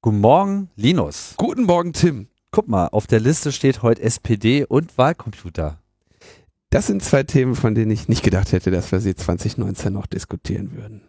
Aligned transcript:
Guten 0.00 0.20
Morgen, 0.20 0.68
Linus. 0.76 1.34
Guten 1.38 1.64
Morgen, 1.64 1.92
Tim. 1.92 2.28
Guck 2.52 2.68
mal, 2.68 2.86
auf 2.86 3.08
der 3.08 3.18
Liste 3.18 3.50
steht 3.50 3.82
heute 3.82 4.00
SPD 4.00 4.64
und 4.64 4.96
Wahlcomputer. 4.96 5.82
Das 6.70 6.86
sind 6.86 7.02
zwei 7.02 7.24
Themen, 7.24 7.56
von 7.56 7.74
denen 7.74 7.90
ich 7.90 8.06
nicht 8.06 8.22
gedacht 8.22 8.52
hätte, 8.52 8.70
dass 8.70 8.92
wir 8.92 9.00
sie 9.00 9.16
2019 9.16 9.92
noch 9.92 10.06
diskutieren 10.06 10.76
würden. 10.76 11.02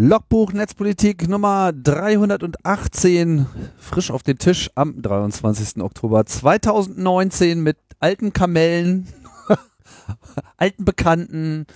Logbuch 0.00 0.52
Netzpolitik 0.52 1.28
Nummer 1.28 1.72
318, 1.72 3.46
frisch 3.78 4.12
auf 4.12 4.22
den 4.22 4.38
Tisch 4.38 4.70
am 4.76 5.02
23. 5.02 5.82
Oktober 5.82 6.24
2019 6.24 7.60
mit 7.60 7.78
alten 7.98 8.32
Kamellen, 8.32 9.08
alten 10.56 10.84
Bekannten 10.84 11.66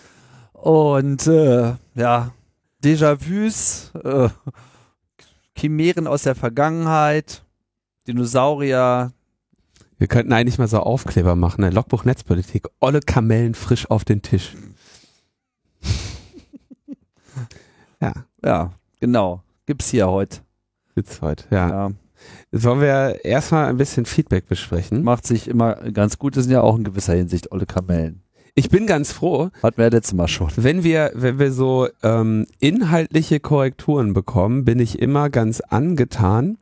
und 0.53 1.27
äh, 1.27 1.75
ja, 1.97 2.31
Déjà-vus, 2.85 3.91
äh, 4.05 4.29
Chimären 5.59 6.07
aus 6.07 6.23
der 6.23 6.37
Vergangenheit, 6.37 7.43
Dinosaurier. 8.07 9.11
Wir 9.99 10.07
könnten 10.07 10.33
eigentlich 10.33 10.59
mal 10.59 10.69
so 10.69 10.79
Aufkleber 10.79 11.35
machen, 11.35 11.63
ne? 11.63 11.71
Logbuch 11.71 12.05
Netzpolitik, 12.05 12.69
olle 12.79 13.01
Kamellen 13.01 13.55
frisch 13.55 13.91
auf 13.91 14.05
den 14.05 14.23
Tisch. 14.23 14.55
Ja. 18.03 18.13
Ja, 18.45 18.71
genau. 19.01 19.43
Gibt's 19.65 19.91
hier 19.91 20.09
heute. 20.09 20.41
Gibt's 20.97 21.23
heute, 21.23 21.45
ja. 21.51 21.69
ja. 21.69 21.93
Jetzt 22.51 22.65
wollen 22.65 22.81
wir 22.81 23.25
erstmal 23.25 23.67
ein 23.67 23.77
bisschen 23.77 24.07
Feedback 24.07 24.49
besprechen. 24.49 25.03
Macht 25.03 25.27
sich 25.27 25.49
immer 25.49 25.75
ganz 25.93 26.19
gut, 26.19 26.37
das 26.37 26.45
sind 26.45 26.53
ja 26.53 26.61
auch 26.61 26.77
in 26.77 26.85
gewisser 26.85 27.15
Hinsicht 27.15 27.53
olle 27.53 27.67
Kamellen. 27.67 28.23
Ich 28.55 28.69
bin 28.69 28.87
ganz 28.87 29.13
froh. 29.13 29.51
Hatten 29.63 29.79
wir 29.79 29.85
ja 29.85 29.91
letztes 29.91 30.15
Mal 30.15 30.29
schon. 30.29 30.51
Wenn 30.57 30.85
wir, 30.85 31.13
wenn 31.15 31.39
wir 31.39 31.53
so 31.53 31.89
ähm, 32.03 32.47
inhaltliche 32.59 33.41
Korrekturen 33.41 34.13
bekommen, 34.13 34.65
bin 34.65 34.79
ich 34.79 35.01
immer 35.01 35.31
ganz 35.31 35.61
angetan, 35.61 36.59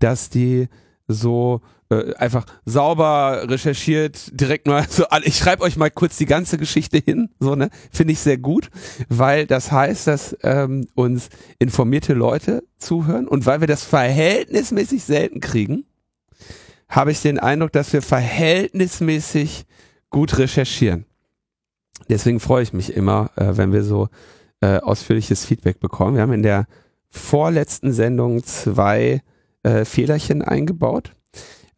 dass 0.00 0.30
die 0.30 0.68
so 1.06 1.60
äh, 1.92 2.14
einfach 2.16 2.46
sauber 2.64 3.44
recherchiert, 3.48 4.40
direkt 4.40 4.66
mal 4.66 4.86
so, 4.88 5.04
ich 5.24 5.36
schreibe 5.36 5.62
euch 5.62 5.76
mal 5.76 5.90
kurz 5.90 6.16
die 6.16 6.26
ganze 6.26 6.58
Geschichte 6.58 6.98
hin, 6.98 7.30
so 7.38 7.54
ne, 7.54 7.70
finde 7.90 8.12
ich 8.12 8.20
sehr 8.20 8.38
gut, 8.38 8.70
weil 9.08 9.46
das 9.46 9.70
heißt, 9.70 10.06
dass 10.06 10.36
ähm, 10.42 10.86
uns 10.94 11.28
informierte 11.58 12.14
Leute 12.14 12.64
zuhören 12.78 13.28
und 13.28 13.46
weil 13.46 13.60
wir 13.60 13.68
das 13.68 13.84
verhältnismäßig 13.84 15.04
selten 15.04 15.40
kriegen, 15.40 15.84
habe 16.88 17.12
ich 17.12 17.22
den 17.22 17.38
Eindruck, 17.38 17.72
dass 17.72 17.92
wir 17.92 18.02
verhältnismäßig 18.02 19.64
gut 20.10 20.38
recherchieren. 20.38 21.06
Deswegen 22.08 22.40
freue 22.40 22.62
ich 22.62 22.72
mich 22.72 22.94
immer, 22.94 23.30
äh, 23.36 23.56
wenn 23.56 23.72
wir 23.72 23.84
so 23.84 24.08
äh, 24.60 24.78
ausführliches 24.78 25.44
Feedback 25.44 25.80
bekommen. 25.80 26.14
Wir 26.14 26.22
haben 26.22 26.32
in 26.32 26.42
der 26.42 26.66
vorletzten 27.08 27.92
Sendung 27.92 28.42
zwei 28.44 29.22
äh, 29.62 29.84
Fehlerchen 29.84 30.42
eingebaut. 30.42 31.14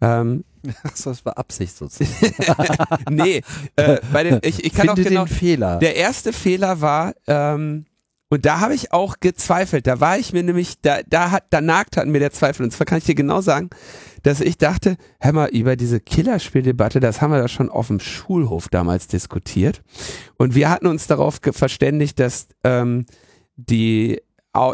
Ähm, 0.00 0.44
Achso, 0.82 1.10
das 1.10 1.24
war 1.24 1.38
Absicht 1.38 1.76
sozusagen. 1.76 2.34
nee, 3.10 3.42
äh, 3.76 3.98
bei 4.12 4.24
den, 4.24 4.40
ich, 4.42 4.64
ich 4.64 4.72
kann 4.72 4.88
Finde 4.88 5.02
auch 5.02 5.08
genau. 5.08 5.24
Den 5.24 5.34
Fehler. 5.34 5.78
Der 5.78 5.96
erste 5.96 6.32
Fehler 6.32 6.80
war, 6.80 7.14
ähm, 7.26 7.86
und 8.30 8.46
da 8.46 8.58
habe 8.60 8.74
ich 8.74 8.92
auch 8.92 9.20
gezweifelt. 9.20 9.86
Da 9.86 10.00
war 10.00 10.18
ich 10.18 10.32
mir 10.32 10.42
nämlich, 10.42 10.80
da, 10.80 10.98
da 11.06 11.30
hat, 11.30 11.44
da 11.50 11.60
nagt 11.60 11.98
an 11.98 12.10
mir 12.10 12.18
der 12.18 12.32
Zweifel. 12.32 12.64
Und 12.64 12.72
zwar 12.72 12.84
kann 12.86 12.98
ich 12.98 13.04
dir 13.04 13.14
genau 13.14 13.40
sagen, 13.42 13.70
dass 14.24 14.40
ich 14.40 14.58
dachte, 14.58 14.96
hör 15.20 15.32
mal, 15.32 15.50
über 15.50 15.76
diese 15.76 16.00
Killerspieldebatte, 16.00 16.98
das 16.98 17.20
haben 17.20 17.30
wir 17.30 17.38
da 17.38 17.46
schon 17.46 17.70
auf 17.70 17.88
dem 17.88 18.00
Schulhof 18.00 18.68
damals 18.68 19.06
diskutiert. 19.06 19.82
Und 20.36 20.56
wir 20.56 20.68
hatten 20.68 20.86
uns 20.86 21.06
darauf 21.06 21.38
verständigt, 21.52 22.18
dass 22.18 22.48
ähm, 22.64 23.06
die, 23.56 24.20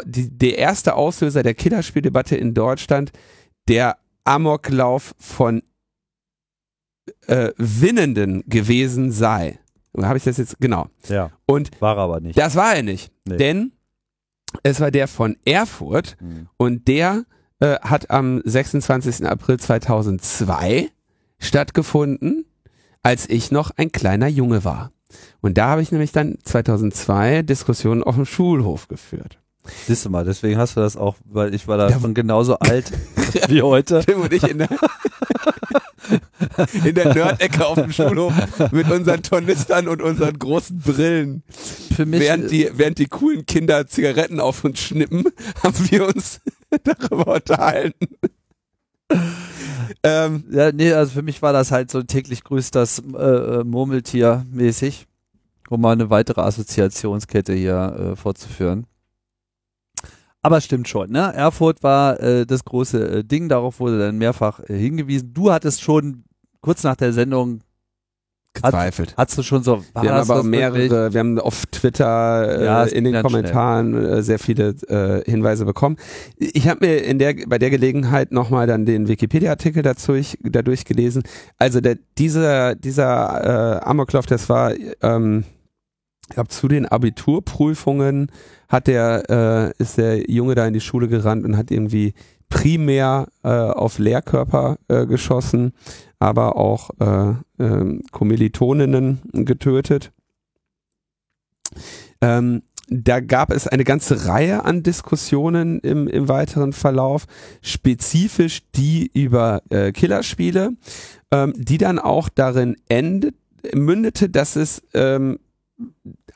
die, 0.05 0.37
der 0.37 0.57
erste 0.57 0.95
Auslöser 0.95 1.43
der 1.43 1.53
Killerspieldebatte 1.53 2.35
in 2.35 2.55
Deutschland 2.55 3.11
der 3.67 3.97
Amoklauf 4.23 5.13
von 5.17 5.63
äh, 7.27 7.51
Winnenden 7.57 8.43
gewesen 8.47 9.11
sei. 9.11 9.59
Habe 10.01 10.17
ich 10.17 10.23
das 10.23 10.37
jetzt 10.37 10.59
genau? 10.59 10.87
Ja. 11.09 11.31
Und 11.45 11.69
war 11.81 11.97
aber 11.97 12.19
nicht. 12.19 12.37
Das 12.37 12.55
war 12.55 12.75
er 12.75 12.83
nicht, 12.83 13.11
Nee. 13.27 13.37
denn 13.37 13.71
es 14.63 14.79
war 14.79 14.91
der 14.91 15.07
von 15.07 15.37
Erfurt 15.45 16.15
Hm. 16.19 16.47
und 16.57 16.87
der 16.87 17.25
äh, 17.59 17.75
hat 17.81 18.09
am 18.09 18.41
26. 18.43 19.25
April 19.25 19.59
2002 19.59 20.89
stattgefunden, 21.39 22.45
als 23.03 23.27
ich 23.29 23.51
noch 23.51 23.71
ein 23.77 23.91
kleiner 23.91 24.27
Junge 24.27 24.63
war. 24.63 24.91
Und 25.41 25.57
da 25.57 25.67
habe 25.67 25.81
ich 25.81 25.91
nämlich 25.91 26.11
dann 26.11 26.37
2002 26.43 27.41
Diskussionen 27.41 28.03
auf 28.03 28.15
dem 28.15 28.25
Schulhof 28.25 28.87
geführt. 28.87 29.39
Siehst 29.85 30.05
du 30.05 30.09
mal, 30.09 30.23
deswegen 30.25 30.57
hast 30.57 30.75
du 30.77 30.81
das 30.81 30.95
auch, 30.97 31.17
weil 31.25 31.53
ich 31.53 31.67
war 31.67 31.77
da 31.77 31.89
Ja. 31.89 31.99
schon 31.99 32.13
genauso 32.13 32.57
alt 32.59 32.91
wie 33.47 33.61
heute. 33.61 34.03
Tim 34.05 34.21
und 34.21 34.33
ich 34.33 34.43
in 34.43 34.59
der, 34.59 34.69
in 36.85 36.95
der 36.95 37.13
Nerd-Ecke 37.13 37.65
auf 37.65 37.75
dem 37.75 37.91
Schulhof 37.91 38.33
mit 38.71 38.89
unseren 38.89 39.23
Tornistern 39.23 39.87
und 39.87 40.01
unseren 40.01 40.37
großen 40.37 40.79
Brillen. 40.79 41.43
Für 41.95 42.05
mich 42.05 42.21
Während 42.21 42.51
die, 42.51 42.69
während 42.73 42.97
die 42.97 43.07
coolen 43.07 43.45
Kinder 43.45 43.87
Zigaretten 43.87 44.39
auf 44.39 44.63
uns 44.63 44.79
schnippen, 44.79 45.25
haben 45.63 45.89
wir 45.89 46.07
uns 46.07 46.41
darüber 46.83 47.35
unterhalten. 47.35 48.07
ähm, 50.03 50.43
Ja, 50.49 50.71
nee, 50.71 50.93
also 50.93 51.13
für 51.13 51.21
mich 51.21 51.41
war 51.41 51.53
das 51.53 51.71
halt 51.71 51.91
so 51.91 52.01
täglich 52.01 52.43
grüßt 52.43 52.75
das 52.75 52.99
äh, 52.99 53.17
äh, 53.17 53.63
Murmeltier 53.63 54.45
mäßig, 54.51 55.07
um 55.69 55.81
mal 55.81 55.91
eine 55.91 56.09
weitere 56.09 56.41
Assoziationskette 56.41 57.53
hier 57.53 58.13
äh, 58.13 58.15
fortzuführen. 58.15 58.85
Aber 60.41 60.59
stimmt 60.61 60.87
schon, 60.87 61.11
ne? 61.11 61.33
Erfurt 61.33 61.83
war 61.83 62.19
äh, 62.19 62.45
das 62.45 62.65
große 62.65 63.19
äh, 63.19 63.23
Ding, 63.23 63.47
darauf 63.47 63.79
wurde 63.79 63.99
dann 63.99 64.17
mehrfach 64.17 64.59
äh, 64.61 64.77
hingewiesen. 64.77 65.33
Du 65.33 65.51
hattest 65.51 65.81
schon 65.81 66.23
kurz 66.61 66.83
nach 66.83 66.95
der 66.95 67.13
Sendung, 67.13 67.61
gezweifelt. 68.53 69.13
hattest 69.17 69.37
du 69.37 69.43
schon 69.43 69.63
so, 69.63 69.83
war 69.93 70.03
Wir 70.03 70.11
haben 70.11 70.19
aber 70.19 70.39
was 70.39 70.45
wirklich? 70.45 70.89
mehrere, 70.89 71.13
wir 71.13 71.19
haben 71.19 71.39
auf 71.39 71.65
Twitter 71.67 72.59
äh, 72.59 72.65
Ja, 72.65 72.83
in 72.83 73.03
den 73.03 73.21
Kommentaren 73.21 73.93
äh, 73.95 74.23
sehr 74.23 74.39
viele 74.39 74.69
äh, 74.87 75.29
Hinweise 75.29 75.65
bekommen. 75.65 75.97
Ich 76.37 76.67
habe 76.67 76.85
mir 76.85 76.97
in 77.03 77.19
der 77.19 77.35
bei 77.47 77.57
der 77.57 77.69
Gelegenheit 77.69 78.31
nochmal 78.31 78.67
dann 78.67 78.85
den 78.85 79.07
Wikipedia-Artikel 79.07 79.83
dazu 79.83 80.13
ich, 80.13 80.37
dadurch 80.41 80.85
gelesen. 80.85 81.23
Also 81.57 81.81
der, 81.81 81.97
dieser 82.17 82.75
dieser 82.75 83.79
äh, 83.79 83.85
Amoklauf, 83.85 84.25
das 84.25 84.49
war 84.49 84.73
ähm, 85.01 85.45
ich 86.27 86.35
glaub, 86.35 86.51
zu 86.51 86.67
den 86.67 86.85
Abiturprüfungen 86.85 88.31
hat 88.71 88.87
der 88.87 89.73
äh, 89.77 89.83
ist 89.83 89.97
der 89.97 90.31
Junge 90.31 90.55
da 90.55 90.65
in 90.65 90.73
die 90.73 90.79
Schule 90.79 91.09
gerannt 91.09 91.43
und 91.43 91.57
hat 91.57 91.71
irgendwie 91.71 92.13
primär 92.49 93.27
äh, 93.43 93.49
auf 93.49 93.99
Lehrkörper 93.99 94.77
äh, 94.87 95.05
geschossen, 95.05 95.73
aber 96.19 96.55
auch 96.55 96.89
äh, 96.99 97.33
ähm, 97.59 98.01
Kommilitoninnen 98.11 99.21
getötet. 99.33 100.11
Ähm, 102.21 102.63
da 102.87 103.21
gab 103.21 103.51
es 103.51 103.67
eine 103.67 103.85
ganze 103.85 104.25
Reihe 104.25 104.65
an 104.65 104.83
Diskussionen 104.83 105.79
im, 105.79 106.07
im 106.07 106.27
weiteren 106.27 106.73
Verlauf, 106.73 107.25
spezifisch 107.61 108.63
die 108.75 109.09
über 109.13 109.63
äh, 109.69 109.91
Killerspiele, 109.91 110.71
ähm, 111.31 111.53
die 111.57 111.77
dann 111.77 111.99
auch 111.99 112.27
darin 112.29 112.75
endet, 112.89 113.35
mündete, 113.73 114.29
dass 114.29 114.55
es 114.55 114.81
ähm, 114.93 115.39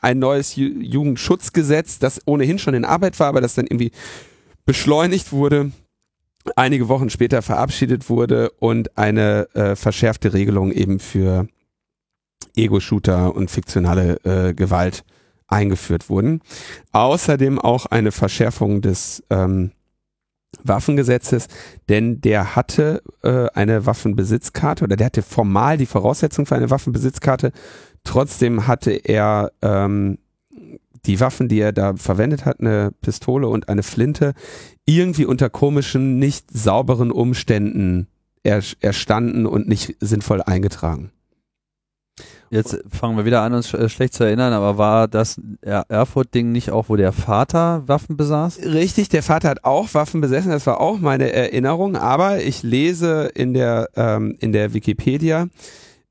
ein 0.00 0.18
neues 0.18 0.56
Ju 0.56 0.68
Jugendschutzgesetz, 0.80 1.98
das 1.98 2.20
ohnehin 2.26 2.58
schon 2.58 2.74
in 2.74 2.84
Arbeit 2.84 3.18
war, 3.20 3.28
aber 3.28 3.40
das 3.40 3.54
dann 3.54 3.66
irgendwie 3.66 3.92
beschleunigt 4.64 5.32
wurde, 5.32 5.72
einige 6.54 6.88
Wochen 6.88 7.10
später 7.10 7.42
verabschiedet 7.42 8.08
wurde 8.08 8.50
und 8.58 8.96
eine 8.96 9.48
äh, 9.54 9.76
verschärfte 9.76 10.32
Regelung 10.32 10.72
eben 10.72 11.00
für 11.00 11.48
Ego-Shooter 12.54 13.34
und 13.34 13.50
fiktionale 13.50 14.18
äh, 14.24 14.54
Gewalt 14.54 15.04
eingeführt 15.48 16.08
wurden. 16.08 16.40
Außerdem 16.92 17.58
auch 17.58 17.86
eine 17.86 18.12
Verschärfung 18.12 18.80
des 18.80 19.22
ähm, 19.30 19.72
Waffengesetzes, 20.62 21.48
denn 21.88 22.20
der 22.20 22.56
hatte 22.56 23.02
äh, 23.22 23.48
eine 23.54 23.86
Waffenbesitzkarte 23.86 24.84
oder 24.84 24.96
der 24.96 25.06
hatte 25.06 25.22
formal 25.22 25.76
die 25.76 25.86
Voraussetzung 25.86 26.46
für 26.46 26.56
eine 26.56 26.70
Waffenbesitzkarte. 26.70 27.52
Trotzdem 28.06 28.66
hatte 28.66 28.92
er 28.92 29.52
ähm, 29.60 30.18
die 31.04 31.20
Waffen, 31.20 31.48
die 31.48 31.60
er 31.60 31.72
da 31.72 31.94
verwendet 31.96 32.44
hat, 32.46 32.60
eine 32.60 32.92
Pistole 33.02 33.48
und 33.48 33.68
eine 33.68 33.82
Flinte, 33.82 34.32
irgendwie 34.86 35.26
unter 35.26 35.50
komischen, 35.50 36.18
nicht 36.18 36.50
sauberen 36.50 37.10
Umständen 37.10 38.06
er, 38.42 38.62
erstanden 38.80 39.44
und 39.44 39.68
nicht 39.68 39.96
sinnvoll 40.00 40.40
eingetragen. 40.40 41.10
Jetzt 42.48 42.78
fangen 42.88 43.16
wir 43.16 43.24
wieder 43.24 43.42
an, 43.42 43.54
uns 43.54 43.68
sch 43.68 43.90
schlecht 43.90 44.14
zu 44.14 44.22
erinnern, 44.22 44.52
aber 44.52 44.78
war 44.78 45.08
das 45.08 45.40
Er- 45.62 45.84
Erfurt-Ding 45.88 46.52
nicht 46.52 46.70
auch, 46.70 46.88
wo 46.88 46.94
der 46.94 47.12
Vater 47.12 47.82
Waffen 47.88 48.16
besaß? 48.16 48.60
Richtig, 48.64 49.08
der 49.08 49.24
Vater 49.24 49.48
hat 49.48 49.64
auch 49.64 49.92
Waffen 49.94 50.20
besessen, 50.20 50.52
das 50.52 50.66
war 50.66 50.80
auch 50.80 51.00
meine 51.00 51.32
Erinnerung, 51.32 51.96
aber 51.96 52.40
ich 52.40 52.62
lese 52.62 53.30
in 53.34 53.52
der, 53.52 53.88
ähm, 53.96 54.36
in 54.38 54.52
der 54.52 54.74
Wikipedia, 54.74 55.48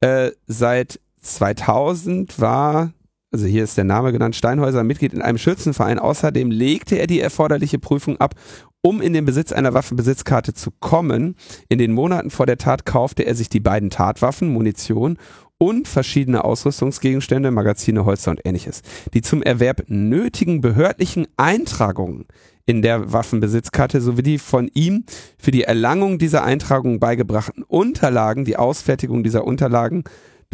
äh, 0.01 0.31
seit 0.45 0.99
2000 1.25 2.39
war, 2.39 2.93
also 3.31 3.45
hier 3.45 3.63
ist 3.63 3.77
der 3.77 3.83
Name 3.83 4.11
genannt, 4.11 4.35
Steinhäuser 4.35 4.83
Mitglied 4.83 5.13
in 5.13 5.21
einem 5.21 5.37
Schützenverein. 5.37 5.99
Außerdem 5.99 6.51
legte 6.51 6.97
er 6.97 7.07
die 7.07 7.19
erforderliche 7.19 7.79
Prüfung 7.79 8.17
ab, 8.17 8.35
um 8.81 9.01
in 9.01 9.13
den 9.13 9.25
Besitz 9.25 9.51
einer 9.51 9.73
Waffenbesitzkarte 9.73 10.53
zu 10.53 10.71
kommen. 10.79 11.35
In 11.67 11.79
den 11.79 11.91
Monaten 11.91 12.29
vor 12.29 12.45
der 12.45 12.57
Tat 12.57 12.85
kaufte 12.85 13.23
er 13.23 13.35
sich 13.35 13.49
die 13.49 13.59
beiden 13.59 13.89
Tatwaffen, 13.89 14.53
Munition 14.53 15.17
und 15.57 15.87
verschiedene 15.87 16.43
Ausrüstungsgegenstände, 16.43 17.49
Magazine, 17.51 18.05
Holster 18.05 18.31
und 18.31 18.41
ähnliches. 18.45 18.81
Die 19.13 19.21
zum 19.21 19.41
Erwerb 19.41 19.83
nötigen 19.87 20.61
behördlichen 20.61 21.27
Eintragungen 21.37 22.25
in 22.65 22.81
der 22.81 23.13
Waffenbesitzkarte 23.13 24.01
sowie 24.01 24.23
die 24.23 24.39
von 24.39 24.69
ihm 24.73 25.05
für 25.37 25.51
die 25.51 25.63
Erlangung 25.63 26.17
dieser 26.17 26.43
Eintragung 26.43 26.99
beigebrachten 26.99 27.63
Unterlagen, 27.63 28.43
die 28.43 28.57
Ausfertigung 28.57 29.23
dieser 29.23 29.45
Unterlagen 29.45 30.03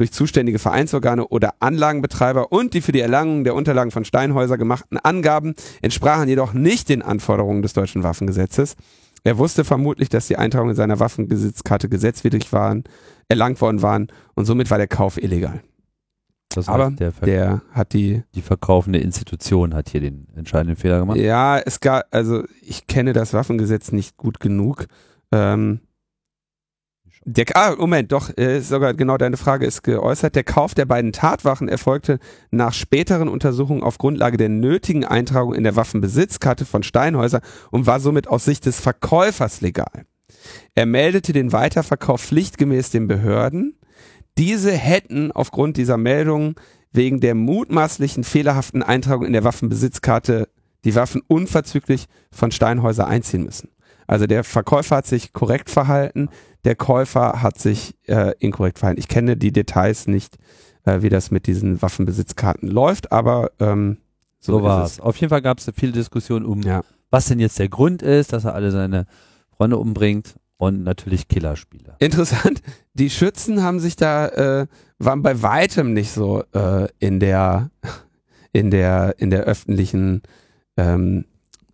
durch 0.02 0.12
zuständige 0.12 0.58
Vereinsorgane 0.58 1.28
oder 1.28 1.54
Anlagenbetreiber 1.60 2.52
und 2.52 2.74
die 2.74 2.82
für 2.82 2.92
die 2.92 3.02
Erlangung 3.02 3.44
der 3.44 3.54
Unterlagen 3.54 3.92
von 3.92 4.04
Steinhäuser 4.04 4.58
gemachten 4.58 4.98
Angaben 4.98 5.54
entsprachen 5.84 6.28
jedoch 6.28 6.54
nicht 6.54 6.90
den 6.90 7.04
Anforderungen 7.04 7.62
des 7.62 7.74
deutschen 7.74 8.02
Waffengesetzes. 8.02 8.76
Er 9.24 9.38
wusste 9.38 9.64
vermutlich, 9.64 10.10
dass 10.10 10.26
die 10.26 10.38
Eintragungen 10.38 10.72
in 10.72 10.76
seiner 10.76 11.00
Waffenbesitzkarte 11.00 11.88
gesetzwidrig 11.88 12.52
waren, 12.52 12.84
erlangt 13.28 13.62
worden 13.62 13.84
waren 13.84 14.08
und 14.34 14.46
somit 14.46 14.72
war 14.72 14.80
der 14.80 14.88
Kauf 14.88 15.22
illegal. 15.22 15.62
Das 16.50 16.68
Aber 16.68 16.88
heißt, 16.88 17.00
der, 17.00 17.12
Ver 17.12 17.26
Der 17.28 17.62
hat 17.72 17.94
die 17.94 18.24
die 18.34 18.42
verkaufende 18.42 18.98
Institution 18.98 19.76
hat 19.76 19.90
hier 19.90 20.02
den 20.02 20.28
entscheidenden 20.36 20.78
Fehler 20.78 21.00
gemacht. 21.00 21.18
Ja, 21.18 21.60
es 21.60 21.80
gab, 21.80 22.06
also 22.10 22.44
ich 22.64 22.88
kenne 22.88 23.14
das 23.14 23.34
Waffengesetz 23.34 23.92
nicht 23.92 24.18
gut 24.18 24.40
genug. 24.40 24.88
Ähm, 25.32 25.82
der, 27.24 27.46
ah, 27.54 27.76
Moment, 27.78 28.12
doch, 28.12 28.36
äh, 28.38 28.62
sogar 28.62 28.96
genau 28.96 29.16
deine 29.18 29.38
Frage 29.38 29.66
ist 29.68 29.84
geäußert. 29.84 30.36
Der 30.36 30.44
Kauf 30.44 30.74
der 30.74 30.86
beiden 30.86 31.12
Tatwaffen 31.12 31.70
erfolgte 31.70 32.18
nach 32.50 32.74
späteren 32.74 33.28
Untersuchungen 33.28 33.84
auf 33.84 34.00
Grundlage 34.00 34.38
der 34.38 34.50
nötigen 34.50 35.06
Eintragung 35.06 35.54
in 35.54 35.64
der 35.64 35.76
Waffenbesitzkarte 35.76 36.66
von 36.66 36.82
Steinhäuser 36.82 37.42
und 37.70 37.86
war 37.86 38.00
somit 38.00 38.28
aus 38.28 38.46
Sicht 38.46 38.66
des 38.66 38.80
Verkäufers 38.80 39.62
legal. 39.62 40.06
Er 40.74 40.88
meldete 40.88 41.32
den 41.32 41.52
Weiterverkauf 41.52 42.22
pflichtgemäß 42.22 42.90
den 42.90 43.08
Behörden. 43.08 43.78
Diese 44.40 44.72
hätten 44.72 45.32
aufgrund 45.32 45.78
dieser 45.78 45.98
Meldung 45.98 46.56
wegen 46.92 47.20
der 47.20 47.36
mutmaßlichen 47.36 48.24
fehlerhaften 48.24 48.82
Eintragung 48.82 49.26
in 49.26 49.34
der 49.34 49.44
Waffenbesitzkarte 49.44 50.50
die 50.84 50.96
Waffen 50.96 51.22
unverzüglich 51.28 52.08
von 52.32 52.52
Steinhäuser 52.52 53.06
einziehen 53.06 53.44
müssen. 53.44 53.70
Also 54.12 54.28
der 54.28 54.44
Verkäufer 54.44 54.98
hat 54.98 55.08
sich 55.08 55.32
korrekt 55.32 55.70
verhalten, 55.70 56.28
der 56.66 56.76
Käufer 56.76 57.42
hat 57.42 57.58
sich 57.58 57.96
äh, 58.08 58.34
inkorrekt 58.40 58.78
verhalten. 58.80 59.00
Ich 59.00 59.08
kenne 59.08 59.38
die 59.38 59.54
Details 59.54 60.06
nicht, 60.08 60.38
äh, 60.84 61.02
wie 61.02 61.08
das 61.08 61.32
mit 61.32 61.48
diesen 61.48 61.82
Waffenbesitzkarten 61.82 62.68
läuft, 62.70 63.14
aber 63.14 63.52
ähm, 63.60 63.98
so, 64.40 64.58
So 64.58 64.64
war 64.64 64.84
es. 64.84 64.94
es. 64.94 65.00
Auf 65.00 65.16
jeden 65.16 65.30
Fall 65.30 65.42
gab 65.42 65.60
es 65.60 65.72
viele 65.76 65.94
Diskussionen 65.94 66.46
um, 66.46 66.62
Ja. 66.62 66.82
was 67.10 67.28
denn 67.28 67.40
jetzt 67.40 67.58
der 67.58 67.70
Grund 67.70 68.02
ist, 68.02 68.34
dass 68.34 68.44
er 68.44 68.54
alle 68.54 68.72
seine 68.72 69.06
Freunde 69.56 69.78
umbringt 69.78 70.36
und 70.58 70.84
natürlich 70.84 71.30
Killerspiele. 71.30 71.96
Interessant, 72.00 72.62
die 72.94 73.10
Schützen 73.10 73.64
haben 73.64 73.80
sich 73.80 73.96
da, 73.96 74.28
äh, 74.28 74.68
waren 75.00 75.22
bei 75.24 75.42
weitem 75.42 75.94
nicht 75.94 76.12
so 76.12 76.44
äh, 76.54 76.90
in 77.00 77.22
der, 77.22 77.72
in 78.52 78.72
der, 78.72 79.16
in 79.20 79.30
der 79.30 79.44
öffentlichen 79.44 80.22
ähm, 80.76 81.24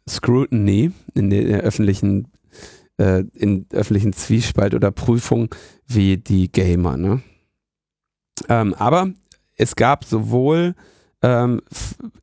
Scrutiny, 0.10 0.92
in 1.14 1.30
der, 1.30 1.62
öffentlichen, 1.62 2.28
äh, 2.98 3.24
in 3.34 3.66
öffentlichen 3.72 4.14
Zwiespalt 4.14 4.74
oder 4.74 4.92
Prüfung 4.92 5.54
wie 5.88 6.18
die 6.18 6.52
Gamer, 6.52 6.98
ne? 6.98 7.22
Ähm, 8.50 8.74
aber 8.76 9.10
es 9.56 9.76
gab 9.76 10.06
sowohl 10.06 10.76
ähm, 11.22 11.62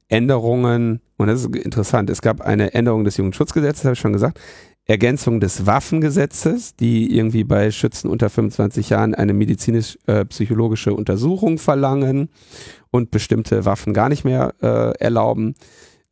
Änderungen, 0.09 1.01
und 1.17 1.27
das 1.27 1.41
ist 1.41 1.57
interessant, 1.57 2.09
es 2.11 2.23
gab 2.23 2.41
eine 2.41 2.75
Änderung 2.75 3.05
des 3.05 3.17
Jugendschutzgesetzes, 3.17 3.85
habe 3.85 3.95
ich 3.95 4.01
schon 4.01 4.13
gesagt, 4.13 4.41
Ergänzung 4.87 5.41
des 5.41 5.65
Waffengesetzes, 5.65 6.77
die 6.77 7.17
irgendwie 7.17 7.45
bei 7.45 7.71
Schützen 7.71 8.11
unter 8.11 8.29
25 8.29 8.91
Jahren 8.91 9.15
eine 9.15 9.33
medizinisch-psychologische 9.33 10.93
Untersuchung 10.93 11.59
verlangen 11.59 12.29
und 12.91 13.11
bestimmte 13.11 13.65
Waffen 13.65 13.95
gar 13.95 14.11
nicht 14.11 14.25
mehr 14.25 14.55
äh, 14.61 14.93
erlauben. 14.99 15.55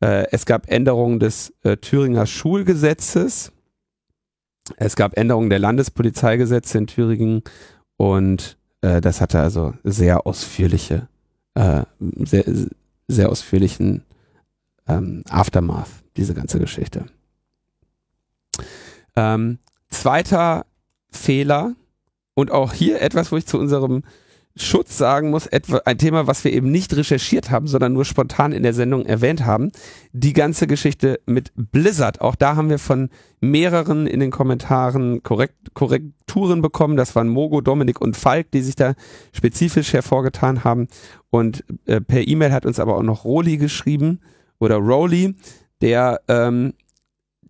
Äh, 0.03 0.27
es 0.31 0.45
gab 0.45 0.69
Änderungen 0.69 1.19
des 1.21 1.53
äh, 1.63 1.77
Thüringer 1.77 2.25
Schulgesetzes. 2.25 3.53
Es 4.75 4.97
gab 4.97 5.17
Änderungen 5.17 5.49
der 5.49 5.59
Landespolizeigesetze 5.59 6.77
in 6.77 6.87
Thüringen 6.87 7.41
und 7.95 8.57
äh, 8.81 8.99
das 8.99 9.21
hatte 9.21 9.39
also 9.39 9.73
sehr 9.85 10.27
ausführliche, 10.27 11.07
äh, 11.53 11.83
sehr, 12.17 12.43
sehr 13.07 13.29
ausführlichen 13.29 14.03
ähm, 14.89 15.23
Aftermath, 15.29 15.89
diese 16.17 16.33
ganze 16.33 16.59
Geschichte. 16.59 17.05
Ähm, 19.15 19.59
zweiter 19.89 20.65
Fehler 21.11 21.75
und 22.33 22.51
auch 22.51 22.73
hier 22.73 23.01
etwas, 23.01 23.31
wo 23.31 23.37
ich 23.37 23.45
zu 23.45 23.57
unserem 23.57 24.03
Schutz 24.55 24.97
sagen 24.99 25.31
muss, 25.31 25.47
etwa 25.47 25.81
ein 25.85 25.97
Thema, 25.97 26.27
was 26.27 26.43
wir 26.43 26.53
eben 26.53 26.69
nicht 26.69 26.95
recherchiert 26.95 27.49
haben, 27.49 27.65
sondern 27.65 27.93
nur 27.93 28.05
spontan 28.05 28.51
in 28.51 28.61
der 28.61 28.73
Sendung 28.73 29.05
erwähnt 29.05 29.45
haben. 29.45 29.71
Die 30.11 30.33
ganze 30.33 30.67
Geschichte 30.67 31.19
mit 31.25 31.51
Blizzard. 31.55 32.21
Auch 32.21 32.35
da 32.35 32.55
haben 32.55 32.69
wir 32.69 32.77
von 32.77 33.09
mehreren 33.41 34.05
in 34.05 34.19
den 34.19 34.29
Kommentaren 34.29 35.23
Korrekt 35.23 35.73
Korrekturen 35.73 36.61
bekommen. 36.61 36.97
Das 36.97 37.15
waren 37.15 37.29
Mogo, 37.29 37.61
Dominik 37.61 37.99
und 37.99 38.15
Falk, 38.15 38.51
die 38.51 38.61
sich 38.61 38.75
da 38.75 38.93
spezifisch 39.33 39.91
hervorgetan 39.91 40.63
haben. 40.63 40.87
Und 41.31 41.63
äh, 41.85 41.99
per 41.99 42.27
E-Mail 42.27 42.51
hat 42.51 42.67
uns 42.67 42.79
aber 42.79 42.95
auch 42.95 43.03
noch 43.03 43.25
Roli 43.25 43.57
geschrieben 43.57 44.19
oder 44.59 44.75
Rowley, 44.75 45.35
der 45.81 46.21
ähm, 46.27 46.73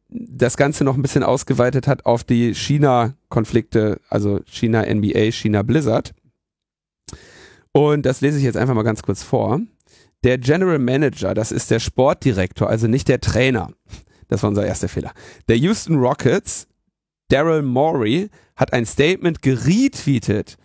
das 0.07 0.57
Ganze 0.57 0.83
noch 0.83 0.95
ein 0.95 1.01
bisschen 1.01 1.23
ausgeweitet 1.23 1.88
hat 1.88 2.05
auf 2.05 2.23
die 2.23 2.53
China-Konflikte, 2.53 4.00
also 4.09 4.39
China 4.45 4.83
NBA, 4.83 5.31
China 5.31 5.63
Blizzard. 5.63 6.13
Und 7.73 8.05
das 8.05 8.21
lese 8.21 8.37
ich 8.37 8.43
jetzt 8.43 8.55
einfach 8.55 8.75
mal 8.75 8.83
ganz 8.83 9.01
kurz 9.01 9.23
vor. 9.23 9.59
Der 10.23 10.37
General 10.37 10.79
Manager, 10.79 11.33
das 11.33 11.51
ist 11.51 11.69
der 11.69 11.79
Sportdirektor, 11.79 12.69
also 12.69 12.88
nicht 12.88 13.09
der 13.09 13.19
Trainer. 13.19 13.71
Das 14.29 14.41
war 14.41 14.50
unser 14.50 14.65
erster 14.65 14.88
Fehler. 14.88 15.12
Der 15.50 15.57
Houston 15.57 15.98
Rockets, 15.98 16.67
Daryl 17.29 17.62
Morey, 17.62 18.29
hat 18.55 18.71
ein 18.71 18.86
Statement 18.86 19.41
geretweetet, 19.41 20.57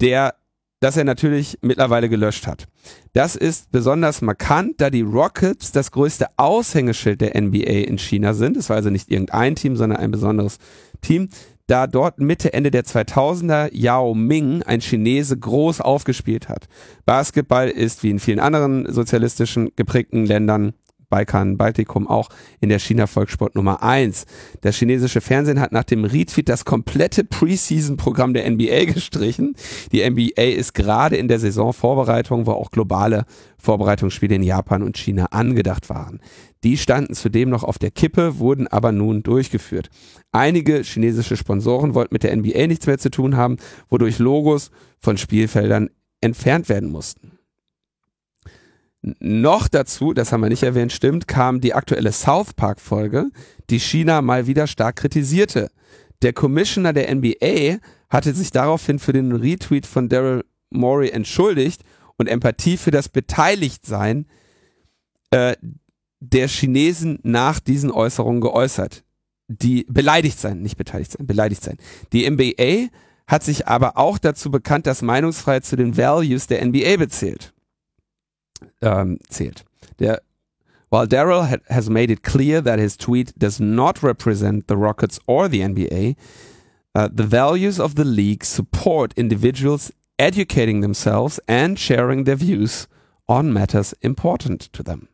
der, 0.00 0.34
das 0.80 0.96
er 0.96 1.04
natürlich 1.04 1.58
mittlerweile 1.60 2.08
gelöscht 2.08 2.46
hat. 2.46 2.66
Das 3.12 3.36
ist 3.36 3.70
besonders 3.70 4.22
markant, 4.22 4.80
da 4.80 4.90
die 4.90 5.02
Rockets 5.02 5.72
das 5.72 5.92
größte 5.92 6.26
Aushängeschild 6.36 7.20
der 7.20 7.40
NBA 7.40 7.86
in 7.86 7.98
China 7.98 8.34
sind. 8.34 8.56
Es 8.56 8.70
war 8.70 8.76
also 8.76 8.90
nicht 8.90 9.10
irgendein 9.10 9.56
Team, 9.56 9.76
sondern 9.76 10.00
ein 10.00 10.10
besonderes 10.10 10.58
Team. 11.02 11.28
Da 11.70 11.86
dort 11.86 12.18
Mitte, 12.18 12.52
Ende 12.52 12.72
der 12.72 12.82
2000er 12.82 13.72
Yao 13.72 14.12
Ming, 14.12 14.64
ein 14.64 14.80
Chinese, 14.80 15.38
groß 15.38 15.80
aufgespielt 15.80 16.48
hat. 16.48 16.66
Basketball 17.06 17.68
ist 17.68 18.02
wie 18.02 18.10
in 18.10 18.18
vielen 18.18 18.40
anderen 18.40 18.92
sozialistischen 18.92 19.70
geprägten 19.76 20.26
Ländern 20.26 20.72
Balkan, 21.10 21.56
Baltikum 21.56 22.08
auch 22.08 22.28
in 22.60 22.70
der 22.70 22.80
China-Volkssport 22.80 23.54
Nummer 23.54 23.84
eins. 23.84 24.26
Das 24.62 24.76
chinesische 24.76 25.20
Fernsehen 25.20 25.60
hat 25.60 25.70
nach 25.70 25.84
dem 25.84 26.04
Retweet 26.04 26.48
das 26.48 26.64
komplette 26.64 27.22
Preseason-Programm 27.22 28.34
der 28.34 28.50
NBA 28.50 28.84
gestrichen. 28.92 29.54
Die 29.92 30.08
NBA 30.08 30.42
ist 30.42 30.72
gerade 30.72 31.16
in 31.16 31.28
der 31.28 31.38
Saisonvorbereitung, 31.38 32.46
wo 32.46 32.52
auch 32.52 32.72
globale 32.72 33.26
Vorbereitungsspiele 33.58 34.34
in 34.34 34.42
Japan 34.42 34.82
und 34.82 34.96
China 34.96 35.26
angedacht 35.26 35.88
waren. 35.88 36.20
Die 36.62 36.76
standen 36.76 37.14
zudem 37.14 37.48
noch 37.48 37.64
auf 37.64 37.78
der 37.78 37.90
Kippe, 37.90 38.38
wurden 38.38 38.66
aber 38.66 38.92
nun 38.92 39.22
durchgeführt. 39.22 39.88
Einige 40.30 40.82
chinesische 40.82 41.36
Sponsoren 41.36 41.94
wollten 41.94 42.14
mit 42.14 42.22
der 42.22 42.36
NBA 42.36 42.66
nichts 42.66 42.86
mehr 42.86 42.98
zu 42.98 43.10
tun 43.10 43.36
haben, 43.36 43.56
wodurch 43.88 44.18
Logos 44.18 44.70
von 44.98 45.16
Spielfeldern 45.16 45.90
entfernt 46.20 46.68
werden 46.68 46.90
mussten. 46.90 47.32
Noch 49.02 49.68
dazu, 49.68 50.12
das 50.12 50.30
haben 50.30 50.42
wir 50.42 50.50
nicht 50.50 50.62
erwähnt, 50.62 50.92
stimmt, 50.92 51.26
kam 51.26 51.62
die 51.62 51.72
aktuelle 51.72 52.12
South 52.12 52.52
Park 52.52 52.80
Folge, 52.80 53.30
die 53.70 53.80
China 53.80 54.20
mal 54.20 54.46
wieder 54.46 54.66
stark 54.66 54.96
kritisierte. 54.96 55.70
Der 56.20 56.34
Commissioner 56.34 56.92
der 56.92 57.14
NBA 57.14 57.78
hatte 58.10 58.34
sich 58.34 58.50
daraufhin 58.50 58.98
für 58.98 59.14
den 59.14 59.32
Retweet 59.32 59.86
von 59.86 60.10
Daryl 60.10 60.44
Morey 60.68 61.08
entschuldigt 61.10 61.82
und 62.18 62.26
Empathie 62.26 62.76
für 62.76 62.90
das 62.90 63.08
Beteiligtsein 63.08 64.26
äh, 65.30 65.56
der 66.20 66.48
Chinesen 66.48 67.18
nach 67.22 67.60
diesen 67.60 67.90
Äußerungen 67.90 68.40
geäußert. 68.40 69.02
Die 69.48 69.84
beleidigt 69.88 70.38
sein, 70.38 70.62
nicht 70.62 70.76
beteiligt 70.76 71.12
sein, 71.12 71.26
beleidigt 71.26 71.62
sein. 71.62 71.76
Die 72.12 72.30
NBA 72.30 72.88
hat 73.26 73.42
sich 73.42 73.66
aber 73.66 73.96
auch 73.96 74.18
dazu 74.18 74.50
bekannt, 74.50 74.86
dass 74.86 75.02
Meinungsfreiheit 75.02 75.64
zu 75.64 75.76
den 75.76 75.96
Values 75.96 76.46
der 76.46 76.64
NBA 76.64 76.96
bezählt. 76.98 77.52
Ähm, 78.80 79.18
zählt. 79.28 79.64
Der 79.98 80.22
While 80.90 81.06
Darrell 81.06 81.46
has 81.68 81.88
made 81.88 82.10
it 82.12 82.24
clear 82.24 82.60
that 82.64 82.80
his 82.80 82.96
tweet 82.96 83.32
does 83.38 83.60
not 83.60 84.02
represent 84.02 84.66
the 84.66 84.76
Rockets 84.76 85.20
or 85.26 85.48
the 85.48 85.60
NBA, 85.60 86.16
uh, 86.96 87.08
the 87.12 87.22
values 87.22 87.78
of 87.78 87.94
the 87.94 88.04
league 88.04 88.44
support 88.44 89.12
individuals 89.16 89.92
educating 90.18 90.80
themselves 90.80 91.38
and 91.46 91.78
sharing 91.78 92.24
their 92.24 92.34
views 92.34 92.88
on 93.28 93.52
matters 93.52 93.94
important 94.02 94.72
to 94.72 94.82
them. 94.82 95.09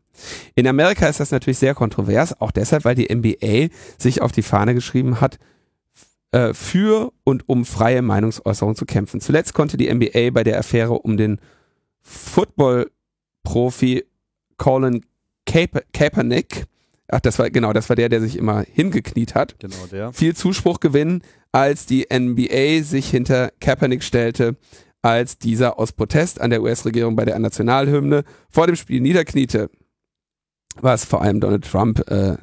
In 0.55 0.67
Amerika 0.67 1.07
ist 1.07 1.19
das 1.19 1.31
natürlich 1.31 1.57
sehr 1.57 1.75
kontrovers, 1.75 2.39
auch 2.41 2.51
deshalb, 2.51 2.85
weil 2.85 2.95
die 2.95 3.13
NBA 3.13 3.73
sich 3.97 4.21
auf 4.21 4.31
die 4.31 4.41
Fahne 4.41 4.73
geschrieben 4.73 5.21
hat, 5.21 5.37
äh, 6.31 6.53
für 6.53 7.11
und 7.23 7.47
um 7.47 7.65
freie 7.65 8.01
Meinungsäußerung 8.01 8.75
zu 8.75 8.85
kämpfen. 8.85 9.21
Zuletzt 9.21 9.53
konnte 9.53 9.77
die 9.77 9.93
NBA 9.93 10.31
bei 10.31 10.43
der 10.43 10.59
Affäre 10.59 10.93
um 10.93 11.17
den 11.17 11.39
Football-Profi 12.01 14.05
Colin 14.57 15.05
Kaep 15.45 15.85
Kaepernick, 15.93 16.65
ach, 17.07 17.21
das 17.21 17.39
war 17.39 17.49
genau, 17.49 17.71
das 17.71 17.87
war 17.89 17.95
der, 17.95 18.09
der 18.09 18.21
sich 18.21 18.37
immer 18.37 18.63
hingekniet 18.63 19.35
hat, 19.35 19.57
Genau 19.59 19.85
der. 19.91 20.11
viel 20.11 20.35
Zuspruch 20.35 20.79
gewinnen, 20.79 21.21
als 21.51 21.85
die 21.85 22.07
NBA 22.11 22.83
sich 22.83 23.09
hinter 23.09 23.51
Kaepernick 23.61 24.03
stellte, 24.03 24.57
als 25.01 25.37
dieser 25.37 25.79
aus 25.79 25.93
Protest 25.93 26.41
an 26.41 26.49
der 26.49 26.61
US-Regierung 26.61 27.15
bei 27.15 27.23
der 27.23 27.39
Nationalhymne 27.39 28.23
vor 28.49 28.67
dem 28.67 28.75
Spiel 28.75 28.99
niederkniete, 28.99 29.69
was 30.83 31.05
vor 31.05 31.21
allem 31.21 31.39
Donald 31.39 31.69
Trump 31.69 32.09
äh, 32.09 32.37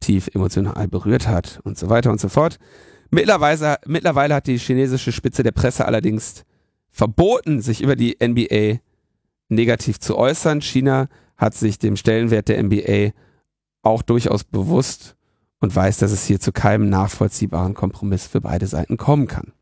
tief 0.00 0.28
emotional 0.34 0.88
berührt 0.88 1.26
hat 1.26 1.60
und 1.64 1.78
so 1.78 1.88
weiter 1.88 2.10
und 2.10 2.20
so 2.20 2.28
fort. 2.28 2.58
Mittlerweile, 3.10 3.76
mittlerweile 3.86 4.34
hat 4.34 4.46
die 4.46 4.58
chinesische 4.58 5.12
Spitze 5.12 5.42
der 5.42 5.52
Presse 5.52 5.86
allerdings 5.86 6.44
verboten, 6.90 7.60
sich 7.60 7.82
über 7.82 7.96
die 7.96 8.16
NBA 8.22 8.80
negativ 9.48 10.00
zu 10.00 10.16
äußern. 10.16 10.60
China 10.60 11.08
hat 11.36 11.54
sich 11.54 11.78
dem 11.78 11.96
Stellenwert 11.96 12.48
der 12.48 12.62
NBA 12.62 13.12
auch 13.82 14.02
durchaus 14.02 14.44
bewusst 14.44 15.16
und 15.60 15.74
weiß, 15.74 15.98
dass 15.98 16.12
es 16.12 16.26
hier 16.26 16.40
zu 16.40 16.52
keinem 16.52 16.88
nachvollziehbaren 16.88 17.74
Kompromiss 17.74 18.26
für 18.26 18.40
beide 18.40 18.66
Seiten 18.66 18.96
kommen 18.96 19.26
kann. 19.26 19.52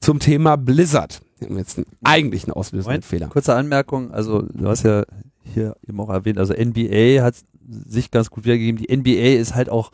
Zum 0.00 0.18
Thema 0.18 0.56
Blizzard. 0.56 1.20
Jetzt 1.50 1.78
einen 1.78 1.86
eigentlichen 2.02 2.52
auslösenden 2.52 2.84
Moment, 2.84 3.04
Fehler. 3.04 3.28
Kurze 3.28 3.54
Anmerkung, 3.54 4.12
also 4.12 4.42
du 4.42 4.68
hast 4.68 4.82
ja 4.84 5.04
hier 5.42 5.76
eben 5.86 6.00
auch 6.00 6.10
erwähnt, 6.10 6.38
also 6.38 6.54
NBA 6.54 7.22
hat 7.22 7.34
sich 7.66 8.10
ganz 8.10 8.30
gut 8.30 8.44
wiedergegeben. 8.44 8.82
Die 8.82 8.96
NBA 8.96 9.40
ist 9.40 9.54
halt 9.54 9.68
auch, 9.68 9.90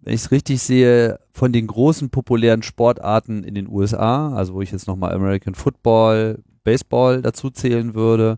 wenn 0.00 0.14
ich 0.14 0.22
es 0.22 0.30
richtig 0.30 0.62
sehe, 0.62 1.18
von 1.32 1.52
den 1.52 1.66
großen 1.66 2.10
populären 2.10 2.62
Sportarten 2.62 3.44
in 3.44 3.54
den 3.54 3.68
USA, 3.68 4.34
also 4.34 4.54
wo 4.54 4.62
ich 4.62 4.70
jetzt 4.70 4.86
nochmal 4.86 5.12
American 5.12 5.54
Football, 5.54 6.42
Baseball 6.64 7.22
dazu 7.22 7.50
zählen 7.50 7.94
würde, 7.94 8.36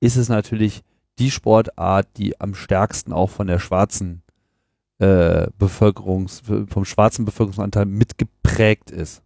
ist 0.00 0.16
es 0.16 0.28
natürlich 0.28 0.82
die 1.18 1.30
Sportart, 1.30 2.08
die 2.16 2.40
am 2.40 2.54
stärksten 2.54 3.12
auch 3.12 3.30
von 3.30 3.46
der 3.46 3.58
schwarzen 3.58 4.22
äh, 4.98 5.48
Bevölkerungs, 5.58 6.42
vom 6.68 6.84
schwarzen 6.84 7.24
Bevölkerungsanteil 7.24 7.86
mitgeprägt 7.86 8.90
ist. 8.90 9.22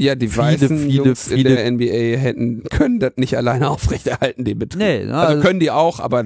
Ja, 0.00 0.14
die 0.14 0.28
viele, 0.28 0.42
weißen 0.44 0.78
viele, 0.78 0.92
Jungs 0.92 1.28
in 1.28 1.36
viele- 1.38 1.56
der 1.56 1.66
NBA 1.70 2.16
hätten, 2.18 2.62
können 2.70 2.98
das 3.00 3.12
nicht 3.16 3.36
alleine 3.36 3.68
aufrechterhalten, 3.70 4.44
den 4.44 4.58
Betrieb. 4.58 4.80
Nee, 4.80 5.04
ne, 5.04 5.14
also 5.14 5.34
also- 5.36 5.42
können 5.46 5.60
die 5.60 5.70
auch, 5.70 6.00
aber 6.00 6.24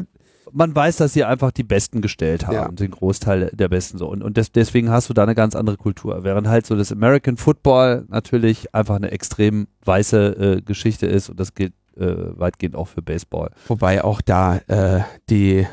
man 0.52 0.72
weiß, 0.74 0.98
dass 0.98 1.12
sie 1.12 1.24
einfach 1.24 1.50
die 1.50 1.64
Besten 1.64 2.00
gestellt 2.00 2.46
haben, 2.46 2.54
Ja. 2.54 2.68
den 2.68 2.92
Großteil 2.92 3.50
der 3.52 3.68
Besten 3.68 3.98
so. 3.98 4.06
Und, 4.08 4.22
und 4.22 4.36
des, 4.36 4.52
deswegen 4.52 4.88
hast 4.88 5.08
du 5.08 5.12
da 5.14 5.24
eine 5.24 5.34
ganz 5.34 5.56
andere 5.56 5.76
Kultur. 5.76 6.22
Während 6.22 6.46
halt 6.46 6.64
so 6.64 6.76
das 6.76 6.92
American 6.92 7.36
Football 7.36 8.04
natürlich 8.08 8.72
einfach 8.72 8.94
eine 8.94 9.10
extrem 9.10 9.66
weiße 9.84 10.58
äh, 10.58 10.62
Geschichte 10.62 11.06
ist 11.06 11.28
und 11.28 11.40
das 11.40 11.54
gilt 11.54 11.72
weitgehend 11.96 12.76
auch 12.76 12.88
für 12.88 13.02
Baseball. 13.02 13.50
Wobei 13.68 14.02
auch 14.04 14.20
da 14.20 14.56
äh, 14.66 15.00
die 15.30 15.66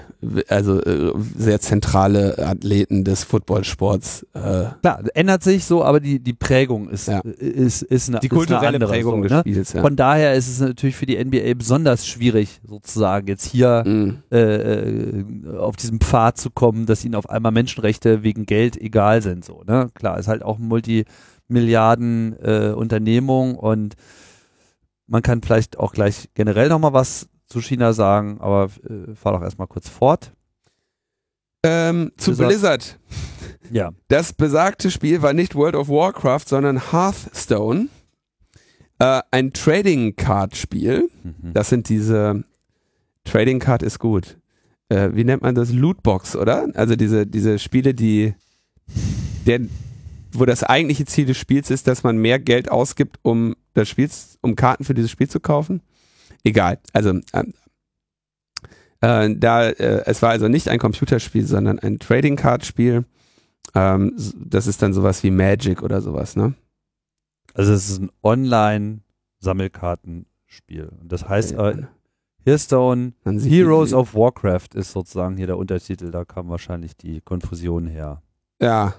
also 0.50 0.80
äh, 0.84 1.14
sehr 1.36 1.60
zentrale 1.62 2.38
Athleten 2.38 3.04
des 3.04 3.24
Footballsports 3.24 4.24
äh, 4.36 4.66
Klar, 4.82 5.02
ändert 5.16 5.42
sich 5.42 5.66
so, 5.66 5.84
aber 5.84 6.00
die, 6.00 6.20
die 6.20 6.34
Prägung 6.34 6.90
ist, 6.90 7.08
Ja. 7.08 7.22
ist, 7.22 7.82
ist 7.82 8.08
eine 8.10 8.20
die 8.20 8.28
ist 8.28 8.32
eine 8.32 8.38
kulturelle 8.38 8.76
andere, 8.76 8.92
Prägung 8.92 9.16
so, 9.18 9.24
des 9.24 9.32
ne? 9.32 9.40
Spiels. 9.40 9.74
Ja. 9.74 9.82
Von 9.82 9.96
daher 9.96 10.36
ist 10.36 10.48
es 10.48 10.60
natürlich 10.60 10.96
für 10.96 11.08
die 11.08 11.18
NBA 11.24 11.56
besonders 11.56 12.06
schwierig, 12.06 12.62
sozusagen 12.68 13.28
jetzt 13.28 13.46
hier 13.48 13.84
Mhm. 13.86 14.20
äh, 14.32 14.38
äh, 14.38 15.26
auf 15.58 15.76
diesem 15.76 16.00
Pfad 16.00 16.38
zu 16.38 16.52
kommen, 16.52 16.86
dass 16.86 17.04
ihnen 17.04 17.16
auf 17.16 17.28
einmal 17.28 17.52
Menschenrechte 17.52 18.22
wegen 18.22 18.46
Geld 18.46 18.80
egal 18.80 19.24
sind. 19.24 19.44
So, 19.44 19.64
ne? 19.66 19.88
Klar, 19.96 20.20
ist 20.20 20.28
halt 20.28 20.44
auch 20.44 20.60
ein 20.60 20.68
Multimilliarden 20.68 22.36
äh, 22.44 22.74
Unternehmung 22.76 23.56
und 23.56 23.96
man 25.12 25.22
kann 25.22 25.42
vielleicht 25.44 25.78
auch 25.78 25.92
gleich 25.92 26.30
generell 26.36 26.70
nochmal 26.70 26.94
was 26.94 27.28
zu 27.46 27.62
China 27.62 27.92
sagen, 27.92 28.40
aber 28.40 28.70
äh, 28.90 29.14
fahr 29.14 29.34
doch 29.34 29.42
erstmal 29.42 29.68
kurz 29.68 29.90
fort. 29.90 30.32
Ähm, 31.64 32.12
zu 32.18 32.36
Blizzard. 32.36 32.98
Ja. 33.74 33.92
Das 34.10 34.34
besagte 34.34 34.92
Spiel 34.92 35.22
war 35.22 35.32
nicht 35.32 35.56
World 35.56 35.76
of 35.76 35.88
Warcraft, 35.88 36.42
sondern 36.46 36.92
Hearthstone. 36.92 37.88
Äh, 39.00 39.22
ein 39.32 39.54
Trading 39.54 40.18
Card 40.18 40.58
Spiel. 40.58 41.10
Mhm. 41.24 41.54
Das 41.54 41.70
sind 41.70 41.88
diese 41.88 42.44
Trading 43.24 43.60
Card 43.60 43.82
ist 43.82 44.00
gut. 44.00 44.38
Äh, 44.90 45.12
wie 45.14 45.24
nennt 45.24 45.42
man 45.42 45.56
das? 45.56 45.72
Lootbox, 45.72 46.36
oder? 46.36 46.68
Also 46.74 46.98
diese, 46.98 47.26
diese 47.26 47.60
Spiele, 47.60 47.94
die 47.94 48.34
der, 49.48 49.62
wo 50.34 50.46
das 50.46 50.64
eigentliche 50.64 51.06
Ziel 51.06 51.26
des 51.26 51.38
Spiels 51.38 51.70
ist, 51.70 51.88
dass 51.88 52.04
man 52.04 52.18
mehr 52.18 52.40
Geld 52.40 52.72
ausgibt, 52.72 53.20
um 53.22 53.56
das 53.74 53.90
Spiel, 53.90 54.10
um 54.42 54.56
Karten 54.56 54.84
für 54.84 54.94
dieses 54.94 55.12
Spiel 55.12 55.30
zu 55.30 55.40
kaufen. 55.40 55.82
Egal. 56.44 56.80
Also 56.94 57.20
ähm, 57.34 57.54
äh, 59.02 59.36
da 59.36 59.70
äh, 59.70 60.04
es 60.06 60.22
war 60.22 60.30
also 60.30 60.48
nicht 60.48 60.70
ein 60.70 60.80
Computerspiel, 60.80 61.46
sondern 61.46 61.80
ein 61.80 62.00
Trading 62.00 62.36
Card 62.36 62.66
Spiel. 62.66 63.06
Ähm, 63.76 64.16
das 64.36 64.68
ist 64.68 64.82
dann 64.82 64.94
sowas 64.94 65.24
wie 65.24 65.32
Magic 65.32 65.82
oder 65.82 66.02
sowas, 66.02 66.36
ne? 66.36 66.54
Also 67.54 67.74
es 67.74 67.90
ist 67.90 68.02
ein 68.02 68.12
Online-Sammelkartenspiel. 68.24 70.90
Und 71.02 71.12
das 71.12 71.28
heißt, 71.28 71.54
äh, 71.54 71.84
Hearthstone 72.46 73.14
Heroes 73.26 73.94
of 73.94 74.16
Warcraft 74.16 74.70
ist 74.74 74.92
sozusagen 74.92 75.38
hier 75.38 75.48
der 75.48 75.58
Untertitel, 75.58 76.12
da 76.12 76.26
kam 76.26 76.50
wahrscheinlich 76.50 76.98
die 76.98 77.22
Konfusion 77.22 77.88
her. 77.88 78.22
Ja. 78.62 78.96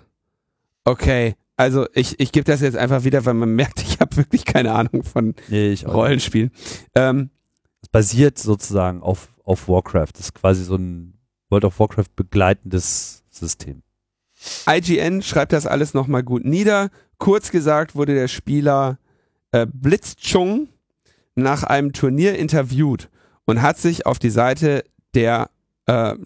Okay. 0.85 1.35
Also 1.57 1.87
ich, 1.95 2.19
ich 2.19 2.33
gebe 2.33 2.45
das 2.45 2.61
jetzt 2.61 2.77
einfach 2.77 3.05
wieder, 3.05 3.25
weil 3.25 3.35
man 3.35 3.51
merkt, 3.55 3.81
ich 3.83 4.01
habe 4.01 4.17
wirklich 4.17 4.45
keine 4.45 4.73
Ahnung 4.73 5.03
von 5.05 5.35
Nee. 5.49 5.77
Rollenspielen. 5.87 6.51
Ähm, 6.95 7.31
Es 7.83 7.89
basiert 7.89 8.39
sozusagen 8.39 9.03
auf, 9.03 9.29
auf 9.45 9.69
Warcraft. 9.69 10.09
Das 10.15 10.27
ist 10.27 10.35
quasi 10.35 10.65
so 10.65 10.77
ein 10.77 11.15
World 11.51 11.65
of 11.65 11.79
Warcraft 11.79 12.09
begleitendes 12.17 13.23
System. 13.31 13.83
IGN 14.69 15.23
schreibt 15.23 15.53
das 15.53 15.67
alles 15.67 15.95
nochmal 15.95 16.23
gut 16.25 16.45
nieder. 16.45 16.91
Kurz 17.19 17.51
gesagt 17.53 17.95
wurde 17.95 18.15
der 18.15 18.27
Spieler 18.29 18.99
äh, 19.53 19.67
Blitzchung 19.73 20.69
nach 21.37 21.63
einem 21.63 21.93
Turnier 21.93 22.37
interviewt 22.39 23.09
und 23.45 23.63
hat 23.63 23.79
sich 23.79 24.05
auf 24.07 24.19
die 24.19 24.31
Seite 24.31 24.85
der 25.15 25.51
äh, 25.87 26.17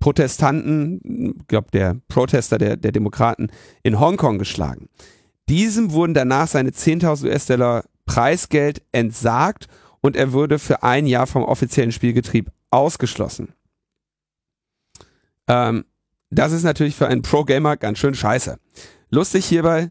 Protestanten, 0.00 1.34
ich 1.40 1.48
glaube 1.48 1.70
der 1.72 1.96
Protester 2.08 2.58
der, 2.58 2.76
der 2.76 2.92
Demokraten 2.92 3.48
in 3.82 3.98
Hongkong 3.98 4.38
geschlagen. 4.38 4.88
Diesem 5.48 5.92
wurden 5.92 6.14
danach 6.14 6.48
seine 6.48 6.70
10.000 6.70 7.24
US-Dollar 7.24 7.84
Preisgeld 8.06 8.82
entsagt 8.92 9.66
und 10.00 10.16
er 10.16 10.32
wurde 10.32 10.58
für 10.58 10.82
ein 10.82 11.06
Jahr 11.06 11.26
vom 11.26 11.42
offiziellen 11.42 11.92
Spielgetrieb 11.92 12.50
ausgeschlossen. 12.70 13.54
Ähm, 15.48 15.84
das 16.30 16.52
ist 16.52 16.62
natürlich 16.62 16.94
für 16.94 17.08
einen 17.08 17.22
Pro-Gamer 17.22 17.76
ganz 17.76 17.98
schön 17.98 18.14
scheiße. 18.14 18.58
Lustig 19.10 19.46
hierbei 19.46 19.90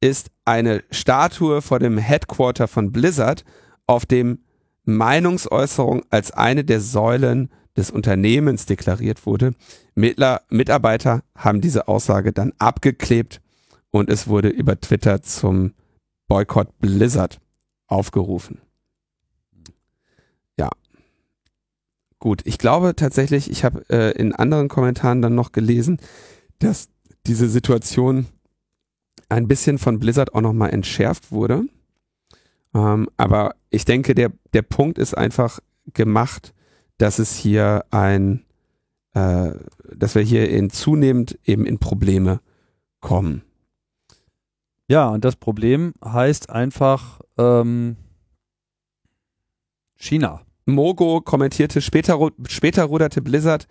ist 0.00 0.30
eine 0.44 0.82
Statue 0.90 1.62
vor 1.62 1.78
dem 1.78 1.98
Headquarter 1.98 2.68
von 2.68 2.92
Blizzard, 2.92 3.44
auf 3.86 4.06
dem 4.06 4.44
Meinungsäußerung 4.84 6.02
als 6.10 6.30
eine 6.32 6.64
der 6.64 6.80
Säulen 6.80 7.50
des 7.76 7.90
Unternehmens 7.90 8.66
deklariert 8.66 9.26
wurde. 9.26 9.52
Mittler, 9.94 10.42
Mitarbeiter 10.50 11.22
haben 11.36 11.60
diese 11.60 11.88
Aussage 11.88 12.32
dann 12.32 12.52
abgeklebt 12.58 13.40
und 13.90 14.10
es 14.10 14.26
wurde 14.26 14.48
über 14.48 14.80
Twitter 14.80 15.22
zum 15.22 15.74
Boykott 16.28 16.78
Blizzard 16.78 17.40
aufgerufen. 17.86 18.60
Ja. 20.58 20.70
Gut, 22.18 22.42
ich 22.44 22.58
glaube 22.58 22.94
tatsächlich, 22.96 23.50
ich 23.50 23.64
habe 23.64 23.84
äh, 23.90 24.12
in 24.12 24.34
anderen 24.34 24.68
Kommentaren 24.68 25.22
dann 25.22 25.34
noch 25.34 25.52
gelesen, 25.52 25.98
dass 26.58 26.88
diese 27.26 27.48
Situation 27.48 28.26
ein 29.28 29.48
bisschen 29.48 29.78
von 29.78 29.98
Blizzard 29.98 30.34
auch 30.34 30.40
nochmal 30.40 30.70
entschärft 30.70 31.32
wurde. 31.32 31.64
Ähm, 32.74 33.08
aber 33.16 33.54
ich 33.70 33.84
denke, 33.84 34.14
der, 34.14 34.32
der 34.52 34.62
Punkt 34.62 34.98
ist 34.98 35.16
einfach 35.16 35.60
gemacht, 35.92 36.54
dass 36.98 37.18
es 37.18 37.36
hier 37.36 37.84
ein, 37.90 38.44
äh, 39.14 39.52
dass 39.94 40.14
wir 40.14 40.22
hier 40.22 40.48
in 40.50 40.70
zunehmend 40.70 41.38
eben 41.44 41.66
in 41.66 41.78
Probleme 41.78 42.40
kommen. 43.00 43.42
Ja, 44.88 45.08
und 45.08 45.24
das 45.24 45.36
Problem 45.36 45.94
heißt 46.04 46.50
einfach 46.50 47.20
ähm, 47.38 47.96
China. 49.96 50.42
Mogo 50.66 51.20
kommentierte, 51.20 51.80
später, 51.80 52.30
später 52.46 52.84
ruderte 52.84 53.22
Blizzard 53.22 53.66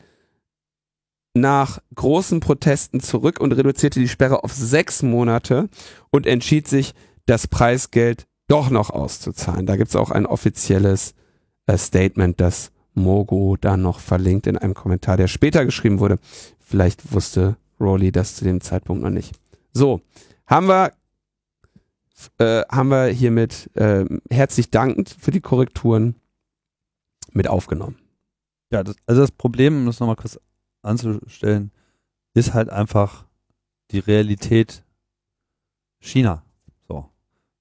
nach 1.33 1.79
großen 1.95 2.39
Protesten 2.41 2.99
zurück 2.99 3.39
und 3.39 3.53
reduzierte 3.53 3.99
die 3.99 4.09
Sperre 4.09 4.43
auf 4.43 4.53
sechs 4.53 5.01
Monate 5.01 5.69
und 6.09 6.25
entschied 6.25 6.67
sich, 6.67 6.93
das 7.25 7.47
Preisgeld 7.47 8.27
doch 8.47 8.69
noch 8.69 8.89
auszuzahlen. 8.89 9.65
Da 9.65 9.77
gibt's 9.77 9.95
auch 9.95 10.11
ein 10.11 10.25
offizielles 10.25 11.13
äh, 11.67 11.77
Statement, 11.77 12.41
das 12.41 12.71
Mogo 12.93 13.57
dann 13.60 13.81
noch 13.81 14.00
verlinkt 14.00 14.48
in 14.48 14.57
einem 14.57 14.74
Kommentar, 14.74 15.17
der 15.17 15.27
später 15.27 15.65
geschrieben 15.65 16.00
wurde. 16.00 16.19
Vielleicht 16.60 17.13
wusste 17.13 17.57
Rowley 17.79 18.12
das 18.12 18.36
zu 18.36 18.43
dem 18.43 18.62
Zeitpunkt 18.62 19.03
noch 19.03 19.10
nicht. 19.10 19.39
So, 19.74 20.01
haben 20.45 20.67
wir, 20.67 20.91
äh, 22.38 22.63
haben 22.69 22.89
wir 22.89 23.07
hiermit 23.07 23.69
äh, 23.75 24.05
herzlich 24.29 24.69
dankend 24.69 25.15
für 25.17 25.31
die 25.31 25.41
Korrekturen 25.41 26.15
mit 27.31 27.48
aufgenommen. 27.48 27.98
Ja, 28.71 28.83
das, 28.83 28.95
also 29.05 29.21
das 29.21 29.31
Problem, 29.31 29.77
um 29.77 29.86
das 29.86 30.00
nochmal 30.00 30.15
kurz 30.15 30.39
anzustellen, 30.81 31.71
ist 32.33 32.53
halt 32.53 32.69
einfach 32.69 33.25
die 33.91 34.00
Realität 34.00 34.83
China. 36.00 36.43
So. 36.88 37.10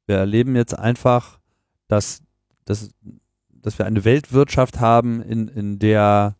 Wir 0.06 0.16
erleben 0.16 0.56
jetzt 0.56 0.78
einfach, 0.78 1.40
dass, 1.88 2.22
dass, 2.64 2.90
dass 3.62 3.78
wir 3.78 3.86
eine 3.86 4.04
Weltwirtschaft 4.04 4.80
haben, 4.80 5.22
in, 5.22 5.48
in 5.48 5.78
der 5.78 6.36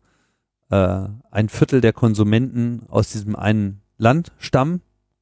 äh, 0.69 1.07
ein 1.29 1.49
Viertel 1.49 1.81
der 1.81 1.93
Konsumenten 1.93 2.83
aus 2.87 3.11
diesem 3.11 3.35
einen 3.35 3.81
Land 3.97 4.31
stammen 4.37 4.81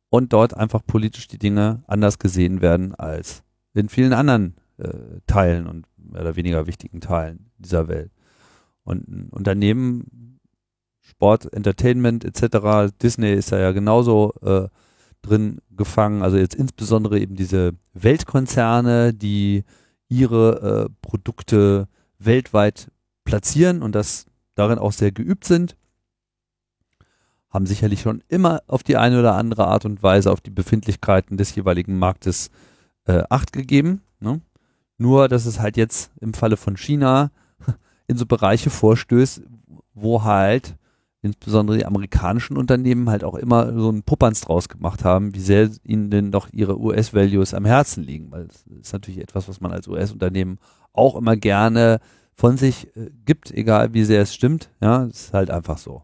und 0.09 0.33
dort 0.33 0.55
einfach 0.55 0.81
politisch 0.85 1.27
die 1.27 1.39
Dinge 1.39 1.83
anders 1.87 2.19
gesehen 2.19 2.61
werden 2.61 2.95
als 2.95 3.43
in 3.73 3.89
vielen 3.89 4.13
anderen 4.13 4.55
äh, 4.77 4.89
Teilen 5.27 5.67
und 5.67 5.85
mehr 5.97 6.21
oder 6.21 6.35
weniger 6.35 6.67
wichtigen 6.67 7.01
Teilen 7.01 7.51
dieser 7.57 7.87
Welt. 7.87 8.11
Und 8.83 9.07
ein 9.07 9.29
Unternehmen, 9.29 10.39
Sport, 11.01 11.51
Entertainment 11.53 12.25
etc., 12.25 12.91
Disney 13.01 13.33
ist 13.33 13.51
da 13.51 13.59
ja 13.59 13.71
genauso 13.71 14.33
äh, 14.41 14.67
drin 15.21 15.59
gefangen, 15.75 16.21
also 16.21 16.37
jetzt 16.37 16.55
insbesondere 16.55 17.19
eben 17.19 17.35
diese 17.35 17.73
Weltkonzerne, 17.93 19.13
die 19.13 19.63
ihre 20.09 20.89
äh, 20.89 20.93
Produkte 21.01 21.87
weltweit 22.17 22.91
platzieren 23.23 23.81
und 23.81 23.93
das 23.93 24.25
darin 24.55 24.79
auch 24.79 24.91
sehr 24.91 25.11
geübt 25.11 25.45
sind, 25.45 25.77
haben 27.49 27.65
sicherlich 27.65 28.01
schon 28.01 28.23
immer 28.27 28.61
auf 28.67 28.83
die 28.83 28.97
eine 28.97 29.19
oder 29.19 29.35
andere 29.35 29.67
Art 29.67 29.85
und 29.85 30.03
Weise 30.03 30.31
auf 30.31 30.41
die 30.41 30.51
Befindlichkeiten 30.51 31.37
des 31.37 31.55
jeweiligen 31.55 31.97
Marktes 31.97 32.51
äh, 33.05 33.23
Acht 33.29 33.53
gegeben. 33.53 34.01
Ne? 34.19 34.41
Nur, 34.97 35.29
dass 35.29 35.45
es 35.45 35.59
halt 35.59 35.77
jetzt 35.77 36.11
im 36.19 36.33
Falle 36.33 36.57
von 36.57 36.77
China 36.77 37.31
in 38.07 38.17
so 38.17 38.25
Bereiche 38.25 38.69
vorstößt, 38.69 39.41
wo 39.93 40.23
halt 40.23 40.75
insbesondere 41.21 41.77
die 41.77 41.85
amerikanischen 41.85 42.57
Unternehmen 42.57 43.09
halt 43.09 43.23
auch 43.23 43.35
immer 43.35 43.73
so 43.77 43.89
einen 43.89 44.03
Puppanz 44.03 44.41
draus 44.41 44.69
gemacht 44.69 45.03
haben, 45.03 45.35
wie 45.35 45.41
sehr 45.41 45.69
ihnen 45.83 46.09
denn 46.09 46.31
doch 46.31 46.47
ihre 46.51 46.79
US-Values 46.79 47.53
am 47.53 47.65
Herzen 47.65 48.03
liegen, 48.03 48.31
weil 48.31 48.47
das 48.47 48.63
ist 48.67 48.93
natürlich 48.93 49.19
etwas, 49.19 49.49
was 49.49 49.59
man 49.59 49.71
als 49.71 49.87
US-Unternehmen 49.87 50.59
auch 50.93 51.15
immer 51.15 51.35
gerne 51.35 51.99
von 52.33 52.55
sich 52.55 52.95
äh, 52.95 53.11
gibt, 53.25 53.51
egal 53.51 53.93
wie 53.93 54.05
sehr 54.05 54.21
es 54.21 54.33
stimmt. 54.33 54.71
Ja, 54.81 55.05
es 55.05 55.25
ist 55.25 55.33
halt 55.33 55.51
einfach 55.51 55.77
so. 55.77 56.03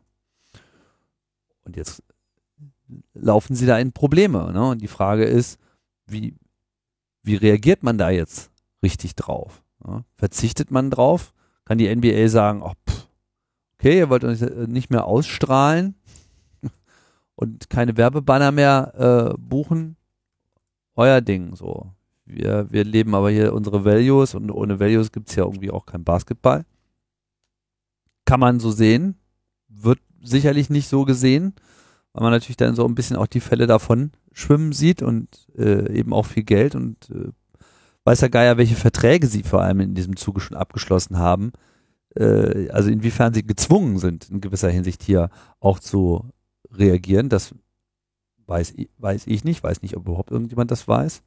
Und 1.63 1.77
jetzt 1.77 2.03
laufen 3.13 3.55
sie 3.55 3.65
da 3.65 3.79
in 3.79 3.93
Probleme. 3.93 4.51
Ne? 4.51 4.69
Und 4.69 4.81
die 4.81 4.87
Frage 4.87 5.23
ist, 5.23 5.59
wie, 6.07 6.35
wie 7.23 7.35
reagiert 7.35 7.83
man 7.83 7.97
da 7.97 8.09
jetzt 8.09 8.51
richtig 8.83 9.15
drauf? 9.15 9.63
Ja? 9.87 10.03
Verzichtet 10.17 10.71
man 10.71 10.91
drauf? 10.91 11.33
Kann 11.63 11.77
die 11.77 11.93
NBA 11.93 12.27
sagen, 12.27 12.61
oh, 12.61 12.73
pff, 12.87 13.04
okay, 13.85 13.99
ihr 13.99 14.09
wollt 14.09 14.23
uns 14.23 14.41
äh, 14.41 14.67
nicht 14.67 14.89
mehr 14.89 15.05
ausstrahlen 15.05 15.95
und 17.35 17.69
keine 17.69 17.97
Werbebanner 17.97 18.51
mehr 18.51 19.35
äh, 19.35 19.37
buchen? 19.37 19.95
Euer 20.95 21.21
Ding 21.21 21.55
so 21.55 21.91
wir, 22.25 22.67
wir 22.71 22.83
leben 22.83 23.13
aber 23.13 23.29
hier 23.29 23.53
unsere 23.53 23.85
Values 23.85 24.33
und 24.33 24.51
ohne 24.51 24.79
Values 24.79 25.11
gibt 25.11 25.29
es 25.29 25.35
ja 25.35 25.43
irgendwie 25.43 25.71
auch 25.71 25.85
kein 25.85 26.03
Basketball. 26.03 26.65
Kann 28.25 28.39
man 28.39 28.59
so 28.59 28.71
sehen, 28.71 29.15
wird 29.69 29.99
sicherlich 30.23 30.71
nicht 30.71 30.87
so 30.87 31.05
gesehen, 31.05 31.53
weil 32.13 32.23
man 32.23 32.31
natürlich 32.31 32.57
dann 32.57 32.75
so 32.75 32.85
ein 32.85 32.95
bisschen 32.95 33.15
auch 33.15 33.27
die 33.27 33.39
Fälle 33.39 33.67
davon 33.67 34.11
schwimmen 34.31 34.71
sieht 34.71 35.03
und 35.03 35.47
äh, 35.55 35.91
eben 35.95 36.13
auch 36.13 36.25
viel 36.25 36.43
Geld 36.43 36.73
und 36.73 37.09
äh, 37.11 37.29
weiß 38.05 38.21
ja 38.21 38.27
Geier, 38.27 38.57
welche 38.57 38.75
Verträge 38.75 39.27
sie 39.27 39.43
vor 39.43 39.61
allem 39.61 39.79
in 39.79 39.93
diesem 39.93 40.15
Zuge 40.15 40.41
schon 40.41 40.57
abgeschlossen 40.57 41.19
haben. 41.19 41.51
Äh, 42.15 42.69
also 42.69 42.89
inwiefern 42.89 43.33
sie 43.33 43.45
gezwungen 43.45 43.99
sind, 43.99 44.29
in 44.29 44.41
gewisser 44.41 44.69
Hinsicht 44.69 45.03
hier 45.03 45.29
auch 45.59 45.79
zu 45.79 46.29
reagieren, 46.71 47.29
das 47.29 47.53
weiß, 48.47 48.75
weiß 48.97 49.27
ich 49.27 49.43
nicht, 49.43 49.63
weiß 49.63 49.81
nicht, 49.81 49.97
ob 49.97 50.07
überhaupt 50.07 50.31
irgendjemand 50.31 50.71
das 50.71 50.87
weiß. 50.87 51.23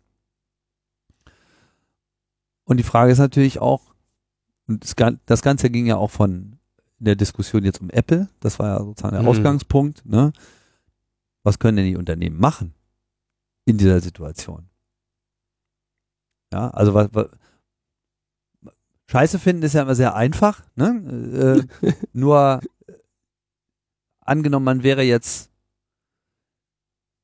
Und 2.64 2.76
die 2.76 2.84
Frage 2.84 3.12
ist 3.12 3.18
natürlich 3.18 3.60
auch, 3.60 3.94
das, 4.66 4.94
das 5.24 5.42
Ganze 5.42 5.70
ging 5.70 5.86
ja 5.86 5.96
auch 5.96 6.10
von 6.10 6.58
der 6.98 7.16
Diskussion 7.16 7.64
jetzt 7.64 7.80
um 7.80 7.90
Apple, 7.90 8.28
das 8.40 8.58
war 8.58 8.78
ja 8.78 8.84
sozusagen 8.84 9.14
der 9.14 9.22
mhm. 9.22 9.28
Ausgangspunkt, 9.28 10.04
ne? 10.04 10.32
Was 11.44 11.58
können 11.58 11.76
denn 11.76 11.86
die 11.86 11.96
Unternehmen 11.96 12.38
machen 12.38 12.74
in 13.64 13.78
dieser 13.78 14.00
Situation? 14.00 14.68
Ja, 16.52 16.68
also 16.70 16.92
was, 16.92 17.08
was 17.12 17.28
Scheiße 19.10 19.38
finden 19.38 19.62
ist 19.62 19.72
ja 19.72 19.82
immer 19.82 19.94
sehr 19.94 20.14
einfach, 20.14 20.62
ne? 20.76 21.66
Äh, 21.82 21.92
nur 22.12 22.60
angenommen, 24.20 24.64
man 24.64 24.82
wäre 24.82 25.02
jetzt 25.02 25.50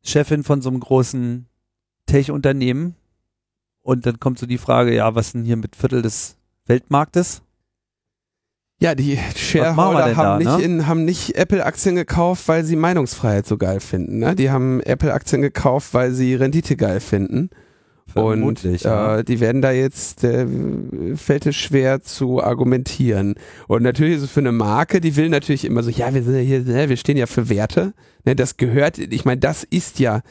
Chefin 0.02 0.44
von 0.44 0.62
so 0.62 0.70
einem 0.70 0.80
großen 0.80 1.46
Tech-Unternehmen 2.06 2.94
und 3.82 4.06
dann 4.06 4.18
kommt 4.18 4.38
so 4.38 4.46
die 4.46 4.58
Frage, 4.58 4.94
ja, 4.94 5.14
was 5.14 5.32
denn 5.32 5.44
hier 5.44 5.56
mit 5.56 5.76
Viertel 5.76 6.00
des 6.00 6.38
Weltmarktes? 6.66 7.42
Ja, 8.80 8.94
die 8.94 9.18
Shareholder 9.36 10.16
haben, 10.16 10.44
da, 10.44 10.56
nicht 10.58 10.68
ne? 10.68 10.86
haben 10.86 11.04
nicht 11.04 11.36
Apple-Aktien 11.36 11.94
gekauft, 11.94 12.48
weil 12.48 12.64
sie 12.64 12.76
Meinungsfreiheit 12.76 13.46
so 13.46 13.56
geil 13.56 13.80
finden. 13.80 14.18
Ne? 14.18 14.34
Die 14.34 14.50
haben 14.50 14.80
Apple-Aktien 14.80 15.42
gekauft, 15.42 15.94
weil 15.94 16.12
sie 16.12 16.34
Rendite 16.34 16.76
geil 16.76 17.00
finden. 17.00 17.50
Und 18.14 18.64
äh, 18.64 18.76
ja. 18.76 19.22
die 19.22 19.40
werden 19.40 19.62
da 19.62 19.72
jetzt, 19.72 20.24
äh, 20.24 20.46
fällt 21.16 21.46
es 21.46 21.56
schwer 21.56 22.02
zu 22.02 22.42
argumentieren. 22.42 23.34
Und 23.66 23.82
natürlich 23.82 24.16
ist 24.16 24.22
es 24.22 24.30
für 24.30 24.40
eine 24.40 24.52
Marke, 24.52 25.00
die 25.00 25.16
will 25.16 25.28
natürlich 25.28 25.64
immer 25.64 25.82
so, 25.82 25.90
ja, 25.90 26.14
wir 26.14 26.22
sind 26.22 26.34
ja 26.34 26.40
hier, 26.40 26.60
ne, 26.60 26.88
wir 26.88 26.96
stehen 26.96 27.16
ja 27.16 27.26
für 27.26 27.48
Werte. 27.48 27.92
Ne, 28.24 28.36
das 28.36 28.56
gehört, 28.56 28.98
ich 28.98 29.24
meine, 29.24 29.40
das 29.40 29.64
ist 29.64 29.98
ja 29.98 30.22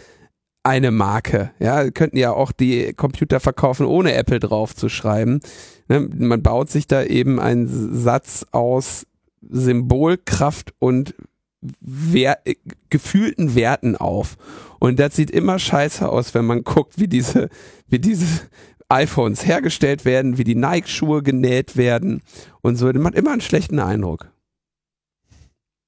eine 0.63 0.91
Marke. 0.91 1.51
Ja, 1.59 1.89
könnten 1.91 2.17
ja 2.17 2.31
auch 2.31 2.51
die 2.51 2.93
Computer 2.93 3.39
verkaufen, 3.39 3.85
ohne 3.85 4.13
Apple 4.13 4.39
drauf 4.39 4.75
zu 4.75 4.87
schreiben. 4.89 5.41
Ne, 5.89 6.07
man 6.17 6.41
baut 6.41 6.69
sich 6.69 6.87
da 6.87 7.03
eben 7.03 7.39
einen 7.39 7.67
Satz 7.67 8.45
aus 8.51 9.05
Symbolkraft 9.41 10.73
und 10.79 11.15
Wer 11.79 12.39
gefühlten 12.89 13.55
Werten 13.55 13.95
auf. 13.95 14.35
Und 14.83 14.99
das 14.99 15.15
sieht 15.15 15.31
immer 15.31 15.59
scheiße 15.59 16.09
aus, 16.09 16.33
wenn 16.33 16.43
man 16.43 16.63
guckt, 16.65 16.99
wie 16.99 17.07
diese, 17.07 17.47
wie 17.87 17.99
diese 17.99 18.27
iPhones 18.89 19.45
hergestellt 19.45 20.03
werden, 20.03 20.37
wie 20.37 20.43
die 20.43 20.55
Nike-Schuhe 20.55 21.23
genäht 21.23 21.77
werden 21.77 22.21
und 22.59 22.75
so. 22.75 22.91
Das 22.91 23.01
macht 23.01 23.15
immer 23.15 23.31
einen 23.31 23.39
schlechten 23.39 23.79
Eindruck. 23.79 24.29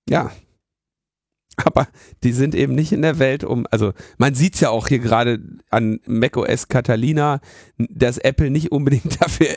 Ja, 0.08 0.32
aber 1.58 1.90
die 2.24 2.32
sind 2.32 2.56
eben 2.56 2.74
nicht 2.74 2.94
in 2.94 3.02
der 3.02 3.20
Welt 3.20 3.44
um, 3.44 3.68
also 3.70 3.92
man 4.18 4.34
sieht 4.34 4.62
ja 4.62 4.70
auch 4.70 4.88
hier 4.88 5.00
gerade 5.00 5.42
an 5.70 6.00
macOS 6.06 6.70
Catalina, 6.70 7.42
dass 7.78 8.18
Apple 8.18 8.50
nicht 8.50 8.72
unbedingt 8.72 9.22
dafür 9.22 9.50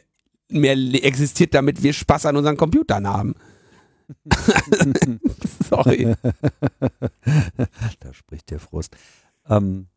mehr 0.48 0.74
existiert, 1.05 1.55
damit 1.55 1.85
wir 1.85 1.92
Spaß 1.92 2.27
an 2.27 2.37
unseren 2.37 2.57
Computern 2.57 3.07
haben. 3.07 3.37
Sorry. 5.70 6.16
da 8.01 8.12
spricht 8.12 8.51
der 8.51 8.59
Frust. 8.59 8.96
Ähm, 9.48 9.88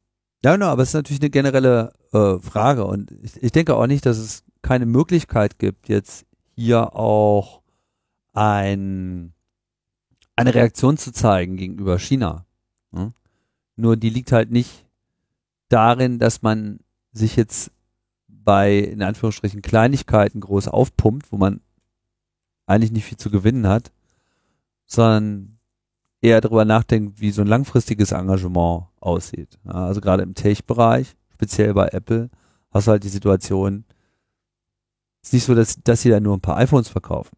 ja, 0.43 0.57
no, 0.57 0.65
aber 0.65 0.83
es 0.83 0.89
ist 0.89 0.95
natürlich 0.95 1.21
eine 1.21 1.29
generelle 1.29 1.93
äh, 2.13 2.39
Frage 2.39 2.85
und 2.85 3.11
ich, 3.21 3.41
ich 3.41 3.51
denke 3.51 3.75
auch 3.75 3.87
nicht, 3.87 4.05
dass 4.05 4.17
es 4.17 4.43
keine 4.61 4.85
Möglichkeit 4.85 5.59
gibt, 5.59 5.87
jetzt 5.89 6.25
hier 6.55 6.95
auch 6.95 7.61
ein 8.33 9.33
eine 10.35 10.55
Reaktion 10.55 10.97
zu 10.97 11.11
zeigen 11.11 11.57
gegenüber 11.57 11.99
China. 11.99 12.45
Ne? 12.91 13.13
Nur 13.75 13.97
die 13.97 14.09
liegt 14.09 14.31
halt 14.31 14.51
nicht 14.51 14.85
darin, 15.69 16.19
dass 16.19 16.41
man 16.41 16.79
sich 17.11 17.35
jetzt 17.35 17.71
bei, 18.27 18.77
in 18.77 19.03
Anführungsstrichen, 19.03 19.61
Kleinigkeiten 19.61 20.39
groß 20.39 20.67
aufpumpt, 20.67 21.31
wo 21.31 21.37
man 21.37 21.61
eigentlich 22.65 22.91
nicht 22.91 23.05
viel 23.05 23.17
zu 23.17 23.29
gewinnen 23.29 23.67
hat, 23.67 23.91
sondern 24.85 25.59
eher 26.21 26.39
darüber 26.41 26.65
nachdenkt, 26.65 27.19
wie 27.19 27.31
so 27.31 27.41
ein 27.41 27.47
langfristiges 27.47 28.11
Engagement 28.11 28.85
aussieht. 28.99 29.59
Ja, 29.65 29.87
also 29.87 30.01
gerade 30.01 30.23
im 30.23 30.35
Tech-Bereich 30.35 31.15
speziell 31.41 31.73
bei 31.73 31.87
Apple, 31.87 32.29
hast 32.69 32.85
du 32.85 32.91
halt 32.91 33.03
die 33.03 33.09
Situation, 33.09 33.83
es 35.23 35.29
ist 35.29 35.33
nicht 35.33 35.45
so, 35.45 35.55
dass, 35.55 35.75
dass 35.83 36.01
sie 36.01 36.09
da 36.09 36.19
nur 36.19 36.37
ein 36.37 36.41
paar 36.41 36.57
iPhones 36.57 36.87
verkaufen. 36.87 37.35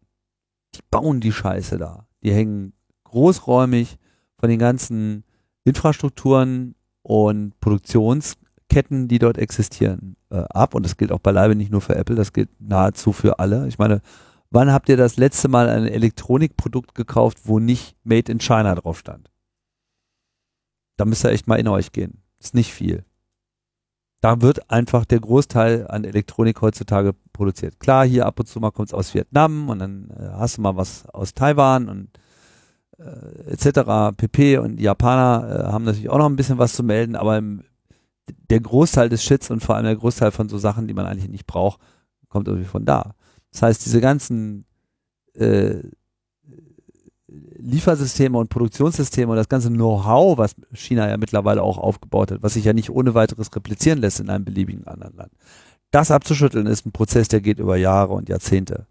Die 0.74 0.80
bauen 0.90 1.20
die 1.20 1.32
Scheiße 1.32 1.78
da. 1.78 2.06
Die 2.22 2.32
hängen 2.32 2.74
großräumig 3.04 3.96
von 4.38 4.48
den 4.50 4.58
ganzen 4.58 5.24
Infrastrukturen 5.64 6.74
und 7.02 7.58
Produktionsketten, 7.60 9.08
die 9.08 9.18
dort 9.18 9.38
existieren, 9.38 10.16
äh, 10.30 10.44
ab. 10.50 10.74
Und 10.74 10.84
das 10.84 10.96
gilt 10.96 11.12
auch 11.12 11.20
beileibe 11.20 11.54
nicht 11.54 11.70
nur 11.72 11.80
für 11.80 11.96
Apple, 11.96 12.16
das 12.16 12.32
gilt 12.32 12.50
nahezu 12.60 13.12
für 13.12 13.38
alle. 13.38 13.66
Ich 13.68 13.78
meine, 13.78 14.02
wann 14.54 14.72
habt 14.72 14.88
ihr 14.88 14.96
das 14.96 15.16
letzte 15.16 15.48
Mal 15.48 15.68
ein 15.68 15.86
Elektronikprodukt 15.86 16.94
gekauft, 16.94 17.40
wo 17.44 17.58
nicht 17.58 17.96
Made 18.04 18.30
in 18.30 18.38
China 18.38 18.74
drauf 18.74 18.98
stand? 18.98 19.30
Da 20.96 21.04
müsst 21.04 21.24
ihr 21.24 21.30
echt 21.30 21.48
mal 21.48 21.58
in 21.58 21.68
euch 21.68 21.92
gehen. 21.92 22.22
Ist 22.38 22.54
nicht 22.54 22.72
viel. 22.72 23.04
Da 24.20 24.40
wird 24.40 24.70
einfach 24.70 25.04
der 25.04 25.20
Großteil 25.20 25.86
an 25.88 26.04
Elektronik 26.04 26.62
heutzutage 26.62 27.14
produziert. 27.32 27.78
Klar, 27.80 28.06
hier 28.06 28.26
ab 28.26 28.40
und 28.40 28.46
zu 28.46 28.60
mal 28.60 28.70
kommt 28.70 28.88
es 28.88 28.94
aus 28.94 29.12
Vietnam 29.12 29.68
und 29.68 29.80
dann 29.80 30.08
äh, 30.10 30.30
hast 30.32 30.56
du 30.56 30.62
mal 30.62 30.76
was 30.76 31.06
aus 31.10 31.34
Taiwan 31.34 31.88
und 31.88 32.08
äh, 32.98 33.50
etc. 33.50 34.16
pp. 34.16 34.58
Und 34.58 34.76
die 34.76 34.84
Japaner 34.84 35.66
äh, 35.68 35.72
haben 35.72 35.84
natürlich 35.84 36.08
auch 36.08 36.18
noch 36.18 36.28
ein 36.28 36.36
bisschen 36.36 36.58
was 36.58 36.74
zu 36.74 36.82
melden, 36.82 37.16
aber 37.16 37.36
im, 37.36 37.64
der 38.50 38.60
Großteil 38.60 39.08
des 39.08 39.22
Shits 39.22 39.50
und 39.50 39.60
vor 39.62 39.74
allem 39.74 39.84
der 39.84 39.96
Großteil 39.96 40.30
von 40.30 40.48
so 40.48 40.58
Sachen, 40.58 40.86
die 40.86 40.94
man 40.94 41.06
eigentlich 41.06 41.28
nicht 41.28 41.46
braucht, 41.46 41.80
kommt 42.28 42.48
irgendwie 42.48 42.68
von 42.68 42.84
da. 42.86 43.14
Das 43.54 43.62
heißt, 43.62 43.86
diese 43.86 44.00
ganzen 44.00 44.64
äh, 45.34 45.76
Liefersysteme 47.56 48.36
und 48.36 48.50
Produktionssysteme 48.50 49.30
und 49.30 49.36
das 49.36 49.48
ganze 49.48 49.70
Know-how, 49.70 50.36
was 50.36 50.56
China 50.72 51.08
ja 51.08 51.16
mittlerweile 51.16 51.62
auch 51.62 51.78
aufgebaut 51.78 52.32
hat, 52.32 52.42
was 52.42 52.54
sich 52.54 52.64
ja 52.64 52.72
nicht 52.72 52.90
ohne 52.90 53.14
weiteres 53.14 53.54
replizieren 53.54 54.00
lässt 54.00 54.18
in 54.18 54.28
einem 54.28 54.44
beliebigen 54.44 54.86
anderen 54.88 55.16
Land. 55.16 55.32
Das 55.92 56.10
abzuschütteln 56.10 56.66
ist 56.66 56.84
ein 56.84 56.92
Prozess, 56.92 57.28
der 57.28 57.40
geht 57.40 57.60
über 57.60 57.76
Jahre 57.76 58.12
und 58.14 58.28
Jahrzehnte. 58.28 58.86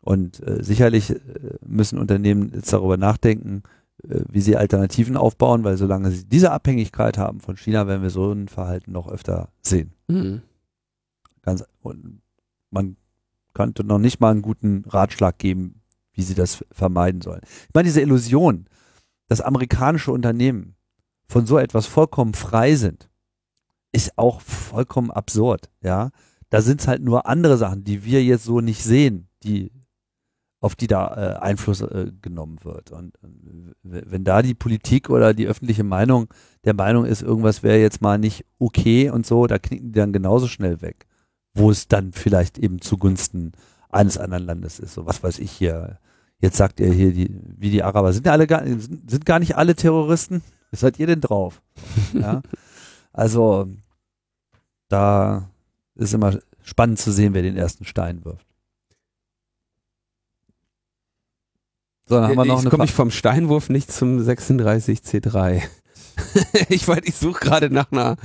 Und 0.00 0.40
äh, 0.46 0.64
sicherlich 0.64 1.10
äh, 1.10 1.18
müssen 1.66 1.98
Unternehmen 1.98 2.50
jetzt 2.54 2.72
darüber 2.72 2.96
nachdenken, 2.96 3.62
äh, 4.04 4.20
wie 4.30 4.40
sie 4.40 4.56
Alternativen 4.56 5.18
aufbauen, 5.18 5.64
weil 5.64 5.76
solange 5.76 6.10
sie 6.10 6.24
diese 6.24 6.50
Abhängigkeit 6.50 7.18
haben 7.18 7.40
von 7.40 7.58
China, 7.58 7.86
werden 7.86 8.02
wir 8.02 8.10
so 8.10 8.32
ein 8.32 8.48
Verhalten 8.48 8.92
noch 8.92 9.06
öfter 9.06 9.50
sehen. 9.60 9.92
Mhm. 10.08 10.40
Ganz, 11.42 11.62
und 11.82 12.22
man 12.70 12.96
könnte 13.58 13.82
noch 13.82 13.98
nicht 13.98 14.20
mal 14.20 14.30
einen 14.30 14.40
guten 14.40 14.84
Ratschlag 14.86 15.36
geben, 15.36 15.82
wie 16.12 16.22
sie 16.22 16.36
das 16.36 16.64
vermeiden 16.70 17.20
sollen. 17.20 17.40
Ich 17.42 17.74
meine, 17.74 17.86
diese 17.86 18.00
Illusion, 18.00 18.66
dass 19.26 19.40
amerikanische 19.40 20.12
Unternehmen 20.12 20.76
von 21.26 21.44
so 21.44 21.58
etwas 21.58 21.86
vollkommen 21.86 22.34
frei 22.34 22.76
sind, 22.76 23.10
ist 23.90 24.16
auch 24.16 24.40
vollkommen 24.40 25.10
absurd, 25.10 25.70
ja. 25.82 26.10
Da 26.50 26.62
sind 26.62 26.80
es 26.80 26.86
halt 26.86 27.02
nur 27.02 27.26
andere 27.26 27.56
Sachen, 27.56 27.82
die 27.82 28.04
wir 28.04 28.22
jetzt 28.22 28.44
so 28.44 28.60
nicht 28.60 28.84
sehen, 28.84 29.28
die 29.42 29.72
auf 30.60 30.76
die 30.76 30.86
da 30.86 31.16
äh, 31.16 31.38
Einfluss 31.40 31.80
äh, 31.80 32.12
genommen 32.22 32.58
wird. 32.62 32.92
Und 32.92 33.16
äh, 33.16 33.74
wenn 33.82 34.22
da 34.22 34.40
die 34.40 34.54
Politik 34.54 35.10
oder 35.10 35.34
die 35.34 35.48
öffentliche 35.48 35.84
Meinung 35.84 36.32
der 36.64 36.74
Meinung 36.74 37.06
ist, 37.06 37.22
irgendwas 37.22 37.64
wäre 37.64 37.80
jetzt 37.80 38.02
mal 38.02 38.18
nicht 38.18 38.44
okay 38.60 39.10
und 39.10 39.26
so, 39.26 39.48
da 39.48 39.58
knicken 39.58 39.90
die 39.92 39.98
dann 39.98 40.12
genauso 40.12 40.46
schnell 40.46 40.80
weg, 40.80 41.07
wo 41.58 41.70
es 41.70 41.88
dann 41.88 42.12
vielleicht 42.12 42.58
eben 42.58 42.80
zugunsten 42.80 43.52
eines 43.90 44.18
anderen 44.18 44.44
Landes 44.44 44.78
ist. 44.78 44.94
So 44.94 45.06
was 45.06 45.22
weiß 45.22 45.38
ich 45.38 45.50
hier. 45.50 45.98
Jetzt 46.40 46.56
sagt 46.56 46.80
er 46.80 46.92
hier, 46.92 47.12
die, 47.12 47.30
wie 47.56 47.70
die 47.70 47.82
Araber 47.82 48.12
sind 48.12 48.26
ja 48.26 48.32
alle 48.32 48.46
gar, 48.46 48.64
sind, 48.64 49.10
sind 49.10 49.26
gar 49.26 49.40
nicht 49.40 49.56
alle 49.56 49.74
Terroristen. 49.74 50.42
Was 50.70 50.80
seid 50.80 50.98
ihr 50.98 51.06
denn 51.06 51.20
drauf? 51.20 51.60
ja? 52.12 52.42
Also 53.12 53.68
da 54.88 55.50
ist 55.96 56.14
immer 56.14 56.38
spannend 56.62 56.98
zu 56.98 57.10
sehen, 57.10 57.34
wer 57.34 57.42
den 57.42 57.56
ersten 57.56 57.84
Stein 57.84 58.24
wirft. 58.24 58.46
So, 62.06 62.14
dann 62.14 62.24
haben 62.24 62.36
wir 62.36 62.44
noch 62.44 62.62
Jetzt 62.62 62.70
komme 62.70 62.84
ich 62.84 62.92
vom 62.92 63.10
Steinwurf 63.10 63.68
nicht 63.68 63.92
zum 63.92 64.18
36C3. 64.18 65.62
ich 66.68 66.86
weiß, 66.86 67.00
ich 67.04 67.14
suche 67.14 67.40
gerade 67.40 67.70
nach 67.70 67.90
einer 67.92 68.16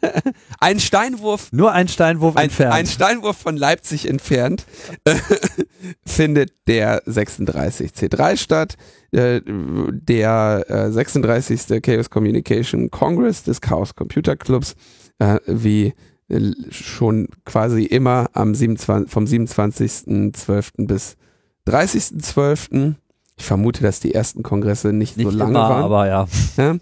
ein 0.60 0.80
Steinwurf 0.80 1.52
nur 1.52 1.72
ein 1.72 1.88
Steinwurf 1.88 2.36
ein, 2.36 2.44
entfernt 2.44 2.74
ein 2.74 2.86
Steinwurf 2.86 3.36
von 3.36 3.56
Leipzig 3.56 4.08
entfernt 4.08 4.66
äh, 5.04 5.14
findet 6.06 6.52
der 6.66 7.04
36C3 7.04 8.36
statt 8.36 8.76
äh, 9.12 9.40
der 9.44 10.64
äh, 10.68 10.90
36. 10.90 11.82
Chaos 11.82 12.10
Communication 12.10 12.90
Congress 12.90 13.42
des 13.42 13.60
Chaos 13.60 13.94
Computer 13.94 14.36
Clubs 14.36 14.74
äh, 15.18 15.38
wie 15.46 15.94
äh, 16.28 16.52
schon 16.70 17.28
quasi 17.44 17.84
immer 17.84 18.28
am 18.32 18.54
27, 18.54 19.10
vom 19.10 19.24
27.12. 19.24 20.86
bis 20.86 21.16
30.12. 21.66 22.94
Ich 23.36 23.44
vermute, 23.44 23.82
dass 23.82 24.00
die 24.00 24.14
ersten 24.14 24.42
Kongresse 24.42 24.92
nicht, 24.92 25.16
nicht 25.16 25.30
so 25.30 25.36
lange 25.36 25.50
immer, 25.50 25.68
waren. 25.68 25.82
Aber 25.82 26.06
ja. 26.06 26.26
ja? 26.56 26.76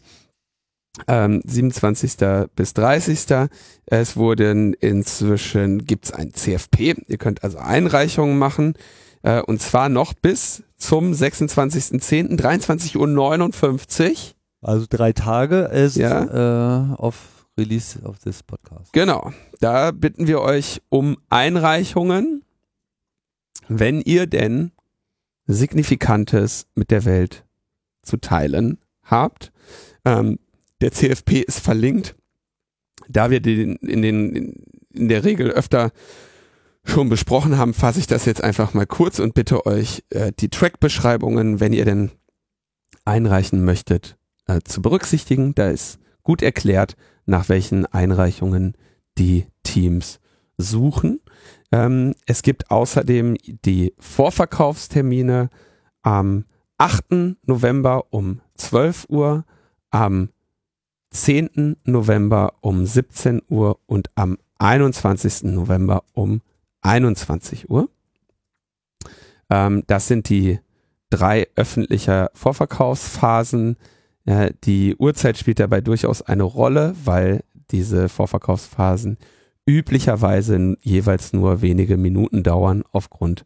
Ähm, 1.07 1.41
27. 1.45 2.17
bis 2.57 2.75
30. 2.75 3.49
Es 3.87 4.17
wurden 4.17 4.75
inzwischen, 4.75 5.85
gibt 5.85 6.07
es 6.07 6.13
ein 6.13 6.35
CFP. 6.35 6.97
Ihr 7.07 7.19
könnt 7.19 7.45
also 7.45 7.59
Einreichungen 7.59 8.39
machen. 8.39 8.75
Äh, 9.23 9.41
und 9.43 9.61
zwar 9.61 9.89
noch 9.89 10.15
bis 10.15 10.63
zum 10.77 11.13
26.10. 11.13 12.39
23.59 12.41 14.11
Uhr. 14.11 14.17
Also 14.63 14.87
drei 14.89 15.13
Tage 15.13 15.61
ist 15.73 15.97
ja. 15.97 16.93
äh, 16.93 16.95
auf 16.97 17.47
Release 17.59 18.01
of 18.03 18.19
this 18.19 18.43
Podcast. 18.43 18.93
Genau. 18.93 19.33
Da 19.61 19.91
bitten 19.91 20.27
wir 20.27 20.41
euch 20.41 20.83
um 20.89 21.19
Einreichungen, 21.29 22.43
wenn 23.69 24.01
ihr 24.01 24.27
denn 24.27 24.73
Signifikantes 25.47 26.67
mit 26.75 26.91
der 26.91 27.05
Welt 27.05 27.45
zu 28.03 28.17
teilen 28.17 28.79
habt. 29.03 29.53
Ähm, 30.05 30.39
der 30.81 30.93
CFP 30.93 31.41
ist 31.41 31.61
verlinkt. 31.61 32.17
Da 33.09 33.31
wir 33.31 33.41
den 33.41 33.77
in, 33.77 34.03
den, 34.03 34.65
in 34.93 35.09
der 35.09 35.25
Regel 35.25 35.51
öfter 35.51 35.93
schon 36.85 37.09
besprochen 37.09 37.59
haben, 37.59 37.75
fasse 37.75 38.01
ich 38.01 38.07
das 38.07 38.25
jetzt 38.25 38.43
einfach 38.43 38.75
mal 38.75 38.87
kurz 38.87 39.19
und 39.19 39.35
bitte 39.35 39.67
euch 39.67 40.05
äh, 40.11 40.33
die 40.39 40.49
Track-Beschreibungen, 40.49 41.61
wenn 41.61 41.73
ihr 41.73 41.85
denn 41.85 42.11
einreichen 43.05 43.65
möchtet, 43.65 44.17
äh, 44.47 44.61
zu 44.65 44.83
berücksichtigen. 44.83 45.55
Da 45.55 45.69
ist 45.69 45.99
gut 46.23 46.43
erklärt, 46.43 46.97
nach 47.27 47.49
welchen 47.49 47.87
Einreichungen 47.87 48.77
die 49.19 49.47
Teams 49.63 50.21
suchen. 50.57 51.21
Ähm, 51.73 52.15
es 52.27 52.43
gibt 52.43 52.71
außerdem 52.71 53.37
die 53.65 53.95
Vorverkaufstermine 53.99 55.51
am 56.03 56.45
8. 56.79 57.37
November 57.47 58.07
um 58.11 58.41
12 58.55 59.07
Uhr, 59.09 59.45
am 59.91 60.31
10. 61.11 61.77
November 61.85 62.55
um 62.61 62.87
17 62.87 63.43
Uhr 63.49 63.79
und 63.87 64.11
am 64.15 64.39
21. 64.59 65.45
November 65.45 66.05
um 66.13 66.41
21 66.83 67.69
Uhr. 67.69 67.89
Ähm, 69.49 69.83
das 69.87 70.07
sind 70.07 70.29
die 70.29 70.61
drei 71.11 71.49
öffentliche 71.57 72.31
Vorverkaufsphasen. 72.35 73.77
Äh, 74.25 74.53
die 74.65 74.95
Uhrzeit 74.97 75.37
spielt 75.37 75.59
dabei 75.59 75.81
durchaus 75.81 76.23
eine 76.23 76.45
Rolle, 76.45 76.95
weil 77.05 77.43
diese 77.71 78.09
Vorverkaufsphasen 78.09 79.19
üblicherweise 79.67 80.77
jeweils 80.81 81.33
nur 81.33 81.63
wenige 81.63 81.97
Minuten 81.97 82.43
dauern 82.43 82.83
aufgrund 82.93 83.45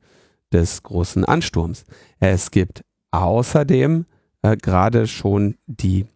des 0.53 0.83
großen 0.83 1.24
Ansturms. 1.24 1.85
Es 2.20 2.50
gibt 2.50 2.85
außerdem 3.11 4.07
äh, 4.42 4.57
gerade 4.57 5.07
schon 5.07 5.57
die 5.66 6.07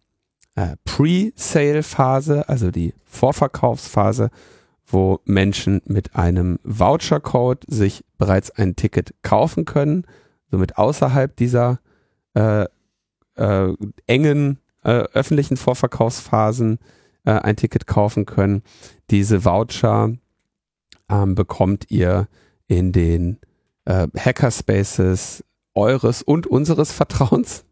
äh, 0.59 0.75
Pre-Sale-Phase, 0.83 2.49
also 2.49 2.69
die 2.69 2.93
Vorverkaufsphase, 3.05 4.29
wo 4.85 5.21
Menschen 5.23 5.81
mit 5.85 6.15
einem 6.15 6.59
Voucher-Code 6.63 7.61
sich 7.67 8.03
bereits 8.17 8.51
ein 8.51 8.75
Ticket 8.75 9.13
kaufen 9.21 9.63
können, 9.63 10.05
somit 10.51 10.77
außerhalb 10.77 11.33
dieser 11.37 11.79
äh, 12.33 12.65
äh, 13.35 13.73
engen 14.05 14.59
äh, 14.83 15.03
öffentlichen 15.13 15.55
Vorverkaufsphasen 15.55 16.79
äh, 17.23 17.31
ein 17.31 17.55
Ticket 17.55 17.87
kaufen 17.87 18.25
können. 18.25 18.63
Diese 19.11 19.45
Voucher 19.45 20.11
ähm, 21.09 21.35
bekommt 21.35 21.85
ihr 21.89 22.27
in 22.67 22.91
den 22.91 23.37
äh, 23.85 24.07
Hackerspaces 24.17 25.45
eures 25.73 26.21
und 26.21 26.47
unseres 26.47 26.91
Vertrauens. 26.91 27.63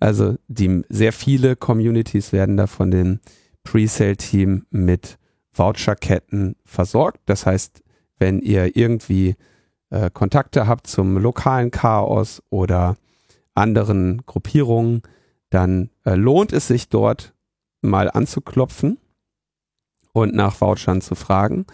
Also 0.00 0.36
die 0.48 0.82
sehr 0.88 1.12
viele 1.12 1.56
Communities 1.56 2.32
werden 2.32 2.56
da 2.56 2.66
von 2.66 2.90
dem 2.90 3.20
Presale-Team 3.64 4.66
mit 4.70 5.18
Voucherketten 5.52 6.56
versorgt. 6.64 7.20
Das 7.26 7.46
heißt, 7.46 7.82
wenn 8.18 8.40
ihr 8.40 8.76
irgendwie 8.76 9.36
äh, 9.90 10.10
Kontakte 10.10 10.66
habt 10.66 10.86
zum 10.86 11.18
lokalen 11.18 11.70
Chaos 11.70 12.42
oder 12.50 12.96
anderen 13.54 14.22
Gruppierungen, 14.26 15.02
dann 15.50 15.90
äh, 16.04 16.14
lohnt 16.14 16.52
es 16.52 16.68
sich 16.68 16.88
dort 16.88 17.34
mal 17.80 18.10
anzuklopfen 18.10 18.98
und 20.12 20.34
nach 20.34 20.60
Vouchern 20.60 21.00
zu 21.00 21.14
fragen. 21.14 21.66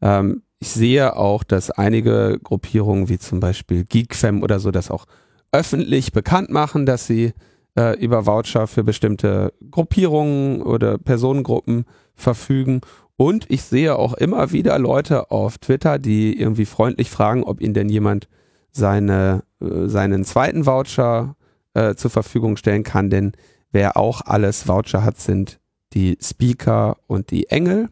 Ähm, 0.00 0.42
ich 0.58 0.70
sehe 0.70 1.16
auch, 1.16 1.42
dass 1.42 1.70
einige 1.70 2.38
Gruppierungen 2.42 3.08
wie 3.08 3.18
zum 3.18 3.40
Beispiel 3.40 3.84
Geekfam 3.84 4.42
oder 4.42 4.60
so 4.60 4.70
das 4.70 4.90
auch 4.90 5.06
öffentlich 5.52 6.12
bekannt 6.12 6.50
machen, 6.50 6.86
dass 6.86 7.06
sie 7.06 7.32
äh, 7.76 7.98
über 7.98 8.26
Voucher 8.26 8.66
für 8.66 8.84
bestimmte 8.84 9.52
Gruppierungen 9.70 10.62
oder 10.62 10.98
Personengruppen 10.98 11.84
verfügen. 12.14 12.80
Und 13.16 13.46
ich 13.50 13.62
sehe 13.62 13.96
auch 13.96 14.14
immer 14.14 14.52
wieder 14.52 14.78
Leute 14.78 15.30
auf 15.30 15.58
Twitter, 15.58 15.98
die 15.98 16.38
irgendwie 16.38 16.64
freundlich 16.64 17.10
fragen, 17.10 17.44
ob 17.44 17.60
ihnen 17.60 17.74
denn 17.74 17.88
jemand 17.88 18.28
seine, 18.72 19.44
äh, 19.60 19.86
seinen 19.86 20.24
zweiten 20.24 20.66
Voucher 20.66 21.36
äh, 21.74 21.94
zur 21.94 22.10
Verfügung 22.10 22.56
stellen 22.56 22.82
kann. 22.82 23.10
Denn 23.10 23.32
wer 23.70 23.96
auch 23.96 24.22
alles 24.22 24.66
Voucher 24.66 25.04
hat, 25.04 25.20
sind 25.20 25.60
die 25.92 26.18
Speaker 26.20 26.96
und 27.06 27.30
die 27.30 27.48
Engel 27.48 27.90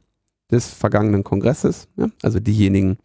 des 0.51 0.69
vergangenen 0.69 1.23
Kongresses. 1.23 1.89
Ja? 1.97 2.09
Also 2.23 2.41
diejenigen, 2.41 2.99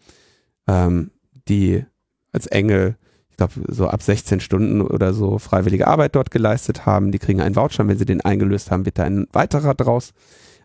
ähm, 0.67 1.11
die 1.47 1.85
als 2.31 2.47
Engel 2.47 2.97
ich 3.35 3.37
glaube, 3.37 3.53
so 3.67 3.89
ab 3.89 4.01
16 4.01 4.39
Stunden 4.39 4.81
oder 4.81 5.13
so 5.13 5.39
freiwillige 5.39 5.87
Arbeit 5.87 6.15
dort 6.15 6.31
geleistet 6.31 6.85
haben. 6.85 7.11
Die 7.11 7.19
kriegen 7.19 7.41
einen 7.41 7.57
Voucher. 7.57 7.85
Wenn 7.85 7.97
sie 7.97 8.05
den 8.05 8.21
eingelöst 8.21 8.71
haben, 8.71 8.85
wird 8.85 8.97
da 8.97 9.03
ein 9.03 9.27
weiterer 9.33 9.73
draus. 9.73 10.13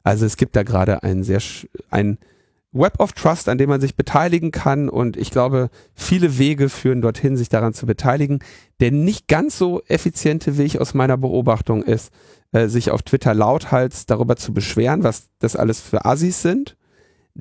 Also 0.05 0.25
es 0.25 0.37
gibt 0.37 0.55
da 0.55 0.63
gerade 0.63 1.03
ein 1.03 1.25
sehr, 1.25 1.41
ein 1.91 2.19
Web 2.71 3.01
of 3.01 3.11
Trust, 3.11 3.49
an 3.49 3.59
dem 3.59 3.71
man 3.71 3.81
sich 3.81 3.97
beteiligen 3.97 4.53
kann. 4.53 4.89
Und 4.89 5.17
ich 5.17 5.33
glaube, 5.33 5.69
viele 5.97 6.39
Wege 6.39 6.69
führen 6.69 7.03
dorthin, 7.03 7.37
sich 7.37 7.49
daran 7.49 7.75
zu 7.75 7.87
beteiligen. 7.87 8.39
Der 8.79 8.93
nicht 8.93 9.27
ganz 9.27 9.59
so 9.59 9.83
effiziente 9.89 10.57
Weg 10.57 10.79
aus 10.79 10.95
meiner 10.95 11.17
Beobachtung 11.17 11.83
ist, 11.83 12.13
äh, 12.53 12.69
sich 12.69 12.93
auf 12.93 13.03
Twitter 13.03 13.35
lauthals 13.35 14.07
darüber 14.07 14.37
zu 14.37 14.55
beschweren, 14.55 15.03
was 15.03 15.29
das 15.41 15.57
alles 15.57 15.81
für 15.81 16.05
Assis 16.05 16.41
sind. 16.41 16.77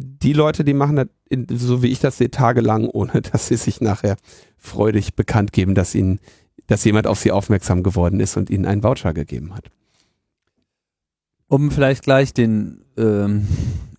Die 0.02 0.34
Leute, 0.34 0.64
die 0.64 0.74
machen 0.74 0.96
das, 0.96 1.08
in, 1.30 1.46
so 1.50 1.84
wie 1.84 1.88
ich 1.88 2.00
das 2.00 2.18
sehe, 2.18 2.32
tagelang, 2.32 2.88
ohne 2.88 3.22
dass 3.22 3.48
sie 3.48 3.58
sich 3.58 3.82
nachher 3.82 4.18
freudig 4.58 5.16
bekannt 5.16 5.52
geben, 5.54 5.76
dass 5.76 5.96
ihnen, 5.96 6.20
dass 6.68 6.86
jemand 6.86 7.08
auf 7.08 7.20
sie 7.20 7.32
aufmerksam 7.32 7.84
geworden 7.84 8.20
ist 8.20 8.38
und 8.38 8.50
ihnen 8.50 8.66
einen 8.66 8.84
Voucher 8.84 9.14
gegeben 9.14 9.54
hat. 9.54 9.70
Um 11.48 11.72
vielleicht 11.72 12.04
gleich 12.04 12.34
den 12.34 12.86
ähm, 12.96 13.48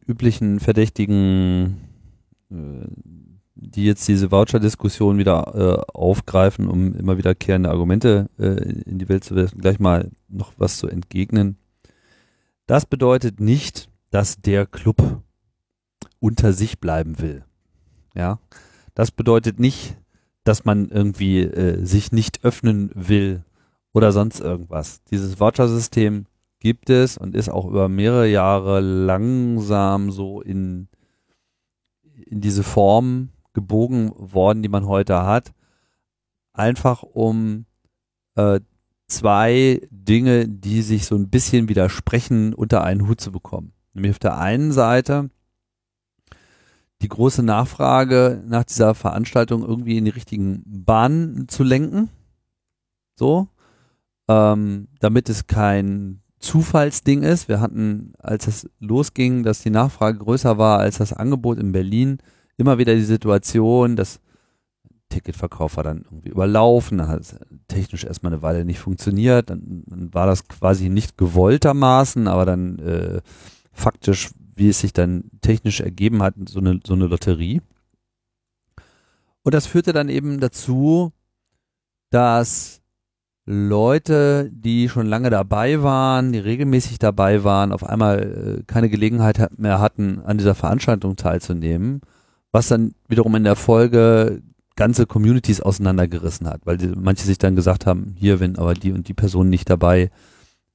üblichen 0.06 0.60
Verdächtigen, 0.60 1.78
äh, 2.50 2.86
die 3.54 3.84
jetzt 3.84 4.06
diese 4.08 4.30
Voucher-Diskussion 4.30 5.18
wieder 5.18 5.54
äh, 5.54 5.92
aufgreifen, 5.92 6.68
um 6.68 6.94
immer 6.94 7.18
wiederkehrende 7.18 7.68
Argumente 7.68 8.30
äh, 8.38 8.44
in 8.44 8.98
die 8.98 9.08
Welt 9.08 9.24
zu 9.24 9.34
werfen, 9.34 9.60
gleich 9.60 9.78
mal 9.78 10.10
noch 10.28 10.52
was 10.56 10.78
zu 10.78 10.86
entgegnen. 10.86 11.58
Das 12.66 12.86
bedeutet 12.86 13.40
nicht, 13.40 13.90
dass 14.10 14.40
der 14.40 14.64
Club 14.64 15.22
unter 16.20 16.52
sich 16.52 16.78
bleiben 16.78 17.18
will. 17.18 17.44
Ja, 18.14 18.38
das 18.94 19.10
bedeutet 19.10 19.58
nicht, 19.58 19.96
dass 20.44 20.64
man 20.64 20.88
irgendwie 20.88 21.40
äh, 21.40 21.84
sich 21.84 22.12
nicht 22.12 22.44
öffnen 22.44 22.90
will 22.94 23.44
oder 23.92 24.12
sonst 24.12 24.40
irgendwas. 24.40 25.02
Dieses 25.04 25.40
Voucher-System 25.40 26.26
gibt 26.60 26.90
es 26.90 27.18
und 27.18 27.34
ist 27.34 27.48
auch 27.48 27.66
über 27.66 27.88
mehrere 27.88 28.28
Jahre 28.28 28.80
langsam 28.80 30.10
so 30.10 30.40
in, 30.40 30.88
in 32.26 32.40
diese 32.40 32.62
Form 32.62 33.30
gebogen 33.52 34.12
worden, 34.16 34.62
die 34.62 34.68
man 34.68 34.86
heute 34.86 35.24
hat. 35.24 35.52
Einfach 36.52 37.02
um 37.02 37.64
äh, 38.36 38.60
zwei 39.08 39.80
Dinge, 39.90 40.48
die 40.48 40.82
sich 40.82 41.06
so 41.06 41.16
ein 41.16 41.30
bisschen 41.30 41.68
widersprechen, 41.68 42.54
unter 42.54 42.84
einen 42.84 43.08
Hut 43.08 43.20
zu 43.20 43.32
bekommen. 43.32 43.72
Nämlich 43.94 44.12
auf 44.12 44.18
der 44.18 44.38
einen 44.38 44.72
Seite 44.72 45.30
die 47.02 47.08
große 47.08 47.42
Nachfrage 47.42 48.42
nach 48.46 48.64
dieser 48.64 48.94
Veranstaltung 48.94 49.62
irgendwie 49.62 49.98
in 49.98 50.04
die 50.04 50.10
richtigen 50.10 50.62
Bahnen 50.66 51.48
zu 51.48 51.62
lenken. 51.62 52.10
So. 53.16 53.48
Ähm, 54.28 54.88
damit 55.00 55.28
es 55.28 55.46
kein 55.46 56.22
Zufallsding 56.38 57.22
ist. 57.22 57.48
Wir 57.48 57.60
hatten, 57.60 58.14
als 58.18 58.46
es 58.46 58.70
losging, 58.78 59.42
dass 59.42 59.62
die 59.62 59.70
Nachfrage 59.70 60.18
größer 60.18 60.56
war 60.56 60.78
als 60.78 60.98
das 60.98 61.12
Angebot 61.12 61.58
in 61.58 61.72
Berlin, 61.72 62.18
immer 62.56 62.78
wieder 62.78 62.94
die 62.94 63.02
Situation, 63.02 63.96
dass 63.96 64.20
Ticketverkauf 65.10 65.76
war 65.76 65.84
dann 65.84 66.04
irgendwie 66.04 66.30
überlaufen, 66.30 66.98
dann 66.98 67.08
hat 67.08 67.20
es 67.20 67.36
technisch 67.68 68.04
erstmal 68.04 68.32
eine 68.32 68.42
Weile 68.42 68.64
nicht 68.64 68.78
funktioniert, 68.78 69.50
dann, 69.50 69.82
dann 69.86 70.14
war 70.14 70.26
das 70.26 70.46
quasi 70.46 70.88
nicht 70.88 71.18
gewolltermaßen, 71.18 72.28
aber 72.28 72.46
dann 72.46 72.78
äh, 72.78 73.20
faktisch 73.72 74.30
wie 74.60 74.68
es 74.68 74.78
sich 74.78 74.92
dann 74.92 75.24
technisch 75.40 75.80
ergeben 75.80 76.22
hat, 76.22 76.34
so 76.46 76.60
eine, 76.60 76.78
so 76.86 76.92
eine 76.92 77.06
Lotterie. 77.06 77.62
Und 79.42 79.54
das 79.54 79.66
führte 79.66 79.92
dann 79.92 80.08
eben 80.08 80.38
dazu, 80.38 81.12
dass 82.10 82.82
Leute, 83.46 84.50
die 84.52 84.88
schon 84.88 85.06
lange 85.06 85.30
dabei 85.30 85.82
waren, 85.82 86.32
die 86.32 86.38
regelmäßig 86.38 86.98
dabei 86.98 87.42
waren, 87.42 87.72
auf 87.72 87.82
einmal 87.82 88.58
äh, 88.60 88.62
keine 88.66 88.90
Gelegenheit 88.90 89.58
mehr 89.58 89.80
hatten, 89.80 90.20
an 90.20 90.38
dieser 90.38 90.54
Veranstaltung 90.54 91.16
teilzunehmen, 91.16 92.02
was 92.52 92.68
dann 92.68 92.94
wiederum 93.08 93.34
in 93.34 93.44
der 93.44 93.56
Folge 93.56 94.42
ganze 94.76 95.06
Communities 95.06 95.60
auseinandergerissen 95.60 96.46
hat, 96.46 96.60
weil 96.64 96.78
manche 96.96 97.24
sich 97.24 97.38
dann 97.38 97.56
gesagt 97.56 97.86
haben, 97.86 98.14
hier, 98.16 98.40
wenn 98.40 98.56
aber 98.56 98.74
die 98.74 98.92
und 98.92 99.08
die 99.08 99.14
Person 99.14 99.48
nicht 99.48 99.68
dabei 99.68 100.10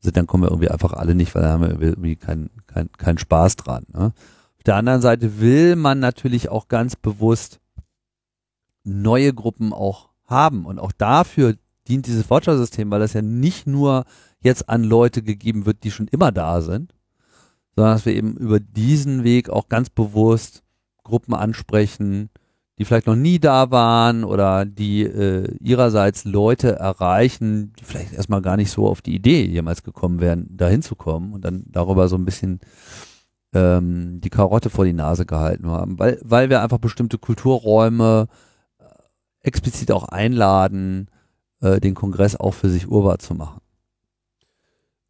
sind, 0.05 0.17
dann 0.17 0.27
kommen 0.27 0.43
wir 0.43 0.49
irgendwie 0.49 0.69
einfach 0.69 0.93
alle 0.93 1.15
nicht, 1.15 1.35
weil 1.35 1.41
da 1.41 1.51
haben 1.51 1.63
wir 1.63 1.81
irgendwie 1.81 2.15
keinen 2.15 2.49
kein, 2.67 2.89
kein 2.93 3.17
Spaß 3.17 3.57
dran. 3.57 3.85
Ne? 3.91 4.13
Auf 4.57 4.63
der 4.65 4.75
anderen 4.75 5.01
Seite 5.01 5.39
will 5.39 5.75
man 5.75 5.99
natürlich 5.99 6.49
auch 6.49 6.67
ganz 6.67 6.95
bewusst 6.95 7.59
neue 8.83 9.33
Gruppen 9.33 9.73
auch 9.73 10.09
haben 10.25 10.65
und 10.65 10.79
auch 10.79 10.91
dafür 10.91 11.55
dient 11.87 12.07
dieses 12.07 12.29
Voucher-System, 12.29 12.89
weil 12.89 12.99
das 12.99 13.13
ja 13.13 13.21
nicht 13.21 13.67
nur 13.67 14.05
jetzt 14.39 14.69
an 14.69 14.83
Leute 14.83 15.21
gegeben 15.21 15.65
wird, 15.65 15.83
die 15.83 15.91
schon 15.91 16.07
immer 16.07 16.31
da 16.31 16.61
sind, 16.61 16.95
sondern 17.75 17.93
dass 17.93 18.05
wir 18.05 18.15
eben 18.15 18.37
über 18.37 18.59
diesen 18.59 19.23
Weg 19.23 19.49
auch 19.49 19.69
ganz 19.69 19.89
bewusst 19.89 20.63
Gruppen 21.03 21.33
ansprechen, 21.33 22.29
die 22.77 22.85
vielleicht 22.85 23.07
noch 23.07 23.15
nie 23.15 23.39
da 23.39 23.71
waren 23.71 24.23
oder 24.23 24.65
die 24.65 25.03
äh, 25.03 25.55
ihrerseits 25.61 26.25
Leute 26.25 26.75
erreichen, 26.75 27.73
die 27.79 27.85
vielleicht 27.85 28.13
erstmal 28.13 28.41
gar 28.41 28.57
nicht 28.57 28.71
so 28.71 28.87
auf 28.87 29.01
die 29.01 29.15
Idee 29.15 29.45
jemals 29.45 29.83
gekommen 29.83 30.19
wären, 30.19 30.47
da 30.49 30.67
hinzukommen 30.67 31.33
und 31.33 31.45
dann 31.45 31.63
darüber 31.67 32.09
so 32.09 32.17
ein 32.17 32.25
bisschen 32.25 32.59
ähm, 33.53 34.19
die 34.19 34.29
Karotte 34.29 34.69
vor 34.69 34.83
die 34.83 34.93
Nase 34.93 35.25
gehalten 35.25 35.67
haben, 35.67 35.97
weil, 35.97 36.19
weil 36.23 36.49
wir 36.49 36.61
einfach 36.61 36.79
bestimmte 36.79 37.17
Kulturräume 37.17 38.27
äh, 38.79 38.83
explizit 39.41 39.91
auch 39.91 40.09
einladen, 40.09 41.09
äh, 41.61 41.79
den 41.79 41.95
Kongress 41.95 42.35
auch 42.35 42.53
für 42.53 42.69
sich 42.69 42.89
urbar 42.89 43.19
zu 43.19 43.35
machen. 43.35 43.61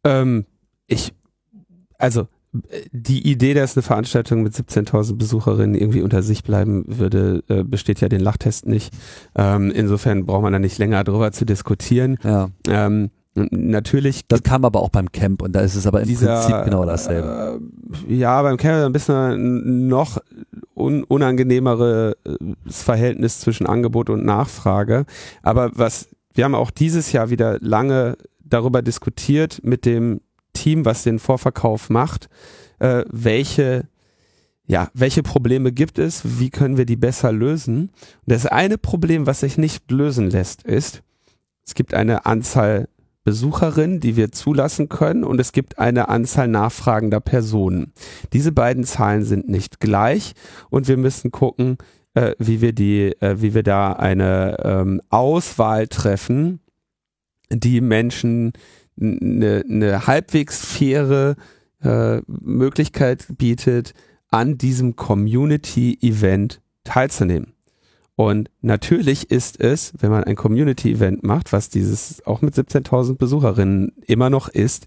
Ähm, 0.04 0.46
ich, 0.86 1.12
also 1.98 2.28
die 2.92 3.30
Idee, 3.30 3.54
dass 3.54 3.76
eine 3.76 3.82
Veranstaltung 3.82 4.42
mit 4.42 4.54
17.000 4.54 5.16
Besucherinnen 5.16 5.74
irgendwie 5.74 6.02
unter 6.02 6.22
sich 6.22 6.42
bleiben 6.42 6.84
würde, 6.86 7.42
äh, 7.48 7.64
besteht 7.64 8.00
ja 8.00 8.08
den 8.08 8.20
Lachtest 8.20 8.66
nicht. 8.66 8.92
Ähm, 9.34 9.70
insofern 9.70 10.26
braucht 10.26 10.42
man 10.42 10.52
da 10.52 10.58
nicht 10.58 10.78
länger 10.78 11.04
drüber 11.04 11.32
zu 11.32 11.44
diskutieren. 11.44 12.18
Ja. 12.22 12.48
Ähm, 12.68 13.10
natürlich. 13.34 14.26
Das 14.28 14.42
kam 14.42 14.64
aber 14.64 14.80
auch 14.80 14.90
beim 14.90 15.12
Camp 15.12 15.42
und 15.42 15.52
da 15.52 15.60
ist 15.60 15.74
es 15.74 15.86
aber 15.86 16.00
im 16.00 16.08
dieser, 16.08 16.40
Prinzip 16.40 16.64
genau 16.64 16.84
dasselbe. 16.84 17.60
Äh, 18.08 18.14
ja, 18.14 18.40
beim 18.42 18.56
Camp 18.56 18.86
ein 18.86 18.92
bisschen 18.92 19.88
noch 19.88 20.18
un 20.74 21.04
unangenehmeres 21.04 22.14
Verhältnis 22.66 23.40
zwischen 23.40 23.66
Angebot 23.66 24.10
und 24.10 24.24
Nachfrage. 24.24 25.04
Aber 25.42 25.70
was, 25.74 26.08
wir 26.34 26.44
haben 26.44 26.54
auch 26.54 26.70
dieses 26.70 27.12
Jahr 27.12 27.30
wieder 27.30 27.58
lange 27.60 28.16
darüber 28.44 28.82
diskutiert 28.82 29.60
mit 29.62 29.84
dem 29.84 30.20
Team, 30.56 30.84
was 30.84 31.02
den 31.02 31.18
Vorverkauf 31.18 31.90
macht, 31.90 32.28
äh, 32.78 33.04
welche 33.10 33.88
ja, 34.68 34.90
welche 34.94 35.22
Probleme 35.22 35.70
gibt 35.70 36.00
es? 36.00 36.40
Wie 36.40 36.50
können 36.50 36.76
wir 36.76 36.86
die 36.86 36.96
besser 36.96 37.30
lösen? 37.30 37.82
Und 37.82 37.90
das 38.26 38.46
eine 38.46 38.78
Problem, 38.78 39.24
was 39.24 39.40
sich 39.40 39.58
nicht 39.58 39.92
lösen 39.92 40.28
lässt, 40.28 40.64
ist, 40.64 41.02
es 41.64 41.74
gibt 41.74 41.94
eine 41.94 42.26
Anzahl 42.26 42.88
Besucherinnen, 43.26 43.98
die 43.98 44.14
wir 44.14 44.30
zulassen 44.30 44.88
können 44.88 45.24
und 45.24 45.40
es 45.40 45.50
gibt 45.50 45.80
eine 45.80 46.08
Anzahl 46.08 46.46
nachfragender 46.46 47.18
Personen. 47.18 47.92
Diese 48.32 48.52
beiden 48.52 48.84
Zahlen 48.84 49.24
sind 49.24 49.48
nicht 49.48 49.80
gleich 49.80 50.34
und 50.70 50.86
wir 50.86 50.96
müssen 50.96 51.32
gucken, 51.32 51.76
äh, 52.14 52.36
wie 52.38 52.60
wir 52.60 52.72
die, 52.72 53.20
äh, 53.20 53.42
wie 53.42 53.52
wir 53.52 53.64
da 53.64 53.94
eine 53.94 54.58
ähm, 54.62 55.02
Auswahl 55.10 55.88
treffen, 55.88 56.60
die 57.50 57.80
Menschen, 57.80 58.52
eine, 59.00 59.64
eine 59.68 60.06
halbwegs 60.06 60.64
faire 60.64 61.36
äh, 61.82 62.20
Möglichkeit 62.26 63.26
bietet, 63.36 63.94
an 64.28 64.58
diesem 64.58 64.96
Community-Event 64.96 66.60
teilzunehmen. 66.84 67.52
Und 68.16 68.50
natürlich 68.62 69.30
ist 69.30 69.60
es, 69.60 69.92
wenn 69.98 70.10
man 70.10 70.24
ein 70.24 70.36
Community-Event 70.36 71.22
macht, 71.22 71.52
was 71.52 71.68
dieses 71.68 72.26
auch 72.26 72.40
mit 72.40 72.54
17.000 72.54 73.16
Besucherinnen 73.16 73.92
immer 74.06 74.30
noch 74.30 74.48
ist, 74.48 74.86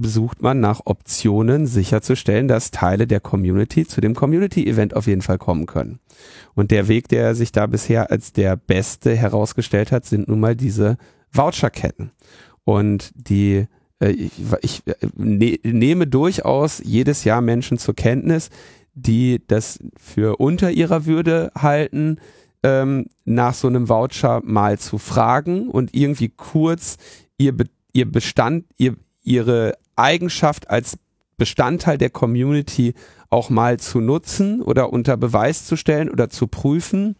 sucht 0.00 0.42
man 0.42 0.60
nach 0.60 0.82
Optionen 0.84 1.66
sicherzustellen, 1.66 2.46
dass 2.46 2.70
Teile 2.70 3.08
der 3.08 3.18
Community 3.18 3.84
zu 3.84 4.00
dem 4.00 4.14
Community-Event 4.14 4.94
auf 4.94 5.08
jeden 5.08 5.22
Fall 5.22 5.38
kommen 5.38 5.66
können. 5.66 5.98
Und 6.54 6.70
der 6.70 6.86
Weg, 6.86 7.08
der 7.08 7.34
sich 7.34 7.50
da 7.50 7.66
bisher 7.66 8.12
als 8.12 8.32
der 8.32 8.56
beste 8.56 9.16
herausgestellt 9.16 9.90
hat, 9.90 10.04
sind 10.04 10.28
nun 10.28 10.38
mal 10.38 10.54
diese 10.54 10.98
Voucherketten. 11.32 12.12
Und 12.66 13.12
die 13.14 13.66
äh, 14.00 14.10
ich, 14.10 14.32
ich 14.62 14.82
ne, 15.14 15.58
nehme 15.62 16.06
durchaus 16.06 16.82
jedes 16.84 17.24
Jahr 17.24 17.40
Menschen 17.40 17.78
zur 17.78 17.94
Kenntnis, 17.94 18.50
die 18.94 19.42
das 19.46 19.78
für 19.96 20.36
unter 20.36 20.70
ihrer 20.70 21.06
Würde 21.06 21.50
halten, 21.56 22.18
ähm, 22.62 23.06
nach 23.24 23.54
so 23.54 23.68
einem 23.68 23.88
Voucher 23.88 24.40
mal 24.44 24.78
zu 24.78 24.98
fragen 24.98 25.68
und 25.68 25.94
irgendwie 25.94 26.28
kurz 26.28 26.96
ihr, 27.38 27.56
Be 27.56 27.64
ihr 27.92 28.10
Bestand, 28.10 28.64
ihr, 28.76 28.96
ihre 29.22 29.74
Eigenschaft 29.96 30.68
als 30.68 30.98
Bestandteil 31.38 31.98
der 31.98 32.10
Community 32.10 32.94
auch 33.30 33.50
mal 33.50 33.78
zu 33.78 34.00
nutzen 34.00 34.62
oder 34.62 34.92
unter 34.92 35.16
Beweis 35.16 35.66
zu 35.66 35.76
stellen 35.76 36.10
oder 36.10 36.28
zu 36.28 36.46
prüfen. 36.46 37.16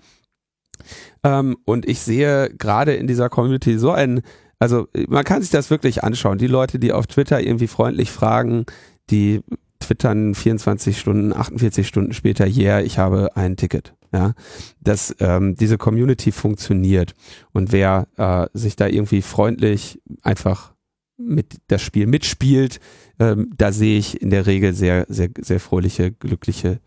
Ähm, 1.22 1.56
und 1.64 1.86
ich 1.88 2.00
sehe 2.00 2.50
gerade 2.50 2.94
in 2.94 3.06
dieser 3.06 3.28
Community 3.28 3.78
so 3.78 3.90
ein, 3.90 4.22
also 4.58 4.88
man 5.08 5.24
kann 5.24 5.42
sich 5.42 5.50
das 5.50 5.70
wirklich 5.70 6.02
anschauen. 6.04 6.38
Die 6.38 6.46
Leute, 6.46 6.78
die 6.78 6.92
auf 6.92 7.06
Twitter 7.06 7.40
irgendwie 7.40 7.66
freundlich 7.66 8.10
fragen, 8.10 8.64
die 9.10 9.42
twittern 9.80 10.34
24 10.34 10.98
Stunden, 10.98 11.32
48 11.32 11.86
Stunden 11.86 12.12
später, 12.12 12.46
yeah, 12.46 12.80
ich 12.80 12.98
habe 12.98 13.36
ein 13.36 13.56
Ticket. 13.56 13.94
Ja, 14.12 14.34
dass 14.80 15.14
ähm, 15.18 15.56
diese 15.56 15.78
Community 15.78 16.30
funktioniert 16.30 17.14
und 17.52 17.72
wer 17.72 18.06
äh, 18.16 18.46
sich 18.56 18.76
da 18.76 18.86
irgendwie 18.86 19.20
freundlich 19.20 20.00
einfach 20.22 20.72
mit 21.18 21.56
das 21.66 21.82
Spiel 21.82 22.06
mitspielt, 22.06 22.78
ähm, 23.18 23.50
da 23.56 23.72
sehe 23.72 23.98
ich 23.98 24.22
in 24.22 24.30
der 24.30 24.46
Regel 24.46 24.74
sehr, 24.74 25.06
sehr, 25.08 25.30
sehr 25.40 25.60
fröhliche, 25.60 26.12
glückliche 26.12 26.80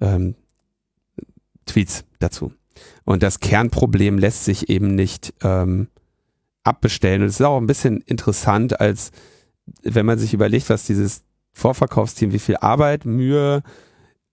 ähm, 0.00 0.34
Tweets 1.66 2.04
dazu. 2.18 2.52
Und 3.04 3.22
das 3.22 3.40
Kernproblem 3.40 4.18
lässt 4.18 4.44
sich 4.44 4.68
eben 4.68 4.94
nicht 4.94 5.34
ähm, 5.42 5.88
abbestellen. 6.68 7.22
Und 7.22 7.28
es 7.28 7.40
ist 7.40 7.46
auch 7.46 7.58
ein 7.58 7.66
bisschen 7.66 8.00
interessant, 8.02 8.80
als 8.80 9.10
wenn 9.82 10.06
man 10.06 10.18
sich 10.18 10.34
überlegt, 10.34 10.70
was 10.70 10.86
dieses 10.86 11.22
Vorverkaufsteam, 11.52 12.32
wie 12.32 12.38
viel 12.38 12.56
Arbeit, 12.56 13.04
Mühe, 13.04 13.62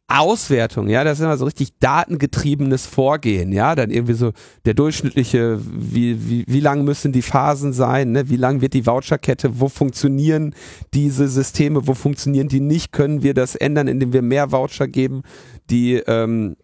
Auswertung, 0.08 0.88
ja, 0.88 1.04
das 1.04 1.18
ist 1.18 1.26
immer 1.26 1.36
so 1.36 1.46
richtig 1.46 1.80
datengetriebenes 1.80 2.86
Vorgehen, 2.86 3.52
ja, 3.52 3.74
dann 3.74 3.90
irgendwie 3.90 4.14
so 4.14 4.34
der 4.66 4.76
durchschnittliche, 4.76 5.60
wie, 5.66 6.30
wie, 6.30 6.46
wie 6.48 6.60
lang 6.60 6.84
müssen 6.84 7.12
die 7.12 7.24
Phasen 7.24 7.74
sein, 7.74 8.12
ne? 8.12 8.30
wie 8.30 8.38
lang 8.38 8.62
wird 8.62 8.76
die 8.76 8.86
Voucherkette, 8.86 9.60
wo 9.60 9.68
funktionieren 9.68 10.54
diese 10.94 11.28
Systeme, 11.28 11.88
wo 11.88 11.96
funktionieren 11.96 12.50
die 12.50 12.60
nicht, 12.60 12.92
können 12.92 13.24
wir 13.24 13.34
das 13.34 13.56
ändern, 13.56 13.88
indem 13.88 14.14
wir 14.14 14.22
mehr 14.22 14.52
Voucher 14.52 14.88
geben, 14.88 15.24
die, 15.72 15.96
ähm, 15.96 16.56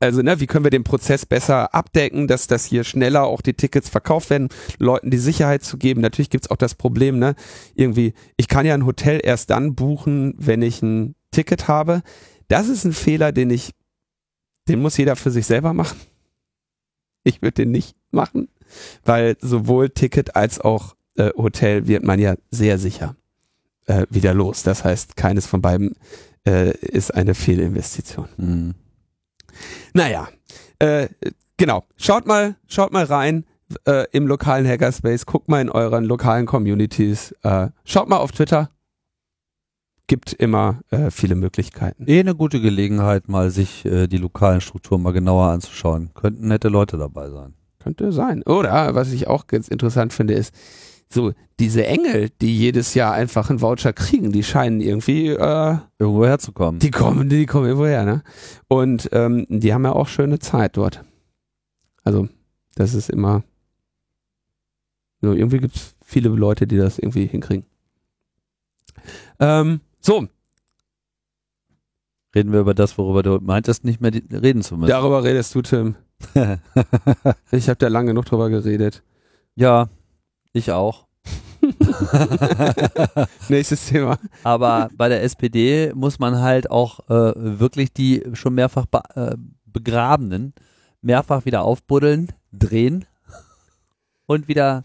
also 0.00 0.22
ne, 0.22 0.38
wie 0.40 0.46
können 0.46 0.64
wir 0.64 0.70
den 0.70 0.84
Prozess 0.84 1.26
besser 1.26 1.74
abdecken, 1.74 2.28
dass 2.28 2.46
das 2.46 2.64
hier 2.64 2.84
schneller 2.84 3.24
auch 3.24 3.40
die 3.40 3.54
Tickets 3.54 3.88
verkauft 3.88 4.30
werden, 4.30 4.48
Leuten 4.78 5.10
die 5.10 5.18
Sicherheit 5.18 5.64
zu 5.64 5.78
geben. 5.78 6.00
Natürlich 6.00 6.30
gibt's 6.30 6.50
auch 6.50 6.56
das 6.56 6.74
Problem, 6.74 7.18
ne, 7.18 7.34
irgendwie, 7.74 8.14
ich 8.36 8.48
kann 8.48 8.66
ja 8.66 8.74
ein 8.74 8.86
Hotel 8.86 9.20
erst 9.22 9.50
dann 9.50 9.74
buchen, 9.74 10.34
wenn 10.36 10.62
ich 10.62 10.82
ein 10.82 11.14
Ticket 11.30 11.68
habe 11.68 12.02
das 12.52 12.68
ist 12.68 12.84
ein 12.84 12.92
Fehler, 12.92 13.32
den 13.32 13.48
ich, 13.48 13.70
den 14.68 14.82
muss 14.82 14.98
jeder 14.98 15.16
für 15.16 15.30
sich 15.30 15.46
selber 15.46 15.72
machen. 15.72 15.98
Ich 17.24 17.40
würde 17.40 17.62
den 17.62 17.70
nicht 17.70 17.96
machen, 18.10 18.48
weil 19.04 19.36
sowohl 19.40 19.88
Ticket 19.88 20.36
als 20.36 20.60
auch 20.60 20.94
äh, 21.16 21.30
Hotel 21.36 21.86
wird 21.86 22.04
man 22.04 22.18
ja 22.18 22.34
sehr 22.50 22.78
sicher 22.78 23.16
äh, 23.86 24.06
wieder 24.10 24.34
los. 24.34 24.64
Das 24.64 24.84
heißt, 24.84 25.16
keines 25.16 25.46
von 25.46 25.62
beiden 25.62 25.94
äh, 26.46 26.76
ist 26.76 27.14
eine 27.14 27.34
Fehlinvestition. 27.34 28.28
Mhm. 28.36 28.74
Naja, 29.94 30.28
äh, 30.78 31.08
genau. 31.56 31.84
Schaut 31.96 32.26
mal, 32.26 32.56
schaut 32.66 32.92
mal 32.92 33.04
rein 33.04 33.44
äh, 33.86 34.06
im 34.12 34.26
lokalen 34.26 34.66
Hackerspace, 34.66 35.26
guckt 35.26 35.48
mal 35.48 35.60
in 35.60 35.70
euren 35.70 36.04
lokalen 36.04 36.46
Communities, 36.46 37.32
äh, 37.42 37.68
schaut 37.84 38.08
mal 38.08 38.18
auf 38.18 38.32
Twitter, 38.32 38.70
gibt 40.06 40.32
immer 40.32 40.80
äh, 40.90 41.10
viele 41.10 41.34
Möglichkeiten. 41.34 42.04
Eh 42.06 42.20
eine 42.20 42.34
gute 42.34 42.60
Gelegenheit, 42.60 43.28
mal 43.28 43.50
sich 43.50 43.84
äh, 43.84 44.06
die 44.08 44.18
lokalen 44.18 44.60
Strukturen 44.60 45.02
mal 45.02 45.12
genauer 45.12 45.46
anzuschauen. 45.48 46.10
Könnten 46.14 46.48
nette 46.48 46.68
Leute 46.68 46.98
dabei 46.98 47.30
sein. 47.30 47.54
Könnte 47.78 48.12
sein. 48.12 48.42
Oder 48.42 48.94
was 48.94 49.12
ich 49.12 49.26
auch 49.26 49.46
ganz 49.46 49.68
interessant 49.68 50.12
finde, 50.12 50.34
ist, 50.34 50.54
so 51.12 51.32
diese 51.60 51.86
Engel, 51.86 52.30
die 52.40 52.56
jedes 52.56 52.94
Jahr 52.94 53.12
einfach 53.12 53.50
einen 53.50 53.60
Voucher 53.60 53.92
kriegen, 53.92 54.32
die 54.32 54.42
scheinen 54.42 54.80
irgendwie 54.80 55.28
äh, 55.28 55.76
irgendwo 55.98 56.26
herzukommen. 56.26 56.80
Die 56.80 56.90
kommen, 56.90 57.28
die 57.28 57.46
kommen 57.46 57.66
irgendwo 57.66 57.86
her, 57.86 58.04
ne? 58.04 58.22
Und 58.68 59.08
ähm, 59.12 59.46
die 59.48 59.72
haben 59.72 59.84
ja 59.84 59.92
auch 59.92 60.08
schöne 60.08 60.38
Zeit 60.38 60.76
dort. 60.76 61.04
Also, 62.04 62.28
das 62.74 62.94
ist 62.94 63.10
immer. 63.10 63.44
So, 65.20 65.32
irgendwie 65.32 65.58
gibt 65.58 65.76
es 65.76 65.94
viele 66.04 66.30
Leute, 66.30 66.66
die 66.66 66.76
das 66.76 66.98
irgendwie 66.98 67.26
hinkriegen. 67.26 67.64
Ähm, 69.38 69.80
so. 70.00 70.26
Reden 72.34 72.52
wir 72.52 72.60
über 72.60 72.74
das, 72.74 72.96
worüber 72.98 73.22
du 73.22 73.38
meintest, 73.40 73.84
nicht 73.84 74.00
mehr 74.00 74.10
reden 74.12 74.62
zu 74.62 74.76
müssen. 74.76 74.90
Darüber 74.90 75.22
redest 75.22 75.54
du, 75.54 75.62
Tim. 75.62 75.96
ich 77.50 77.68
habe 77.68 77.76
da 77.78 77.88
lange 77.88 78.08
genug 78.08 78.24
drüber 78.24 78.48
geredet. 78.48 79.02
Ja, 79.54 79.90
ich 80.52 80.70
auch. 80.72 81.06
Nächstes 83.48 83.86
Thema. 83.86 84.18
Aber 84.42 84.90
bei 84.96 85.08
der 85.08 85.22
SPD 85.22 85.92
muss 85.94 86.18
man 86.18 86.40
halt 86.40 86.70
auch 86.70 87.08
äh, 87.08 87.32
wirklich 87.36 87.92
die 87.92 88.22
schon 88.32 88.54
mehrfach 88.54 88.86
be 88.86 89.02
äh, 89.14 89.36
begrabenen 89.66 90.54
mehrfach 91.02 91.44
wieder 91.44 91.62
aufbuddeln, 91.62 92.28
drehen 92.52 93.04
und 94.26 94.48
wieder 94.48 94.84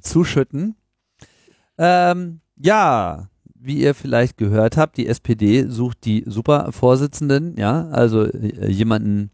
zuschütten. 0.00 0.74
Ähm, 1.76 2.40
ja, 2.56 3.28
wie 3.54 3.80
ihr 3.80 3.94
vielleicht 3.94 4.36
gehört 4.36 4.76
habt, 4.76 4.96
die 4.96 5.06
SPD 5.06 5.66
sucht 5.68 6.04
die 6.04 6.24
Supervorsitzenden, 6.26 7.56
ja, 7.56 7.88
also 7.90 8.24
äh, 8.24 8.68
jemanden, 8.68 9.30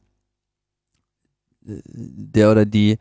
äh, 1.67 1.81
der 1.87 2.51
oder 2.51 2.67
die, 2.67 2.99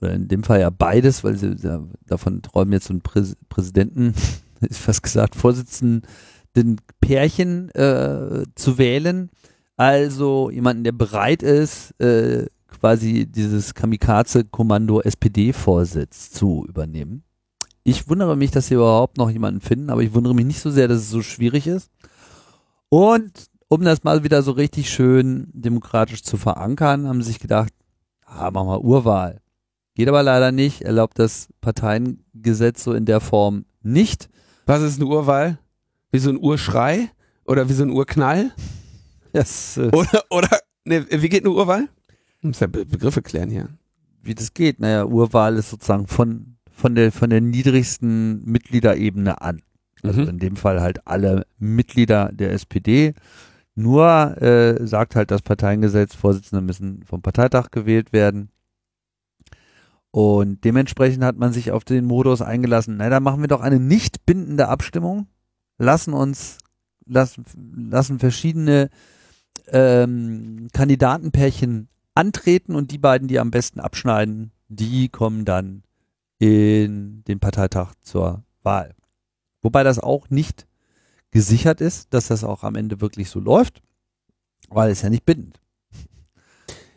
oder 0.00 0.12
in 0.12 0.28
dem 0.28 0.42
Fall 0.42 0.60
ja 0.60 0.70
beides, 0.70 1.24
weil 1.24 1.36
sie 1.36 1.56
ja, 1.62 1.82
davon 2.06 2.42
träumen 2.42 2.72
jetzt 2.72 2.86
so 2.86 2.94
ein 2.94 3.00
Prä 3.00 3.24
Präsidenten, 3.48 4.14
ist 4.60 4.78
fast 4.80 5.02
gesagt, 5.02 5.34
Vorsitzenden 5.34 6.02
Pärchen 7.00 7.70
äh, 7.70 8.44
zu 8.54 8.78
wählen. 8.78 9.30
Also 9.76 10.50
jemanden, 10.50 10.84
der 10.84 10.92
bereit 10.92 11.42
ist, 11.42 11.98
äh, 12.00 12.46
quasi 12.68 13.26
dieses 13.26 13.74
Kamikaze-Kommando 13.74 15.00
SPD-Vorsitz 15.02 16.30
zu 16.30 16.64
übernehmen. 16.68 17.22
Ich 17.84 18.08
wundere 18.08 18.36
mich, 18.36 18.50
dass 18.50 18.66
sie 18.66 18.74
überhaupt 18.74 19.16
noch 19.16 19.30
jemanden 19.30 19.60
finden, 19.60 19.90
aber 19.90 20.02
ich 20.02 20.12
wundere 20.12 20.34
mich 20.34 20.46
nicht 20.46 20.60
so 20.60 20.70
sehr, 20.70 20.88
dass 20.88 20.98
es 20.98 21.10
so 21.10 21.22
schwierig 21.22 21.66
ist. 21.66 21.90
Und 22.88 23.46
um 23.68 23.82
das 23.82 24.04
mal 24.04 24.24
wieder 24.24 24.42
so 24.42 24.52
richtig 24.52 24.90
schön 24.90 25.48
demokratisch 25.52 26.22
zu 26.22 26.36
verankern, 26.36 27.06
haben 27.06 27.22
sie 27.22 27.28
sich 27.28 27.40
gedacht, 27.40 27.72
ah, 28.24 28.50
machen 28.50 28.68
wir 28.68 28.82
Urwahl. 28.82 29.40
Geht 29.96 30.08
aber 30.08 30.22
leider 30.22 30.52
nicht, 30.52 30.82
erlaubt 30.82 31.18
das 31.18 31.48
Parteiengesetz 31.60 32.84
so 32.84 32.92
in 32.92 33.06
der 33.06 33.20
Form 33.20 33.64
nicht. 33.82 34.28
Was 34.66 34.82
ist 34.82 35.00
eine 35.00 35.08
Urwahl? 35.08 35.58
Wie 36.12 36.18
so 36.18 36.30
ein 36.30 36.38
Urschrei? 36.38 37.10
Oder 37.46 37.68
wie 37.68 37.72
so 37.72 37.82
ein 37.82 37.90
Urknall? 37.90 38.52
Yes, 39.32 39.76
äh 39.76 39.90
oder, 39.92 40.22
oder, 40.30 40.60
ne, 40.84 41.04
wie 41.10 41.28
geht 41.28 41.44
eine 41.44 41.54
Urwahl? 41.54 41.88
Ich 42.38 42.44
muss 42.44 42.60
ja 42.60 42.66
Be 42.66 42.86
Begriffe 42.86 43.22
klären 43.22 43.50
hier. 43.50 43.68
Wie 44.22 44.34
das 44.34 44.54
geht? 44.54 44.80
Naja, 44.80 45.04
Urwahl 45.04 45.56
ist 45.56 45.70
sozusagen 45.70 46.06
von 46.06 46.56
von 46.76 46.94
der, 46.94 47.10
von 47.10 47.30
der 47.30 47.40
niedrigsten 47.40 48.44
Mitgliederebene 48.44 49.40
an. 49.40 49.62
Also 50.02 50.22
mhm. 50.22 50.28
in 50.28 50.38
dem 50.38 50.56
Fall 50.56 50.82
halt 50.82 51.06
alle 51.06 51.46
Mitglieder 51.58 52.30
der 52.32 52.52
SPD. 52.52 53.14
Nur 53.74 54.40
äh, 54.42 54.86
sagt 54.86 55.16
halt 55.16 55.30
das 55.30 55.42
Parteiengesetz, 55.42 56.14
Vorsitzende 56.14 56.60
müssen 56.60 57.02
vom 57.04 57.22
Parteitag 57.22 57.70
gewählt 57.70 58.12
werden. 58.12 58.50
Und 60.16 60.64
dementsprechend 60.64 61.22
hat 61.22 61.36
man 61.36 61.52
sich 61.52 61.72
auf 61.72 61.84
den 61.84 62.06
Modus 62.06 62.40
eingelassen, 62.40 62.96
na, 62.96 63.10
dann 63.10 63.22
machen 63.22 63.42
wir 63.42 63.48
doch 63.48 63.60
eine 63.60 63.78
nicht 63.78 64.24
bindende 64.24 64.66
Abstimmung, 64.68 65.26
lassen 65.76 66.14
uns, 66.14 66.56
lassen, 67.04 67.44
lassen 67.90 68.18
verschiedene 68.18 68.88
ähm, 69.66 70.68
Kandidatenpärchen 70.72 71.88
antreten 72.14 72.74
und 72.74 72.92
die 72.92 72.98
beiden, 72.98 73.28
die 73.28 73.38
am 73.38 73.50
besten 73.50 73.78
abschneiden, 73.78 74.52
die 74.68 75.10
kommen 75.10 75.44
dann 75.44 75.82
in 76.38 77.22
den 77.24 77.38
Parteitag 77.38 77.92
zur 78.00 78.42
Wahl. 78.62 78.94
Wobei 79.60 79.82
das 79.82 79.98
auch 79.98 80.30
nicht 80.30 80.66
gesichert 81.30 81.82
ist, 81.82 82.14
dass 82.14 82.28
das 82.28 82.42
auch 82.42 82.64
am 82.64 82.76
Ende 82.76 83.02
wirklich 83.02 83.28
so 83.28 83.38
läuft, 83.38 83.82
weil 84.70 84.90
es 84.90 85.02
ja 85.02 85.10
nicht 85.10 85.26
bindend. 85.26 85.60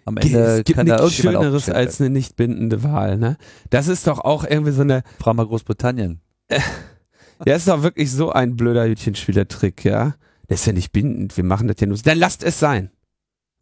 Am 0.06 0.18
Ende 0.18 0.40
es 0.40 0.64
gibt 0.64 0.78
kann 0.78 0.88
da 0.88 1.02
nichts 1.02 1.16
Schöneres 1.18 1.70
als 1.70 2.00
eine 2.00 2.10
nicht 2.10 2.36
bindende 2.36 2.84
Wahl, 2.84 3.18
ne? 3.18 3.38
Das 3.70 3.88
ist 3.88 4.08
doch 4.08 4.20
auch 4.20 4.44
irgendwie 4.44 4.72
so 4.72 4.82
eine. 4.82 5.04
Frag 5.20 5.36
mal 5.36 5.46
Großbritannien. 5.46 6.22
ja, 7.46 7.56
ist 7.56 7.68
doch 7.68 7.84
wirklich 7.84 8.12
so 8.12 8.32
ein 8.32 8.56
blöder 8.56 8.86
Hütchenspielertrick, 8.86 9.86
ja? 9.86 10.16
Das 10.48 10.62
ist 10.62 10.66
ja 10.66 10.74
nicht 10.74 10.92
bindend, 10.92 11.38
wir 11.38 11.44
machen 11.44 11.68
das 11.68 11.78
ja 11.80 11.88
nur, 11.88 11.98
dann 11.98 12.18
lasst 12.18 12.44
es 12.44 12.60
sein. 12.60 12.92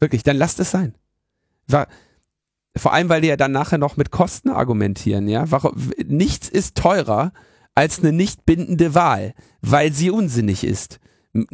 Wirklich, 0.00 0.22
dann 0.22 0.36
lasst 0.36 0.58
es 0.58 0.70
sein. 0.70 0.94
Vor 2.76 2.92
allem, 2.92 3.08
weil 3.08 3.20
die 3.20 3.28
ja 3.28 3.36
dann 3.36 3.52
nachher 3.52 3.78
noch 3.78 3.96
mit 3.96 4.10
Kosten 4.10 4.48
argumentieren, 4.48 5.28
ja? 5.28 5.44
Nichts 6.06 6.48
ist 6.48 6.76
teurer 6.76 7.32
als 7.74 8.00
eine 8.00 8.12
nicht 8.12 8.46
bindende 8.46 8.94
Wahl, 8.94 9.34
weil 9.60 9.92
sie 9.92 10.10
unsinnig 10.10 10.64
ist. 10.64 10.98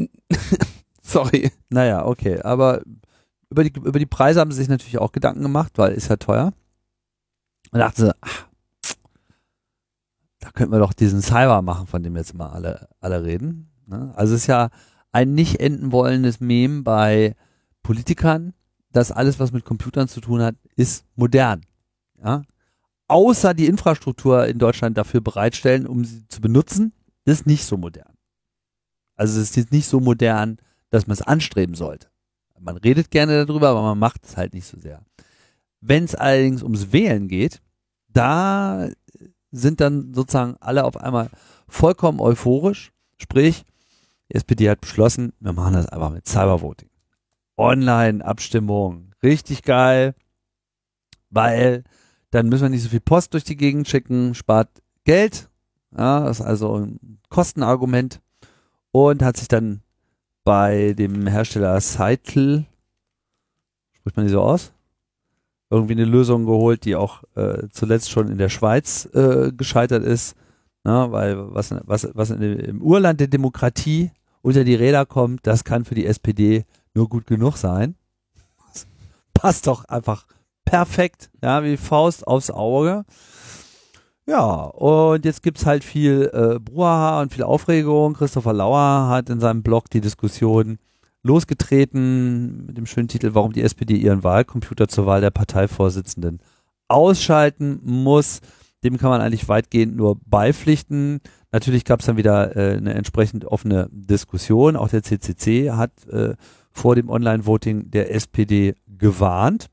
Sorry. 1.03 1.51
Naja, 1.68 2.07
okay, 2.07 2.41
aber 2.41 2.82
über 3.55 3.62
die, 3.62 3.72
über 3.72 3.98
die 4.00 4.07
Preise 4.07 4.40
haben 4.40 4.50
sie 4.50 4.59
sich 4.59 4.68
natürlich 4.68 4.98
auch 4.98 5.12
Gedanken 5.12 5.42
gemacht, 5.42 5.72
weil 5.76 5.92
ist 5.92 6.09
ja 6.09 6.16
teuer. 6.16 6.52
Und 7.70 7.78
dachten 7.78 8.02
sie, 8.02 8.14
ach, 8.20 8.48
da 10.40 10.50
könnten 10.50 10.72
wir 10.72 10.80
doch 10.80 10.92
diesen 10.92 11.22
Cyber 11.22 11.62
machen, 11.62 11.86
von 11.86 12.02
dem 12.02 12.16
jetzt 12.16 12.34
mal 12.34 12.50
alle, 12.50 12.88
alle 13.00 13.22
reden. 13.22 13.70
Ne? 13.86 14.12
Also 14.16 14.34
es 14.34 14.42
ist 14.42 14.46
ja 14.48 14.70
ein 15.12 15.34
nicht 15.34 15.61
enden 15.61 15.92
wollendes 15.92 16.40
Mem 16.40 16.82
bei 16.82 17.36
Politikern, 17.84 18.55
dass 18.90 19.12
alles, 19.12 19.38
was 19.38 19.52
mit 19.52 19.64
Computern 19.64 20.09
zu 20.09 20.20
tun 20.20 20.42
hat, 20.42 20.57
ist 20.74 21.05
modern. 21.14 21.61
Ja? 22.22 22.42
Außer 23.07 23.55
die 23.55 23.66
Infrastruktur 23.66 24.46
in 24.46 24.59
Deutschland 24.59 24.98
dafür 24.98 25.20
bereitstellen, 25.20 25.86
um 25.86 26.05
sie 26.05 26.26
zu 26.26 26.40
benutzen, 26.40 26.92
ist 27.24 27.46
nicht 27.46 27.64
so 27.64 27.76
modern. 27.76 28.14
Also 29.14 29.40
es 29.40 29.57
ist 29.57 29.70
nicht 29.70 29.86
so 29.86 30.00
modern, 30.00 30.59
dass 30.90 31.07
man 31.07 31.14
es 31.14 31.22
anstreben 31.22 31.76
sollte. 31.76 32.09
Man 32.59 32.76
redet 32.76 33.11
gerne 33.11 33.44
darüber, 33.46 33.68
aber 33.70 33.82
man 33.82 33.98
macht 33.98 34.24
es 34.24 34.36
halt 34.36 34.55
nicht 34.55 34.66
so 34.66 34.78
sehr. 34.78 35.02
Wenn 35.80 36.05
es 36.05 36.14
allerdings 36.14 36.62
ums 36.62 36.92
Wählen 36.92 37.28
geht, 37.28 37.61
da 38.09 38.88
sind 39.50 39.80
dann 39.80 40.14
sozusagen 40.14 40.57
alle 40.61 40.84
auf 40.84 40.96
einmal 40.96 41.30
vollkommen 41.68 42.20
euphorisch. 42.20 42.92
Sprich, 43.18 43.64
die 44.30 44.36
SPD 44.36 44.70
hat 44.70 44.80
beschlossen, 44.80 45.32
wir 45.40 45.52
machen 45.52 45.74
das 45.74 45.86
einfach 45.86 46.11
mit 46.11 46.26
Cybervoting. 46.26 46.88
Online-Abstimmung. 47.57 49.12
Richtig 49.22 49.62
geil. 49.62 50.14
Weil 51.30 51.84
dann 52.30 52.48
müssen 52.48 52.62
wir 52.62 52.70
nicht 52.70 52.82
so 52.82 52.88
viel 52.88 53.00
Post 53.00 53.34
durch 53.34 53.44
die 53.44 53.57
Gegend 53.57 53.88
schicken, 53.88 54.34
spart 54.34 54.70
Geld. 55.05 55.48
Ja, 55.96 56.24
das 56.24 56.40
ist 56.40 56.46
also 56.46 56.78
ein 56.78 57.20
Kostenargument. 57.28 58.20
Und 58.90 59.22
hat 59.22 59.36
sich 59.36 59.48
dann 59.48 59.82
bei 60.45 60.92
dem 60.92 61.26
Hersteller 61.26 61.80
Seitel, 61.80 62.66
spricht 63.92 64.16
man 64.16 64.26
die 64.26 64.32
so 64.32 64.42
aus? 64.42 64.72
Irgendwie 65.70 65.95
eine 65.95 66.05
Lösung 66.05 66.45
geholt, 66.45 66.84
die 66.84 66.95
auch 66.95 67.24
äh, 67.34 67.68
zuletzt 67.70 68.11
schon 68.11 68.28
in 68.28 68.38
der 68.38 68.51
Schweiz 68.51 69.09
äh, 69.14 69.51
gescheitert 69.51 70.05
ist. 70.05 70.36
Na, 70.84 71.11
weil 71.11 71.55
was, 71.55 71.74
was, 71.84 72.09
was 72.12 72.30
in, 72.30 72.42
im 72.42 72.82
Urland 72.82 73.18
der 73.18 73.28
Demokratie 73.28 74.11
unter 74.42 74.64
die 74.64 74.74
Räder 74.74 75.07
kommt, 75.07 75.47
das 75.47 75.64
kann 75.64 75.86
für 75.86 75.95
die 75.95 76.05
SPD 76.05 76.66
nur 76.92 77.09
gut 77.09 77.26
genug 77.26 77.57
sein. 77.57 77.97
Das 78.68 78.86
passt 79.32 79.66
doch 79.66 79.86
einfach 79.86 80.26
perfekt, 80.66 81.30
ja, 81.42 81.64
wie 81.64 81.78
Faust 81.78 82.26
aufs 82.26 82.51
Auge. 82.51 83.05
Ja, 84.27 84.62
und 84.62 85.25
jetzt 85.27 85.43
gibt's 85.43 85.66
halt 85.66 85.85
viel 85.85 86.31
äh, 86.33 86.59
Bruhaha 86.59 87.20
und 87.20 87.33
viel 87.33 87.43
Aufregung. 87.43 88.14
Christopher 88.14 88.55
Lauer 88.55 89.09
hat 89.09 89.29
in 89.29 89.39
seinem 89.39 89.62
Blog 89.62 89.91
die 89.91 90.01
Diskussion 90.01 90.79
losgetreten 91.22 92.66
mit 92.66 92.77
dem 92.79 92.87
schönen 92.87 93.09
Titel, 93.09 93.35
warum 93.35 93.53
die 93.53 93.62
SPD 93.62 93.97
ihren 93.97 94.25
Wahlcomputer 94.25 94.89
zur 94.89 95.07
Wahl 95.07 95.20
der 95.20 95.31
Parteivorsitzenden 95.31 96.41
ausschalten 96.89 97.81
muss. 97.83 98.41
Dem 98.83 98.97
kann 98.99 99.11
man 99.11 99.20
eigentlich 99.20 99.49
weitgehend 99.49 99.97
nur 99.97 100.18
beipflichten. 100.25 101.20
Natürlich 101.53 101.85
gab's 101.85 102.07
dann 102.07 102.16
wieder 102.16 102.57
äh, 102.57 102.77
eine 102.77 102.95
entsprechend 102.95 103.45
offene 103.45 103.89
Diskussion. 103.91 104.77
Auch 104.77 104.89
der 104.89 105.03
CCC 105.03 105.72
hat 105.72 106.07
äh, 106.09 106.35
vor 106.70 106.95
dem 106.95 107.11
Online-Voting 107.11 107.91
der 107.91 108.14
SPD 108.14 108.75
gewarnt. 108.87 109.70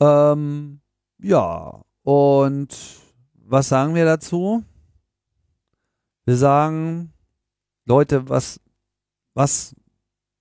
Ähm, 0.00 0.80
ja, 1.20 1.82
und 2.08 2.74
was 3.34 3.68
sagen 3.68 3.94
wir 3.94 4.06
dazu? 4.06 4.64
Wir 6.24 6.38
sagen, 6.38 7.12
Leute, 7.84 8.30
was, 8.30 8.60
was, 9.34 9.76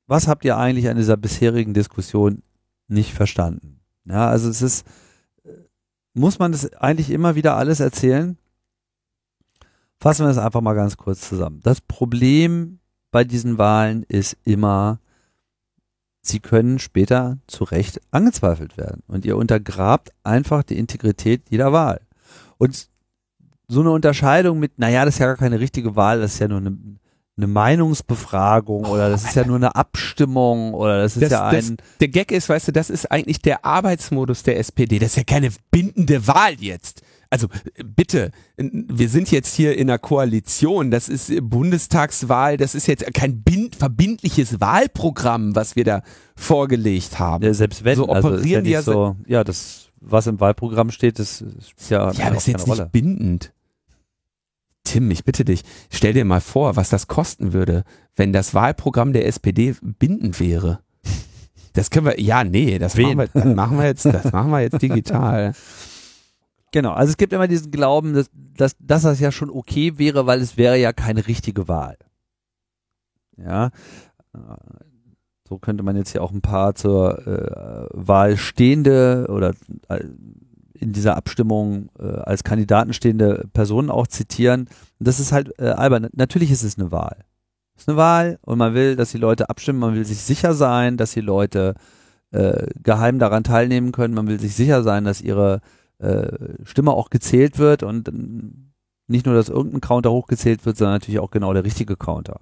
was 0.06 0.30
habt 0.30 0.46
ihr 0.46 0.56
eigentlich 0.56 0.88
an 0.88 0.96
dieser 0.96 1.18
bisherigen 1.18 1.74
Diskussion 1.74 2.42
nicht 2.88 3.14
verstanden? 3.14 3.82
Ja, 4.06 4.30
also 4.30 4.50
es 4.50 4.62
ist, 4.62 4.88
muss 6.14 6.40
man 6.40 6.54
das 6.54 6.72
eigentlich 6.76 7.10
immer 7.10 7.36
wieder 7.36 7.58
alles 7.58 7.82
erzählen? 7.82 8.38
Fassen 10.00 10.24
wir 10.24 10.30
das 10.30 10.38
einfach 10.38 10.62
mal 10.62 10.74
ganz 10.74 10.96
kurz 10.96 11.28
zusammen. 11.28 11.60
Das 11.64 11.82
Problem 11.82 12.80
bei 13.12 13.26
diesen 13.26 13.58
Wahlen 13.58 14.04
ist 14.04 14.38
immer, 14.46 15.02
sie 16.28 16.40
können 16.40 16.80
später 16.80 17.38
zu 17.48 17.64
Recht 17.64 18.02
angezweifelt 18.12 18.78
werden. 18.78 19.04
Und 19.08 19.26
ihr 19.26 19.38
untergrabt 19.38 20.12
einfach 20.24 20.64
die 20.64 20.78
Integrität 20.78 21.44
jeder 21.50 21.72
Wahl. 21.72 22.02
Und 22.58 22.88
so 23.68 23.82
eine 23.82 23.92
Unterscheidung 23.92 24.60
mit, 24.60 24.80
naja, 24.80 25.06
das 25.06 25.16
ist 25.16 25.20
ja 25.20 25.28
gar 25.28 25.38
keine 25.38 25.60
richtige 25.60 25.96
Wahl, 25.96 26.22
das 26.22 26.34
ist 26.34 26.40
ja 26.40 26.48
nur 26.48 26.60
eine, 26.60 26.78
eine 27.38 27.48
Meinungsbefragung 27.48 28.86
oder 28.86 29.10
das 29.10 29.26
ist 29.26 29.36
ja 29.36 29.46
nur 29.46 29.58
eine 29.58 29.76
Abstimmung 29.76 30.74
oder 30.74 31.02
das 31.02 31.18
ist 31.18 31.24
Das, 31.24 31.32
ja 31.32 31.52
das, 31.52 31.70
ein, 31.70 31.78
der 32.00 32.08
Gag 32.08 32.32
ist, 32.32 32.48
weißt 32.50 32.70
du, 32.70 32.72
das 32.72 32.90
ist 32.90 33.12
eigentlich 33.12 33.42
der 33.42 33.66
Arbeitsmodus 33.66 34.44
der 34.44 34.58
SPD. 34.58 35.00
Das 35.00 35.10
ist 35.12 35.18
ja 35.18 35.24
keine 35.24 35.50
bindende 35.70 36.26
Wahl 36.28 36.54
jetzt. 36.60 37.02
Also 37.30 37.48
bitte, 37.84 38.32
wir 38.58 39.10
sind 39.10 39.32
jetzt 39.32 39.54
hier 39.54 39.78
in 39.78 39.90
einer 39.90 40.00
Koalition, 40.00 40.92
das 40.92 41.10
ist 41.10 41.30
äh, 41.30 41.42
Bundestagswahl, 41.42 42.58
das 42.58 42.76
ist 42.76 42.88
jetzt 42.88 43.14
kein 43.14 43.42
bind, 43.42 43.76
verbindliches 43.76 44.62
Wahlprogramm, 44.62 45.56
was 45.56 45.76
wir 45.76 45.84
da 45.84 46.04
vorgelegt 46.36 47.20
haben. 47.20 47.44
ja, 47.44 47.54
selbst 47.54 47.84
wenn, 47.84 47.98
So 47.98 48.08
also 48.08 48.30
ist 48.30 48.34
ja 48.34 48.40
operieren 48.40 48.64
die 48.64 48.72
ja 48.72 48.82
so, 48.82 49.16
ja, 49.28 49.44
das, 49.44 49.90
was 50.00 50.28
im 50.28 50.40
Wahlprogramm 50.40 50.92
steht, 50.92 51.20
das 51.20 51.42
ist 51.42 51.90
ja, 51.90 52.12
Ja, 52.12 52.30
das 52.30 52.48
ist 52.48 52.48
jetzt 52.48 52.68
nicht 52.68 52.92
bindend. 52.92 53.54
Tim, 54.84 55.12
ich 55.12 55.26
bitte 55.26 55.44
dich, 55.44 55.64
stell 55.90 56.14
dir 56.14 56.24
mal 56.24 56.40
vor, 56.40 56.78
was 56.78 56.90
das 56.90 57.08
kosten 57.08 57.52
würde, 57.52 57.84
wenn 58.16 58.32
das 58.32 58.54
Wahlprogramm 58.54 59.12
der 59.12 59.26
SPD 59.26 59.76
bindend 59.82 60.40
wäre. 60.40 60.80
Das 61.74 61.90
können 61.90 62.06
wir, 62.06 62.20
ja, 62.20 62.44
nee, 62.44 62.80
das 62.80 62.96
Wen? 62.96 63.18
machen 63.18 63.30
wir, 63.34 63.42
das 63.44 63.56
machen 63.56 63.78
wir 63.78 63.86
jetzt, 63.86 64.06
das 64.06 64.32
machen 64.32 64.50
wir 64.50 64.62
jetzt 64.62 64.82
digital. 64.82 65.54
Genau, 66.72 66.92
also 66.92 67.12
es 67.12 67.18
gibt 67.18 67.34
immer 67.34 67.48
diesen 67.48 67.72
Glauben, 67.72 68.14
dass, 68.14 68.30
dass, 68.34 68.76
dass 68.80 69.04
das 69.04 69.20
ja 69.20 69.32
schon 69.32 69.50
okay 69.50 69.98
wäre, 69.98 70.26
weil 70.26 70.42
es 70.42 70.58
wäre 70.58 70.78
ja 70.78 70.92
keine 70.94 71.28
richtige 71.28 71.68
Wahl. 71.68 71.98
Ja, 73.38 73.68
äh, 74.34 74.40
so 75.48 75.60
könnte 75.60 75.84
man 75.84 75.96
jetzt 75.96 76.12
hier 76.12 76.22
auch 76.22 76.32
ein 76.32 76.42
paar 76.42 76.76
zur 76.76 77.26
äh, 77.26 77.88
Wahl 77.94 78.36
stehende 78.36 79.28
oder 79.30 79.54
äh, 79.88 80.04
in 80.74 80.92
dieser 80.92 81.16
Abstimmung 81.16 81.90
äh, 82.00 82.04
als 82.06 82.44
Kandidaten 82.44 82.94
stehende 82.94 83.48
Personen 83.54 83.90
auch 83.90 84.08
zitieren. 84.08 84.68
Und 85.00 85.08
das 85.08 85.20
ist 85.20 85.32
halt 85.32 85.58
äh, 85.60 85.70
albern. 85.70 86.10
Natürlich 86.14 86.52
ist 86.52 86.64
es 86.64 86.78
eine 86.78 86.92
Wahl. 86.92 87.24
Es 87.76 87.84
ist 87.84 87.90
eine 87.90 87.98
Wahl 87.98 88.40
und 88.42 88.58
man 88.58 88.74
will, 88.74 88.96
dass 88.96 89.12
die 89.12 89.18
Leute 89.18 89.50
abstimmen, 89.50 89.80
man 89.80 89.96
will 89.96 90.06
sich 90.06 90.20
sicher 90.20 90.54
sein, 90.54 90.98
dass 90.98 91.12
die 91.12 91.22
Leute 91.22 91.76
äh, 92.32 92.68
geheim 92.84 93.20
daran 93.20 93.44
teilnehmen 93.44 93.92
können, 93.92 94.14
man 94.14 94.28
will 94.28 94.40
sich 94.40 94.56
sicher 94.56 94.84
sein, 94.84 95.06
dass 95.06 95.22
ihre 95.22 95.62
äh, 96.00 96.28
Stimme 96.64 96.92
auch 96.92 97.10
gezählt 97.10 97.58
wird 97.58 97.84
und 97.84 98.12
nicht 99.08 99.26
nur, 99.26 99.36
dass 99.36 99.50
irgendein 99.50 99.82
Counter 99.82 100.12
hochgezählt 100.12 100.66
wird, 100.66 100.78
sondern 100.78 100.96
natürlich 100.96 101.20
auch 101.20 101.32
genau 101.32 101.54
der 101.54 101.64
richtige 101.64 101.96
Counter. 101.96 102.42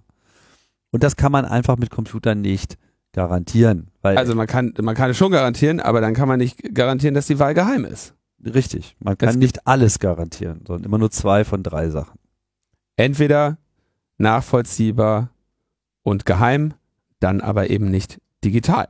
Und 0.91 1.03
das 1.03 1.16
kann 1.16 1.32
man 1.32 1.45
einfach 1.45 1.78
mit 1.78 1.89
Computern 1.89 2.41
nicht 2.41 2.78
garantieren, 3.12 3.91
weil 4.01 4.18
Also 4.18 4.36
man 4.36 4.47
kann, 4.47 4.74
man 4.82 4.95
kann 4.95 5.12
es 5.12 5.18
schon 5.18 5.32
garantieren, 5.32 5.80
aber 5.80 6.01
dann 6.01 6.14
kann 6.14 6.28
man 6.28 6.39
nicht 6.39 6.74
garantieren, 6.74 7.16
dass 7.16 7.28
die 7.28 7.39
Wahl 7.39 7.53
geheim 7.53 7.86
ist. 7.86 8.14
richtig, 8.43 8.95
man 8.99 9.18
kann 9.18 9.39
nicht 9.39 9.68
alles 9.68 9.99
garantieren, 9.99 10.62
sondern 10.68 10.86
immer 10.86 10.97
nur 10.97 11.12
zwei 11.12 11.45
von 11.45 11.64
drei 11.64 11.89
Sachen. 11.89 12.20
Entweder 12.97 13.58
nachvollziehbar 14.18 15.30
und 16.03 16.26
geheim, 16.26 16.74
dann 17.20 17.41
aber 17.41 17.70
eben 17.70 17.89
nicht 17.89 18.20
digital. 18.43 18.88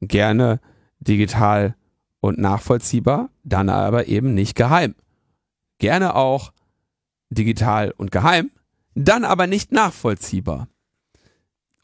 Gerne 0.00 0.60
digital 1.00 1.76
und 2.20 2.38
nachvollziehbar, 2.38 3.30
dann 3.44 3.68
aber 3.68 4.06
eben 4.08 4.34
nicht 4.34 4.54
geheim. 4.54 4.94
Gerne 5.78 6.14
auch 6.14 6.52
digital 7.30 7.94
und 7.96 8.10
geheim, 8.10 8.50
dann 8.94 9.24
aber 9.24 9.46
nicht 9.46 9.72
nachvollziehbar. 9.72 10.68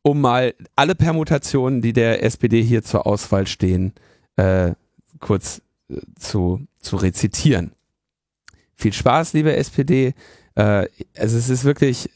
Um 0.02 0.20
mal 0.20 0.54
alle 0.76 0.94
Permutationen, 0.94 1.82
die 1.82 1.92
der 1.92 2.22
SPD 2.22 2.62
hier 2.62 2.82
zur 2.82 3.06
Auswahl 3.06 3.46
stehen, 3.46 3.92
äh, 4.36 4.72
kurz 5.18 5.62
äh, 5.88 6.00
zu, 6.18 6.66
zu 6.78 6.96
rezitieren. 6.96 7.72
Viel 8.74 8.92
Spaß, 8.92 9.32
liebe 9.32 9.56
SPD. 9.56 10.14
Äh, 10.54 10.88
es 11.14 11.32
ist 11.32 11.64
wirklich, 11.64 12.10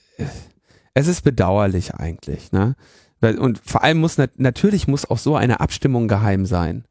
es 0.94 1.06
ist 1.08 1.22
bedauerlich 1.22 1.94
eigentlich, 1.94 2.52
ne? 2.52 2.76
Und 3.22 3.60
vor 3.62 3.84
allem 3.84 3.98
muss 3.98 4.16
natürlich 4.16 4.88
muss 4.88 5.04
auch 5.04 5.18
so 5.18 5.36
eine 5.36 5.60
Abstimmung 5.60 6.08
geheim 6.08 6.46
sein. 6.46 6.84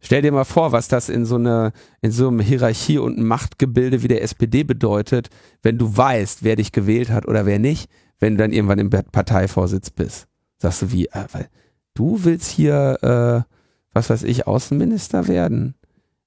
Stell 0.00 0.22
dir 0.22 0.32
mal 0.32 0.44
vor, 0.44 0.72
was 0.72 0.88
das 0.88 1.08
in 1.10 1.26
so 1.26 1.36
einer, 1.36 1.72
in 2.00 2.10
so 2.10 2.28
einem 2.28 2.40
Hierarchie- 2.40 2.98
und 2.98 3.18
Machtgebilde 3.18 4.02
wie 4.02 4.08
der 4.08 4.22
SPD 4.22 4.64
bedeutet, 4.64 5.28
wenn 5.62 5.76
du 5.76 5.94
weißt, 5.94 6.42
wer 6.42 6.56
dich 6.56 6.72
gewählt 6.72 7.10
hat 7.10 7.28
oder 7.28 7.44
wer 7.44 7.58
nicht, 7.58 7.90
wenn 8.18 8.34
du 8.34 8.42
dann 8.42 8.52
irgendwann 8.52 8.78
im 8.78 8.90
Parteivorsitz 8.90 9.90
bist. 9.90 10.26
Sagst 10.58 10.82
du 10.82 10.92
wie, 10.92 11.06
äh, 11.06 11.26
weil 11.32 11.48
du 11.94 12.24
willst 12.24 12.50
hier, 12.50 12.98
äh, 13.02 13.52
was 13.92 14.08
weiß 14.08 14.22
ich, 14.22 14.46
Außenminister 14.46 15.28
werden? 15.28 15.74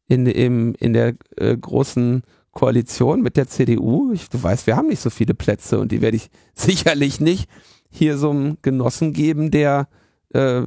In, 0.07 0.27
im, 0.27 0.75
in 0.79 0.93
der 0.93 1.15
äh, 1.37 1.57
großen 1.57 2.23
Koalition 2.51 3.21
mit 3.21 3.37
der 3.37 3.47
CDU? 3.47 4.11
Ich, 4.13 4.29
du 4.29 4.41
weißt, 4.41 4.67
wir 4.67 4.75
haben 4.75 4.89
nicht 4.89 5.01
so 5.01 5.09
viele 5.09 5.33
Plätze 5.33 5.79
und 5.79 5.91
die 5.91 6.01
werde 6.01 6.17
ich 6.17 6.29
sicherlich 6.53 7.19
nicht 7.19 7.49
hier 7.89 8.17
so 8.17 8.29
einem 8.29 8.57
Genossen 8.61 9.13
geben, 9.13 9.49
der, 9.49 9.87
äh, 10.33 10.63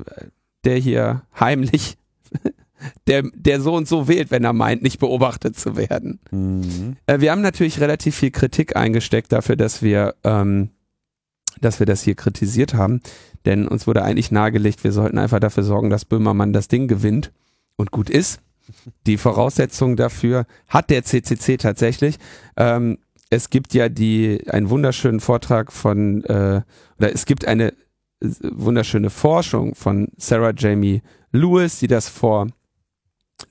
der 0.64 0.76
hier 0.76 1.22
heimlich 1.38 1.98
der, 3.06 3.22
der 3.34 3.60
so 3.60 3.74
und 3.74 3.88
so 3.88 4.08
wählt, 4.08 4.30
wenn 4.30 4.44
er 4.44 4.52
meint, 4.52 4.82
nicht 4.82 4.98
beobachtet 4.98 5.58
zu 5.58 5.76
werden. 5.76 6.20
Mhm. 6.30 6.96
Äh, 7.06 7.20
wir 7.20 7.32
haben 7.32 7.42
natürlich 7.42 7.80
relativ 7.80 8.16
viel 8.16 8.30
Kritik 8.30 8.76
eingesteckt 8.76 9.32
dafür, 9.32 9.56
dass 9.56 9.82
wir, 9.82 10.14
ähm, 10.24 10.70
dass 11.60 11.78
wir 11.78 11.86
das 11.86 12.02
hier 12.02 12.14
kritisiert 12.14 12.74
haben. 12.74 13.00
Denn 13.44 13.68
uns 13.68 13.86
wurde 13.86 14.02
eigentlich 14.02 14.30
nahegelegt, 14.30 14.84
wir 14.84 14.92
sollten 14.92 15.18
einfach 15.18 15.40
dafür 15.40 15.62
sorgen, 15.62 15.90
dass 15.90 16.04
Böhmermann 16.04 16.52
das 16.52 16.68
Ding 16.68 16.88
gewinnt 16.88 17.32
und 17.76 17.90
gut 17.90 18.10
ist. 18.10 18.40
Die 19.06 19.16
Voraussetzungen 19.16 19.96
dafür 19.96 20.46
hat 20.68 20.90
der 20.90 21.04
CCC 21.04 21.56
tatsächlich. 21.56 22.16
Ähm, 22.56 22.98
es 23.30 23.50
gibt 23.50 23.74
ja 23.74 23.88
die 23.88 24.42
einen 24.48 24.70
wunderschönen 24.70 25.20
Vortrag 25.20 25.72
von 25.72 26.24
äh, 26.24 26.62
oder 26.98 27.12
es 27.12 27.26
gibt 27.26 27.46
eine 27.46 27.72
äh, 28.20 28.28
wunderschöne 28.42 29.10
Forschung 29.10 29.74
von 29.74 30.08
Sarah 30.16 30.52
Jamie 30.56 31.02
Lewis, 31.32 31.78
die 31.78 31.88
das 31.88 32.08
vor 32.08 32.48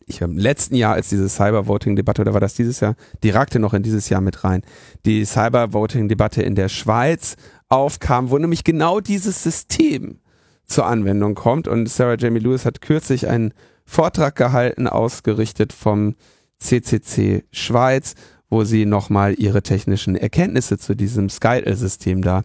ich 0.07 0.21
im 0.21 0.37
letzten 0.37 0.75
Jahr, 0.75 0.93
als 0.93 1.09
diese 1.09 1.29
Cybervoting-Debatte, 1.29 2.21
oder 2.21 2.33
war 2.33 2.41
das 2.41 2.53
dieses 2.53 2.79
Jahr, 2.79 2.95
die 3.23 3.31
ragte 3.31 3.59
noch 3.59 3.73
in 3.73 3.83
dieses 3.83 4.09
Jahr 4.09 4.21
mit 4.21 4.43
rein, 4.43 4.61
die 5.05 5.25
Cybervoting-Debatte 5.25 6.41
in 6.41 6.55
der 6.55 6.69
Schweiz 6.69 7.35
aufkam, 7.69 8.29
wo 8.29 8.37
nämlich 8.37 8.63
genau 8.63 8.99
dieses 8.99 9.41
System 9.41 10.19
zur 10.65 10.85
Anwendung 10.85 11.35
kommt. 11.35 11.67
Und 11.67 11.89
Sarah 11.89 12.17
Jamie 12.17 12.39
Lewis 12.39 12.65
hat 12.65 12.81
kürzlich 12.81 13.27
einen 13.27 13.53
Vortrag 13.85 14.35
gehalten, 14.35 14.87
ausgerichtet 14.87 15.73
vom 15.73 16.15
CCC 16.59 17.43
Schweiz, 17.51 18.15
wo 18.49 18.63
sie 18.63 18.85
nochmal 18.85 19.35
ihre 19.37 19.63
technischen 19.63 20.15
Erkenntnisse 20.15 20.77
zu 20.77 20.95
diesem 20.95 21.29
Skytel-System 21.29 22.21
da 22.21 22.43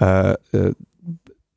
äh, 0.00 0.32
äh, 0.52 0.74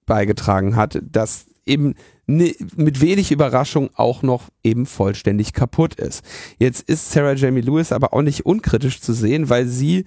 beigetragen 0.05 0.75
hat, 0.75 0.99
das 1.03 1.45
eben 1.65 1.95
ne, 2.37 2.55
mit 2.75 3.01
wenig 3.01 3.31
Überraschung 3.31 3.89
auch 3.95 4.23
noch 4.23 4.49
eben 4.63 4.85
vollständig 4.85 5.53
kaputt 5.53 5.95
ist. 5.95 6.23
Jetzt 6.57 6.81
ist 6.89 7.11
Sarah 7.11 7.33
Jamie 7.33 7.61
Lewis 7.61 7.91
aber 7.91 8.13
auch 8.13 8.21
nicht 8.21 8.45
unkritisch 8.45 9.01
zu 9.01 9.13
sehen, 9.13 9.49
weil 9.49 9.67
sie 9.67 10.05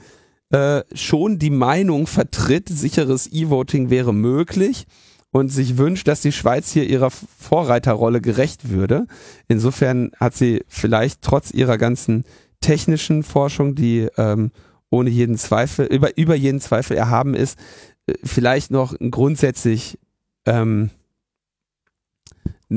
äh, 0.51 0.83
schon 0.95 1.39
die 1.39 1.51
Meinung 1.51 2.07
vertritt, 2.07 2.69
sicheres 2.69 3.31
E-Voting 3.33 3.91
wäre 3.91 4.13
möglich 4.13 4.87
und 5.31 5.49
sich 5.49 5.79
wünscht, 5.79 6.07
dass 6.07 6.21
die 6.21 6.33
Schweiz 6.33 6.71
hier 6.71 6.85
ihrer 6.85 7.11
Vorreiterrolle 7.11 8.21
gerecht 8.21 8.71
würde. 8.71 9.07
Insofern 9.49 10.13
hat 10.19 10.35
sie 10.35 10.63
vielleicht 10.69 11.23
trotz 11.23 11.51
ihrer 11.51 11.77
ganzen 11.77 12.25
technischen 12.61 13.23
Forschung, 13.23 13.75
die 13.75 14.09
ähm, 14.17 14.53
ohne 14.91 15.11
jeden 15.11 15.37
Zweifel, 15.37 15.87
über, 15.87 16.17
über 16.17 16.37
jeden 16.37 16.61
Zweifel 16.61 16.97
erhaben 16.97 17.35
ist, 17.35 17.59
äh, 18.07 18.15
vielleicht 18.23 18.71
noch 18.71 18.95
grundsätzlich 19.11 19.99
ähm, 20.47 20.91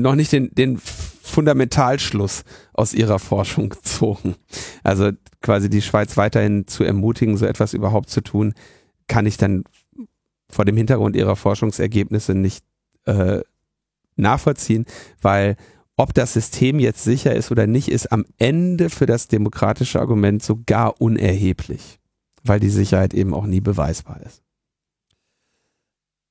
noch 0.00 0.14
nicht 0.14 0.32
den, 0.32 0.54
den 0.54 0.78
Fundamentalschluss 0.78 2.44
aus 2.72 2.94
ihrer 2.94 3.18
Forschung 3.18 3.68
gezogen. 3.68 4.34
Also 4.82 5.10
quasi 5.42 5.68
die 5.68 5.82
Schweiz 5.82 6.16
weiterhin 6.16 6.66
zu 6.66 6.84
ermutigen, 6.84 7.36
so 7.36 7.46
etwas 7.46 7.74
überhaupt 7.74 8.10
zu 8.10 8.20
tun, 8.22 8.54
kann 9.06 9.26
ich 9.26 9.36
dann 9.36 9.64
vor 10.50 10.64
dem 10.64 10.76
Hintergrund 10.76 11.16
ihrer 11.16 11.36
Forschungsergebnisse 11.36 12.34
nicht 12.34 12.64
äh, 13.04 13.40
nachvollziehen, 14.16 14.86
weil 15.20 15.56
ob 15.96 16.14
das 16.14 16.32
System 16.32 16.78
jetzt 16.78 17.02
sicher 17.02 17.34
ist 17.34 17.50
oder 17.50 17.66
nicht, 17.66 17.88
ist 17.88 18.12
am 18.12 18.24
Ende 18.38 18.88
für 18.88 19.06
das 19.06 19.28
demokratische 19.28 20.00
Argument 20.00 20.42
sogar 20.42 21.00
unerheblich, 21.00 21.98
weil 22.44 22.60
die 22.60 22.70
Sicherheit 22.70 23.14
eben 23.14 23.34
auch 23.34 23.46
nie 23.46 23.60
beweisbar 23.60 24.20
ist. 24.24 24.42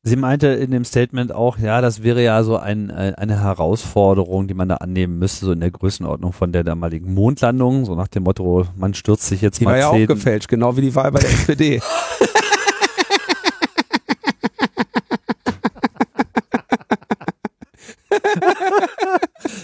Sie 0.07 0.15
meinte 0.15 0.47
in 0.47 0.71
dem 0.71 0.85
Statement 0.85 1.33
auch, 1.33 1.57
ja, 1.57 1.81
das 1.81 2.01
wäre 2.01 2.23
ja 2.23 2.41
so 2.41 2.55
ein, 2.55 2.89
äh, 2.89 3.15
eine 3.17 3.41
Herausforderung, 3.41 4.47
die 4.47 4.53
man 4.53 4.69
da 4.69 4.75
annehmen 4.75 5.19
müsste, 5.19 5.45
so 5.45 5.51
in 5.51 5.59
der 5.59 5.69
Größenordnung 5.69 6.31
von 6.31 6.53
der 6.53 6.63
damaligen 6.63 7.13
Mondlandung, 7.13 7.83
so 7.83 7.93
nach 7.93 8.07
dem 8.07 8.23
Motto, 8.23 8.65
man 8.77 8.93
stürzt 8.93 9.27
sich 9.27 9.41
jetzt 9.41 9.59
die 9.59 9.65
mal. 9.65 9.75
Die 9.75 9.83
war 9.83 9.97
ja 9.97 10.03
auch 10.05 10.07
gefälscht, 10.07 10.47
genau 10.47 10.77
wie 10.77 10.81
die 10.81 10.95
Wahl 10.95 11.11
bei 11.11 11.19
der 11.19 11.29
SPD. 11.33 11.81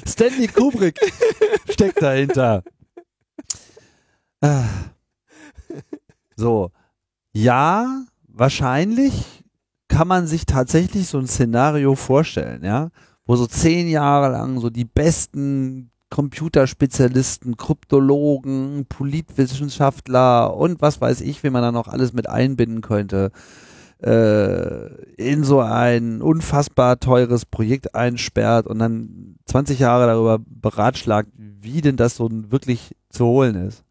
Stanley 0.05 0.47
Kubrick 0.47 0.99
steckt 1.69 2.01
dahinter. 2.01 2.63
Ah. 4.41 4.65
So. 6.35 6.69
Ja, 7.31 8.03
wahrscheinlich 8.27 9.42
kann 9.93 10.07
man 10.07 10.25
sich 10.25 10.47
tatsächlich 10.47 11.07
so 11.07 11.19
ein 11.19 11.27
Szenario 11.27 11.93
vorstellen, 11.93 12.63
ja, 12.63 12.89
wo 13.27 13.35
so 13.35 13.45
zehn 13.45 13.87
Jahre 13.87 14.31
lang 14.31 14.59
so 14.59 14.71
die 14.71 14.85
besten 14.85 15.91
Computerspezialisten, 16.09 17.57
Kryptologen, 17.57 18.87
Politwissenschaftler 18.89 20.57
und 20.57 20.81
was 20.81 20.99
weiß 20.99 21.21
ich, 21.21 21.43
wie 21.43 21.51
man 21.51 21.61
da 21.61 21.71
noch 21.71 21.87
alles 21.87 22.11
mit 22.11 22.27
einbinden 22.27 22.81
könnte, 22.81 23.31
äh, 24.01 24.87
in 25.15 25.43
so 25.43 25.59
ein 25.59 26.23
unfassbar 26.23 26.99
teures 26.99 27.45
Projekt 27.45 27.93
einsperrt 27.93 28.65
und 28.65 28.79
dann 28.79 29.35
20 29.45 29.77
Jahre 29.77 30.07
darüber 30.07 30.39
beratschlagt, 30.39 31.29
wie 31.37 31.81
denn 31.81 31.97
das 31.97 32.15
so 32.15 32.29
wirklich 32.31 32.95
zu 33.09 33.25
holen 33.25 33.55
ist 33.67 33.83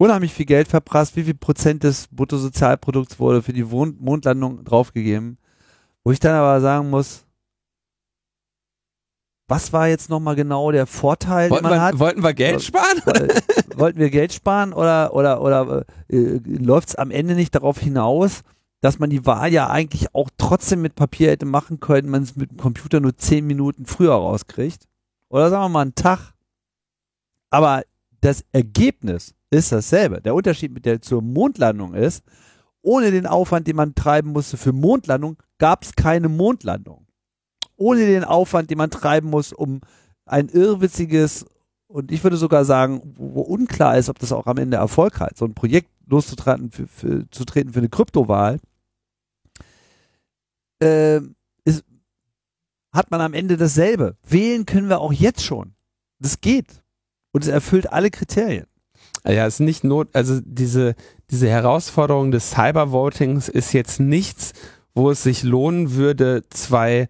unheimlich 0.00 0.32
viel 0.32 0.46
Geld 0.46 0.66
verprasst. 0.66 1.14
Wie 1.16 1.24
viel 1.24 1.34
Prozent 1.34 1.84
des 1.84 2.08
Bruttosozialprodukts 2.08 3.18
wurde 3.18 3.42
für 3.42 3.52
die 3.52 3.64
Mondlandung 3.64 4.64
draufgegeben? 4.64 5.36
Wo 6.02 6.10
ich 6.10 6.18
dann 6.18 6.34
aber 6.34 6.60
sagen 6.62 6.88
muss, 6.88 7.26
was 9.46 9.74
war 9.74 9.88
jetzt 9.88 10.08
nochmal 10.08 10.36
genau 10.36 10.70
der 10.72 10.86
Vorteil, 10.86 11.50
wollten 11.50 11.64
den 11.64 11.70
man 11.70 11.78
wir, 11.78 11.82
hat? 11.82 11.98
Wollten 11.98 12.22
wir 12.22 12.32
Geld 12.32 12.62
sparen? 12.62 13.02
wollten 13.76 13.98
wir 13.98 14.08
Geld 14.08 14.32
sparen 14.32 14.72
oder, 14.72 15.12
oder, 15.12 15.42
oder 15.42 15.84
äh, 16.08 16.40
läuft 16.44 16.88
es 16.90 16.94
am 16.94 17.10
Ende 17.10 17.34
nicht 17.34 17.54
darauf 17.54 17.78
hinaus, 17.78 18.40
dass 18.80 18.98
man 18.98 19.10
die 19.10 19.26
Wahl 19.26 19.52
ja 19.52 19.68
eigentlich 19.68 20.14
auch 20.14 20.30
trotzdem 20.38 20.80
mit 20.80 20.94
Papier 20.94 21.30
hätte 21.30 21.44
machen 21.44 21.78
können, 21.78 22.08
man 22.08 22.22
es 22.22 22.36
mit 22.36 22.52
dem 22.52 22.56
Computer 22.56 23.00
nur 23.00 23.18
zehn 23.18 23.46
Minuten 23.46 23.84
früher 23.84 24.14
rauskriegt? 24.14 24.84
Oder 25.28 25.50
sagen 25.50 25.64
wir 25.64 25.68
mal 25.68 25.82
einen 25.82 25.94
Tag. 25.94 26.32
Aber 27.50 27.82
das 28.22 28.44
Ergebnis 28.52 29.34
ist 29.50 29.72
dasselbe. 29.72 30.20
Der 30.20 30.34
Unterschied 30.34 30.72
mit 30.72 30.86
der 30.86 31.00
zur 31.00 31.22
Mondlandung 31.22 31.94
ist, 31.94 32.24
ohne 32.82 33.10
den 33.10 33.26
Aufwand, 33.26 33.66
den 33.66 33.76
man 33.76 33.94
treiben 33.94 34.32
musste 34.32 34.56
für 34.56 34.72
Mondlandung, 34.72 35.36
gab 35.58 35.82
es 35.82 35.94
keine 35.94 36.28
Mondlandung. 36.28 37.06
Ohne 37.76 38.06
den 38.06 38.24
Aufwand, 38.24 38.70
den 38.70 38.78
man 38.78 38.90
treiben 38.90 39.28
muss, 39.28 39.52
um 39.52 39.80
ein 40.24 40.48
irrwitziges 40.48 41.46
und 41.90 42.12
ich 42.12 42.22
würde 42.22 42.36
sogar 42.36 42.64
sagen, 42.64 43.14
wo 43.16 43.40
unklar 43.40 43.98
ist, 43.98 44.08
ob 44.08 44.18
das 44.20 44.30
auch 44.30 44.46
am 44.46 44.58
Ende 44.58 44.76
Erfolg 44.76 45.18
hat, 45.18 45.36
so 45.36 45.44
ein 45.44 45.54
Projekt 45.54 45.90
loszutreten 46.06 46.70
für, 46.70 46.86
für, 46.86 47.28
zu 47.30 47.44
treten 47.44 47.72
für 47.72 47.80
eine 47.80 47.88
Kryptowahl, 47.88 48.60
äh, 50.80 51.20
ist, 51.64 51.84
hat 52.92 53.10
man 53.10 53.20
am 53.20 53.34
Ende 53.34 53.56
dasselbe. 53.56 54.16
Wählen 54.22 54.66
können 54.66 54.88
wir 54.88 55.00
auch 55.00 55.12
jetzt 55.12 55.42
schon. 55.42 55.74
Das 56.20 56.40
geht. 56.40 56.84
Und 57.32 57.42
es 57.42 57.48
erfüllt 57.48 57.92
alle 57.92 58.10
Kriterien. 58.10 58.66
Ja, 59.26 59.46
es 59.46 59.54
ist 59.54 59.60
nicht 59.60 59.84
not, 59.84 60.08
also 60.14 60.40
diese, 60.42 60.94
diese 61.30 61.48
Herausforderung 61.48 62.30
des 62.30 62.50
Cybervotings 62.50 63.48
ist 63.48 63.72
jetzt 63.72 64.00
nichts, 64.00 64.52
wo 64.94 65.10
es 65.10 65.22
sich 65.22 65.42
lohnen 65.42 65.94
würde, 65.94 66.42
zwei 66.50 67.08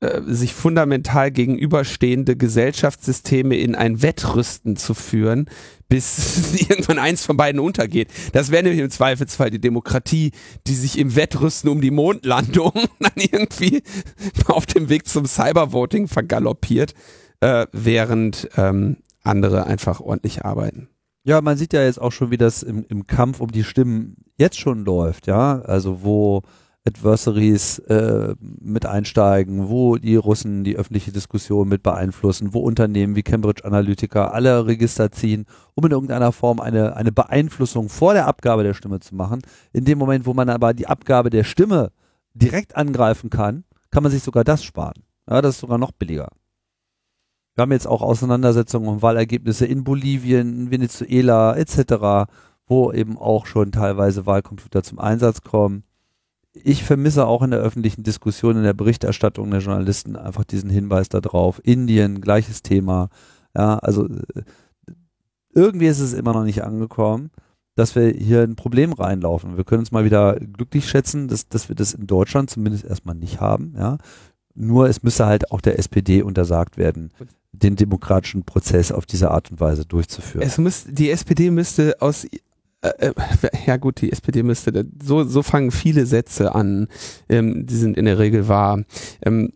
äh, 0.00 0.22
sich 0.26 0.54
fundamental 0.54 1.32
gegenüberstehende 1.32 2.36
Gesellschaftssysteme 2.36 3.56
in 3.56 3.74
ein 3.74 4.00
Wettrüsten 4.00 4.76
zu 4.76 4.94
führen, 4.94 5.50
bis 5.88 6.54
irgendwann 6.68 7.00
eins 7.00 7.26
von 7.26 7.36
beiden 7.36 7.60
untergeht. 7.60 8.08
Das 8.32 8.52
wäre 8.52 8.62
nämlich 8.62 8.80
im 8.80 8.90
Zweifelsfall 8.90 9.50
die 9.50 9.60
Demokratie, 9.60 10.30
die 10.68 10.74
sich 10.74 10.98
im 10.98 11.16
Wettrüsten 11.16 11.68
um 11.68 11.80
die 11.80 11.90
Mondlandung 11.90 12.72
dann 13.00 13.12
irgendwie 13.16 13.82
auf 14.46 14.66
dem 14.66 14.88
Weg 14.88 15.08
zum 15.08 15.26
Cybervoting 15.26 16.06
vergaloppiert, 16.06 16.94
äh, 17.40 17.66
während 17.72 18.48
ähm, 18.56 18.98
andere 19.24 19.66
einfach 19.66 19.98
ordentlich 20.00 20.44
arbeiten. 20.44 20.88
Ja, 21.28 21.42
man 21.42 21.58
sieht 21.58 21.74
ja 21.74 21.82
jetzt 21.82 22.00
auch 22.00 22.10
schon, 22.10 22.30
wie 22.30 22.38
das 22.38 22.62
im, 22.62 22.86
im 22.88 23.06
Kampf 23.06 23.40
um 23.40 23.52
die 23.52 23.62
Stimmen 23.62 24.16
jetzt 24.38 24.58
schon 24.58 24.86
läuft, 24.86 25.26
ja. 25.26 25.60
Also 25.60 26.02
wo 26.02 26.40
Adversaries 26.86 27.80
äh, 27.80 28.34
mit 28.40 28.86
einsteigen, 28.86 29.68
wo 29.68 29.98
die 29.98 30.16
Russen 30.16 30.64
die 30.64 30.76
öffentliche 30.76 31.12
Diskussion 31.12 31.68
mit 31.68 31.82
beeinflussen, 31.82 32.54
wo 32.54 32.60
Unternehmen 32.60 33.14
wie 33.14 33.22
Cambridge 33.22 33.62
Analytica 33.66 34.28
alle 34.28 34.66
Register 34.66 35.12
ziehen, 35.12 35.44
um 35.74 35.84
in 35.84 35.92
irgendeiner 35.92 36.32
Form 36.32 36.60
eine, 36.60 36.96
eine 36.96 37.12
Beeinflussung 37.12 37.90
vor 37.90 38.14
der 38.14 38.26
Abgabe 38.26 38.62
der 38.62 38.72
Stimme 38.72 39.00
zu 39.00 39.14
machen. 39.14 39.42
In 39.74 39.84
dem 39.84 39.98
Moment, 39.98 40.24
wo 40.24 40.32
man 40.32 40.48
aber 40.48 40.72
die 40.72 40.86
Abgabe 40.86 41.28
der 41.28 41.44
Stimme 41.44 41.92
direkt 42.32 42.74
angreifen 42.74 43.28
kann, 43.28 43.64
kann 43.90 44.02
man 44.02 44.10
sich 44.10 44.22
sogar 44.22 44.44
das 44.44 44.64
sparen. 44.64 45.04
Ja, 45.28 45.42
das 45.42 45.56
ist 45.56 45.60
sogar 45.60 45.76
noch 45.76 45.92
billiger. 45.92 46.30
Wir 47.58 47.62
haben 47.62 47.72
jetzt 47.72 47.88
auch 47.88 48.02
Auseinandersetzungen 48.02 48.86
um 48.86 49.02
Wahlergebnisse 49.02 49.66
in 49.66 49.82
Bolivien, 49.82 50.70
Venezuela 50.70 51.56
etc., 51.56 52.30
wo 52.68 52.92
eben 52.92 53.18
auch 53.18 53.46
schon 53.46 53.72
teilweise 53.72 54.26
Wahlcomputer 54.26 54.84
zum 54.84 55.00
Einsatz 55.00 55.42
kommen. 55.42 55.82
Ich 56.52 56.84
vermisse 56.84 57.26
auch 57.26 57.42
in 57.42 57.50
der 57.50 57.58
öffentlichen 57.58 58.04
Diskussion, 58.04 58.58
in 58.58 58.62
der 58.62 58.74
Berichterstattung 58.74 59.50
der 59.50 59.58
Journalisten 59.58 60.14
einfach 60.14 60.44
diesen 60.44 60.70
Hinweis 60.70 61.08
darauf. 61.08 61.60
Indien, 61.64 62.20
gleiches 62.20 62.62
Thema. 62.62 63.08
Ja, 63.56 63.78
also 63.78 64.06
äh, 64.06 64.42
irgendwie 65.52 65.88
ist 65.88 65.98
es 65.98 66.12
immer 66.12 66.34
noch 66.34 66.44
nicht 66.44 66.62
angekommen, 66.62 67.32
dass 67.74 67.96
wir 67.96 68.08
hier 68.10 68.42
ein 68.42 68.54
Problem 68.54 68.92
reinlaufen. 68.92 69.56
Wir 69.56 69.64
können 69.64 69.80
uns 69.80 69.90
mal 69.90 70.04
wieder 70.04 70.36
glücklich 70.36 70.88
schätzen, 70.88 71.26
dass, 71.26 71.48
dass 71.48 71.68
wir 71.68 71.74
das 71.74 71.92
in 71.92 72.06
Deutschland 72.06 72.50
zumindest 72.50 72.84
erstmal 72.84 73.16
nicht 73.16 73.40
haben. 73.40 73.74
Ja, 73.76 73.98
nur 74.54 74.88
es 74.88 75.02
müsse 75.02 75.26
halt 75.26 75.50
auch 75.50 75.60
der 75.60 75.78
SPD 75.80 76.22
untersagt 76.22 76.76
werden, 76.76 77.10
den 77.62 77.76
demokratischen 77.76 78.44
Prozess 78.44 78.92
auf 78.92 79.06
diese 79.06 79.30
Art 79.30 79.50
und 79.50 79.60
Weise 79.60 79.84
durchzuführen. 79.84 80.46
Es 80.46 80.58
muss, 80.58 80.84
die 80.88 81.10
SPD 81.10 81.50
müsste 81.50 81.96
aus 82.00 82.26
äh, 82.80 82.88
äh, 83.08 83.12
ja 83.66 83.76
gut, 83.76 84.00
die 84.00 84.12
SPD 84.12 84.42
müsste, 84.42 84.86
so, 85.02 85.24
so 85.24 85.42
fangen 85.42 85.70
viele 85.70 86.06
Sätze 86.06 86.54
an, 86.54 86.88
ähm, 87.28 87.66
die 87.66 87.76
sind 87.76 87.96
in 87.96 88.04
der 88.04 88.18
Regel 88.18 88.48
wahr. 88.48 88.82
Ähm, 89.22 89.52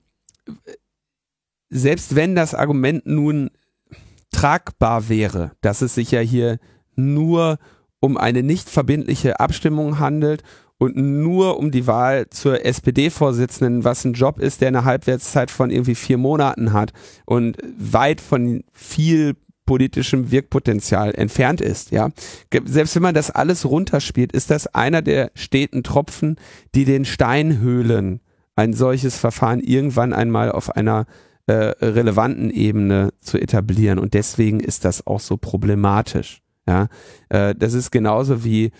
selbst 1.71 2.15
wenn 2.15 2.35
das 2.35 2.55
Argument 2.55 3.07
nun 3.07 3.51
tragbar 4.31 5.09
wäre, 5.09 5.53
dass 5.61 5.83
es 5.83 5.95
sich 5.95 6.11
ja 6.11 6.21
hier 6.21 6.59
nur 6.97 7.59
um 8.01 8.17
eine 8.17 8.43
nicht 8.43 8.69
verbindliche 8.69 9.39
Abstimmung 9.39 9.99
handelt 9.99 10.43
und 10.83 10.97
nur 10.97 11.61
um 11.61 11.71
die 11.71 11.87
Wahl 11.87 12.29
zur 12.31 12.67
SPD-Vorsitzenden, 12.67 13.85
was 13.85 14.05
ein 14.05 14.15
Job 14.15 14.41
ist, 14.41 14.61
der 14.61 14.67
eine 14.67 14.85
Halbwertszeit 14.85 15.49
von 15.49 15.71
irgendwie 15.71 15.95
vier 15.95 16.19
Monaten 16.19 16.73
hat 16.73 16.93
und 17.25 17.57
weit 17.79 18.21
von 18.21 18.65
viel 18.73 19.37
politischem 19.65 20.33
Wirkpotenzial 20.33 21.15
entfernt 21.15 21.61
ist, 21.61 21.93
ja. 21.93 22.09
Selbst 22.65 22.97
wenn 22.97 23.03
man 23.05 23.15
das 23.15 23.31
alles 23.31 23.65
runterspielt, 23.65 24.33
ist 24.33 24.51
das 24.51 24.67
einer 24.75 25.03
der 25.03 25.31
steten 25.37 25.85
Tropfen, 25.85 26.35
die 26.75 26.85
den 26.85 27.05
Stein 27.05 27.61
höhlen, 27.61 28.19
ein 28.57 28.73
solches 28.73 29.17
Verfahren 29.17 29.61
irgendwann 29.61 30.13
einmal 30.13 30.51
auf 30.51 30.75
einer 30.75 31.07
äh, 31.47 31.53
relevanten 31.81 32.51
Ebene 32.51 33.11
zu 33.21 33.39
etablieren. 33.39 34.01
Und 34.01 34.15
deswegen 34.15 34.59
ist 34.59 34.85
das 34.85 35.07
auch 35.07 35.21
so 35.21 35.37
problematisch. 35.37 36.43
Ja, 36.67 36.89
äh, 37.29 37.55
das 37.55 37.73
ist 37.73 37.93
genauso 37.93 38.43
wie 38.43 38.73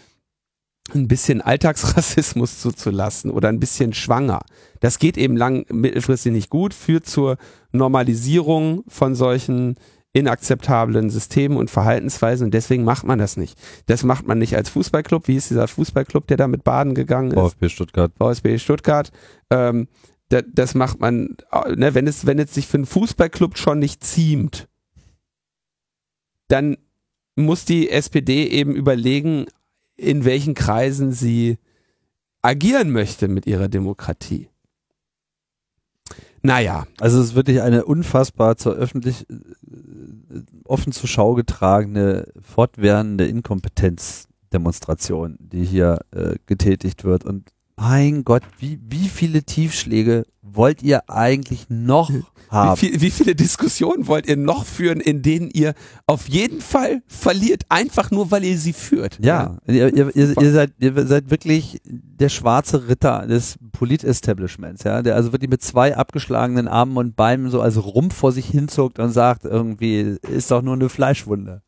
ein 0.95 1.09
bisschen 1.09 1.41
Alltagsrassismus 1.41 2.59
zuzulassen 2.61 3.31
oder 3.31 3.49
ein 3.49 3.61
bisschen 3.61 3.93
schwanger. 3.93 4.41
Das 4.81 4.99
geht 4.99 5.17
eben 5.17 5.37
lang 5.37 5.65
mittelfristig 5.71 6.33
nicht 6.33 6.51
gut, 6.51 6.75
führt 6.75 7.07
zur 7.07 7.37
Normalisierung 7.73 8.85
von 8.89 9.15
solchen 9.15 9.77
inakzeptablen 10.13 11.09
Systemen 11.09 11.57
und 11.57 11.71
Verhaltensweisen 11.71 12.47
und 12.47 12.55
deswegen 12.55 12.85
macht 12.85 13.05
man 13.05 13.19
das 13.19 13.37
nicht. 13.37 13.59
Das 13.87 14.03
macht 14.03 14.27
man 14.27 14.39
nicht 14.39 14.57
als 14.57 14.69
Fußballclub. 14.69 15.27
Wie 15.27 15.37
ist 15.37 15.51
dieser 15.51 15.69
Fußballclub, 15.69 16.27
der 16.27 16.37
da 16.37 16.49
mit 16.49 16.65
Baden 16.65 16.95
gegangen 16.95 17.31
ist? 17.31 17.39
VfB 17.39 17.69
Stuttgart. 17.71 18.13
VfB 18.19 18.59
Stuttgart. 18.59 19.11
Ähm, 19.51 19.89
da, 20.29 20.43
das 20.43 20.75
macht 20.75 21.01
man, 21.01 21.37
ne, 21.77 21.95
wenn 21.95 22.07
es, 22.07 22.27
wenn 22.27 22.39
es 22.39 22.53
sich 22.53 22.67
für 22.67 22.79
einen 22.79 22.87
Fußballclub 22.87 23.57
schon 23.57 23.79
nicht 23.79 24.05
ziemt, 24.05 24.69
dann 26.49 26.77
muss 27.35 27.65
die 27.65 27.89
SPD 27.89 28.47
eben 28.47 28.75
überlegen, 28.75 29.47
in 29.97 30.25
welchen 30.25 30.55
Kreisen 30.55 31.13
sie 31.13 31.59
agieren 32.43 32.91
möchte 32.91 33.29
mit 33.29 33.47
ihrer 33.47 33.69
Demokratie. 33.69 34.49
Naja. 36.43 36.87
Also 36.99 37.21
es 37.21 37.29
ist 37.29 37.37
wirklich 37.37 37.63
eine 37.63 37.85
unfassbar 37.85 38.57
zur 38.57 38.75
öffentlich 38.75 39.31
äh, 39.31 39.37
offen 40.65 40.91
zur 40.93 41.09
Schau 41.09 41.35
getragene, 41.35 42.27
fortwährende 42.41 43.27
Inkompetenzdemonstration, 43.27 45.37
die 45.39 45.65
hier 45.65 46.01
äh, 46.11 46.35
getätigt 46.47 47.05
wird. 47.05 47.25
Und 47.25 47.52
mein 47.77 48.25
Gott, 48.25 48.43
wie, 48.59 48.79
wie 48.89 49.09
viele 49.09 49.43
Tiefschläge 49.43 50.25
wollt 50.43 50.83
ihr 50.83 51.09
eigentlich 51.09 51.67
noch 51.69 52.11
haben? 52.51 52.81
Wie, 52.81 52.87
viel, 52.87 53.01
wie, 53.01 53.11
viele 53.11 53.35
Diskussionen 53.35 54.07
wollt 54.07 54.27
ihr 54.27 54.37
noch 54.37 54.67
führen, 54.67 55.01
in 55.01 55.23
denen 55.23 55.51
ihr 55.51 55.75
auf 56.07 56.29
jeden 56.29 56.61
Fall 56.61 57.03
verliert, 57.07 57.63
einfach 57.69 58.11
nur 58.11 58.31
weil 58.31 58.45
ihr 58.45 58.59
sie 58.59 58.73
führt? 58.73 59.19
Ja, 59.21 59.59
ja. 59.67 59.75
Ihr, 59.75 59.97
ihr, 59.97 60.17
ihr, 60.17 60.37
ihr, 60.41 60.53
seid, 60.53 60.73
ihr 60.79 61.07
seid 61.07 61.31
wirklich 61.31 61.81
der 61.85 62.29
schwarze 62.29 62.89
Ritter 62.89 63.27
des 63.27 63.59
Polit-Establishments, 63.73 64.85
ja, 64.85 65.03
der 65.03 65.17
also 65.17 65.33
wirklich 65.33 65.51
mit 65.51 65.63
zwei 65.63 65.97
abgeschlagenen 65.97 66.69
Armen 66.69 66.97
und 66.97 67.17
Beinen 67.17 67.51
so 67.51 67.61
als 67.61 67.83
Rumpf 67.83 68.15
vor 68.15 68.33
sich 68.33 68.47
hinzuckt 68.47 68.99
und 68.99 69.13
sagt 69.13 69.45
irgendwie, 69.45 70.17
ist 70.31 70.51
doch 70.51 70.63
nur 70.63 70.75
eine 70.75 70.89
Fleischwunde. 70.89 71.63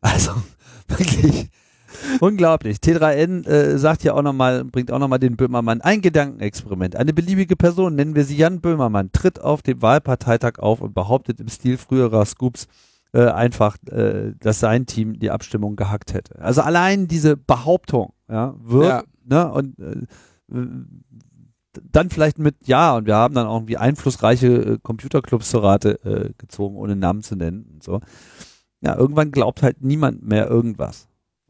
Also 0.00 0.32
wirklich 0.88 1.50
Unglaublich. 2.20 2.78
T3N 2.78 3.46
äh, 3.46 3.78
sagt 3.78 4.04
ja 4.04 4.14
auch 4.14 4.22
nochmal, 4.22 4.64
bringt 4.64 4.90
auch 4.90 4.98
nochmal 4.98 5.18
den 5.18 5.36
Böhmermann. 5.36 5.80
Ein 5.80 6.00
Gedankenexperiment. 6.00 6.96
Eine 6.96 7.12
beliebige 7.12 7.56
Person, 7.56 7.94
nennen 7.94 8.14
wir 8.14 8.24
sie 8.24 8.36
Jan 8.36 8.60
Böhmermann, 8.60 9.10
tritt 9.12 9.40
auf 9.40 9.62
dem 9.62 9.82
Wahlparteitag 9.82 10.58
auf 10.58 10.80
und 10.80 10.94
behauptet 10.94 11.40
im 11.40 11.48
Stil 11.48 11.76
früherer 11.76 12.24
Scoops 12.24 12.68
äh, 13.12 13.26
einfach, 13.26 13.76
äh, 13.90 14.32
dass 14.38 14.60
sein 14.60 14.86
Team 14.86 15.18
die 15.18 15.30
Abstimmung 15.30 15.76
gehackt 15.76 16.14
hätte. 16.14 16.38
Also 16.40 16.62
allein 16.62 17.08
diese 17.08 17.36
Behauptung, 17.36 18.12
ja, 18.28 18.54
wird, 18.58 18.88
ja. 18.88 19.02
ne, 19.24 19.50
und 19.52 19.78
äh, 19.78 20.06
dann 21.92 22.10
vielleicht 22.10 22.38
mit, 22.38 22.56
ja, 22.66 22.96
und 22.96 23.06
wir 23.06 23.14
haben 23.14 23.34
dann 23.34 23.46
auch 23.46 23.56
irgendwie 23.56 23.76
einflussreiche 23.76 24.46
äh, 24.46 24.78
Computerclubs 24.82 25.50
zur 25.50 25.62
Rate 25.62 26.02
äh, 26.04 26.32
gezogen, 26.38 26.76
ohne 26.76 26.96
Namen 26.96 27.22
zu 27.22 27.36
nennen 27.36 27.66
und 27.72 27.82
so. 27.82 28.00
Ja, 28.80 28.96
irgendwann 28.96 29.32
glaubt 29.32 29.62
halt 29.62 29.82
niemand 29.82 30.22
mehr 30.22 30.48
irgendwas. 30.48 31.07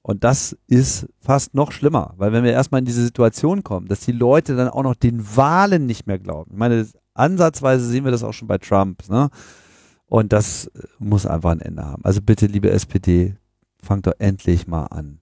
Und 0.09 0.25
das 0.25 0.57
ist 0.69 1.07
fast 1.21 1.53
noch 1.53 1.71
schlimmer, 1.71 2.15
weil 2.17 2.33
wenn 2.33 2.43
wir 2.43 2.53
erstmal 2.53 2.79
in 2.79 2.87
diese 2.87 3.05
Situation 3.05 3.63
kommen, 3.63 3.89
dass 3.89 4.01
die 4.01 4.13
Leute 4.13 4.57
dann 4.57 4.69
auch 4.69 4.83
noch 4.83 4.95
den 4.95 5.37
Wahlen 5.37 5.85
nicht 5.85 6.07
mehr 6.07 6.19
glauben. 6.19 6.53
Ich 6.53 6.57
meine, 6.57 6.89
ansatzweise 7.13 7.85
sehen 7.85 8.05
wir 8.05 8.11
das 8.11 8.25
auch 8.25 8.33
schon 8.33 8.49
bei 8.49 8.57
Trump, 8.57 9.07
ne? 9.11 9.29
Und 10.07 10.33
das 10.33 10.71
muss 10.99 11.27
einfach 11.27 11.51
ein 11.51 11.61
Ende 11.61 11.85
haben. 11.85 12.03
Also 12.07 12.23
bitte, 12.23 12.47
liebe 12.47 12.71
SPD, 12.71 13.37
fangt 13.83 14.07
doch 14.07 14.15
endlich 14.19 14.67
mal 14.67 14.87
an. 14.87 15.21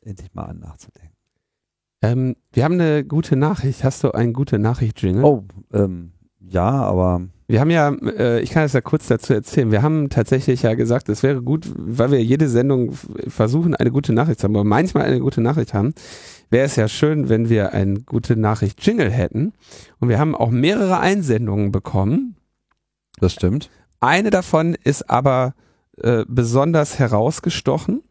Endlich 0.00 0.34
mal 0.34 0.46
an 0.46 0.58
nachzudenken. 0.58 1.14
Ähm, 2.02 2.34
wir 2.50 2.64
haben 2.64 2.74
eine 2.74 3.04
gute 3.04 3.36
Nachricht. 3.36 3.84
Hast 3.84 4.02
du 4.02 4.10
eine 4.10 4.32
gute 4.32 4.58
Nachricht, 4.58 5.00
Jingle? 5.00 5.22
Oh, 5.22 5.44
ähm, 5.72 6.10
ja, 6.40 6.68
aber 6.68 7.28
wir 7.52 7.60
haben 7.60 7.70
ja, 7.70 7.90
äh, 7.90 8.40
ich 8.40 8.48
kann 8.48 8.64
es 8.64 8.72
ja 8.72 8.80
kurz 8.80 9.08
dazu 9.08 9.34
erzählen, 9.34 9.70
wir 9.70 9.82
haben 9.82 10.08
tatsächlich 10.08 10.62
ja 10.62 10.72
gesagt, 10.72 11.10
es 11.10 11.22
wäre 11.22 11.42
gut, 11.42 11.70
weil 11.76 12.10
wir 12.10 12.24
jede 12.24 12.48
Sendung 12.48 12.94
versuchen, 13.28 13.76
eine 13.76 13.90
gute 13.90 14.14
Nachricht 14.14 14.40
zu 14.40 14.44
haben, 14.44 14.56
aber 14.56 14.64
manchmal 14.64 15.04
eine 15.04 15.20
gute 15.20 15.42
Nachricht 15.42 15.74
haben, 15.74 15.92
wäre 16.48 16.64
es 16.64 16.76
ja 16.76 16.88
schön, 16.88 17.28
wenn 17.28 17.50
wir 17.50 17.74
eine 17.74 18.00
gute 18.00 18.36
Nachricht 18.36 18.84
Jingle 18.86 19.10
hätten. 19.10 19.52
Und 20.00 20.08
wir 20.08 20.18
haben 20.18 20.34
auch 20.34 20.48
mehrere 20.48 21.00
Einsendungen 21.00 21.72
bekommen. 21.72 22.36
Das 23.20 23.34
stimmt. 23.34 23.68
Eine 24.00 24.30
davon 24.30 24.74
ist 24.82 25.10
aber 25.10 25.52
äh, 25.98 26.24
besonders 26.26 26.98
herausgestochen 26.98 28.02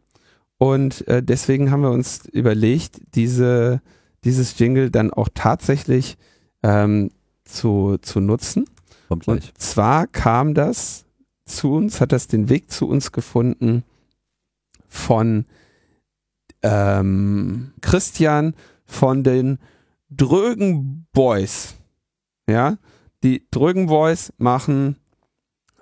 und 0.60 1.08
äh, 1.08 1.24
deswegen 1.24 1.72
haben 1.72 1.82
wir 1.82 1.90
uns 1.90 2.28
überlegt, 2.32 3.02
diese, 3.16 3.82
dieses 4.24 4.60
Jingle 4.60 4.92
dann 4.92 5.10
auch 5.10 5.30
tatsächlich 5.34 6.20
ähm, 6.62 7.10
zu, 7.44 7.98
zu 8.04 8.20
nutzen. 8.20 8.66
Kommt 9.12 9.24
gleich. 9.26 9.50
Und 9.50 9.62
zwar 9.62 10.08
kam 10.08 10.54
das 10.54 11.04
zu 11.44 11.74
uns, 11.74 12.00
hat 12.00 12.14
das 12.14 12.28
den 12.28 12.48
Weg 12.48 12.72
zu 12.72 12.88
uns 12.88 13.12
gefunden 13.12 13.84
von 14.88 15.44
ähm, 16.62 17.74
Christian 17.82 18.56
von 18.86 19.26
den 19.26 19.60
Drögen 20.10 21.08
Boys. 21.12 21.76
Ja, 22.48 22.78
die 23.22 23.46
Drögen 23.52 23.88
Boys 23.88 24.32
machen, 24.38 24.96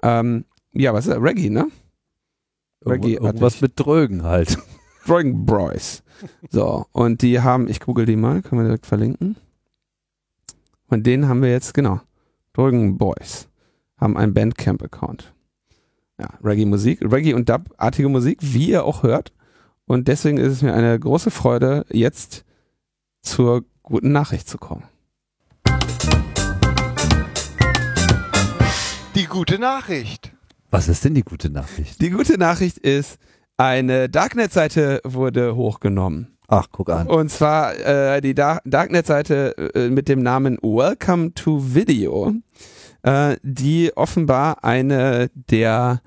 ähm, 0.02 0.46
ja, 0.72 0.92
was 0.96 1.06
ist 1.06 1.14
das? 1.14 1.22
Reggae, 1.22 1.52
ne? 1.52 1.68
Reggae. 2.84 3.14
Irgendwas 3.14 3.62
mit 3.62 3.74
Drögen 3.76 4.24
halt. 4.24 4.58
Drögen 5.06 5.46
Boys. 5.46 6.02
So, 6.50 6.88
und 6.94 7.22
die 7.22 7.42
haben, 7.42 7.68
ich 7.68 7.80
google 7.80 8.08
die 8.08 8.16
mal, 8.16 8.42
können 8.42 8.62
wir 8.62 8.66
direkt 8.66 8.88
verlinken. 8.88 9.36
Und 10.88 11.06
den 11.06 11.28
haben 11.28 11.44
wir 11.44 11.52
jetzt, 11.52 11.76
genau. 11.76 12.02
Drügen 12.54 12.98
Boys 12.98 13.50
haben 13.98 14.18
einen 14.18 14.34
Bandcamp-Account. 14.34 15.34
Ja, 16.20 16.28
Reggae-Musik, 16.44 17.02
Reggae- 17.02 17.34
und 17.34 17.48
Dub-artige 17.48 18.10
Musik, 18.10 18.40
wie 18.42 18.70
ihr 18.70 18.84
auch 18.84 19.04
hört. 19.04 19.32
Und 19.86 20.08
deswegen 20.08 20.38
ist 20.38 20.52
es 20.52 20.62
mir 20.62 20.74
eine 20.74 21.00
große 21.00 21.32
Freude, 21.32 21.86
jetzt 21.90 22.46
zur 23.22 23.64
guten 23.84 24.12
Nachricht 24.12 24.48
zu 24.48 24.58
kommen. 24.58 24.84
Die 29.16 29.26
gute 29.26 29.60
Nachricht. 29.60 30.32
Was 30.72 30.88
ist 30.88 31.04
denn 31.06 31.16
die 31.16 31.24
gute 31.24 31.50
Nachricht? 31.50 32.02
Die 32.02 32.10
gute 32.10 32.38
Nachricht 32.38 32.78
ist, 32.78 33.18
eine 33.58 34.10
Darknet-Seite 34.10 35.02
wurde 35.04 35.56
hochgenommen. 35.56 36.38
Ach, 36.52 36.68
guck 36.72 36.90
an. 36.90 37.06
Und 37.06 37.30
zwar 37.30 37.78
äh, 37.78 38.22
die 38.22 38.34
Dar 38.34 38.62
Darknet-Seite 38.66 39.56
äh, 39.76 39.90
mit 39.90 40.10
dem 40.10 40.24
Namen 40.24 40.58
Welcome 40.64 41.36
to 41.36 41.76
Video, 41.76 42.34
äh, 43.04 43.38
die 43.44 43.96
offenbar 43.96 44.64
eine 44.64 45.30
der 45.36 46.02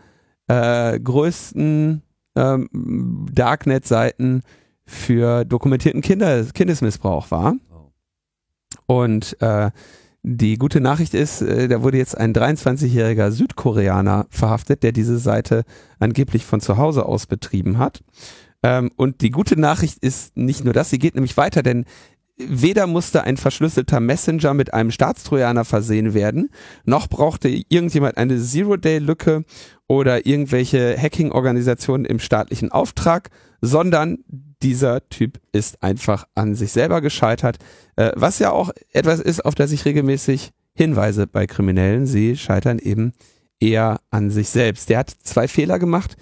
äh, 0.49 0.99
größten 0.99 2.03
ähm, 2.35 3.27
Darknet-Seiten 3.33 4.43
für 4.85 5.45
dokumentierten 5.45 6.03
Kinder 6.03 6.45
Kindesmissbrauch 6.45 7.31
war. 7.31 7.55
Und 8.87 9.41
äh, 9.41 9.71
die 10.25 10.57
gute 10.57 10.81
Nachricht 10.81 11.15
ist, 11.15 11.43
äh, 11.43 11.69
da 11.69 11.83
wurde 11.83 11.99
jetzt 11.99 12.19
ein 12.19 12.33
23-jähriger 12.35 13.31
Südkoreaner 13.31 14.27
verhaftet, 14.29 14.83
der 14.83 14.91
diese 14.91 15.19
Seite 15.19 15.63
angeblich 16.01 16.45
von 16.45 16.61
zu 16.61 16.79
Hause 16.79 17.07
aus 17.07 17.27
betrieben 17.27 17.79
hat. 17.79 18.03
Ähm, 18.63 18.91
und 18.97 19.21
die 19.21 19.31
gute 19.31 19.59
Nachricht 19.59 19.99
ist 19.99 20.37
nicht 20.37 20.65
nur 20.65 20.73
das, 20.73 20.91
sie 20.91 20.99
geht 20.99 21.15
nämlich 21.15 21.37
weiter, 21.37 21.63
denn 21.63 21.85
weder 22.37 22.87
musste 22.87 23.25
ein 23.25 23.37
verschlüsselter 23.37 24.01
Messenger 24.01 24.55
mit 24.55 24.73
einem 24.75 24.91
Staatstrojaner 24.91 25.65
versehen 25.65 26.15
werden, 26.15 26.51
noch 26.85 27.09
brauchte 27.09 27.49
irgendjemand 27.49 28.17
eine 28.17 28.41
Zero-Day-Lücke 28.41 29.45
oder 29.87 30.27
irgendwelche 30.27 30.97
Hacking-Organisationen 30.97 32.05
im 32.05 32.19
staatlichen 32.19 32.73
Auftrag, 32.73 33.31
sondern 33.61 34.19
dieser 34.63 35.09
Typ 35.09 35.41
ist 35.53 35.83
einfach 35.83 36.25
an 36.35 36.55
sich 36.55 36.73
selber 36.73 37.01
gescheitert, 37.01 37.59
äh, 37.97 38.13
was 38.15 38.39
ja 38.39 38.51
auch 38.51 38.71
etwas 38.93 39.21
ist, 39.21 39.45
auf 39.45 39.55
das 39.55 39.73
ich 39.73 39.85
regelmäßig 39.85 40.53
hinweise 40.75 41.27
bei 41.27 41.47
Kriminellen. 41.47 42.07
Sie 42.07 42.37
scheitern 42.37 42.79
eben 42.79 43.13
eher 43.61 44.01
an 44.11 44.31
sich 44.31 44.49
selbst. 44.49 44.89
Der 44.89 44.99
hat 44.99 45.11
zwei 45.11 45.49
Fehler 45.49 45.79
gemacht. 45.79 46.17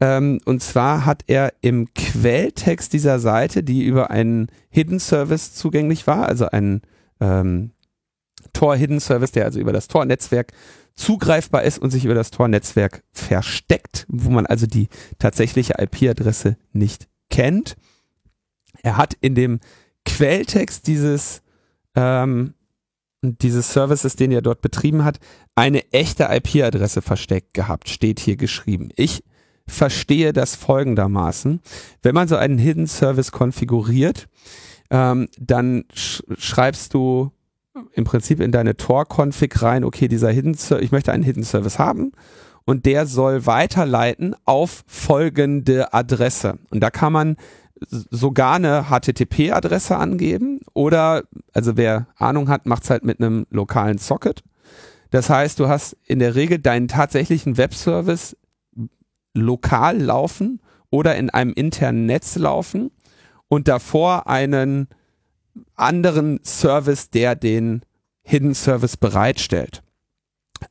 Ähm, 0.00 0.40
und 0.46 0.62
zwar 0.62 1.04
hat 1.04 1.24
er 1.26 1.52
im 1.60 1.92
Quelltext 1.94 2.92
dieser 2.92 3.18
Seite, 3.18 3.62
die 3.62 3.84
über 3.84 4.10
einen 4.10 4.48
Hidden 4.70 4.98
Service 4.98 5.54
zugänglich 5.54 6.06
war, 6.06 6.26
also 6.26 6.46
einen 6.46 6.82
ähm, 7.20 7.72
Tor 8.52 8.76
Hidden 8.76 9.00
Service, 9.00 9.32
der 9.32 9.44
also 9.44 9.60
über 9.60 9.72
das 9.72 9.88
Tor-Netzwerk 9.88 10.52
zugreifbar 10.94 11.62
ist 11.62 11.78
und 11.78 11.90
sich 11.90 12.04
über 12.04 12.14
das 12.14 12.30
Tor-Netzwerk 12.30 13.02
versteckt, 13.12 14.06
wo 14.08 14.30
man 14.30 14.46
also 14.46 14.66
die 14.66 14.88
tatsächliche 15.18 15.74
IP-Adresse 15.78 16.56
nicht 16.72 17.08
kennt. 17.28 17.76
Er 18.82 18.96
hat 18.96 19.14
in 19.20 19.34
dem 19.34 19.60
Quelltext 20.06 20.86
dieses 20.86 21.42
ähm, 21.94 22.54
dieses 23.22 23.72
Services, 23.72 24.16
den 24.16 24.32
er 24.32 24.40
dort 24.40 24.62
betrieben 24.62 25.04
hat, 25.04 25.18
eine 25.54 25.92
echte 25.92 26.24
IP-Adresse 26.30 27.02
versteckt 27.02 27.52
gehabt, 27.52 27.90
steht 27.90 28.18
hier 28.18 28.36
geschrieben. 28.36 28.88
Ich 28.96 29.22
verstehe 29.70 30.32
das 30.32 30.56
folgendermaßen. 30.56 31.60
Wenn 32.02 32.14
man 32.14 32.28
so 32.28 32.36
einen 32.36 32.58
Hidden 32.58 32.86
Service 32.86 33.32
konfiguriert, 33.32 34.28
ähm, 34.90 35.28
dann 35.38 35.84
sch 35.94 36.22
schreibst 36.36 36.94
du 36.94 37.30
im 37.94 38.04
Prinzip 38.04 38.40
in 38.40 38.52
deine 38.52 38.76
Tor-Config 38.76 39.62
rein, 39.62 39.84
okay, 39.84 40.08
dieser 40.08 40.30
Hidden 40.30 40.54
Service, 40.54 40.84
ich 40.84 40.92
möchte 40.92 41.12
einen 41.12 41.22
Hidden 41.22 41.44
Service 41.44 41.78
haben 41.78 42.12
und 42.64 42.86
der 42.86 43.06
soll 43.06 43.46
weiterleiten 43.46 44.34
auf 44.44 44.84
folgende 44.86 45.94
Adresse. 45.94 46.58
Und 46.70 46.80
da 46.80 46.90
kann 46.90 47.12
man 47.12 47.36
sogar 47.88 48.56
eine 48.56 48.86
HTTP-Adresse 48.90 49.96
angeben 49.96 50.60
oder, 50.74 51.24
also 51.54 51.76
wer 51.76 52.08
Ahnung 52.16 52.48
hat, 52.48 52.66
macht's 52.66 52.90
halt 52.90 53.04
mit 53.04 53.20
einem 53.20 53.46
lokalen 53.50 53.98
Socket. 53.98 54.42
Das 55.10 55.30
heißt, 55.30 55.58
du 55.58 55.68
hast 55.68 55.96
in 56.06 56.18
der 56.18 56.34
Regel 56.34 56.58
deinen 56.58 56.88
tatsächlichen 56.88 57.56
Webservice 57.56 58.36
lokal 59.34 59.98
laufen 59.98 60.60
oder 60.90 61.16
in 61.16 61.30
einem 61.30 61.52
internen 61.52 62.06
Netz 62.06 62.36
laufen 62.36 62.90
und 63.48 63.68
davor 63.68 64.28
einen 64.28 64.88
anderen 65.76 66.40
Service, 66.44 67.10
der 67.10 67.34
den 67.34 67.82
Hidden 68.22 68.54
Service 68.54 68.96
bereitstellt. 68.96 69.82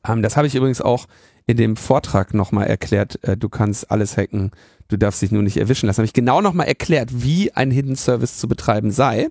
Ähm, 0.07 0.21
das 0.21 0.37
habe 0.37 0.47
ich 0.47 0.55
übrigens 0.55 0.81
auch 0.81 1.07
in 1.45 1.57
dem 1.57 1.75
Vortrag 1.75 2.33
nochmal 2.33 2.67
erklärt. 2.67 3.21
Äh, 3.23 3.35
du 3.35 3.49
kannst 3.49 3.91
alles 3.91 4.17
hacken, 4.17 4.51
du 4.87 4.97
darfst 4.97 5.21
dich 5.21 5.31
nur 5.31 5.41
nicht 5.41 5.57
erwischen 5.57 5.87
lassen. 5.87 5.97
Habe 5.97 6.05
ich 6.05 6.13
genau 6.13 6.41
nochmal 6.41 6.67
erklärt, 6.67 7.09
wie 7.23 7.51
ein 7.53 7.71
Hidden 7.71 7.95
Service 7.95 8.37
zu 8.37 8.47
betreiben 8.47 8.91
sei. 8.91 9.29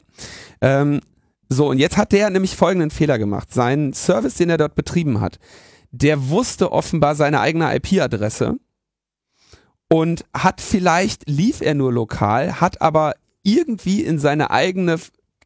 Ähm, 0.61 1.01
so, 1.49 1.69
und 1.69 1.79
jetzt 1.79 1.97
hat 1.97 2.13
der 2.13 2.29
nämlich 2.29 2.57
folgenden 2.57 2.91
Fehler 2.91 3.19
gemacht. 3.19 3.53
Sein 3.53 3.93
Service, 3.95 4.35
den 4.35 4.51
er 4.51 4.59
dort 4.59 4.75
betrieben 4.75 5.21
hat, 5.21 5.39
der 5.91 6.29
wusste 6.29 6.73
offenbar 6.73 7.15
seine 7.15 7.41
eigene 7.41 7.75
IP-Adresse 7.75 8.59
und 9.89 10.25
hat 10.35 10.61
vielleicht, 10.61 11.29
lief 11.29 11.61
er 11.61 11.75
nur 11.75 11.93
lokal, 11.93 12.61
hat 12.61 12.81
aber 12.81 13.15
irgendwie 13.43 14.03
in 14.03 14.19
seine 14.19 14.51
eigene 14.51 14.99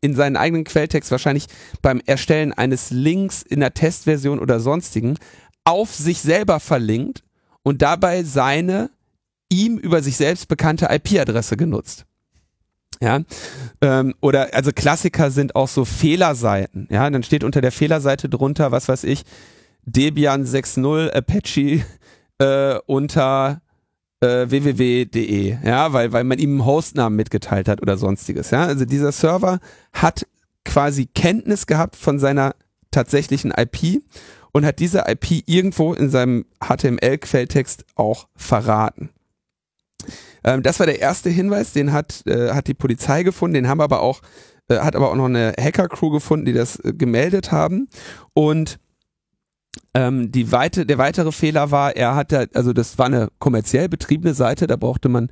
in 0.04 0.16
seinen 0.16 0.36
eigenen 0.36 0.64
Quelltext 0.64 1.12
wahrscheinlich 1.12 1.46
beim 1.80 2.02
Erstellen 2.04 2.52
eines 2.52 2.90
Links 2.90 3.42
in 3.42 3.60
der 3.60 3.72
Testversion 3.72 4.40
oder 4.40 4.58
sonstigen 4.58 5.16
auf 5.64 5.94
sich 5.94 6.20
selber 6.20 6.58
verlinkt 6.58 7.22
und 7.62 7.82
dabei 7.82 8.24
seine 8.24 8.90
ihm 9.48 9.78
über 9.78 10.02
sich 10.02 10.16
selbst 10.16 10.48
bekannte 10.48 10.88
IP-Adresse 10.90 11.56
genutzt. 11.56 12.04
Ja, 13.00 13.20
ähm, 13.80 14.14
oder 14.20 14.54
also 14.54 14.72
Klassiker 14.72 15.30
sind 15.30 15.56
auch 15.56 15.68
so 15.68 15.84
Fehlerseiten. 15.84 16.88
Ja, 16.90 17.08
dann 17.08 17.22
steht 17.22 17.44
unter 17.44 17.60
der 17.60 17.72
Fehlerseite 17.72 18.28
drunter, 18.28 18.72
was 18.72 18.88
weiß 18.88 19.04
ich, 19.04 19.22
Debian 19.84 20.44
6.0 20.44 21.10
Apache 21.10 21.84
äh, 22.38 22.78
unter 22.86 23.60
äh, 24.22 24.48
www.de, 24.48 25.58
ja, 25.64 25.92
weil, 25.92 26.12
weil 26.12 26.24
man 26.24 26.38
ihm 26.38 26.52
einen 26.52 26.64
Hostnamen 26.64 27.16
mitgeteilt 27.16 27.68
hat 27.68 27.82
oder 27.82 27.96
sonstiges, 27.96 28.50
ja. 28.50 28.64
Also 28.64 28.84
dieser 28.84 29.12
Server 29.12 29.58
hat 29.92 30.26
quasi 30.64 31.06
Kenntnis 31.06 31.66
gehabt 31.66 31.96
von 31.96 32.20
seiner 32.20 32.54
tatsächlichen 32.92 33.52
IP 33.56 34.02
und 34.52 34.64
hat 34.64 34.78
diese 34.78 35.04
IP 35.08 35.42
irgendwo 35.46 35.92
in 35.92 36.08
seinem 36.08 36.44
HTML-Quelltext 36.60 37.84
auch 37.96 38.28
verraten. 38.36 39.10
Ähm, 40.44 40.62
das 40.62 40.78
war 40.78 40.86
der 40.86 41.00
erste 41.00 41.30
Hinweis, 41.30 41.72
den 41.72 41.92
hat, 41.92 42.22
äh, 42.26 42.50
hat 42.50 42.68
die 42.68 42.74
Polizei 42.74 43.24
gefunden, 43.24 43.54
den 43.54 43.68
haben 43.68 43.80
aber 43.80 44.02
auch, 44.02 44.20
äh, 44.68 44.78
hat 44.78 44.94
aber 44.94 45.10
auch 45.10 45.16
noch 45.16 45.26
eine 45.26 45.54
Hacker-Crew 45.58 46.10
gefunden, 46.10 46.46
die 46.46 46.52
das 46.52 46.76
äh, 46.76 46.92
gemeldet 46.92 47.50
haben 47.50 47.88
und 48.34 48.78
ähm, 49.94 50.32
die 50.32 50.52
weite, 50.52 50.86
der 50.86 50.98
weitere 50.98 51.32
Fehler 51.32 51.70
war, 51.70 51.96
er 51.96 52.14
hatte, 52.14 52.48
also 52.54 52.72
das 52.72 52.98
war 52.98 53.06
eine 53.06 53.28
kommerziell 53.38 53.88
betriebene 53.88 54.34
Seite, 54.34 54.66
da 54.66 54.76
brauchte 54.76 55.08
man, 55.08 55.28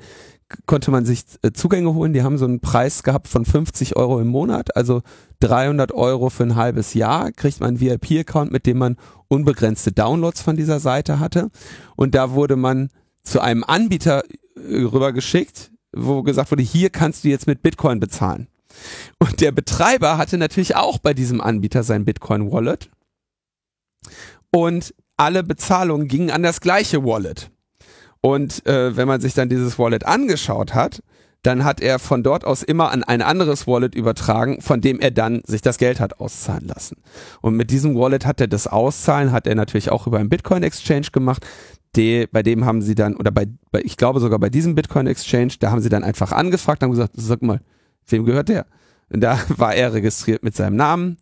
konnte 0.66 0.91
man 0.91 1.05
sich 1.05 1.24
äh, 1.43 1.53
Zugänge 1.53 1.95
holen, 1.95 2.12
die 2.12 2.22
haben 2.22 2.38
so 2.38 2.45
einen 2.45 2.61
Preis 2.61 3.03
gehabt 3.03 3.28
von 3.28 3.45
50 3.45 3.97
Euro 3.97 4.20
im 4.20 4.28
Monat, 4.28 4.76
also 4.76 5.03
300 5.41 5.93
Euro 5.93 6.30
für 6.30 6.43
ein 6.43 6.57
halbes 6.57 6.95
Jahr, 6.95 7.32
kriegt 7.32 7.61
man 7.61 7.70
einen 7.70 7.80
VIP-Account, 7.80 8.53
mit 8.53 8.66
dem 8.66 8.78
man 8.78 8.97
unbegrenzte 9.28 9.93
Downloads 9.93 10.43
von 10.43 10.57
dieser 10.57 10.80
Seite 10.80 11.20
hatte. 11.20 11.51
Und 11.97 12.14
da 12.14 12.32
wurde 12.32 12.57
man 12.57 12.91
zu 13.22 13.41
einem 13.41 13.64
Anbieter 13.64 14.22
äh, 14.57 14.82
rübergeschickt, 14.82 15.70
wo 15.93 16.22
gesagt 16.22 16.51
wurde, 16.51 16.62
hier 16.62 16.91
kannst 16.91 17.24
du 17.24 17.28
jetzt 17.28 17.47
mit 17.47 17.62
Bitcoin 17.62 18.01
bezahlen. 18.01 18.49
Und 19.18 19.41
der 19.41 19.53
Betreiber 19.53 20.18
hatte 20.18 20.38
natürlich 20.38 20.76
auch 20.76 20.99
bei 20.99 21.14
diesem 21.14 21.41
Anbieter 21.41 21.82
sein 21.82 22.05
Bitcoin-Wallet 22.05 22.91
und 24.51 24.94
alle 25.16 25.42
Bezahlungen 25.42 26.09
gingen 26.09 26.30
an 26.30 26.42
das 26.42 26.61
gleiche 26.61 27.05
Wallet. 27.05 27.51
Und 28.20 28.66
äh, 28.66 28.96
wenn 28.96 29.09
man 29.09 29.20
sich 29.20 29.34
dann 29.34 29.48
dieses 29.48 29.78
Wallet 29.78 30.07
angeschaut 30.07 30.74
hat, 30.74 31.03
dann 31.42 31.64
hat 31.64 31.80
er 31.80 31.98
von 31.98 32.22
dort 32.22 32.44
aus 32.44 32.62
immer 32.62 32.90
an 32.90 33.03
ein 33.03 33.22
anderes 33.22 33.66
Wallet 33.66 33.94
übertragen, 33.94 34.61
von 34.61 34.80
dem 34.80 35.01
er 35.01 35.11
dann 35.11 35.42
sich 35.46 35.62
das 35.62 35.78
Geld 35.78 35.98
hat 35.98 36.20
auszahlen 36.20 36.66
lassen. 36.66 36.98
Und 37.40 37.57
mit 37.57 37.70
diesem 37.70 37.96
Wallet 37.96 38.26
hat 38.26 38.40
er 38.40 38.48
das 38.48 38.66
Auszahlen, 38.66 39.32
hat 39.32 39.46
er 39.46 39.55
natürlich 39.55 39.90
auch 39.90 40.07
über 40.07 40.18
einen 40.18 40.28
Bitcoin 40.28 40.62
Exchange 40.62 41.09
gemacht. 41.12 41.46
Die, 41.96 42.26
bei 42.30 42.42
dem 42.42 42.66
haben 42.66 42.82
sie 42.82 42.94
dann, 42.94 43.16
oder 43.16 43.30
bei, 43.30 43.46
bei, 43.72 43.80
ich 43.82 43.96
glaube 43.96 44.20
sogar 44.20 44.38
bei 44.38 44.51
diesem 44.51 44.74
Bitcoin 44.74 45.07
Exchange, 45.07 45.55
da 45.59 45.70
haben 45.70 45.80
sie 45.80 45.88
dann 45.88 46.05
einfach 46.05 46.30
angefragt, 46.32 46.82
haben 46.82 46.90
gesagt, 46.90 47.14
sag 47.16 47.42
mal, 47.42 47.61
wem 48.07 48.24
gehört 48.26 48.51
der? 48.51 48.66
Und 49.09 49.22
da 49.22 49.40
war 49.48 49.74
er 49.74 49.94
registriert 49.94 50.42
mit 50.42 50.55
seinem 50.55 50.76
Namen, 50.76 51.16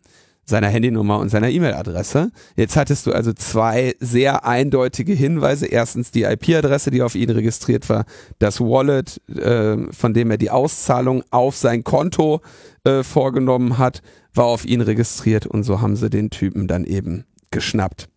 seiner 0.49 0.67
Handynummer 0.67 1.19
und 1.19 1.29
seiner 1.29 1.49
E-Mail-Adresse. 1.49 2.31
Jetzt 2.55 2.75
hattest 2.75 3.05
du 3.05 3.13
also 3.13 3.31
zwei 3.33 3.95
sehr 3.99 4.45
eindeutige 4.45 5.13
Hinweise. 5.13 5.67
Erstens 5.67 6.11
die 6.11 6.23
IP-Adresse, 6.23 6.91
die 6.91 7.01
auf 7.01 7.15
ihn 7.15 7.29
registriert 7.29 7.87
war, 7.89 8.05
das 8.39 8.59
Wallet, 8.59 9.21
äh, 9.29 9.77
von 9.91 10.13
dem 10.13 10.31
er 10.31 10.37
die 10.37 10.49
Auszahlung 10.49 11.23
auf 11.31 11.55
sein 11.55 11.83
Konto 11.83 12.41
äh, 12.83 13.03
vorgenommen 13.03 13.77
hat, 13.77 14.01
war 14.33 14.45
auf 14.45 14.65
ihn 14.65 14.81
registriert 14.81 15.45
und 15.45 15.63
so 15.63 15.81
haben 15.81 15.95
sie 15.95 16.09
den 16.09 16.29
Typen 16.29 16.67
dann 16.67 16.83
eben 16.83 17.25
geschnappt. 17.51 18.09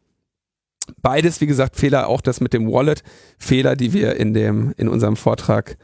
Beides, 1.01 1.41
wie 1.41 1.47
gesagt, 1.47 1.77
Fehler, 1.77 2.09
auch 2.09 2.21
das 2.21 2.41
mit 2.41 2.53
dem 2.53 2.71
Wallet, 2.71 3.03
Fehler, 3.39 3.77
die 3.77 3.93
wir 3.93 4.17
in 4.17 4.35
dem, 4.35 4.75
in 4.77 4.89
unserem 4.89 5.17
Vortrag 5.17 5.77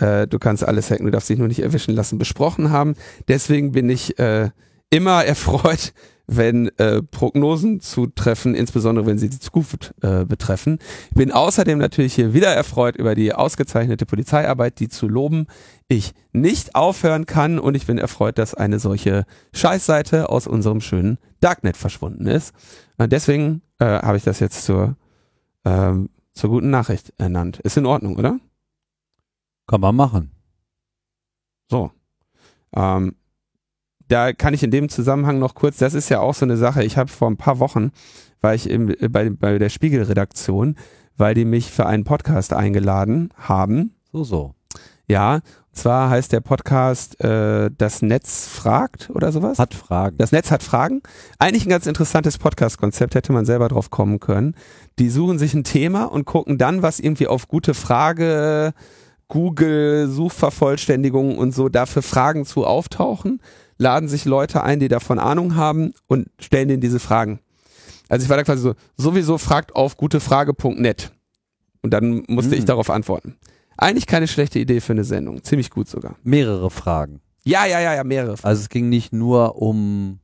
äh, 0.00 0.26
du 0.26 0.38
kannst 0.38 0.64
alles 0.64 0.90
hacken, 0.90 1.06
du 1.06 1.12
darfst 1.12 1.28
dich 1.28 1.38
nur 1.38 1.48
nicht 1.48 1.60
erwischen 1.60 1.94
lassen, 1.94 2.18
besprochen 2.18 2.70
haben. 2.70 2.94
Deswegen 3.28 3.72
bin 3.72 3.88
ich 3.90 4.18
äh, 4.18 4.50
immer 4.90 5.24
erfreut, 5.24 5.92
wenn 6.32 6.68
äh, 6.78 7.02
Prognosen 7.02 7.80
zutreffen, 7.80 8.54
insbesondere 8.54 9.04
wenn 9.04 9.18
sie 9.18 9.28
die 9.28 9.40
Zukunft 9.40 9.94
äh, 10.00 10.24
betreffen. 10.24 10.78
Ich 11.08 11.16
bin 11.16 11.32
außerdem 11.32 11.78
natürlich 11.78 12.14
hier 12.14 12.34
wieder 12.34 12.54
erfreut 12.54 12.94
über 12.94 13.16
die 13.16 13.34
ausgezeichnete 13.34 14.06
Polizeiarbeit, 14.06 14.78
die 14.78 14.88
zu 14.88 15.08
loben 15.08 15.48
ich 15.90 16.14
nicht 16.32 16.76
aufhören 16.76 17.26
kann 17.26 17.58
und 17.58 17.74
ich 17.74 17.86
bin 17.86 17.98
erfreut, 17.98 18.38
dass 18.38 18.54
eine 18.54 18.78
solche 18.78 19.26
Scheißseite 19.52 20.28
aus 20.28 20.46
unserem 20.46 20.80
schönen 20.80 21.18
Darknet 21.40 21.76
verschwunden 21.76 22.26
ist. 22.26 22.54
Und 22.96 23.10
deswegen 23.10 23.62
äh, 23.80 23.86
habe 23.86 24.16
ich 24.16 24.22
das 24.22 24.38
jetzt 24.38 24.64
zur, 24.64 24.96
ähm, 25.64 26.10
zur 26.32 26.50
guten 26.50 26.70
Nachricht 26.70 27.12
ernannt. 27.18 27.58
Ist 27.58 27.76
in 27.76 27.86
Ordnung, 27.86 28.16
oder? 28.16 28.38
Kann 29.66 29.80
man 29.80 29.96
machen. 29.96 30.30
So. 31.68 31.90
Ähm, 32.72 33.16
da 34.10 34.32
kann 34.32 34.54
ich 34.54 34.62
in 34.62 34.72
dem 34.72 34.88
Zusammenhang 34.88 35.38
noch 35.38 35.54
kurz, 35.54 35.78
das 35.78 35.94
ist 35.94 36.08
ja 36.08 36.20
auch 36.20 36.34
so 36.34 36.44
eine 36.44 36.56
Sache, 36.56 36.82
ich 36.82 36.96
habe 36.96 37.10
vor 37.10 37.30
ein 37.30 37.36
paar 37.36 37.60
Wochen, 37.60 37.92
war 38.40 38.54
ich 38.54 38.68
im, 38.68 38.94
bei, 39.08 39.30
bei 39.30 39.58
der 39.58 39.68
Spiegelredaktion, 39.68 40.76
weil 41.16 41.34
die 41.34 41.44
mich 41.44 41.70
für 41.70 41.86
einen 41.86 42.04
Podcast 42.04 42.52
eingeladen 42.52 43.32
haben. 43.36 43.94
So, 44.12 44.24
so. 44.24 44.54
Ja, 45.06 45.34
und 45.34 45.42
zwar 45.72 46.10
heißt 46.10 46.32
der 46.32 46.40
Podcast 46.40 47.22
äh, 47.22 47.70
Das 47.76 48.02
Netz 48.02 48.48
fragt 48.48 49.10
oder 49.10 49.30
sowas. 49.30 49.58
Hat 49.58 49.74
Fragen. 49.74 50.16
Das 50.18 50.32
Netz 50.32 50.50
hat 50.50 50.64
Fragen. 50.64 51.02
Eigentlich 51.38 51.66
ein 51.66 51.70
ganz 51.70 51.86
interessantes 51.86 52.38
Podcast-Konzept, 52.38 53.14
hätte 53.14 53.32
man 53.32 53.44
selber 53.44 53.68
drauf 53.68 53.90
kommen 53.90 54.18
können. 54.18 54.56
Die 54.98 55.10
suchen 55.10 55.38
sich 55.38 55.54
ein 55.54 55.62
Thema 55.62 56.04
und 56.04 56.24
gucken 56.24 56.58
dann, 56.58 56.82
was 56.82 56.98
irgendwie 56.98 57.28
auf 57.28 57.46
gute 57.46 57.74
Frage, 57.74 58.72
Google, 59.28 60.08
Suchvervollständigung 60.08 61.38
und 61.38 61.54
so 61.54 61.68
dafür 61.68 62.02
Fragen 62.02 62.44
zu 62.44 62.66
auftauchen 62.66 63.40
laden 63.80 64.08
sich 64.08 64.26
Leute 64.26 64.62
ein, 64.62 64.78
die 64.78 64.88
davon 64.88 65.18
Ahnung 65.18 65.56
haben 65.56 65.92
und 66.06 66.28
stellen 66.38 66.68
denen 66.68 66.82
diese 66.82 67.00
Fragen. 67.00 67.40
Also 68.08 68.24
ich 68.24 68.30
war 68.30 68.36
da 68.36 68.44
quasi 68.44 68.62
so, 68.62 68.74
sowieso 68.96 69.38
fragt 69.38 69.74
auf 69.74 69.96
gutefrage.net. 69.96 71.12
Und 71.82 71.94
dann 71.94 72.24
musste 72.28 72.52
hm. 72.52 72.58
ich 72.58 72.64
darauf 72.66 72.90
antworten. 72.90 73.36
Eigentlich 73.78 74.06
keine 74.06 74.28
schlechte 74.28 74.58
Idee 74.58 74.80
für 74.80 74.92
eine 74.92 75.04
Sendung. 75.04 75.42
Ziemlich 75.42 75.70
gut 75.70 75.88
sogar. 75.88 76.16
Mehrere 76.22 76.70
Fragen. 76.70 77.22
Ja, 77.44 77.64
ja, 77.64 77.80
ja, 77.80 77.94
ja, 77.94 78.04
mehrere 78.04 78.36
Fragen. 78.36 78.48
Also 78.48 78.60
es 78.60 78.68
ging 78.68 78.90
nicht 78.90 79.14
nur 79.14 79.56
um 79.56 80.20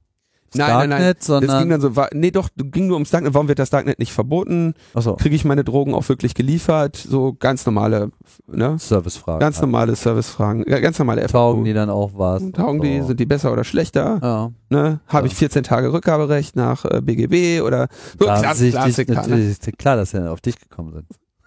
nein, 0.56 0.68
Darknet, 0.68 0.90
nein, 0.90 1.00
nein. 1.00 1.16
sondern. 1.18 1.50
Es 1.50 1.62
ging 1.62 1.70
dann 1.70 1.80
so, 1.80 1.96
war, 1.96 2.08
nee, 2.12 2.30
doch, 2.30 2.48
ging 2.56 2.86
nur 2.86 2.96
ums 2.96 3.10
Darknet. 3.10 3.34
Warum 3.34 3.48
wird 3.48 3.58
das 3.58 3.70
Darknet 3.70 3.98
nicht 3.98 4.12
verboten? 4.12 4.74
Ach 4.94 5.02
so. 5.02 5.14
Kriege 5.14 5.36
ich 5.36 5.44
meine 5.44 5.64
Drogen 5.64 5.94
auch 5.94 6.08
wirklich 6.08 6.34
geliefert? 6.34 6.96
So 6.96 7.34
ganz 7.38 7.66
normale, 7.66 8.10
ne? 8.46 8.76
Servicefragen. 8.78 9.40
Ganz 9.40 9.60
normale 9.60 9.94
Servicefragen, 9.96 10.64
ganz 10.64 10.98
normale 10.98 11.22
FAQ. 11.22 11.32
Taugen 11.32 11.64
die 11.64 11.74
dann 11.74 11.90
auch 11.90 12.12
was? 12.14 12.42
Taugen 12.52 12.80
die, 12.80 13.02
sind 13.02 13.20
die 13.20 13.26
besser 13.26 13.52
oder 13.52 13.64
schlechter? 13.64 14.18
Ja. 14.22 14.50
Ne? 14.68 15.00
Habe 15.06 15.26
ja. 15.26 15.32
ich 15.32 15.38
14 15.38 15.62
Tage 15.62 15.92
Rückgaberecht 15.92 16.56
nach 16.56 16.84
äh, 16.84 17.00
BGB 17.00 17.62
oder 17.62 17.88
so 18.18 18.24
Klar, 18.24 18.42
Klass 18.42 18.58
Klassiker. 18.58 19.26
Ne? 19.26 19.54
Klar, 19.78 19.96
dass 19.96 20.10
sie 20.10 20.30
auf 20.30 20.40
dich 20.40 20.58
gekommen 20.58 20.92
sind. 20.92 21.06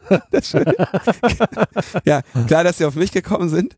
ja, 2.05 2.21
klar, 2.47 2.63
dass 2.63 2.77
sie 2.77 2.85
auf 2.85 2.95
mich 2.95 3.11
gekommen 3.11 3.49
sind. 3.49 3.75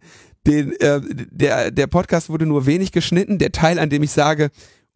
Den, 0.47 0.71
äh, 0.79 1.01
der, 1.31 1.71
der 1.71 1.87
Podcast 1.87 2.29
wurde 2.29 2.45
nur 2.45 2.65
wenig 2.65 2.91
geschnitten. 2.91 3.37
Der 3.37 3.51
Teil, 3.51 3.79
an 3.79 3.89
dem 3.89 4.03
ich 4.03 4.11
sage, 4.11 4.49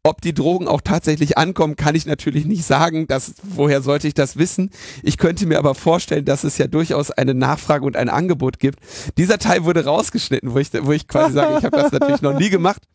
ob 0.06 0.22
die 0.22 0.34
Drogen 0.34 0.68
auch 0.68 0.82
tatsächlich 0.82 1.38
ankommen, 1.38 1.76
kann 1.76 1.96
ich 1.96 2.06
natürlich 2.06 2.46
nicht 2.46 2.64
sagen. 2.64 3.08
Das, 3.08 3.34
woher 3.44 3.82
sollte 3.82 4.08
ich 4.08 4.14
das 4.14 4.38
wissen? 4.38 4.70
Ich 5.02 5.18
könnte 5.18 5.48
mir 5.48 5.58
aber 5.58 5.74
vorstellen, 5.74 6.26
dass 6.26 6.44
es 6.44 6.58
ja 6.58 6.68
durchaus 6.68 7.10
eine 7.10 7.34
Nachfrage 7.34 7.86
und 7.86 7.98
ein 7.98 8.10
Angebot 8.10 8.60
gibt. 8.60 8.80
Dieser 9.18 9.40
Teil 9.40 9.66
wurde 9.66 9.84
rausgeschnitten, 9.86 10.54
wo 10.54 10.60
ich, 10.60 10.70
wo 10.74 10.92
ich 10.92 11.08
quasi 11.08 11.34
sage, 11.34 11.58
ich 11.58 11.66
habe 11.66 11.78
das 11.78 11.92
natürlich 11.92 12.22
noch 12.22 12.38
nie 12.38 12.50
gemacht. 12.50 12.84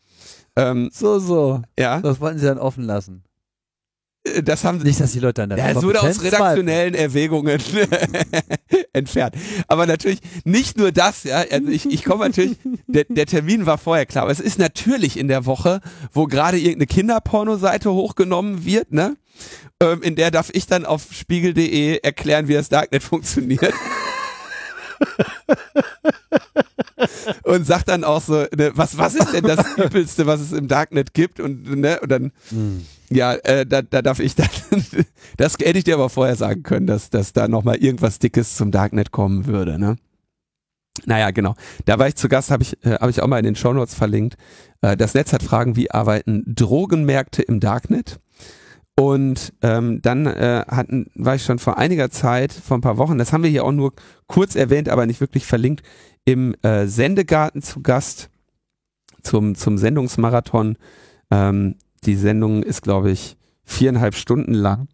Ähm, 0.57 0.89
so, 0.91 1.17
so. 1.17 1.61
Ja. 1.79 2.01
Das 2.01 2.19
wollten 2.19 2.37
sie 2.37 2.45
dann 2.45 2.57
offen 2.57 2.83
lassen. 2.83 3.23
Äh, 4.23 4.43
das 4.43 4.63
haben 4.63 4.79
nicht, 4.79 4.99
dass 4.99 5.13
die 5.13 5.19
Leute 5.19 5.47
dann 5.47 5.57
ja, 5.57 5.69
es 5.69 5.83
wurde 5.83 6.01
aus 6.01 6.23
redaktionellen 6.23 6.93
Erwägungen 6.93 7.59
entfernt. 8.93 9.35
Aber 9.67 9.85
natürlich 9.85 10.19
nicht 10.43 10.77
nur 10.77 10.91
das, 10.91 11.23
ja. 11.23 11.43
Also 11.51 11.69
ich, 11.69 11.85
ich 11.85 12.03
komme 12.03 12.25
natürlich, 12.25 12.57
der, 12.87 13.05
der 13.05 13.25
Termin 13.25 13.65
war 13.65 13.77
vorher 13.77 14.05
klar, 14.05 14.23
aber 14.23 14.31
es 14.31 14.39
ist 14.39 14.59
natürlich 14.59 15.17
in 15.17 15.27
der 15.27 15.45
Woche, 15.45 15.81
wo 16.13 16.27
gerade 16.27 16.57
irgendeine 16.57 16.87
Kinderpornoseite 16.87 17.91
hochgenommen 17.91 18.65
wird, 18.65 18.91
ne? 18.91 19.17
Ähm, 19.79 20.01
in 20.03 20.15
der 20.15 20.29
darf 20.29 20.49
ich 20.53 20.67
dann 20.67 20.85
auf 20.85 21.07
spiegel.de 21.11 21.99
erklären, 22.03 22.47
wie 22.47 22.53
das 22.53 22.69
Darknet 22.69 23.01
funktioniert. 23.01 23.73
Und 27.43 27.65
sagt 27.65 27.89
dann 27.89 28.03
auch 28.03 28.21
so, 28.21 28.45
ne, 28.55 28.71
was, 28.75 28.97
was 28.97 29.15
ist 29.15 29.33
denn 29.33 29.43
das 29.43 29.65
Übelste, 29.77 30.25
was 30.25 30.41
es 30.41 30.51
im 30.51 30.67
Darknet 30.67 31.13
gibt? 31.13 31.39
Und, 31.39 31.69
ne, 31.77 31.99
und 32.01 32.11
dann, 32.11 32.31
hm. 32.49 32.85
ja, 33.09 33.33
äh, 33.33 33.65
da, 33.65 33.81
da 33.81 34.01
darf 34.01 34.19
ich 34.19 34.35
dann, 34.35 34.49
das 35.37 35.53
hätte 35.53 35.77
ich 35.77 35.83
dir 35.83 35.95
aber 35.95 36.09
vorher 36.09 36.35
sagen 36.35 36.63
können, 36.63 36.87
dass, 36.87 37.09
dass 37.09 37.33
da 37.33 37.47
nochmal 37.47 37.77
irgendwas 37.77 38.19
Dickes 38.19 38.55
zum 38.55 38.71
Darknet 38.71 39.11
kommen 39.11 39.45
würde, 39.45 39.79
ne? 39.79 39.97
Naja, 41.05 41.31
genau. 41.31 41.55
Da 41.85 41.99
war 41.99 42.07
ich 42.09 42.15
zu 42.15 42.27
Gast, 42.27 42.51
habe 42.51 42.63
ich, 42.63 42.85
äh, 42.85 42.95
hab 42.95 43.09
ich 43.09 43.21
auch 43.21 43.27
mal 43.27 43.39
in 43.39 43.45
den 43.45 43.55
Shownotes 43.55 43.95
verlinkt. 43.95 44.35
Äh, 44.81 44.97
das 44.97 45.13
Netz 45.13 45.31
hat 45.31 45.41
Fragen, 45.41 45.75
wie 45.75 45.89
arbeiten 45.89 46.43
Drogenmärkte 46.45 47.41
im 47.41 47.59
Darknet? 47.59 48.19
Und 48.97 49.53
ähm, 49.61 50.01
dann 50.01 50.25
äh, 50.25 50.63
hatten, 50.67 51.09
war 51.15 51.35
ich 51.35 51.43
schon 51.43 51.59
vor 51.59 51.77
einiger 51.77 52.11
Zeit, 52.11 52.51
vor 52.53 52.77
ein 52.77 52.81
paar 52.81 52.97
Wochen, 52.97 53.17
das 53.17 53.33
haben 53.33 53.43
wir 53.43 53.49
hier 53.49 53.63
auch 53.63 53.71
nur 53.71 53.93
kurz 54.27 54.55
erwähnt, 54.55 54.89
aber 54.89 55.05
nicht 55.05 55.21
wirklich 55.21 55.45
verlinkt, 55.45 55.83
im 56.25 56.53
äh, 56.61 56.85
Sendegarten 56.87 57.61
zu 57.61 57.81
Gast 57.81 58.29
zum, 59.23 59.55
zum 59.55 59.77
Sendungsmarathon. 59.77 60.77
Ähm, 61.31 61.75
die 62.03 62.15
Sendung 62.15 62.63
ist, 62.63 62.81
glaube 62.81 63.11
ich, 63.11 63.37
viereinhalb 63.63 64.15
Stunden 64.15 64.53
lang. 64.53 64.87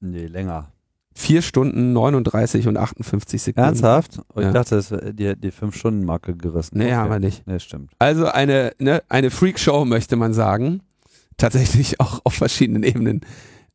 Nee, 0.00 0.26
länger. 0.26 0.72
Vier 1.14 1.42
Stunden 1.42 1.92
39 1.92 2.68
und 2.68 2.76
58 2.76 3.42
Sekunden. 3.42 3.66
Ernsthaft? 3.66 4.20
Oh, 4.34 4.38
ich 4.38 4.44
ja. 4.46 4.52
dachte, 4.52 4.76
das 4.76 4.94
die, 5.12 5.36
die 5.36 5.50
Fünf-Stunden-Marke 5.50 6.36
gerissen. 6.36 6.78
Nee, 6.78 6.84
okay. 6.84 6.94
haben 6.94 7.10
wir 7.10 7.18
nicht. 7.18 7.46
Nee, 7.46 7.58
stimmt. 7.58 7.92
Also 7.98 8.26
eine, 8.26 8.72
ne, 8.78 9.02
eine 9.08 9.30
Freakshow, 9.30 9.84
möchte 9.84 10.16
man 10.16 10.32
sagen. 10.32 10.82
Tatsächlich 11.40 11.98
auch 12.00 12.20
auf 12.24 12.34
verschiedenen 12.34 12.82
Ebenen 12.82 13.22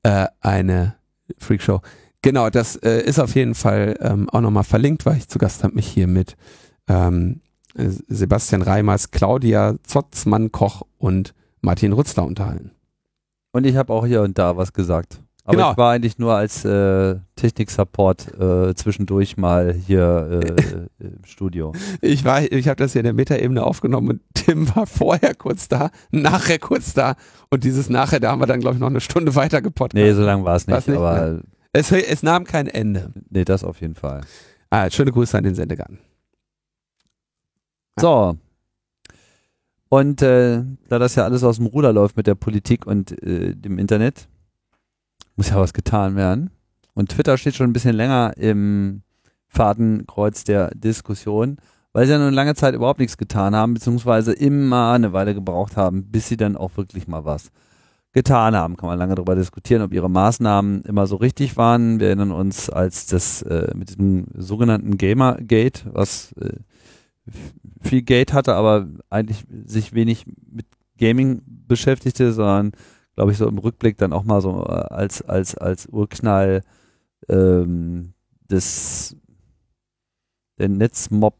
äh, 0.03 0.27
eine 0.39 0.95
Freakshow. 1.37 1.81
Genau, 2.21 2.49
das 2.49 2.75
äh, 2.77 3.01
ist 3.01 3.19
auf 3.19 3.35
jeden 3.35 3.55
Fall 3.55 3.97
ähm, 3.99 4.29
auch 4.29 4.41
nochmal 4.41 4.63
verlinkt, 4.63 5.05
weil 5.05 5.17
ich 5.17 5.27
zu 5.27 5.37
Gast 5.37 5.63
habe 5.63 5.75
mich 5.75 5.87
hier 5.87 6.07
mit 6.07 6.37
ähm, 6.87 7.41
Sebastian 7.75 8.61
Reimers, 8.61 9.11
Claudia 9.11 9.75
Zotzmann-Koch 9.83 10.83
und 10.97 11.33
Martin 11.61 11.91
Rützler 11.91 12.23
unterhalten. 12.23 12.71
Und 13.51 13.65
ich 13.65 13.75
habe 13.75 13.93
auch 13.93 14.05
hier 14.05 14.21
und 14.21 14.37
da 14.37 14.57
was 14.57 14.73
gesagt. 14.73 15.19
Aber 15.47 15.57
genau. 15.57 15.71
ich 15.71 15.77
war 15.77 15.91
eigentlich 15.93 16.17
nur 16.17 16.33
als 16.33 16.65
äh, 16.65 17.17
Technik-Support 17.35 18.39
äh, 18.39 18.73
zwischendurch 18.73 19.37
mal 19.37 19.73
hier 19.73 20.41
äh, 20.43 21.05
im 21.05 21.23
Studio. 21.23 21.71
Ich 22.01 22.25
war, 22.25 22.41
ich 22.41 22.67
habe 22.67 22.77
das 22.77 22.93
hier 22.93 23.01
in 23.01 23.05
der 23.05 23.13
Metaebene 23.13 23.63
aufgenommen 23.63 24.09
und 24.09 24.21
Tim 24.33 24.75
war 24.75 24.87
vorher 24.87 25.35
kurz 25.35 25.67
da, 25.67 25.91
nachher 26.11 26.57
kurz 26.57 26.93
da 26.93 27.15
und 27.51 27.63
dieses 27.63 27.89
nachher, 27.89 28.19
da 28.19 28.31
haben 28.31 28.41
wir 28.41 28.47
dann 28.47 28.59
glaube 28.59 28.75
ich 28.75 28.79
noch 28.79 28.89
eine 28.89 29.01
Stunde 29.01 29.35
weiter 29.35 29.61
gepodcast. 29.61 30.03
Nee, 30.03 30.13
so 30.13 30.23
lange 30.23 30.43
war 30.45 30.55
es 30.55 30.65
nicht, 30.65 30.87
nicht, 30.87 30.97
aber 30.97 31.15
ne? 31.15 31.41
Es, 31.73 31.91
es 31.91 32.23
nahm 32.23 32.45
kein 32.45 32.67
Ende. 32.67 33.11
Nee, 33.29 33.45
das 33.45 33.63
auf 33.63 33.81
jeden 33.81 33.95
Fall. 33.95 34.21
Ah, 34.71 34.89
schöne 34.89 35.11
Grüße 35.11 35.37
an 35.37 35.43
den 35.43 35.55
Sendegarten. 35.55 35.99
So. 37.99 38.35
Und 39.89 40.21
äh, 40.21 40.63
da 40.89 40.99
das 40.99 41.15
ja 41.15 41.23
alles 41.23 41.43
aus 41.43 41.57
dem 41.57 41.67
Ruder 41.67 41.93
läuft 41.93 42.17
mit 42.17 42.27
der 42.27 42.35
Politik 42.35 42.87
und 42.87 43.21
äh, 43.21 43.55
dem 43.55 43.77
Internet, 43.77 44.27
muss 45.35 45.49
ja 45.49 45.57
was 45.57 45.73
getan 45.73 46.15
werden. 46.15 46.51
Und 46.93 47.09
Twitter 47.09 47.37
steht 47.37 47.55
schon 47.55 47.69
ein 47.69 47.73
bisschen 47.73 47.95
länger 47.95 48.33
im 48.37 49.03
Fadenkreuz 49.47 50.43
der 50.43 50.71
Diskussion, 50.75 51.57
weil 51.93 52.05
sie 52.05 52.13
ja 52.13 52.19
nun 52.19 52.33
lange 52.33 52.55
Zeit 52.55 52.75
überhaupt 52.75 52.99
nichts 52.99 53.17
getan 53.17 53.55
haben, 53.55 53.73
beziehungsweise 53.73 54.33
immer 54.33 54.91
eine 54.91 55.13
Weile 55.13 55.33
gebraucht 55.33 55.77
haben, 55.77 56.05
bis 56.11 56.27
sie 56.27 56.37
dann 56.37 56.57
auch 56.57 56.75
wirklich 56.77 57.07
mal 57.07 57.25
was 57.25 57.51
getan 58.11 58.55
haben. 58.55 58.77
Kann 58.77 58.87
man 58.87 58.97
lange 58.97 59.15
darüber 59.15 59.35
diskutieren, 59.35 59.81
ob 59.81 59.93
ihre 59.93 60.09
Maßnahmen 60.09 60.83
immer 60.83 61.05
so 61.05 61.17
richtig 61.17 61.57
waren. 61.57 61.99
Wir 61.99 62.07
erinnern 62.07 62.31
uns, 62.31 62.69
als 62.69 63.07
das 63.07 63.41
äh, 63.43 63.71
mit 63.75 63.89
diesem 63.89 64.27
sogenannten 64.35 64.97
Gamergate, 64.97 65.83
was 65.91 66.31
äh, 66.33 66.53
viel 67.81 68.03
Gate 68.03 68.33
hatte, 68.33 68.55
aber 68.55 68.87
eigentlich 69.09 69.45
sich 69.65 69.93
wenig 69.93 70.25
mit 70.49 70.65
Gaming 70.97 71.41
beschäftigte, 71.45 72.31
sondern 72.31 72.71
glaube 73.15 73.31
ich 73.31 73.37
so 73.37 73.47
im 73.47 73.57
Rückblick 73.57 73.97
dann 73.97 74.13
auch 74.13 74.23
mal 74.23 74.41
so 74.41 74.65
äh, 74.65 74.71
als 74.71 75.21
als 75.21 75.57
als 75.57 75.87
Urknall 75.87 76.63
ähm, 77.29 78.13
des 78.49 79.15
der 80.57 80.69
Netzmob 80.69 81.35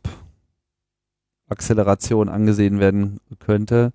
Acceleration 1.48 2.28
angesehen 2.28 2.80
werden 2.80 3.20
könnte. 3.40 3.94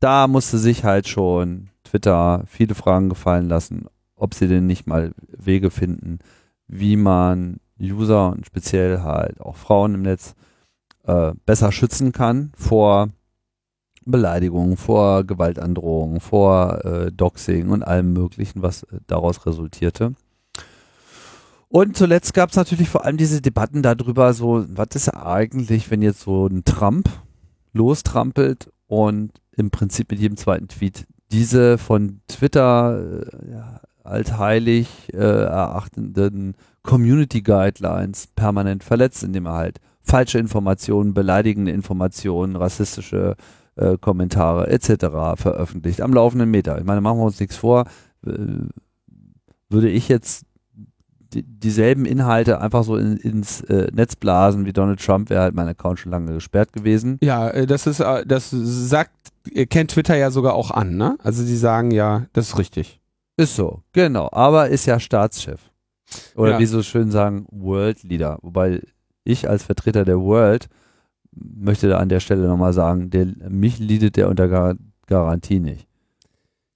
Da 0.00 0.26
musste 0.26 0.58
sich 0.58 0.84
halt 0.84 1.08
schon 1.08 1.68
Twitter 1.84 2.44
viele 2.46 2.74
Fragen 2.74 3.08
gefallen 3.08 3.48
lassen, 3.48 3.86
ob 4.14 4.34
sie 4.34 4.48
denn 4.48 4.66
nicht 4.66 4.86
mal 4.86 5.12
Wege 5.28 5.70
finden, 5.70 6.18
wie 6.66 6.96
man 6.96 7.60
User 7.80 8.32
und 8.32 8.46
speziell 8.46 9.00
halt 9.02 9.40
auch 9.40 9.56
Frauen 9.56 9.94
im 9.94 10.02
Netz 10.02 10.34
äh, 11.04 11.32
besser 11.46 11.72
schützen 11.72 12.12
kann 12.12 12.52
vor 12.56 13.10
Beleidigungen, 14.10 14.76
vor 14.76 15.24
Gewaltandrohungen, 15.24 16.20
vor 16.20 16.84
äh, 16.84 17.12
Doxing 17.12 17.70
und 17.70 17.82
allem 17.82 18.12
Möglichen, 18.12 18.62
was 18.62 18.84
äh, 18.84 18.98
daraus 19.06 19.46
resultierte. 19.46 20.14
Und 21.68 21.96
zuletzt 21.96 22.32
gab 22.32 22.50
es 22.50 22.56
natürlich 22.56 22.88
vor 22.88 23.04
allem 23.04 23.18
diese 23.18 23.42
Debatten 23.42 23.82
darüber, 23.82 24.32
so, 24.32 24.64
was 24.68 24.88
ist 24.94 25.10
eigentlich, 25.10 25.90
wenn 25.90 26.00
jetzt 26.00 26.20
so 26.20 26.46
ein 26.46 26.64
Trump 26.64 27.10
lostrampelt 27.74 28.70
und 28.86 29.32
im 29.54 29.70
Prinzip 29.70 30.10
mit 30.10 30.20
jedem 30.20 30.36
zweiten 30.36 30.68
Tweet 30.68 31.06
diese 31.30 31.76
von 31.76 32.20
Twitter 32.26 33.22
äh, 33.22 33.50
ja, 33.50 33.80
altheilig 34.02 34.88
äh, 35.12 35.18
erachtenden 35.18 36.54
Community 36.82 37.42
Guidelines 37.42 38.28
permanent 38.28 38.82
verletzt, 38.82 39.22
indem 39.22 39.46
er 39.46 39.54
halt 39.54 39.80
falsche 40.02 40.38
Informationen, 40.38 41.12
beleidigende 41.12 41.70
Informationen, 41.70 42.56
rassistische 42.56 43.36
äh, 43.78 43.96
Kommentare 44.00 44.68
etc. 44.68 45.06
veröffentlicht 45.40 46.00
am 46.00 46.12
laufenden 46.12 46.50
Meter. 46.50 46.78
Ich 46.78 46.84
meine, 46.84 47.00
machen 47.00 47.18
wir 47.18 47.24
uns 47.24 47.40
nichts 47.40 47.56
vor. 47.56 47.84
Äh, 48.26 48.32
würde 49.70 49.88
ich 49.88 50.08
jetzt 50.08 50.44
die, 51.34 51.42
dieselben 51.42 52.06
Inhalte 52.06 52.60
einfach 52.60 52.84
so 52.84 52.96
in, 52.96 53.16
ins 53.18 53.60
äh, 53.62 53.88
Netz 53.92 54.16
blasen 54.16 54.64
wie 54.64 54.72
Donald 54.72 55.04
Trump, 55.04 55.28
wäre 55.30 55.42
halt 55.42 55.54
mein 55.54 55.68
Account 55.68 55.98
schon 55.98 56.12
lange 56.12 56.32
gesperrt 56.32 56.72
gewesen. 56.72 57.18
Ja, 57.22 57.48
äh, 57.50 57.66
das 57.66 57.86
ist, 57.86 58.00
äh, 58.00 58.24
das 58.26 58.50
sagt, 58.50 59.12
kennt 59.68 59.90
Twitter 59.90 60.16
ja 60.16 60.30
sogar 60.30 60.54
auch 60.54 60.70
an, 60.70 60.96
ne? 60.96 61.16
Also 61.22 61.42
sie 61.42 61.56
sagen 61.56 61.90
ja, 61.90 62.26
das 62.32 62.48
ist 62.48 62.58
richtig. 62.58 63.00
Ist 63.36 63.56
so, 63.56 63.82
genau. 63.92 64.28
Aber 64.32 64.68
ist 64.68 64.86
ja 64.86 64.98
Staatschef. 64.98 65.60
Oder 66.34 66.52
Ja. 66.52 66.58
wie 66.58 66.66
so 66.66 66.82
schön 66.82 67.10
sagen, 67.10 67.46
World 67.50 68.02
Leader. 68.02 68.38
Wobei 68.40 68.80
ich 69.24 69.48
als 69.48 69.62
Vertreter 69.64 70.06
der 70.06 70.18
World 70.20 70.68
möchte 71.40 71.88
da 71.88 71.98
an 71.98 72.08
der 72.08 72.20
Stelle 72.20 72.46
nochmal 72.46 72.72
sagen, 72.72 73.10
der, 73.10 73.26
mich 73.48 73.78
leadet 73.78 74.16
der 74.16 74.28
unter 74.28 74.48
Gar 74.48 74.76
Garantie 75.06 75.60
nicht. 75.60 75.86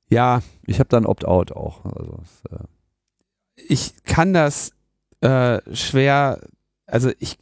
Ja, 0.08 0.42
Ich 0.66 0.78
habe 0.78 0.88
dann 0.88 1.06
Opt-out 1.06 1.52
auch. 1.52 1.84
Also, 1.84 2.18
es, 2.22 2.44
äh, 2.50 2.64
ich 3.56 4.02
kann 4.04 4.32
das 4.32 4.72
äh, 5.20 5.60
schwer, 5.74 6.40
also 6.86 7.10
ich 7.18 7.38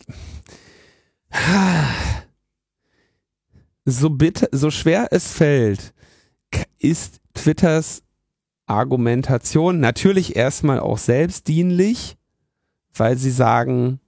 so 3.85 4.11
bitter, 4.11 4.49
so 4.53 4.71
schwer 4.71 5.09
es 5.11 5.33
fällt, 5.33 5.93
ist 6.79 7.21
Twitters 7.35 8.03
Argumentation 8.67 9.81
natürlich 9.81 10.37
erstmal 10.37 10.81
auch 10.81 10.99
selbstdienlich, 10.99 12.17
weil 12.95 13.17
sie 13.17 13.31
sagen, 13.31 14.01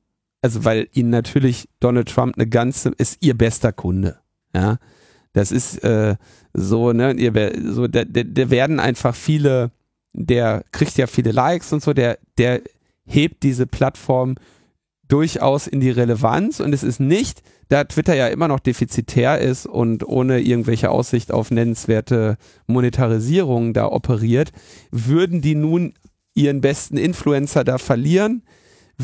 also 0.42 0.64
weil 0.64 0.88
ihnen 0.92 1.10
natürlich 1.10 1.68
Donald 1.80 2.08
Trump 2.08 2.36
eine 2.36 2.48
ganze, 2.48 2.90
ist 2.90 3.18
ihr 3.20 3.38
bester 3.38 3.72
Kunde. 3.72 4.18
Ja, 4.54 4.78
das 5.32 5.50
ist 5.52 5.82
äh, 5.82 6.16
so, 6.52 6.92
ne, 6.92 7.12
ihr, 7.14 7.32
so, 7.72 7.86
der, 7.86 8.04
der, 8.04 8.24
der 8.24 8.50
werden 8.50 8.80
einfach 8.80 9.14
viele, 9.14 9.70
der 10.12 10.64
kriegt 10.72 10.98
ja 10.98 11.06
viele 11.06 11.32
Likes 11.32 11.72
und 11.72 11.82
so, 11.82 11.94
der, 11.94 12.18
der 12.36 12.60
hebt 13.04 13.42
diese 13.42 13.66
Plattform 13.66 14.34
durchaus 15.08 15.66
in 15.66 15.80
die 15.80 15.90
Relevanz 15.90 16.60
und 16.60 16.72
es 16.72 16.82
ist 16.82 17.00
nicht, 17.00 17.42
da 17.68 17.84
Twitter 17.84 18.14
ja 18.14 18.28
immer 18.28 18.48
noch 18.48 18.60
defizitär 18.60 19.38
ist 19.38 19.66
und 19.66 20.06
ohne 20.06 20.40
irgendwelche 20.40 20.90
Aussicht 20.90 21.32
auf 21.32 21.50
nennenswerte 21.50 22.36
Monetarisierung 22.66 23.72
da 23.72 23.86
operiert, 23.86 24.52
würden 24.90 25.40
die 25.40 25.54
nun 25.54 25.94
ihren 26.34 26.60
besten 26.60 26.96
Influencer 26.96 27.64
da 27.64 27.78
verlieren, 27.78 28.42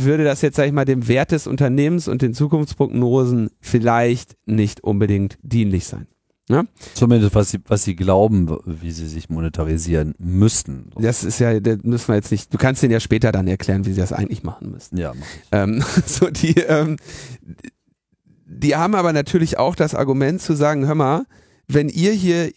würde 0.05 0.24
das 0.24 0.42
jetzt, 0.42 0.57
sag 0.57 0.66
ich 0.66 0.72
mal, 0.72 0.84
dem 0.84 1.09
Wert 1.09 1.32
des 1.32 1.46
Unternehmens 1.46 2.09
und 2.09 2.22
den 2.22 2.34
Zukunftsprognosen 2.34 3.51
vielleicht 3.61 4.36
nicht 4.46 4.82
unbedingt 4.82 5.38
dienlich 5.42 5.86
sein. 5.86 6.07
zumindest 6.94 7.34
was 7.34 7.51
sie, 7.51 7.59
was 7.66 7.84
sie 7.84 7.94
glauben, 7.94 8.57
wie 8.64 8.90
sie 8.90 9.07
sich 9.07 9.28
monetarisieren 9.28 10.14
müssten. 10.18 10.90
Das 10.99 11.22
ist 11.22 11.38
ja, 11.40 11.61
das 11.61 11.82
müssen 11.82 12.09
wir 12.09 12.14
jetzt 12.14 12.30
nicht, 12.30 12.53
du 12.53 12.57
kannst 12.57 12.82
denen 12.82 12.92
ja 12.92 13.01
später 13.01 13.32
dann 13.32 13.46
erklären, 13.46 13.84
wie 13.84 13.92
sie 13.92 14.01
das 14.01 14.14
eigentlich 14.14 14.42
machen 14.44 14.70
müssen. 14.70 14.96
Ja. 14.96 15.12
Ähm, 15.53 15.84
so 16.07 16.30
die, 16.30 16.55
ähm, 16.61 16.96
die 18.46 18.76
haben 18.76 18.94
aber 18.94 19.12
natürlich 19.12 19.59
auch 19.59 19.74
das 19.74 19.94
Argument 19.94 20.40
zu 20.40 20.55
sagen, 20.55 20.86
hör 20.86 20.94
mal, 20.94 21.26
wenn 21.66 21.90
ihr 21.90 22.12
hier, 22.12 22.51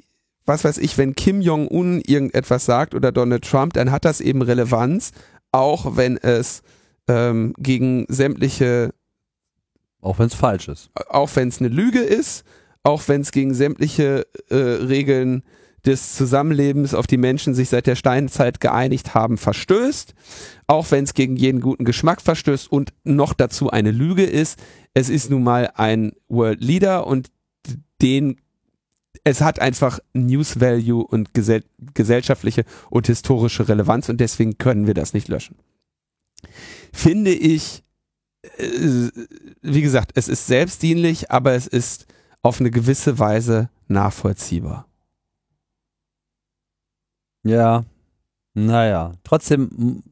was 0.45 0.63
weiß 0.63 0.77
ich, 0.77 0.97
wenn 0.97 1.13
Kim 1.13 1.41
Jong-un 1.41 1.99
irgendetwas 1.99 2.65
sagt 2.65 2.95
oder 2.95 3.11
Donald 3.11 3.43
Trump, 3.43 3.73
dann 3.73 3.91
hat 3.91 4.05
das 4.05 4.21
eben 4.21 4.41
Relevanz, 4.41 5.11
auch 5.51 5.97
wenn 5.97 6.15
es 6.17 6.63
ähm, 7.11 7.53
gegen 7.57 8.05
sämtliche, 8.07 8.93
auch 10.01 10.19
wenn 10.19 10.27
es 10.27 10.33
falsch 10.33 10.69
ist. 10.69 10.89
auch 11.09 11.29
wenn 11.35 11.49
es 11.49 11.59
eine 11.59 11.67
Lüge 11.67 11.99
ist, 11.99 12.45
auch 12.83 13.07
wenn 13.07 13.21
es 13.21 13.31
gegen 13.31 13.53
sämtliche 13.53 14.25
äh, 14.49 14.55
Regeln 14.55 15.43
des 15.85 16.15
Zusammenlebens, 16.15 16.93
auf 16.93 17.07
die 17.07 17.17
Menschen 17.17 17.53
sich 17.53 17.69
seit 17.69 17.87
der 17.87 17.95
Steinzeit 17.95 18.59
geeinigt 18.59 19.13
haben, 19.13 19.37
verstößt, 19.37 20.13
auch 20.67 20.91
wenn 20.91 21.03
es 21.03 21.13
gegen 21.13 21.35
jeden 21.35 21.59
guten 21.59 21.85
Geschmack 21.85 22.21
verstößt 22.21 22.71
und 22.71 22.93
noch 23.03 23.33
dazu 23.33 23.69
eine 23.71 23.91
Lüge 23.91 24.23
ist. 24.23 24.59
Es 24.93 25.09
ist 25.09 25.29
nun 25.29 25.43
mal 25.43 25.71
ein 25.75 26.13
World 26.27 26.63
Leader 26.63 27.07
und 27.07 27.29
den 28.01 28.37
es 29.23 29.41
hat 29.41 29.59
einfach 29.59 29.99
News 30.13 30.59
Value 30.59 31.05
und 31.05 31.33
gesell 31.33 31.63
gesellschaftliche 31.93 32.63
und 32.89 33.07
historische 33.07 33.67
Relevanz 33.67 34.09
und 34.09 34.19
deswegen 34.19 34.57
können 34.57 34.87
wir 34.87 34.93
das 34.93 35.13
nicht 35.13 35.27
löschen. 35.27 35.57
Finde 36.91 37.31
ich, 37.31 37.83
äh, 38.57 39.09
wie 39.61 39.81
gesagt, 39.81 40.11
es 40.15 40.27
ist 40.27 40.47
selbstdienlich, 40.47 41.31
aber 41.31 41.53
es 41.53 41.67
ist 41.67 42.05
auf 42.41 42.59
eine 42.59 42.71
gewisse 42.71 43.19
Weise 43.19 43.69
nachvollziehbar. 43.87 44.87
Ja, 47.43 47.85
naja. 48.53 49.13
Trotzdem 49.23 50.03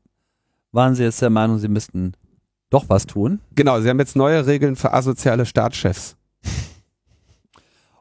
waren 0.72 0.96
sie 0.96 1.04
jetzt 1.04 1.22
der 1.22 1.30
Meinung, 1.30 1.60
sie 1.60 1.68
müssten 1.68 2.14
doch 2.70 2.88
was 2.88 3.06
tun. 3.06 3.40
Genau, 3.56 3.82
sie 3.82 3.90
haben 3.90 4.00
jetzt 4.00 4.16
neue 4.16 4.46
Regeln 4.46 4.76
für 4.76 4.94
asoziale 4.94 5.46
Staatschefs. 5.46 6.16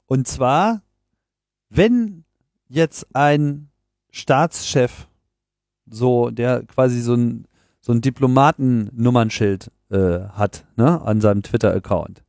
Und 0.06 0.26
zwar, 0.26 0.82
wenn 1.68 2.24
jetzt 2.68 3.06
ein 3.14 3.70
Staatschef 4.10 5.06
so, 5.90 6.30
der 6.30 6.64
quasi 6.64 7.00
so 7.00 7.14
ein, 7.14 7.46
so 7.88 7.94
ein 7.94 8.02
Diplomaten-Nummernschild 8.02 9.70
äh, 9.90 10.20
hat, 10.34 10.66
ne, 10.76 11.00
an 11.00 11.22
seinem 11.22 11.42
Twitter-Account. 11.42 12.22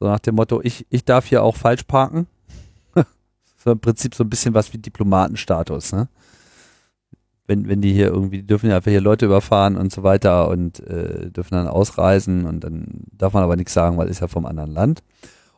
So 0.00 0.06
nach 0.06 0.18
dem 0.18 0.34
Motto, 0.34 0.62
ich, 0.62 0.86
ich 0.88 1.04
darf 1.04 1.26
hier 1.26 1.42
auch 1.42 1.56
falsch 1.56 1.82
parken. 1.82 2.26
so 3.58 3.72
im 3.72 3.80
Prinzip 3.80 4.14
so 4.14 4.24
ein 4.24 4.30
bisschen 4.30 4.54
was 4.54 4.72
wie 4.72 4.78
Diplomatenstatus, 4.78 5.92
ne? 5.92 6.08
Wenn, 7.46 7.68
wenn 7.68 7.82
die 7.82 7.92
hier 7.92 8.06
irgendwie, 8.06 8.38
die 8.38 8.46
dürfen 8.46 8.70
ja 8.70 8.76
einfach 8.76 8.90
hier 8.90 9.02
Leute 9.02 9.26
überfahren 9.26 9.76
und 9.76 9.92
so 9.92 10.04
weiter 10.04 10.48
und 10.48 10.80
äh, 10.80 11.30
dürfen 11.30 11.54
dann 11.54 11.68
ausreisen 11.68 12.46
und 12.46 12.64
dann 12.64 13.04
darf 13.12 13.34
man 13.34 13.42
aber 13.42 13.56
nichts 13.56 13.74
sagen, 13.74 13.98
weil 13.98 14.08
ist 14.08 14.22
ja 14.22 14.28
vom 14.28 14.46
anderen 14.46 14.70
Land. 14.70 15.02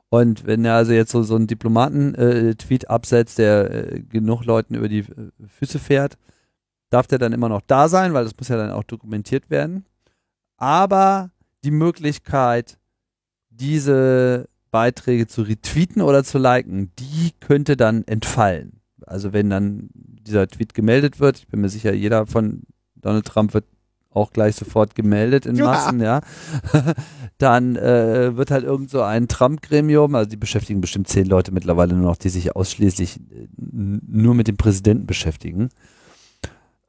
Und 0.09 0.45
wenn 0.45 0.65
er 0.65 0.75
also 0.75 0.93
jetzt 0.93 1.13
so, 1.13 1.23
so 1.23 1.37
einen 1.37 1.47
Diplomaten-Tweet 1.47 2.91
absetzt, 2.91 3.39
der 3.39 3.93
äh, 3.93 4.01
genug 4.01 4.45
Leuten 4.45 4.75
über 4.75 4.89
die 4.89 4.99
äh, 4.99 5.31
Füße 5.47 5.79
fährt, 5.79 6.19
darf 6.97 7.07
der 7.07 7.19
dann 7.19 7.35
immer 7.35 7.51
noch 7.51 7.61
da 7.61 7.89
sein, 7.91 8.15
weil 8.15 8.25
das 8.25 8.35
muss 8.39 8.49
ja 8.49 8.57
dann 8.57 8.71
auch 8.71 8.83
dokumentiert 8.83 9.51
werden. 9.51 9.85
Aber 10.57 11.31
die 11.63 11.71
Möglichkeit, 11.71 12.79
diese 13.51 14.49
Beiträge 14.71 15.27
zu 15.27 15.43
retweeten 15.43 16.01
oder 16.01 16.25
zu 16.25 16.39
liken, 16.39 16.93
die 16.99 17.33
könnte 17.39 17.77
dann 17.77 18.03
entfallen. 18.05 18.81
Also 19.05 19.35
wenn 19.35 19.51
dann 19.51 19.91
dieser 19.93 20.49
Tweet 20.49 20.73
gemeldet 20.73 21.21
wird, 21.21 21.37
ich 21.39 21.49
bin 21.49 21.61
mir 21.61 21.69
sicher, 21.69 21.93
jeder 21.93 22.27
von 22.27 22.63
Donald 22.95 23.27
Trump 23.27 23.53
wird 23.53 23.67
auch 24.11 24.33
gleich 24.33 24.57
sofort 24.57 24.95
gemeldet 24.95 25.45
in 25.45 25.57
Ja. 25.57 25.67
Massen, 25.67 26.01
ja. 26.01 26.23
dann 27.39 27.77
äh, 27.77 28.35
wird 28.39 28.51
halt 28.51 28.65
irgend 28.65 28.89
so 28.89 29.03
ein 29.03 29.29
Trump-Gremium, 29.29 30.15
also 30.15 30.31
die 30.31 30.39
beschäftigen 30.39 30.81
bestimmt 30.81 31.09
zehn 31.09 31.27
Leute 31.27 31.53
mittlerweile 31.53 31.95
nur 31.95 32.07
noch, 32.07 32.17
die 32.17 32.31
sich 32.31 32.57
ausschließlich 32.57 33.19
äh, 33.19 33.49
nur 33.59 34.35
mit 34.35 34.49
dem 34.49 34.57
Präsidenten 34.57 35.05
beschäftigen. 35.05 35.69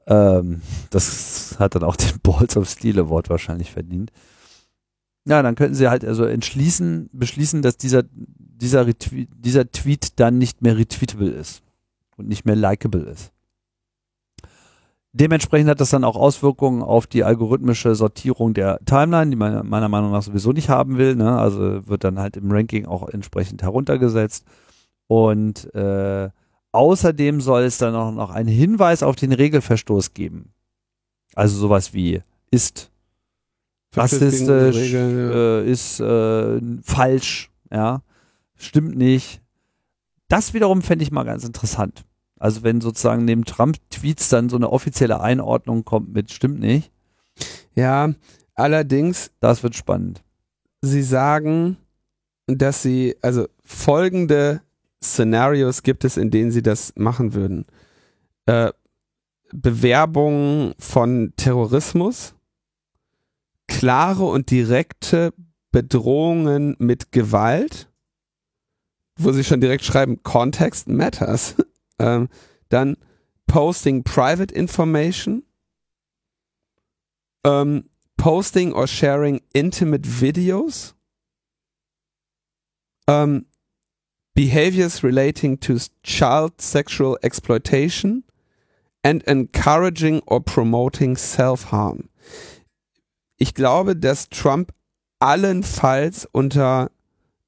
Ähm, 0.07 0.61
das 0.89 1.57
hat 1.59 1.75
dann 1.75 1.83
auch 1.83 1.95
den 1.95 2.19
Balls 2.23 2.57
of 2.57 2.69
Steel 2.69 2.99
Award 2.99 3.29
wahrscheinlich 3.29 3.71
verdient. 3.71 4.11
Ja, 5.25 5.41
dann 5.41 5.55
könnten 5.55 5.75
sie 5.75 5.89
halt 5.89 6.05
also 6.05 6.23
entschließen, 6.23 7.09
beschließen, 7.11 7.61
dass 7.61 7.77
dieser, 7.77 8.03
dieser, 8.13 8.87
Retweet, 8.87 9.29
dieser 9.35 9.69
Tweet 9.69 10.19
dann 10.19 10.37
nicht 10.37 10.61
mehr 10.61 10.77
retweetable 10.77 11.29
ist 11.29 11.61
und 12.15 12.29
nicht 12.29 12.45
mehr 12.45 12.55
likable 12.55 13.01
ist. 13.01 13.33
Dementsprechend 15.11 15.69
hat 15.69 15.81
das 15.81 15.89
dann 15.89 16.03
auch 16.03 16.15
Auswirkungen 16.15 16.81
auf 16.81 17.07
die 17.07 17.23
algorithmische 17.23 17.95
Sortierung 17.95 18.53
der 18.53 18.79
Timeline, 18.85 19.31
die 19.31 19.35
man 19.35 19.67
meiner 19.67 19.89
Meinung 19.89 20.11
nach 20.11 20.21
sowieso 20.21 20.53
nicht 20.53 20.69
haben 20.69 20.97
will. 20.97 21.15
Ne? 21.15 21.37
Also 21.37 21.87
wird 21.87 22.03
dann 22.03 22.19
halt 22.19 22.37
im 22.37 22.51
Ranking 22.51 22.85
auch 22.85 23.09
entsprechend 23.09 23.63
heruntergesetzt. 23.63 24.45
Und 25.07 25.73
äh, 25.73 26.29
außerdem 26.77 27.41
soll 27.41 27.63
es 27.63 27.77
dann 27.77 27.95
auch 27.95 28.11
noch 28.11 28.29
einen 28.29 28.49
Hinweis 28.49 29.03
auf 29.03 29.15
den 29.15 29.33
Regelverstoß 29.33 30.13
geben. 30.13 30.53
Also 31.33 31.57
sowas 31.57 31.93
wie 31.93 32.21
ist 32.51 32.91
rassistisch, 33.93 34.75
Regeln, 34.75 35.17
ja. 35.17 35.59
äh, 35.59 35.71
ist 35.71 35.99
äh, 35.99 36.61
falsch 36.83 37.51
ja, 37.71 38.01
stimmt 38.55 38.97
nicht. 38.97 39.41
Das 40.27 40.53
wiederum 40.53 40.81
fände 40.81 41.03
ich 41.03 41.11
mal 41.11 41.23
ganz 41.23 41.43
interessant. 41.43 42.05
Also 42.39 42.63
wenn 42.63 42.81
sozusagen 42.81 43.25
neben 43.25 43.45
Trump-Tweets 43.45 44.29
dann 44.29 44.49
so 44.49 44.57
eine 44.57 44.71
offizielle 44.71 45.21
Einordnung 45.21 45.85
kommt 45.85 46.13
mit 46.13 46.31
stimmt 46.31 46.59
nicht. 46.59 46.91
Ja, 47.75 48.13
allerdings. 48.53 49.31
Das 49.39 49.63
wird 49.63 49.75
spannend. 49.75 50.23
Sie 50.81 51.01
sagen, 51.01 51.77
dass 52.45 52.81
sie, 52.81 53.15
also 53.21 53.47
folgende 53.63 54.61
Szenarios 55.03 55.83
gibt 55.83 56.03
es, 56.03 56.17
in 56.17 56.31
denen 56.31 56.51
sie 56.51 56.63
das 56.63 56.93
machen 56.95 57.33
würden. 57.33 57.65
Äh, 58.45 58.71
Bewerbung 59.53 60.73
von 60.79 61.33
Terrorismus, 61.37 62.35
klare 63.67 64.25
und 64.25 64.51
direkte 64.51 65.33
Bedrohungen 65.71 66.75
mit 66.79 67.11
Gewalt, 67.11 67.89
wo 69.17 69.31
sie 69.31 69.43
schon 69.43 69.61
direkt 69.61 69.85
schreiben, 69.85 70.23
Context 70.23 70.87
matters. 70.87 71.55
ähm, 71.99 72.29
dann 72.69 72.97
Posting 73.47 74.03
Private 74.03 74.53
Information, 74.53 75.43
ähm, 77.45 77.89
Posting 78.17 78.73
or 78.73 78.87
Sharing 78.87 79.41
Intimate 79.53 80.21
Videos, 80.21 80.95
ähm, 83.07 83.45
Behaviors 84.37 85.03
relating 85.03 85.59
to 85.61 85.79
child 86.03 86.61
sexual 86.61 87.17
exploitation 87.23 88.23
and 89.03 89.23
encouraging 89.23 90.21
or 90.27 90.41
promoting 90.41 91.17
self-harm. 91.17 92.09
Ich 93.37 93.55
glaube, 93.55 93.95
dass 93.95 94.29
Trump 94.29 94.71
allenfalls 95.17 96.27
unter 96.31 96.91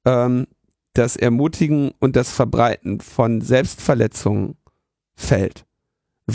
ähm, 0.04 0.48
das 0.94 1.14
Ermutigen 1.14 1.92
und 2.00 2.16
das 2.16 2.32
Verbreiten 2.32 2.98
von 2.98 3.40
Selbstverletzungen 3.40 4.56
fällt. 5.14 5.64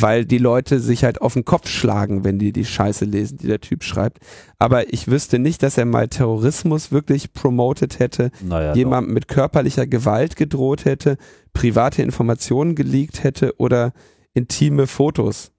Weil 0.02 0.26
die 0.26 0.38
Leute 0.38 0.80
sich 0.80 1.04
halt 1.04 1.22
auf 1.22 1.34
den 1.34 1.46
Kopf 1.46 1.68
schlagen, 1.68 2.24
wenn 2.24 2.39
die 2.39 2.52
die 2.52 2.66
Scheiße 2.66 3.06
lesen, 3.06 3.38
die 3.38 3.48
der 3.48 3.62
Typ 3.62 3.84
schreibt. 3.84 4.20
Aber 4.60 4.93
ich 4.93 5.08
wüsste 5.08 5.39
nicht, 5.39 5.64
dass 5.64 5.78
er 5.78 5.86
mal 5.86 6.08
Terrorismus 6.08 6.91
wirklich 6.91 7.34
promotet 7.34 8.00
hätte, 8.00 8.32
Naja, 8.41 8.74
jemandem 8.76 9.14
mit 9.14 9.28
körperlicher 9.28 9.88
Gewalt 9.88 10.36
gedroht 10.36 10.86
hätte, 10.86 11.18
private 11.54 12.02
Informationen 12.02 12.76
geleakt 12.76 13.24
hätte 13.24 13.56
oder 13.58 13.93
intime 14.34 14.88
Fotos 14.88 15.52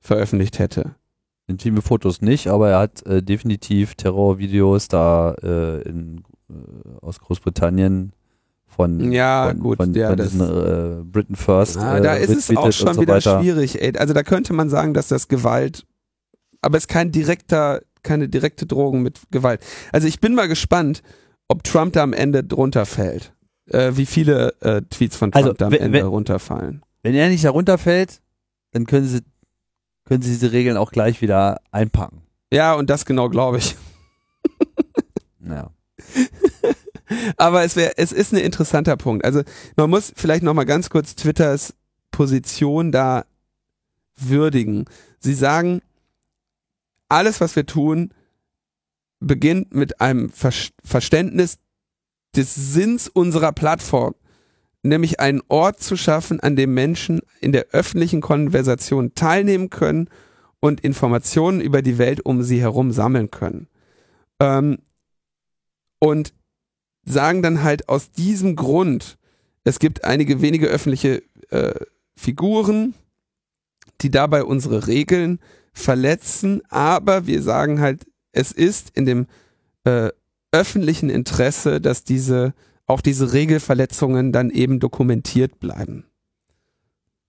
veröffentlicht 0.00 0.58
hätte. 0.58 0.94
intime 1.46 1.82
Fotos 1.82 2.20
nicht, 2.22 2.48
aber 2.48 2.70
er 2.70 2.78
hat 2.78 3.04
äh, 3.06 3.22
definitiv 3.22 3.94
Terrorvideos 3.94 4.88
da 4.88 5.34
äh, 5.42 5.82
in, 5.82 6.22
äh, 6.48 6.54
aus 7.00 7.20
Großbritannien 7.20 8.12
von, 8.74 9.12
Ja, 9.12 9.48
von, 9.48 9.58
gut, 9.60 9.76
von, 9.76 9.94
ja, 9.94 10.08
von 10.08 10.16
das- 10.16 10.30
diesen 10.30 11.00
äh, 11.00 11.04
Britain 11.04 11.36
First. 11.36 11.76
Ah, 11.78 11.98
äh, 11.98 12.02
da 12.02 12.14
ist 12.14 12.30
es 12.50 12.56
auch 12.56 12.72
schon 12.72 12.94
so 12.94 13.00
wieder 13.02 13.14
weiter. 13.14 13.40
schwierig. 13.40 13.80
Ey. 13.82 13.96
Also 13.96 14.14
da 14.14 14.22
könnte 14.22 14.52
man 14.52 14.68
sagen, 14.70 14.94
dass 14.94 15.08
das 15.08 15.28
Gewalt, 15.28 15.84
aber 16.60 16.76
es 16.78 16.84
ist 16.84 16.88
kein 16.88 17.12
direkter, 17.12 17.82
keine 18.02 18.28
direkte 18.28 18.66
Drohung 18.66 19.02
mit 19.02 19.20
Gewalt. 19.30 19.60
Also 19.92 20.08
ich 20.08 20.20
bin 20.20 20.34
mal 20.34 20.48
gespannt, 20.48 21.02
ob 21.48 21.62
Trump 21.64 21.92
da 21.92 22.02
am 22.02 22.12
Ende 22.12 22.42
drunter 22.44 22.86
fällt. 22.86 23.32
Äh, 23.70 23.92
wie 23.96 24.06
viele 24.06 24.54
äh, 24.60 24.82
Tweets 24.90 25.16
von 25.16 25.30
Trump 25.32 25.44
Also, 25.44 25.54
da 25.56 25.66
am 25.66 25.72
wenn- 25.72 25.80
Ende 25.80 25.98
wenn- 26.00 26.06
runterfallen. 26.06 26.82
Wenn 27.02 27.14
er 27.14 27.28
nicht 27.28 27.44
herunterfällt, 27.44 28.20
dann 28.72 28.86
können 28.86 29.06
sie, 29.06 29.20
können 30.04 30.22
sie 30.22 30.30
diese 30.30 30.52
Regeln 30.52 30.76
auch 30.76 30.92
gleich 30.92 31.20
wieder 31.20 31.60
einpacken. 31.72 32.22
Ja, 32.52 32.74
und 32.74 32.90
das 32.90 33.04
genau 33.06 33.28
glaube 33.28 33.58
ich. 33.58 33.76
Ja. 35.44 35.70
Aber 37.36 37.64
es 37.64 37.76
wäre, 37.76 37.92
es 37.96 38.12
ist 38.12 38.32
ein 38.32 38.38
interessanter 38.38 38.96
Punkt. 38.96 39.24
Also 39.24 39.42
man 39.76 39.90
muss 39.90 40.12
vielleicht 40.14 40.42
noch 40.42 40.54
mal 40.54 40.64
ganz 40.64 40.90
kurz 40.90 41.14
Twitters 41.14 41.74
Position 42.10 42.92
da 42.92 43.24
würdigen. 44.16 44.84
Sie 45.18 45.34
sagen, 45.34 45.80
alles, 47.08 47.40
was 47.40 47.56
wir 47.56 47.66
tun, 47.66 48.12
beginnt 49.20 49.74
mit 49.74 50.00
einem 50.00 50.30
Ver 50.30 50.52
Verständnis 50.84 51.58
des 52.34 52.54
Sinns 52.54 53.08
unserer 53.08 53.52
Plattform, 53.52 54.14
nämlich 54.82 55.20
einen 55.20 55.42
Ort 55.48 55.80
zu 55.80 55.96
schaffen, 55.96 56.40
an 56.40 56.56
dem 56.56 56.74
Menschen 56.74 57.20
in 57.40 57.52
der 57.52 57.66
öffentlichen 57.72 58.20
Konversation 58.20 59.14
teilnehmen 59.14 59.70
können 59.70 60.08
und 60.60 60.80
Informationen 60.80 61.60
über 61.60 61.82
die 61.82 61.98
Welt 61.98 62.24
um 62.24 62.42
sie 62.42 62.60
herum 62.60 62.92
sammeln 62.92 63.30
können. 63.30 63.68
Ähm, 64.40 64.78
und 65.98 66.32
sagen 67.04 67.42
dann 67.42 67.62
halt 67.62 67.88
aus 67.88 68.10
diesem 68.10 68.56
Grund, 68.56 69.18
es 69.64 69.78
gibt 69.78 70.04
einige 70.04 70.40
wenige 70.42 70.66
öffentliche 70.66 71.22
äh, 71.50 71.74
Figuren, 72.16 72.94
die 74.00 74.10
dabei 74.10 74.44
unsere 74.44 74.86
Regeln 74.86 75.38
verletzen, 75.72 76.62
aber 76.68 77.26
wir 77.26 77.42
sagen 77.42 77.80
halt, 77.80 78.06
es 78.32 78.52
ist 78.52 78.90
in 78.94 79.06
dem 79.06 79.26
äh, 79.84 80.10
öffentlichen 80.52 81.10
Interesse, 81.10 81.80
dass 81.80 82.04
diese 82.04 82.54
auch 82.86 83.00
diese 83.00 83.32
Regelverletzungen 83.32 84.32
dann 84.32 84.50
eben 84.50 84.80
dokumentiert 84.80 85.60
bleiben. 85.60 86.04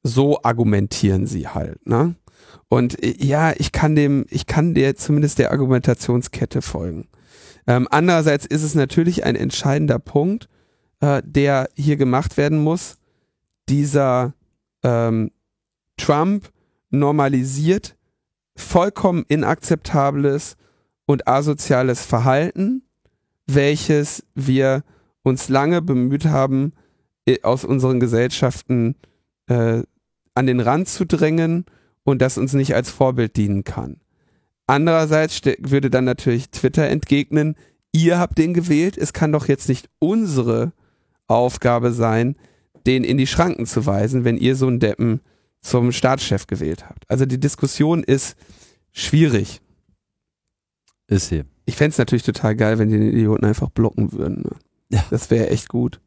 So 0.03 0.41
argumentieren 0.43 1.25
sie 1.27 1.47
halt, 1.47 1.85
ne? 1.87 2.15
Und 2.67 3.01
äh, 3.01 3.15
ja, 3.19 3.53
ich 3.57 3.71
kann 3.71 3.95
dem, 3.95 4.25
ich 4.29 4.45
kann 4.45 4.73
der 4.73 4.95
zumindest 4.95 5.39
der 5.39 5.51
Argumentationskette 5.51 6.61
folgen. 6.61 7.07
Ähm, 7.67 7.87
andererseits 7.91 8.45
ist 8.45 8.63
es 8.63 8.75
natürlich 8.75 9.25
ein 9.25 9.35
entscheidender 9.35 9.99
Punkt, 9.99 10.49
äh, 10.99 11.21
der 11.25 11.69
hier 11.75 11.97
gemacht 11.97 12.37
werden 12.37 12.61
muss. 12.61 12.97
Dieser 13.69 14.33
ähm, 14.83 15.31
Trump 15.97 16.49
normalisiert 16.89 17.95
vollkommen 18.55 19.25
inakzeptables 19.27 20.57
und 21.05 21.27
asoziales 21.27 22.05
Verhalten, 22.05 22.83
welches 23.47 24.25
wir 24.35 24.83
uns 25.23 25.49
lange 25.49 25.81
bemüht 25.81 26.25
haben, 26.25 26.73
äh, 27.25 27.41
aus 27.43 27.65
unseren 27.65 27.99
Gesellschaften 27.99 28.95
äh, 29.47 29.83
an 30.35 30.47
den 30.47 30.59
Rand 30.59 30.87
zu 30.87 31.05
drängen 31.05 31.65
und 32.03 32.21
das 32.21 32.37
uns 32.37 32.53
nicht 32.53 32.75
als 32.75 32.89
Vorbild 32.89 33.35
dienen 33.37 33.63
kann. 33.63 34.02
Andererseits 34.67 35.41
würde 35.59 35.89
dann 35.89 36.05
natürlich 36.05 36.49
Twitter 36.49 36.87
entgegnen, 36.87 37.55
ihr 37.91 38.17
habt 38.17 38.37
den 38.37 38.53
gewählt, 38.53 38.97
es 38.97 39.13
kann 39.13 39.31
doch 39.31 39.47
jetzt 39.47 39.69
nicht 39.69 39.89
unsere 39.99 40.71
Aufgabe 41.27 41.91
sein, 41.91 42.35
den 42.85 43.03
in 43.03 43.17
die 43.17 43.27
Schranken 43.27 43.65
zu 43.65 43.85
weisen, 43.85 44.23
wenn 44.23 44.37
ihr 44.37 44.55
so 44.55 44.67
einen 44.67 44.79
Deppen 44.79 45.21
zum 45.61 45.91
Staatschef 45.91 46.47
gewählt 46.47 46.89
habt. 46.89 47.09
Also 47.09 47.25
die 47.25 47.39
Diskussion 47.39 48.03
ist 48.03 48.35
schwierig. 48.91 49.61
Ist 51.07 51.29
sie. 51.29 51.43
Ich 51.65 51.75
fänd's 51.75 51.97
natürlich 51.97 52.23
total 52.23 52.55
geil, 52.55 52.79
wenn 52.79 52.89
die 52.89 52.97
den 52.97 53.09
Idioten 53.09 53.45
einfach 53.45 53.69
blocken 53.69 54.11
würden. 54.11 54.43
Ne? 54.43 54.51
Ja. 54.89 55.05
Das 55.09 55.31
wäre 55.31 55.49
echt 55.49 55.69
gut. 55.69 56.01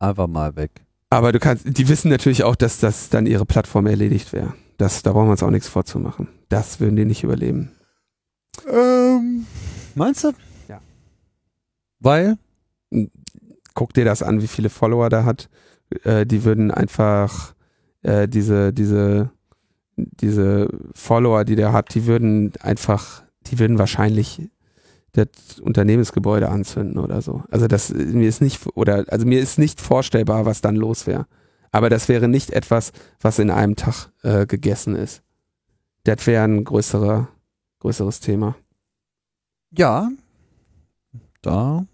Einfach 0.00 0.26
mal 0.26 0.56
weg. 0.56 0.70
Aber 1.10 1.32
du 1.32 1.38
kannst, 1.38 1.64
die 1.66 1.88
wissen 1.88 2.08
natürlich 2.08 2.44
auch, 2.44 2.56
dass 2.56 2.78
das 2.78 3.08
dann 3.08 3.26
ihre 3.26 3.46
Plattform 3.46 3.86
erledigt 3.86 4.32
wäre. 4.32 4.54
Das, 4.76 5.02
da 5.02 5.12
brauchen 5.12 5.28
wir 5.28 5.32
uns 5.32 5.42
auch 5.42 5.50
nichts 5.50 5.68
vorzumachen. 5.68 6.28
Das 6.48 6.80
würden 6.80 6.96
die 6.96 7.04
nicht 7.04 7.24
überleben. 7.24 7.72
Ähm, 8.68 9.46
meinst 9.94 10.24
du? 10.24 10.32
Ja. 10.68 10.80
Weil? 12.00 12.38
Guck 13.74 13.94
dir 13.94 14.04
das 14.04 14.22
an, 14.22 14.42
wie 14.42 14.48
viele 14.48 14.70
Follower 14.70 15.08
der 15.08 15.24
hat. 15.24 15.48
Äh, 16.04 16.26
die 16.26 16.44
würden 16.44 16.70
einfach 16.70 17.54
äh, 18.02 18.28
diese, 18.28 18.72
diese, 18.72 19.30
diese 19.96 20.68
Follower, 20.94 21.44
die 21.44 21.56
der 21.56 21.72
hat, 21.72 21.94
die 21.94 22.06
würden 22.06 22.52
einfach, 22.60 23.24
die 23.46 23.58
würden 23.58 23.78
wahrscheinlich 23.78 24.42
das 25.12 25.58
Unternehmensgebäude 25.60 26.48
anzünden 26.48 26.98
oder 26.98 27.22
so. 27.22 27.42
Also 27.50 27.66
das 27.66 27.90
mir 27.90 28.28
ist 28.28 28.40
nicht 28.40 28.66
oder 28.74 29.04
also 29.08 29.26
mir 29.26 29.40
ist 29.40 29.58
nicht 29.58 29.80
vorstellbar, 29.80 30.46
was 30.46 30.60
dann 30.60 30.76
los 30.76 31.06
wäre. 31.06 31.26
Aber 31.70 31.90
das 31.90 32.08
wäre 32.08 32.28
nicht 32.28 32.50
etwas, 32.50 32.92
was 33.20 33.38
in 33.38 33.50
einem 33.50 33.76
Tag 33.76 34.10
äh, 34.22 34.46
gegessen 34.46 34.94
ist. 34.94 35.22
Das 36.16 36.26
wäre 36.26 36.44
ein 36.44 36.64
größerer, 36.64 37.28
größeres 37.80 38.20
Thema. 38.20 38.56
Ja. 39.70 40.10
Da 41.42 41.86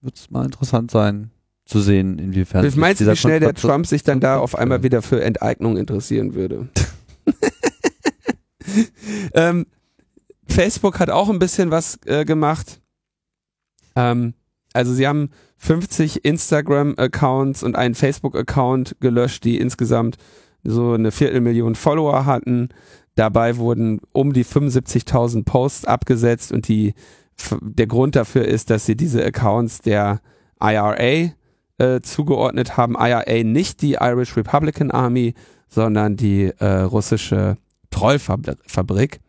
wird 0.00 0.16
es 0.16 0.30
mal 0.30 0.44
interessant 0.44 0.90
sein 0.90 1.30
zu 1.64 1.80
sehen, 1.80 2.18
inwiefern. 2.18 2.64
Wie 2.64 2.78
meinst 2.78 3.00
du, 3.00 3.06
wie 3.06 3.16
schnell 3.16 3.40
der 3.40 3.54
Trump 3.54 3.86
sich 3.86 4.02
dann 4.02 4.20
da 4.20 4.38
auf 4.38 4.56
einmal 4.56 4.82
wieder 4.82 5.02
für 5.02 5.22
Enteignung 5.22 5.76
interessieren 5.76 6.34
würde? 6.34 6.68
ähm, 9.34 9.66
Facebook 10.48 10.98
hat 10.98 11.10
auch 11.10 11.28
ein 11.28 11.38
bisschen 11.38 11.70
was 11.70 11.98
äh, 12.06 12.24
gemacht. 12.24 12.80
Ähm, 13.94 14.34
also 14.72 14.94
sie 14.94 15.06
haben 15.06 15.30
50 15.58 16.24
Instagram-Accounts 16.24 17.62
und 17.62 17.76
einen 17.76 17.94
Facebook-Account 17.94 18.96
gelöscht, 19.00 19.44
die 19.44 19.58
insgesamt 19.58 20.16
so 20.62 20.92
eine 20.92 21.10
Viertelmillion 21.10 21.74
Follower 21.74 22.26
hatten. 22.26 22.70
Dabei 23.14 23.56
wurden 23.56 24.00
um 24.12 24.32
die 24.32 24.44
75.000 24.44 25.44
Posts 25.44 25.84
abgesetzt 25.84 26.52
und 26.52 26.68
die, 26.68 26.94
der 27.60 27.86
Grund 27.86 28.16
dafür 28.16 28.44
ist, 28.44 28.70
dass 28.70 28.86
sie 28.86 28.96
diese 28.96 29.24
Accounts 29.24 29.80
der 29.80 30.20
IRA 30.60 31.32
äh, 31.78 32.00
zugeordnet 32.02 32.76
haben. 32.76 32.94
IRA 32.98 33.42
nicht 33.42 33.82
die 33.82 33.94
Irish 34.00 34.36
Republican 34.36 34.90
Army, 34.90 35.34
sondern 35.68 36.16
die 36.16 36.52
äh, 36.58 36.80
russische 36.80 37.56
Trollfabrik, 37.90 39.20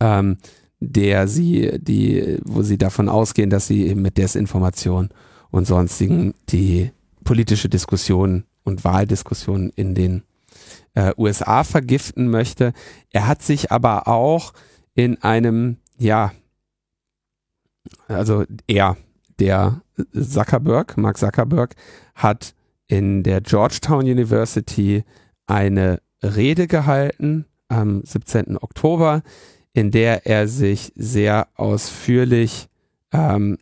ähm, 0.00 0.38
der 0.80 1.28
sie, 1.28 1.78
die, 1.78 2.38
wo 2.44 2.62
sie 2.62 2.78
davon 2.78 3.08
ausgehen, 3.08 3.50
dass 3.50 3.66
sie 3.66 3.86
eben 3.86 4.02
mit 4.02 4.18
Desinformation 4.18 5.10
und 5.50 5.66
sonstigen 5.66 6.34
die 6.48 6.90
politische 7.24 7.68
Diskussion 7.68 8.44
und 8.64 8.84
Wahldiskussion 8.84 9.70
in 9.74 9.94
den 9.94 10.22
äh, 10.96 11.12
USA 11.16 11.62
vergiften 11.62 12.28
möchte. 12.28 12.72
Er 13.10 13.28
hat 13.28 13.42
sich 13.42 13.70
aber 13.70 14.08
auch 14.08 14.52
in 14.94 15.22
einem, 15.22 15.76
ja, 15.98 16.32
also 18.08 18.44
er, 18.66 18.96
der 19.38 19.82
Zuckerberg, 20.12 20.96
Mark 20.96 21.18
Zuckerberg, 21.18 21.76
hat 22.14 22.54
in 22.88 23.22
der 23.22 23.42
Georgetown 23.42 24.04
University 24.04 25.04
eine 25.46 26.00
Rede 26.22 26.66
gehalten 26.66 27.44
am 27.68 28.02
17. 28.02 28.56
Oktober, 28.56 29.22
in 29.74 29.90
der 29.90 30.26
er 30.26 30.48
sich 30.48 30.92
sehr 30.96 31.48
ausführlich 31.56 32.68
ähm, 33.12 33.58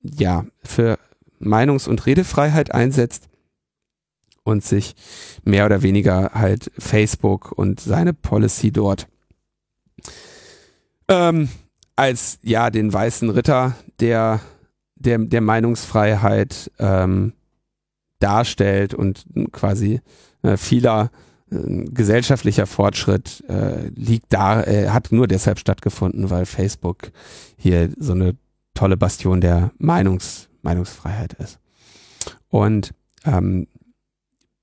ja, 0.00 0.46
für 0.62 0.98
Meinungs- 1.38 1.88
und 1.88 2.06
Redefreiheit 2.06 2.72
einsetzt 2.72 3.28
und 4.46 4.64
sich 4.64 4.94
mehr 5.44 5.66
oder 5.66 5.82
weniger 5.82 6.30
halt 6.34 6.70
Facebook 6.78 7.52
und 7.52 7.80
seine 7.80 8.14
Policy 8.14 8.70
dort 8.70 9.08
ähm, 11.08 11.48
als 11.96 12.38
ja 12.42 12.70
den 12.70 12.92
weißen 12.92 13.30
Ritter 13.30 13.74
der 14.00 14.40
der, 14.94 15.18
der 15.18 15.40
Meinungsfreiheit 15.40 16.70
ähm, 16.78 17.32
darstellt 18.18 18.94
und 18.94 19.26
quasi 19.52 20.00
äh, 20.42 20.56
vieler 20.56 21.10
äh, 21.50 21.84
gesellschaftlicher 21.84 22.66
Fortschritt 22.66 23.44
äh, 23.48 23.88
liegt 23.88 24.32
da, 24.32 24.62
äh, 24.62 24.88
hat 24.88 25.12
nur 25.12 25.28
deshalb 25.28 25.58
stattgefunden, 25.58 26.30
weil 26.30 26.46
Facebook 26.46 27.10
hier 27.58 27.90
so 27.98 28.12
eine 28.12 28.36
tolle 28.74 28.96
Bastion 28.96 29.40
der 29.40 29.70
Meinungs, 29.78 30.48
Meinungsfreiheit 30.62 31.34
ist. 31.34 31.58
Und 32.48 32.94
ähm, 33.24 33.66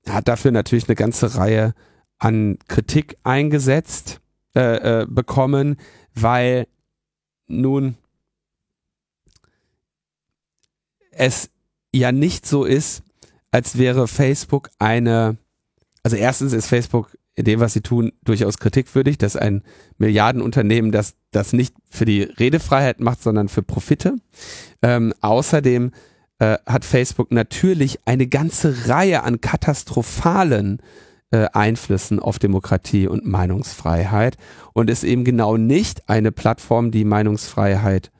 hat 0.08 0.28
dafür 0.28 0.52
natürlich 0.52 0.88
eine 0.88 0.96
ganze 0.96 1.36
Reihe 1.36 1.74
an 2.18 2.58
Kritik 2.68 3.16
eingesetzt 3.22 4.20
äh, 4.54 5.02
äh, 5.02 5.06
bekommen, 5.08 5.76
weil 6.14 6.66
nun 7.46 7.96
es 11.10 11.50
ja 11.92 12.12
nicht 12.12 12.46
so 12.46 12.64
ist, 12.64 13.02
als 13.50 13.78
wäre 13.78 14.08
Facebook 14.08 14.70
eine, 14.78 15.36
also 16.02 16.16
erstens 16.16 16.52
ist 16.52 16.66
Facebook 16.66 17.16
in 17.36 17.44
dem, 17.44 17.60
was 17.60 17.72
sie 17.72 17.80
tun, 17.80 18.12
durchaus 18.24 18.58
kritikwürdig, 18.58 19.18
dass 19.18 19.36
ein 19.36 19.62
Milliardenunternehmen 19.98 20.92
das, 20.92 21.14
das 21.30 21.52
nicht 21.52 21.74
für 21.90 22.04
die 22.04 22.22
Redefreiheit 22.22 23.00
macht, 23.00 23.22
sondern 23.22 23.48
für 23.48 23.62
Profite. 23.62 24.16
Ähm, 24.82 25.12
außerdem 25.20 25.90
äh, 26.44 26.58
hat 26.66 26.84
Facebook 26.84 27.32
natürlich 27.32 28.00
eine 28.04 28.26
ganze 28.26 28.88
Reihe 28.88 29.22
an 29.22 29.40
katastrophalen 29.40 30.82
äh, 31.30 31.46
Einflüssen 31.52 32.18
auf 32.20 32.38
Demokratie 32.38 33.06
und 33.08 33.24
Meinungsfreiheit 33.24 34.36
und 34.74 34.90
ist 34.90 35.04
eben 35.04 35.24
genau 35.24 35.56
nicht 35.56 36.08
eine 36.08 36.32
Plattform, 36.32 36.90
die 36.90 37.04
Meinungsfreiheit 37.04 38.10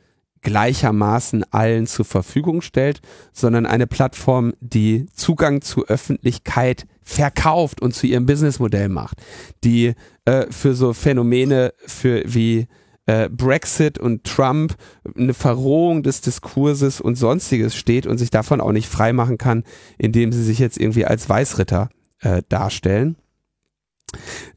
gleichermaßen 0.40 1.44
allen 1.52 1.86
zur 1.86 2.04
Verfügung 2.06 2.62
stellt, 2.62 3.00
sondern 3.32 3.66
eine 3.66 3.86
Plattform, 3.86 4.54
die 4.60 5.06
Zugang 5.14 5.60
zu 5.60 5.86
Öffentlichkeit 5.86 6.86
verkauft 7.02 7.82
und 7.82 7.94
zu 7.94 8.06
ihrem 8.06 8.24
Businessmodell 8.24 8.88
macht, 8.88 9.18
die 9.64 9.94
äh, 10.24 10.46
für 10.50 10.74
so 10.74 10.94
Phänomene 10.94 11.74
für 11.86 12.22
wie 12.24 12.68
äh, 13.06 13.28
Brexit 13.28 13.98
und 13.98 14.24
Trump 14.24 14.76
eine 15.16 15.34
Verrohung 15.34 16.02
des 16.02 16.20
Diskurses 16.20 17.00
und 17.00 17.16
sonstiges 17.16 17.76
steht 17.76 18.06
und 18.06 18.18
sich 18.18 18.30
davon 18.30 18.60
auch 18.60 18.72
nicht 18.72 18.88
freimachen 18.88 19.38
kann, 19.38 19.64
indem 19.98 20.32
sie 20.32 20.42
sich 20.42 20.58
jetzt 20.58 20.78
irgendwie 20.78 21.04
als 21.04 21.28
Weißritter 21.28 21.90
äh, 22.20 22.42
darstellen. 22.48 23.16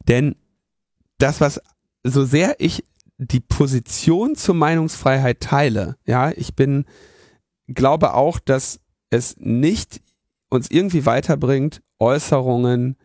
Denn 0.07 0.35
das, 1.17 1.41
was 1.41 1.61
so 2.03 2.23
sehr 2.23 2.55
ich 2.59 2.85
die 3.17 3.39
Position 3.39 4.35
zur 4.35 4.55
Meinungsfreiheit 4.55 5.39
teile, 5.39 5.97
ja, 6.05 6.31
ich 6.31 6.55
bin, 6.55 6.85
glaube 7.67 8.13
auch, 8.13 8.39
dass 8.39 8.79
es 9.09 9.35
nicht 9.37 10.01
uns 10.49 10.69
irgendwie 10.69 11.05
weiterbringt, 11.05 11.81
Äußerungen 11.99 12.95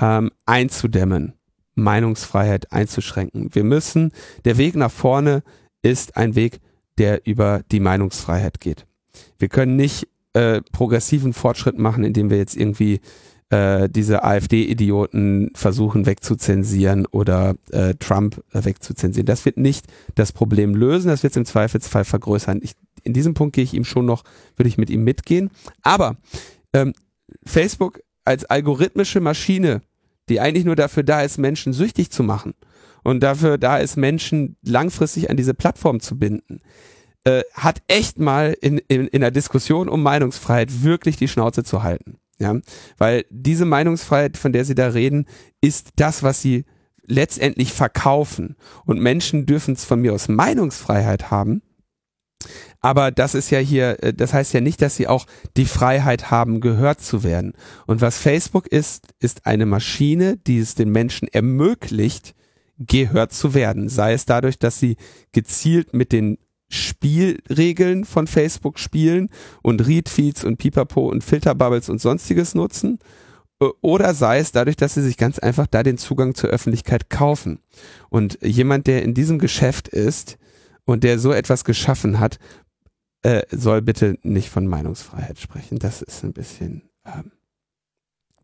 ähm, 0.00 0.30
einzudämmen. 0.44 1.34
Meinungsfreiheit 1.74 2.72
einzuschränken. 2.72 3.50
Wir 3.52 3.64
müssen, 3.64 4.12
der 4.44 4.58
Weg 4.58 4.76
nach 4.76 4.90
vorne 4.90 5.42
ist 5.82 6.16
ein 6.16 6.34
Weg, 6.34 6.60
der 6.98 7.26
über 7.26 7.62
die 7.70 7.80
Meinungsfreiheit 7.80 8.60
geht. 8.60 8.86
Wir 9.38 9.48
können 9.48 9.76
nicht 9.76 10.08
äh, 10.32 10.60
progressiven 10.72 11.32
Fortschritt 11.32 11.78
machen, 11.78 12.04
indem 12.04 12.30
wir 12.30 12.38
jetzt 12.38 12.56
irgendwie 12.56 13.00
äh, 13.50 13.88
diese 13.88 14.24
AfD-Idioten 14.24 15.50
versuchen 15.54 16.06
wegzuzensieren 16.06 17.06
oder 17.06 17.56
äh, 17.70 17.94
Trump 17.94 18.42
wegzuzensieren. 18.52 19.26
Das 19.26 19.44
wird 19.44 19.58
nicht 19.58 19.86
das 20.14 20.32
Problem 20.32 20.74
lösen, 20.74 21.08
das 21.08 21.22
wird 21.22 21.32
es 21.32 21.36
im 21.36 21.44
Zweifelsfall 21.44 22.04
vergrößern. 22.04 22.60
Ich, 22.62 22.72
in 23.02 23.12
diesem 23.12 23.34
Punkt 23.34 23.54
gehe 23.54 23.64
ich 23.64 23.74
ihm 23.74 23.84
schon 23.84 24.06
noch, 24.06 24.24
würde 24.56 24.68
ich 24.68 24.78
mit 24.78 24.90
ihm 24.90 25.04
mitgehen. 25.04 25.50
Aber 25.82 26.16
ähm, 26.72 26.94
Facebook 27.44 28.00
als 28.24 28.44
algorithmische 28.44 29.20
Maschine 29.20 29.82
die 30.28 30.40
eigentlich 30.40 30.64
nur 30.64 30.76
dafür 30.76 31.02
da 31.02 31.22
ist, 31.22 31.38
Menschen 31.38 31.72
süchtig 31.72 32.10
zu 32.10 32.22
machen 32.22 32.54
und 33.02 33.20
dafür 33.22 33.58
da 33.58 33.78
ist, 33.78 33.96
Menschen 33.96 34.56
langfristig 34.62 35.30
an 35.30 35.36
diese 35.36 35.54
Plattform 35.54 36.00
zu 36.00 36.18
binden, 36.18 36.60
äh, 37.24 37.42
hat 37.52 37.82
echt 37.88 38.18
mal 38.18 38.56
in, 38.60 38.78
in, 38.88 39.06
in 39.08 39.20
der 39.20 39.30
Diskussion 39.30 39.88
um 39.88 40.02
Meinungsfreiheit 40.02 40.82
wirklich 40.82 41.16
die 41.16 41.28
Schnauze 41.28 41.64
zu 41.64 41.82
halten. 41.82 42.18
Ja, 42.38 42.56
weil 42.98 43.24
diese 43.30 43.64
Meinungsfreiheit, 43.64 44.36
von 44.36 44.52
der 44.52 44.64
sie 44.64 44.74
da 44.74 44.88
reden, 44.88 45.26
ist 45.60 45.90
das, 45.96 46.24
was 46.24 46.42
sie 46.42 46.64
letztendlich 47.06 47.72
verkaufen. 47.72 48.56
Und 48.84 49.00
Menschen 49.00 49.46
dürfen 49.46 49.74
es 49.74 49.84
von 49.84 50.00
mir 50.00 50.12
aus 50.12 50.28
Meinungsfreiheit 50.28 51.30
haben, 51.30 51.62
aber 52.84 53.10
das 53.10 53.34
ist 53.34 53.48
ja 53.48 53.60
hier, 53.60 53.96
äh, 54.04 54.12
das 54.12 54.34
heißt 54.34 54.52
ja 54.52 54.60
nicht, 54.60 54.82
dass 54.82 54.94
sie 54.94 55.08
auch 55.08 55.24
die 55.56 55.64
Freiheit 55.64 56.30
haben, 56.30 56.60
gehört 56.60 57.00
zu 57.00 57.24
werden. 57.24 57.54
Und 57.86 58.02
was 58.02 58.18
Facebook 58.18 58.66
ist, 58.66 59.06
ist 59.20 59.46
eine 59.46 59.64
Maschine, 59.64 60.36
die 60.36 60.58
es 60.58 60.74
den 60.74 60.90
Menschen 60.90 61.26
ermöglicht, 61.28 62.34
gehört 62.76 63.32
zu 63.32 63.54
werden. 63.54 63.88
Sei 63.88 64.12
es 64.12 64.26
dadurch, 64.26 64.58
dass 64.58 64.80
sie 64.80 64.98
gezielt 65.32 65.94
mit 65.94 66.12
den 66.12 66.36
Spielregeln 66.68 68.04
von 68.04 68.26
Facebook 68.26 68.78
spielen 68.78 69.30
und 69.62 69.86
Readfeeds 69.86 70.44
und 70.44 70.58
Pipapo 70.58 71.08
und 71.08 71.24
Filterbubbles 71.24 71.88
und 71.88 72.02
sonstiges 72.02 72.54
nutzen. 72.54 72.98
Äh, 73.62 73.68
oder 73.80 74.12
sei 74.12 74.40
es 74.40 74.52
dadurch, 74.52 74.76
dass 74.76 74.92
sie 74.92 75.02
sich 75.02 75.16
ganz 75.16 75.38
einfach 75.38 75.66
da 75.66 75.82
den 75.82 75.96
Zugang 75.96 76.34
zur 76.34 76.50
Öffentlichkeit 76.50 77.08
kaufen. 77.08 77.60
Und 78.10 78.38
jemand, 78.42 78.88
der 78.88 79.04
in 79.04 79.14
diesem 79.14 79.38
Geschäft 79.38 79.88
ist, 79.88 80.36
und 80.84 81.04
der 81.04 81.18
so 81.18 81.32
etwas 81.32 81.64
geschaffen 81.64 82.20
hat, 82.20 82.38
äh, 83.24 83.42
soll 83.50 83.80
bitte 83.80 84.18
nicht 84.22 84.50
von 84.50 84.66
Meinungsfreiheit 84.66 85.38
sprechen. 85.40 85.78
Das 85.78 86.02
ist 86.02 86.22
ein 86.24 86.34
bisschen, 86.34 86.82
ähm, 87.06 87.32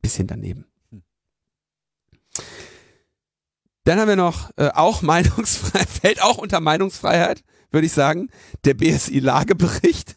bisschen 0.00 0.26
daneben. 0.26 0.64
Hm. 0.90 1.02
Dann 3.84 3.98
haben 3.98 4.08
wir 4.08 4.16
noch 4.16 4.50
äh, 4.56 4.70
auch 4.74 5.02
Meinungsfreiheit, 5.02 5.88
fällt 5.88 6.22
auch 6.22 6.38
unter 6.38 6.60
Meinungsfreiheit, 6.60 7.42
würde 7.70 7.86
ich 7.86 7.92
sagen, 7.92 8.30
der 8.64 8.74
BSI-Lagebericht. 8.74 10.14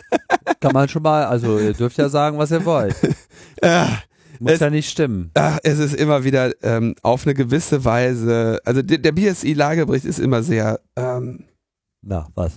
Kann 0.60 0.72
man 0.72 0.88
schon 0.88 1.02
mal, 1.02 1.26
also 1.26 1.58
ihr 1.58 1.74
dürft 1.74 1.98
ja 1.98 2.08
sagen, 2.08 2.38
was 2.38 2.52
ihr 2.52 2.64
wollt. 2.64 2.94
äh, 3.62 3.86
Muss 4.38 4.52
es, 4.52 4.60
ja 4.60 4.70
nicht 4.70 4.90
stimmen. 4.90 5.32
Ach, 5.34 5.58
es 5.64 5.80
ist 5.80 5.94
immer 5.94 6.22
wieder 6.22 6.52
ähm, 6.62 6.94
auf 7.02 7.26
eine 7.26 7.34
gewisse 7.34 7.84
Weise, 7.84 8.60
also 8.64 8.80
der, 8.80 8.98
der 8.98 9.12
BSI-Lagebericht 9.12 10.04
ist 10.04 10.20
immer 10.20 10.44
sehr, 10.44 10.80
ähm, 10.94 11.46
na, 12.00 12.28
was? 12.36 12.52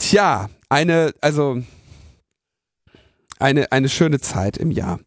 Tja, 0.00 0.48
eine, 0.70 1.12
also 1.20 1.62
eine, 3.38 3.70
eine 3.70 3.88
schöne 3.88 4.18
Zeit 4.18 4.56
im 4.56 4.70
Jahr. 4.70 4.98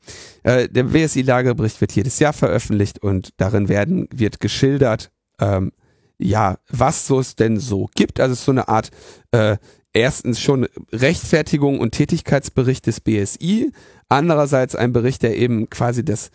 Äh, 0.43 0.69
der 0.69 0.83
BSI-Lagerbericht 0.83 1.81
wird 1.81 1.93
jedes 1.93 2.19
Jahr 2.19 2.31
veröffentlicht 2.31 2.99
und 2.99 3.29
darin 3.37 3.69
werden, 3.69 4.07
wird 4.13 4.39
geschildert, 4.39 5.11
ähm, 5.39 5.71
ja, 6.19 6.59
was 6.69 7.07
so 7.07 7.19
es 7.19 7.35
denn 7.35 7.59
so 7.59 7.89
gibt. 7.95 8.19
Also 8.19 8.33
es 8.33 8.39
ist 8.39 8.45
so 8.45 8.51
eine 8.51 8.67
Art, 8.67 8.91
äh, 9.31 9.57
erstens 9.93 10.39
schon 10.39 10.67
Rechtfertigung 10.91 11.79
und 11.79 11.91
Tätigkeitsbericht 11.91 12.85
des 12.85 13.01
BSI, 13.01 13.71
andererseits 14.09 14.75
ein 14.75 14.93
Bericht, 14.93 15.23
der 15.23 15.35
eben 15.35 15.71
quasi 15.71 16.05
das, 16.05 16.29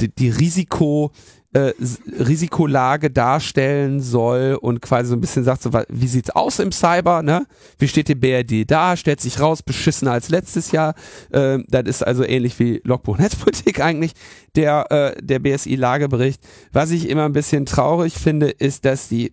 die, 0.00 0.14
die 0.14 0.30
Risiko, 0.30 1.10
äh, 1.54 1.72
Risikolage 2.18 3.10
darstellen 3.10 4.00
soll 4.00 4.58
und 4.60 4.82
quasi 4.82 5.10
so 5.10 5.14
ein 5.14 5.20
bisschen 5.20 5.44
sagt, 5.44 5.62
so, 5.62 5.70
wie 5.88 6.08
sieht's 6.08 6.30
aus 6.30 6.58
im 6.58 6.72
Cyber, 6.72 7.22
ne? 7.22 7.46
Wie 7.78 7.86
steht 7.86 8.08
die 8.08 8.16
BRD 8.16 8.68
da? 8.68 8.96
Stellt 8.96 9.20
sich 9.20 9.38
raus, 9.38 9.62
beschissener 9.62 10.12
als 10.12 10.30
letztes 10.30 10.72
Jahr. 10.72 10.94
Äh, 11.30 11.60
das 11.68 11.84
ist 11.84 12.06
also 12.06 12.24
ähnlich 12.24 12.58
wie 12.58 12.80
Logbuch 12.84 13.18
Netzpolitik 13.18 13.80
eigentlich, 13.80 14.12
der, 14.56 14.90
äh, 14.90 15.22
der 15.22 15.38
BSI-Lagebericht. 15.38 16.42
Was 16.72 16.90
ich 16.90 17.08
immer 17.08 17.24
ein 17.24 17.32
bisschen 17.32 17.66
traurig 17.66 18.14
finde, 18.14 18.50
ist, 18.50 18.84
dass 18.84 19.08
die 19.08 19.32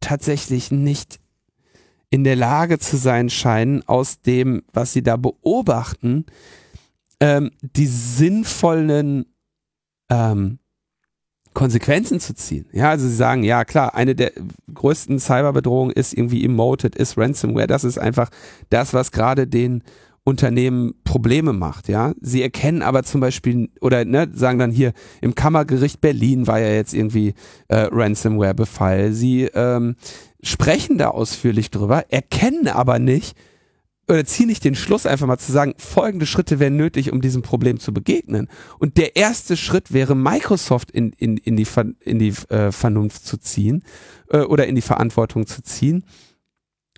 tatsächlich 0.00 0.72
nicht 0.72 1.20
in 2.10 2.24
der 2.24 2.36
Lage 2.36 2.80
zu 2.80 2.96
sein 2.96 3.30
scheinen, 3.30 3.86
aus 3.86 4.20
dem, 4.20 4.62
was 4.72 4.92
sie 4.92 5.04
da 5.04 5.16
beobachten, 5.16 6.26
ähm, 7.20 7.52
die 7.60 7.86
sinnvollen 7.86 9.26
ähm, 10.10 10.58
Konsequenzen 11.54 12.20
zu 12.20 12.34
ziehen. 12.34 12.66
Ja, 12.72 12.90
also 12.90 13.08
sie 13.08 13.14
sagen, 13.14 13.44
ja 13.44 13.64
klar, 13.64 13.94
eine 13.94 14.14
der 14.14 14.32
größten 14.72 15.20
Cyberbedrohungen 15.20 15.92
ist 15.94 16.12
irgendwie 16.12 16.44
Emoted, 16.44 16.96
ist 16.96 17.16
Ransomware. 17.16 17.66
Das 17.68 17.84
ist 17.84 17.98
einfach 17.98 18.28
das, 18.70 18.92
was 18.92 19.12
gerade 19.12 19.46
den 19.46 19.82
Unternehmen 20.24 20.94
Probleme 21.04 21.52
macht, 21.52 21.88
ja. 21.88 22.14
Sie 22.20 22.42
erkennen 22.42 22.80
aber 22.80 23.02
zum 23.02 23.20
Beispiel, 23.20 23.68
oder 23.82 24.06
ne, 24.06 24.28
sagen 24.32 24.58
dann 24.58 24.70
hier, 24.70 24.94
im 25.20 25.34
Kammergericht 25.34 26.00
Berlin 26.00 26.46
war 26.46 26.58
ja 26.58 26.70
jetzt 26.70 26.94
irgendwie 26.94 27.34
äh, 27.68 27.88
Ransomware-Befall. 27.92 29.12
Sie 29.12 29.44
ähm, 29.54 29.96
sprechen 30.42 30.96
da 30.96 31.08
ausführlich 31.08 31.70
drüber, 31.70 32.06
erkennen 32.08 32.68
aber 32.68 32.98
nicht, 32.98 33.36
oder 34.08 34.24
ziehen 34.24 34.48
nicht 34.48 34.64
den 34.64 34.74
Schluss 34.74 35.06
einfach 35.06 35.26
mal 35.26 35.38
zu 35.38 35.52
sagen, 35.52 35.74
folgende 35.78 36.26
Schritte 36.26 36.58
wären 36.58 36.76
nötig, 36.76 37.12
um 37.12 37.20
diesem 37.20 37.42
Problem 37.42 37.80
zu 37.80 37.92
begegnen. 37.94 38.48
Und 38.78 38.98
der 38.98 39.16
erste 39.16 39.56
Schritt 39.56 39.92
wäre, 39.92 40.14
Microsoft 40.14 40.90
in, 40.90 41.12
in, 41.12 41.36
in 41.38 41.56
die, 41.56 41.66
in 42.00 42.18
die 42.18 42.34
äh, 42.50 42.70
Vernunft 42.70 43.26
zu 43.26 43.38
ziehen 43.38 43.82
äh, 44.28 44.40
oder 44.40 44.66
in 44.66 44.74
die 44.74 44.82
Verantwortung 44.82 45.46
zu 45.46 45.62
ziehen 45.62 46.04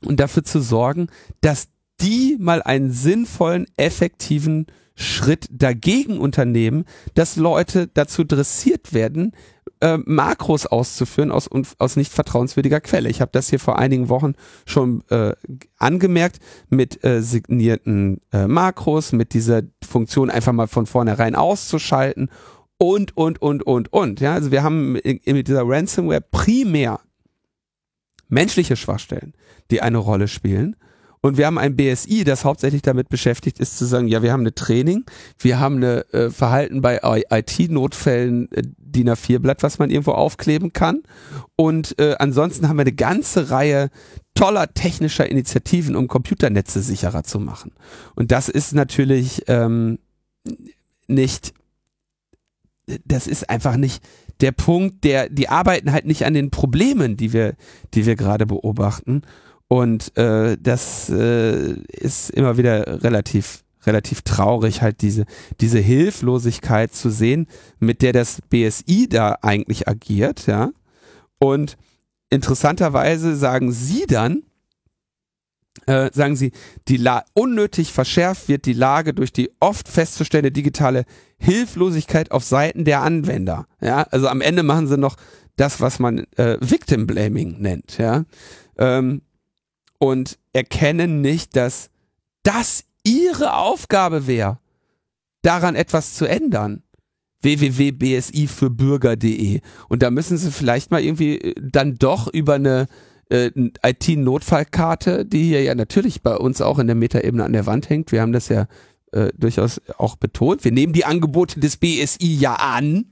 und 0.03 0.20
dafür 0.20 0.45
zu 0.45 0.61
sorgen, 0.61 1.09
dass 1.41 1.69
die 2.01 2.37
mal 2.39 2.62
einen 2.62 2.91
sinnvollen, 2.91 3.66
effektiven 3.77 4.66
Schritt 4.95 5.47
dagegen 5.51 6.19
unternehmen, 6.19 6.85
dass 7.15 7.37
Leute 7.37 7.89
dazu 7.93 8.24
dressiert 8.24 8.93
werden, 8.93 9.33
äh, 9.81 9.98
Makros 9.98 10.66
auszuführen 10.66 11.31
aus, 11.31 11.48
aus 11.78 11.97
nicht 11.97 12.12
vertrauenswürdiger 12.12 12.81
Quelle. 12.81 13.09
Ich 13.09 13.20
habe 13.20 13.31
das 13.32 13.51
hier 13.51 13.61
vor 13.61 13.78
einigen 13.78 14.09
Wochen 14.09 14.35
schon 14.65 15.03
äh, 15.11 15.32
angemerkt 15.78 16.39
mit 16.69 17.05
äh, 17.05 17.23
signierten 17.23 18.20
äh, 18.32 18.47
Makros, 18.47 19.12
mit 19.12 19.35
dieser 19.35 19.62
Funktion 19.86 20.31
einfach 20.31 20.53
mal 20.53 20.69
von 20.69 20.86
vornherein 20.86 21.35
auszuschalten 21.35 22.31
und, 22.78 23.16
und, 23.16 23.40
und, 23.40 23.62
und, 23.62 23.93
und. 23.93 24.20
Ja, 24.20 24.35
also 24.35 24.51
wir 24.51 24.62
haben 24.62 24.93
mit 24.93 25.48
dieser 25.48 25.62
Ransomware 25.66 26.20
primär 26.20 27.01
menschliche 28.28 28.77
Schwachstellen, 28.77 29.35
die 29.70 29.82
eine 29.82 29.98
Rolle 29.98 30.28
spielen. 30.28 30.77
Und 31.27 31.39
wir 31.39 31.47
haben 31.47 31.59
ein 31.59 31.74
BSI, 31.74 32.23
das 32.23 32.44
hauptsächlich 32.44 32.82
damit 32.82 33.09
beschäftigt 33.09 33.59
ist 33.59 33.77
zu 33.77 33.85
sagen, 33.85 34.07
ja, 34.07 34.23
wir 34.23 34.32
haben 34.32 34.43
eine 34.43 34.55
Training, 34.55 35.05
wir 35.40 35.59
haben 35.59 35.78
eine 35.78 36.09
äh, 36.12 36.31
Verhalten 36.31 36.82
bei 36.82 37.01
IT-Notfällen 37.03 38.48
äh, 38.53 38.62
DIN 38.62 39.11
A4-Blatt, 39.11 39.65
was 39.65 39.81
man 39.81 39.90
irgendwo 39.90 40.12
aufkleben 40.12 40.73
kann. 40.73 41.03
Und 41.57 41.98
äh, 41.98 42.15
ansonsten 42.20 42.69
haben 42.69 42.77
wir 42.77 42.82
eine 42.82 42.93
ganze 42.93 43.51
Reihe 43.51 43.90
toller 44.36 44.73
technischer 44.73 45.28
Initiativen, 45.28 45.97
um 45.97 46.07
Computernetze 46.07 46.81
sicherer 46.81 47.24
zu 47.24 47.40
machen. 47.40 47.73
Und 48.15 48.31
das 48.31 48.48
ist 48.48 48.73
natürlich 48.73 49.43
ähm, 49.48 49.98
nicht, 51.09 51.55
das 53.05 53.27
ist 53.27 53.51
einfach 53.51 53.77
nicht 53.77 54.01
der 54.40 54.53
Punkt, 54.53 55.03
der, 55.03 55.28
die 55.28 55.48
arbeiten 55.48 55.90
halt 55.90 56.07
nicht 56.07 56.24
an 56.24 56.35
den 56.35 56.53
Problemen, 56.53 57.16
die 57.16 57.32
wir, 57.32 57.55
die 57.94 58.07
wir 58.07 58.15
gerade 58.15 58.47
beobachten. 58.47 59.23
Und 59.68 60.16
äh, 60.16 60.56
das 60.60 61.09
äh, 61.09 61.72
ist 61.88 62.30
immer 62.30 62.56
wieder 62.56 63.02
relativ 63.02 63.64
relativ 63.86 64.22
traurig, 64.22 64.82
halt 64.82 65.01
diese, 65.01 65.24
diese 65.60 65.78
Hilflosigkeit 65.78 66.93
zu 66.93 67.10
sehen, 67.10 67.47
mit 67.78 68.02
der 68.02 68.12
das 68.12 68.40
BSI 68.51 69.09
da 69.09 69.38
eigentlich 69.43 69.88
agiert, 69.88 70.47
ja. 70.47 70.70
Und 71.38 71.76
interessanterweise 72.30 73.36
sagen 73.36 73.72
sie 73.72 74.06
dann, 74.06 74.43
äh, 75.86 76.10
sagen 76.12 76.36
sie, 76.36 76.52
die 76.88 76.97
La 76.97 77.24
unnötig 77.34 77.93
verschärft 77.93 78.48
wird 78.48 78.64
die 78.64 78.72
Lage 78.72 79.14
durch 79.14 79.32
die 79.32 79.51
oft 79.60 79.88
festzustellende 79.88 80.51
digitale 80.51 81.05
Hilflosigkeit 81.38 82.30
auf 82.30 82.44
Seiten 82.44 82.84
der 82.84 83.02
Anwender. 83.02 83.66
Ja, 83.80 84.02
also 84.10 84.28
am 84.28 84.40
Ende 84.40 84.62
machen 84.62 84.88
sie 84.88 84.98
noch 84.98 85.16
das, 85.56 85.80
was 85.80 85.98
man 85.98 86.26
äh, 86.36 86.59
Victim 86.60 87.06
Blaming 87.06 87.60
nennt, 87.60 87.98
ja. 87.98 88.24
Ähm, 88.78 89.22
und 89.98 90.39
erkennen 90.52 91.20
nicht, 91.20 91.56
dass 91.56 91.90
das 92.43 92.85
ihre 93.05 93.55
Aufgabe 93.55 94.27
wäre, 94.27 94.59
daran 95.43 95.74
etwas 95.74 96.14
zu 96.14 96.27
ändern 96.27 96.82
www.bsifürbürger.de 97.43 99.60
und 99.89 100.02
da 100.02 100.10
müssen 100.10 100.36
sie 100.36 100.51
vielleicht 100.51 100.90
mal 100.90 101.02
irgendwie 101.02 101.39
äh, 101.39 101.55
dann 101.60 101.94
doch 101.97 102.27
über 102.32 102.55
eine 102.55 102.86
äh, 103.31 103.51
IT-Notfallkarte, 103.85 105.24
die 105.24 105.44
hier 105.44 105.62
ja 105.62 105.74
natürlich 105.74 106.23
bei 106.23 106.36
uns 106.36 106.60
auch 106.60 106.78
in 106.78 106.86
der 106.86 106.97
Metaebene 106.97 107.44
an 107.44 107.52
der 107.52 107.66
Wand 107.66 107.90
hängt. 107.90 108.12
Wir 108.12 108.23
haben 108.23 108.32
das 108.32 108.48
ja 108.48 108.66
äh, 109.12 109.31
durchaus 109.36 109.81
auch 109.98 110.16
betont. 110.16 110.64
Wir 110.64 110.73
nehmen 110.73 110.93
die 110.93 111.05
Angebote 111.05 111.60
des 111.60 111.77
BSI 111.77 112.35
ja 112.35 112.55
an. 112.55 113.06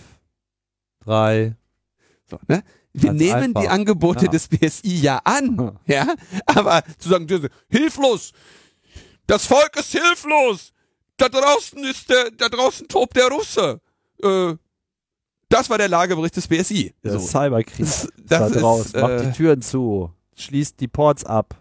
3. 1.05 1.55
So, 2.29 2.39
ne? 2.49 2.65
Wir 2.93 3.11
Ganz 3.11 3.21
nehmen 3.21 3.43
einfach. 3.43 3.61
die 3.62 3.69
Angebote 3.69 4.25
ja. 4.27 4.31
des 4.31 4.49
BSI 4.49 5.01
ja 5.01 5.21
an, 5.25 5.79
ja, 5.87 6.07
aber 6.47 6.83
zu 6.99 7.09
sagen, 7.09 7.49
hilflos, 7.69 8.33
das 9.27 9.47
Volk 9.47 9.77
ist 9.79 9.93
hilflos, 9.93 10.73
da 11.17 11.29
draußen 11.29 11.83
ist 11.85 12.11
der, 12.11 12.31
da 12.33 12.49
draußen 12.49 12.89
tobt 12.89 13.17
der 13.17 13.29
Russe, 13.29 13.81
äh, 14.23 14.55
das 15.51 15.69
war 15.69 15.77
der 15.77 15.89
Lagebericht 15.89 16.37
des 16.37 16.49
BSI. 16.49 16.95
Der 17.05 17.13
so. 17.13 17.19
Cyberkrieg. 17.19 17.79
Das, 17.79 18.09
das 18.17 18.53
da 18.53 18.61
draußen. 18.61 18.95
Äh, 18.95 19.03
Macht 19.03 19.25
die 19.27 19.33
Türen 19.33 19.61
zu 19.61 20.11
schließt 20.37 20.81
die 20.81 20.89
Ports 20.89 21.25
ab. 21.25 21.55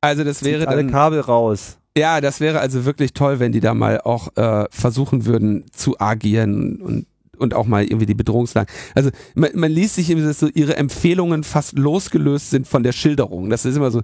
Also 0.00 0.24
das 0.24 0.42
wäre 0.42 0.66
alle 0.68 0.84
dann, 0.84 0.90
Kabel 0.90 1.20
raus. 1.20 1.78
Ja, 1.96 2.20
das 2.20 2.40
wäre 2.40 2.60
also 2.60 2.84
wirklich 2.84 3.12
toll, 3.12 3.40
wenn 3.40 3.52
die 3.52 3.60
da 3.60 3.74
mal 3.74 4.00
auch 4.00 4.34
äh, 4.36 4.66
versuchen 4.70 5.26
würden 5.26 5.66
zu 5.72 6.00
agieren 6.00 6.80
und 6.80 7.06
und 7.38 7.54
auch 7.54 7.66
mal 7.66 7.84
irgendwie 7.84 8.06
die 8.06 8.14
Bedrohungslage. 8.14 8.70
Also 8.96 9.10
man, 9.34 9.50
man 9.54 9.70
liest 9.70 9.94
sich 9.94 10.10
immer, 10.10 10.26
dass 10.26 10.40
so 10.40 10.48
ihre 10.48 10.74
Empfehlungen 10.74 11.44
fast 11.44 11.78
losgelöst 11.78 12.50
sind 12.50 12.66
von 12.66 12.82
der 12.82 12.90
Schilderung. 12.90 13.48
Das 13.48 13.64
ist 13.64 13.76
immer 13.76 13.92
so, 13.92 14.02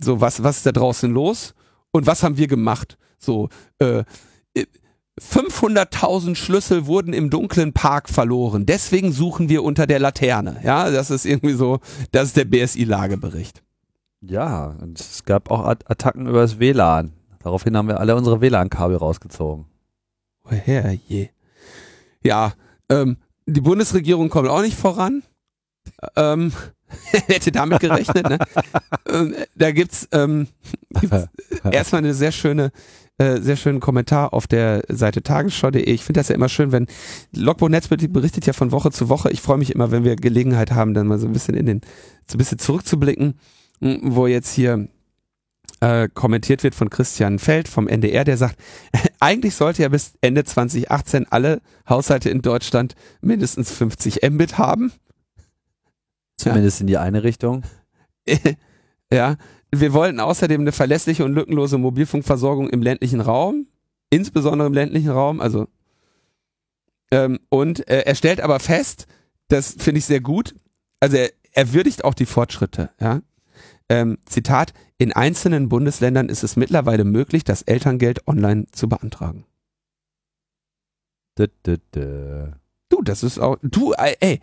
so 0.00 0.20
was, 0.20 0.42
was 0.44 0.58
ist 0.58 0.66
da 0.66 0.70
draußen 0.70 1.12
los 1.12 1.54
und 1.90 2.06
was 2.06 2.22
haben 2.22 2.36
wir 2.36 2.46
gemacht? 2.46 2.96
So, 3.18 3.48
äh, 3.80 4.04
500.000 5.20 6.34
Schlüssel 6.34 6.86
wurden 6.86 7.12
im 7.12 7.30
dunklen 7.30 7.72
Park 7.72 8.08
verloren. 8.08 8.66
Deswegen 8.66 9.12
suchen 9.12 9.48
wir 9.48 9.62
unter 9.62 9.86
der 9.86 10.00
Laterne. 10.00 10.60
Ja, 10.64 10.90
das 10.90 11.10
ist 11.10 11.24
irgendwie 11.24 11.54
so, 11.54 11.78
das 12.10 12.28
ist 12.28 12.36
der 12.36 12.44
BSI-Lagebericht. 12.44 13.62
Ja, 14.20 14.74
und 14.80 14.98
es 14.98 15.24
gab 15.24 15.50
auch 15.50 15.64
Attacken 15.64 16.26
über 16.26 16.40
das 16.40 16.58
WLAN. 16.58 17.12
Daraufhin 17.40 17.76
haben 17.76 17.88
wir 17.88 18.00
alle 18.00 18.16
unsere 18.16 18.40
WLAN-Kabel 18.40 18.96
rausgezogen. 18.96 19.66
Woher 20.42 20.92
je? 21.06 21.28
Ja, 22.22 22.54
ähm, 22.88 23.18
die 23.46 23.60
Bundesregierung 23.60 24.30
kommt 24.30 24.48
auch 24.48 24.62
nicht 24.62 24.76
voran. 24.76 25.22
Ähm, 26.16 26.52
hätte 27.26 27.52
damit 27.52 27.80
gerechnet. 27.80 28.28
Ne? 28.28 28.38
ähm, 29.08 29.34
da 29.54 29.70
gibt's, 29.72 30.08
ähm, 30.12 30.48
gibt's 31.00 31.28
erstmal 31.70 32.00
eine 32.00 32.14
sehr 32.14 32.32
schöne 32.32 32.72
äh, 33.18 33.40
sehr 33.40 33.56
schönen 33.56 33.80
Kommentar 33.80 34.34
auf 34.34 34.46
der 34.46 34.82
Seite 34.88 35.22
tagesschau.de. 35.22 35.82
Ich 35.82 36.02
finde 36.02 36.20
das 36.20 36.28
ja 36.28 36.34
immer 36.34 36.48
schön, 36.48 36.72
wenn 36.72 36.86
Logbuch 37.32 37.68
Netzpolitik 37.68 38.12
berichtet 38.12 38.46
ja 38.46 38.52
von 38.52 38.72
Woche 38.72 38.90
zu 38.90 39.08
Woche. 39.08 39.30
Ich 39.30 39.40
freue 39.40 39.58
mich 39.58 39.72
immer, 39.72 39.90
wenn 39.92 40.02
wir 40.02 40.16
Gelegenheit 40.16 40.72
haben, 40.72 40.94
dann 40.94 41.06
mal 41.06 41.18
so 41.18 41.26
ein 41.26 41.32
bisschen 41.32 41.54
in 41.54 41.66
den, 41.66 41.80
so 42.26 42.34
ein 42.34 42.38
bisschen 42.38 42.58
zurückzublicken, 42.58 43.38
wo 43.80 44.26
jetzt 44.26 44.52
hier 44.52 44.88
äh, 45.80 46.08
kommentiert 46.12 46.62
wird 46.62 46.74
von 46.74 46.90
Christian 46.90 47.38
Feld 47.38 47.68
vom 47.68 47.86
NDR, 47.86 48.24
der 48.24 48.36
sagt, 48.36 48.56
eigentlich 49.20 49.54
sollte 49.54 49.82
ja 49.82 49.88
bis 49.88 50.14
Ende 50.20 50.44
2018 50.44 51.26
alle 51.30 51.60
Haushalte 51.88 52.30
in 52.30 52.42
Deutschland 52.42 52.94
mindestens 53.20 53.70
50 53.70 54.28
Mbit 54.28 54.58
haben. 54.58 54.92
Zumindest 56.36 56.80
ja. 56.80 56.82
in 56.82 56.86
die 56.88 56.98
eine 56.98 57.22
Richtung. 57.22 57.62
ja, 59.12 59.36
wir 59.80 59.92
wollten 59.92 60.20
außerdem 60.20 60.60
eine 60.60 60.72
verlässliche 60.72 61.24
und 61.24 61.34
lückenlose 61.34 61.78
Mobilfunkversorgung 61.78 62.68
im 62.68 62.82
ländlichen 62.82 63.20
Raum, 63.20 63.66
insbesondere 64.10 64.66
im 64.66 64.74
ländlichen 64.74 65.10
Raum, 65.10 65.40
also 65.40 65.68
ähm, 67.10 67.38
und 67.48 67.88
äh, 67.88 68.02
er 68.06 68.14
stellt 68.14 68.40
aber 68.40 68.58
fest, 68.58 69.06
das 69.48 69.76
finde 69.78 69.98
ich 69.98 70.04
sehr 70.04 70.20
gut. 70.20 70.54
Also 71.00 71.16
er, 71.16 71.30
er 71.52 71.72
würdigt 71.72 72.04
auch 72.04 72.14
die 72.14 72.26
Fortschritte, 72.26 72.90
ja. 73.00 73.20
Ähm, 73.88 74.18
Zitat, 74.24 74.72
in 74.96 75.12
einzelnen 75.12 75.68
Bundesländern 75.68 76.28
ist 76.28 76.42
es 76.42 76.56
mittlerweile 76.56 77.04
möglich, 77.04 77.44
das 77.44 77.62
Elterngeld 77.62 78.26
online 78.26 78.66
zu 78.72 78.88
beantragen. 78.88 79.44
Dö, 81.38 81.48
dö, 81.66 81.76
dö. 81.94 82.52
Du, 82.88 83.02
das 83.02 83.22
ist 83.22 83.38
auch, 83.38 83.58
du, 83.62 83.92
ey, 83.92 84.16
ey 84.20 84.40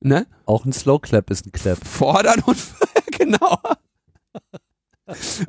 ne? 0.00 0.26
Auch 0.46 0.64
ein 0.64 0.72
Slow 0.72 0.98
Clap 1.00 1.30
ist 1.30 1.46
ein 1.46 1.52
Clap. 1.52 1.78
Fordern 1.86 2.40
und, 2.44 2.58
genau. 3.18 3.58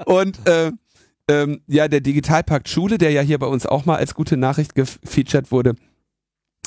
Und, 0.06 0.48
äh, 0.48 0.72
ähm, 1.28 1.62
ja, 1.68 1.88
der 1.88 2.02
Digitalpakt 2.02 2.68
Schule, 2.68 2.98
der 2.98 3.12
ja 3.12 3.22
hier 3.22 3.40
bei 3.40 3.48
uns 3.48 3.66
auch 3.66 3.86
mal 3.86 3.98
als 3.98 4.16
gute 4.16 4.38
Nachricht 4.38 4.76
gefeatured 4.76 5.52
wurde, 5.52 5.76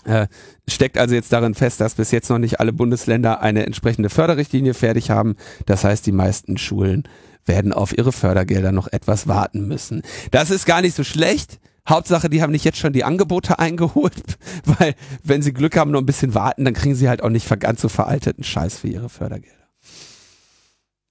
äh, 0.04 0.26
steckt 0.68 0.98
also 0.98 1.14
jetzt 1.14 1.32
darin 1.32 1.54
fest, 1.54 1.80
dass 1.80 1.94
bis 1.94 2.10
jetzt 2.10 2.30
noch 2.30 2.38
nicht 2.38 2.60
alle 2.60 2.72
Bundesländer 2.72 3.40
eine 3.40 3.66
entsprechende 3.66 4.10
Förderrichtlinie 4.10 4.74
fertig 4.74 5.10
haben. 5.10 5.36
Das 5.66 5.84
heißt, 5.84 6.06
die 6.06 6.12
meisten 6.12 6.58
Schulen 6.58 7.04
werden 7.46 7.72
auf 7.72 7.96
ihre 7.96 8.12
Fördergelder 8.12 8.72
noch 8.72 8.88
etwas 8.88 9.28
warten 9.28 9.66
müssen. 9.66 10.02
Das 10.30 10.50
ist 10.50 10.66
gar 10.66 10.80
nicht 10.80 10.96
so 10.96 11.04
schlecht. 11.04 11.58
Hauptsache, 11.86 12.30
die 12.30 12.40
haben 12.40 12.52
nicht 12.52 12.64
jetzt 12.64 12.78
schon 12.78 12.94
die 12.94 13.04
Angebote 13.04 13.58
eingeholt, 13.58 14.38
weil 14.64 14.94
wenn 15.22 15.42
sie 15.42 15.52
Glück 15.52 15.76
haben, 15.76 15.90
nur 15.90 16.00
ein 16.00 16.06
bisschen 16.06 16.34
warten, 16.34 16.64
dann 16.64 16.74
kriegen 16.74 16.94
sie 16.94 17.08
halt 17.08 17.22
auch 17.22 17.30
nicht 17.30 17.48
ganz 17.60 17.80
so 17.80 17.88
veralteten 17.88 18.44
Scheiß 18.44 18.78
für 18.78 18.88
ihre 18.88 19.08
Fördergelder. 19.08 19.63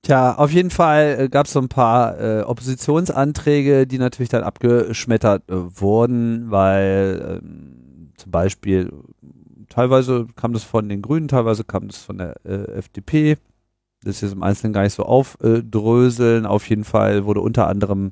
Tja, 0.05 0.35
auf 0.35 0.51
jeden 0.51 0.69
Fall 0.69 1.15
äh, 1.17 1.29
gab 1.29 1.45
es 1.45 1.53
so 1.53 1.61
ein 1.61 1.69
paar 1.69 2.19
äh, 2.19 2.41
Oppositionsanträge, 2.41 3.87
die 3.87 3.97
natürlich 3.97 4.27
dann 4.27 4.43
abgeschmettert 4.43 5.49
äh, 5.49 5.79
wurden, 5.79 6.51
weil 6.51 7.39
ähm, 7.41 8.11
zum 8.17 8.29
Beispiel 8.29 8.91
teilweise 9.69 10.27
kam 10.35 10.51
das 10.51 10.65
von 10.65 10.89
den 10.89 11.01
Grünen, 11.01 11.29
teilweise 11.29 11.63
kam 11.63 11.87
das 11.87 11.99
von 11.99 12.17
der 12.17 12.35
äh, 12.45 12.73
FDP. 12.73 13.37
Das 14.03 14.15
ist 14.17 14.21
jetzt 14.21 14.33
im 14.33 14.43
Einzelnen 14.43 14.73
gar 14.73 14.83
nicht 14.83 14.93
so 14.93 15.03
aufdröseln. 15.03 16.45
Auf 16.45 16.67
jeden 16.69 16.83
Fall 16.83 17.23
wurde 17.23 17.39
unter 17.39 17.67
anderem, 17.69 18.11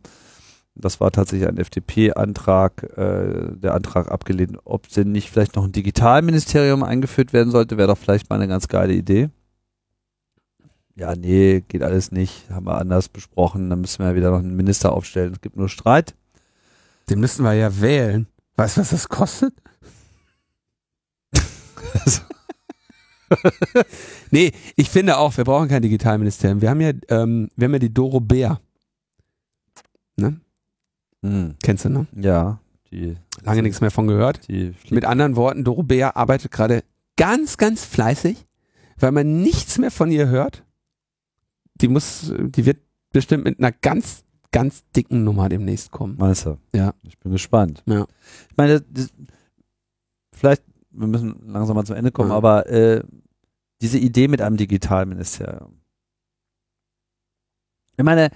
das 0.75 1.01
war 1.01 1.11
tatsächlich 1.11 1.49
ein 1.49 1.57
FDP-Antrag, 1.57 2.83
äh, 2.97 3.51
der 3.57 3.73
Antrag 3.73 4.09
abgelehnt, 4.09 4.57
ob 4.63 4.87
denn 4.87 5.11
nicht 5.11 5.29
vielleicht 5.29 5.57
noch 5.57 5.65
ein 5.65 5.73
Digitalministerium 5.73 6.83
eingeführt 6.83 7.33
werden 7.33 7.51
sollte, 7.51 7.77
wäre 7.77 7.89
doch 7.89 7.97
vielleicht 7.97 8.29
mal 8.29 8.37
eine 8.37 8.47
ganz 8.47 8.69
geile 8.69 8.93
Idee 8.93 9.29
ja, 10.95 11.15
nee, 11.15 11.63
geht 11.67 11.83
alles 11.83 12.11
nicht, 12.11 12.49
haben 12.49 12.65
wir 12.65 12.77
anders 12.77 13.09
besprochen, 13.09 13.69
dann 13.69 13.81
müssen 13.81 13.99
wir 13.99 14.09
ja 14.09 14.15
wieder 14.15 14.31
noch 14.31 14.39
einen 14.39 14.55
Minister 14.55 14.93
aufstellen. 14.93 15.33
Es 15.33 15.41
gibt 15.41 15.57
nur 15.57 15.69
Streit. 15.69 16.15
Den 17.09 17.19
müssen 17.19 17.43
wir 17.43 17.53
ja 17.53 17.81
wählen. 17.81 18.27
Weißt 18.55 18.77
du, 18.77 18.81
was 18.81 18.89
das 18.91 19.09
kostet? 19.09 19.53
nee, 24.31 24.51
ich 24.75 24.89
finde 24.89 25.17
auch, 25.17 25.35
wir 25.37 25.43
brauchen 25.43 25.69
kein 25.69 25.81
Digitalministerium. 25.81 26.61
Wir 26.61 26.69
haben 26.69 26.81
ja, 26.81 26.91
ähm, 27.09 27.49
wir 27.55 27.65
haben 27.65 27.73
ja 27.73 27.79
die 27.79 27.93
Doro 27.93 28.19
Bär. 28.19 28.59
Ne? 30.17 30.39
Hm. 31.23 31.55
Kennst 31.63 31.85
du, 31.85 31.89
ne? 31.89 32.07
Ja. 32.15 32.59
Die, 32.91 33.15
Lange 33.43 33.63
nichts 33.63 33.79
mehr 33.79 33.91
von 33.91 34.07
gehört. 34.07 34.41
Mit 34.89 35.05
anderen 35.05 35.37
Worten, 35.37 35.63
Doro 35.63 35.83
Bär 35.83 36.17
arbeitet 36.17 36.51
gerade 36.51 36.83
ganz, 37.15 37.57
ganz 37.57 37.85
fleißig, 37.85 38.45
weil 38.97 39.11
man 39.11 39.41
nichts 39.41 39.77
mehr 39.77 39.91
von 39.91 40.11
ihr 40.11 40.27
hört 40.27 40.63
die 41.81 41.87
muss, 41.87 42.31
die 42.37 42.65
wird 42.65 42.79
bestimmt 43.11 43.43
mit 43.43 43.59
einer 43.59 43.71
ganz, 43.71 44.23
ganz 44.51 44.83
dicken 44.95 45.23
Nummer 45.23 45.49
demnächst 45.49 45.91
kommen. 45.91 46.15
Meinst 46.17 46.45
du? 46.45 46.57
Ja. 46.73 46.93
Ich 47.03 47.17
bin 47.19 47.31
gespannt. 47.31 47.83
Ja. 47.85 48.05
Ich 48.49 48.57
meine, 48.57 48.81
das, 48.81 49.09
vielleicht, 50.33 50.63
wir 50.91 51.07
müssen 51.07 51.41
langsam 51.47 51.75
mal 51.75 51.85
zum 51.85 51.95
Ende 51.95 52.11
kommen, 52.11 52.29
Ja. 52.29 52.35
aber 52.35 52.67
äh, 52.67 53.03
diese 53.81 53.97
Idee 53.97 54.27
mit 54.27 54.41
einem 54.41 54.57
Digitalministerium. 54.57 55.81
Ich 57.97 58.03
meine, 58.03 58.29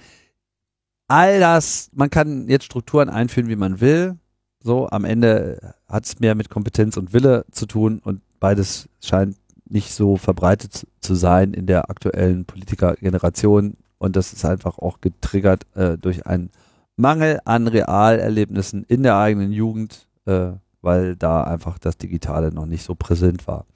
all 1.08 1.40
das, 1.40 1.90
man 1.92 2.10
kann 2.10 2.48
jetzt 2.48 2.64
Strukturen 2.64 3.08
einführen, 3.08 3.48
wie 3.48 3.56
man 3.56 3.80
will. 3.80 4.18
So, 4.60 4.88
am 4.88 5.04
Ende 5.04 5.74
hat 5.86 6.04
es 6.04 6.18
mehr 6.18 6.34
mit 6.34 6.50
Kompetenz 6.50 6.96
und 6.96 7.12
Wille 7.12 7.46
zu 7.52 7.66
tun 7.66 8.00
und 8.00 8.20
beides 8.40 8.88
scheint 9.00 9.36
nicht 9.68 9.92
so 9.92 10.16
verbreitet 10.16 10.86
zu- 11.00 11.14
sein 11.14 11.52
in 11.54 11.66
der 11.66 11.90
aktuellen 11.90 12.44
Politikergeneration 12.44 13.76
und 13.98 14.16
das 14.16 14.32
ist 14.32 14.44
einfach 14.44 14.78
auch 14.78 15.00
getriggert 15.00 15.66
äh, 15.74 15.96
durch 15.98 16.26
einen 16.26 16.50
Mangel 16.96 17.40
an 17.44 17.66
Realerlebnissen 17.68 18.84
in 18.84 19.02
der 19.02 19.16
eigenen 19.18 19.52
Jugend, 19.52 20.08
äh, 20.26 20.52
weil 20.82 21.16
da 21.16 21.44
einfach 21.44 21.78
das 21.78 21.96
Digitale 21.98 22.52
noch 22.52 22.66
nicht 22.66 22.84
so 22.84 22.94
präsent 22.94 23.46
war. 23.46 23.66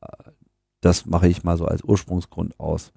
Äh, 0.00 0.30
Das 0.80 1.06
mache 1.06 1.28
ich 1.28 1.42
mal 1.44 1.56
so 1.58 1.64
als 1.66 1.82
Ursprungsgrund 1.82 2.58
aus. 2.60 2.92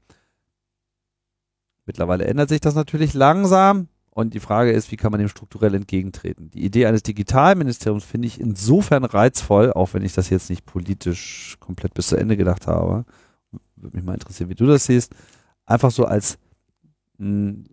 Mittlerweile 1.86 2.26
ändert 2.26 2.50
sich 2.50 2.62
das 2.62 2.76
natürlich 2.76 3.14
langsam 3.14 3.88
und 4.14 4.34
die 4.34 4.40
Frage 4.42 4.72
ist, 4.72 4.92
wie 4.92 4.98
kann 4.98 5.12
man 5.12 5.20
dem 5.20 5.30
strukturell 5.30 5.74
entgegentreten? 5.74 6.52
Die 6.52 6.66
Idee 6.66 6.86
eines 6.86 7.02
Digitalministeriums 7.02 8.04
finde 8.04 8.28
ich 8.28 8.40
insofern 8.42 9.06
reizvoll, 9.06 9.72
auch 9.72 9.94
wenn 9.94 10.04
ich 10.04 10.14
das 10.14 10.30
jetzt 10.30 10.50
nicht 10.50 10.66
politisch 10.66 11.56
komplett 11.62 11.94
bis 11.94 12.08
zu 12.08 12.18
Ende 12.18 12.36
gedacht 12.36 12.68
habe. 12.68 13.06
Würde 13.78 13.96
mich 13.96 14.06
mal 14.06 14.14
interessieren, 14.14 14.50
wie 14.50 14.56
du 14.56 14.66
das 14.66 14.86
siehst. 14.86 15.16
Einfach 15.66 15.92
so 15.92 16.06
als 16.06 16.38
mh, 17.18 17.64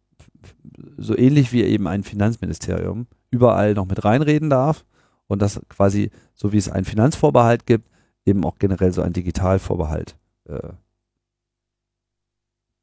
so 0.96 1.16
ähnlich 1.16 1.52
wie 1.52 1.62
eben 1.64 1.88
ein 1.88 2.04
Finanzministerium 2.04 3.08
überall 3.30 3.74
noch 3.74 3.86
mit 3.86 4.04
reinreden 4.04 4.48
darf 4.48 4.84
und 5.26 5.42
das 5.42 5.60
quasi, 5.68 6.10
so 6.34 6.52
wie 6.52 6.58
es 6.58 6.68
einen 6.68 6.84
Finanzvorbehalt 6.84 7.66
gibt, 7.66 7.88
eben 8.24 8.44
auch 8.44 8.58
generell 8.58 8.92
so 8.92 9.02
ein 9.02 9.12
Digitalvorbehalt. 9.12 10.16
Äh, 10.48 10.70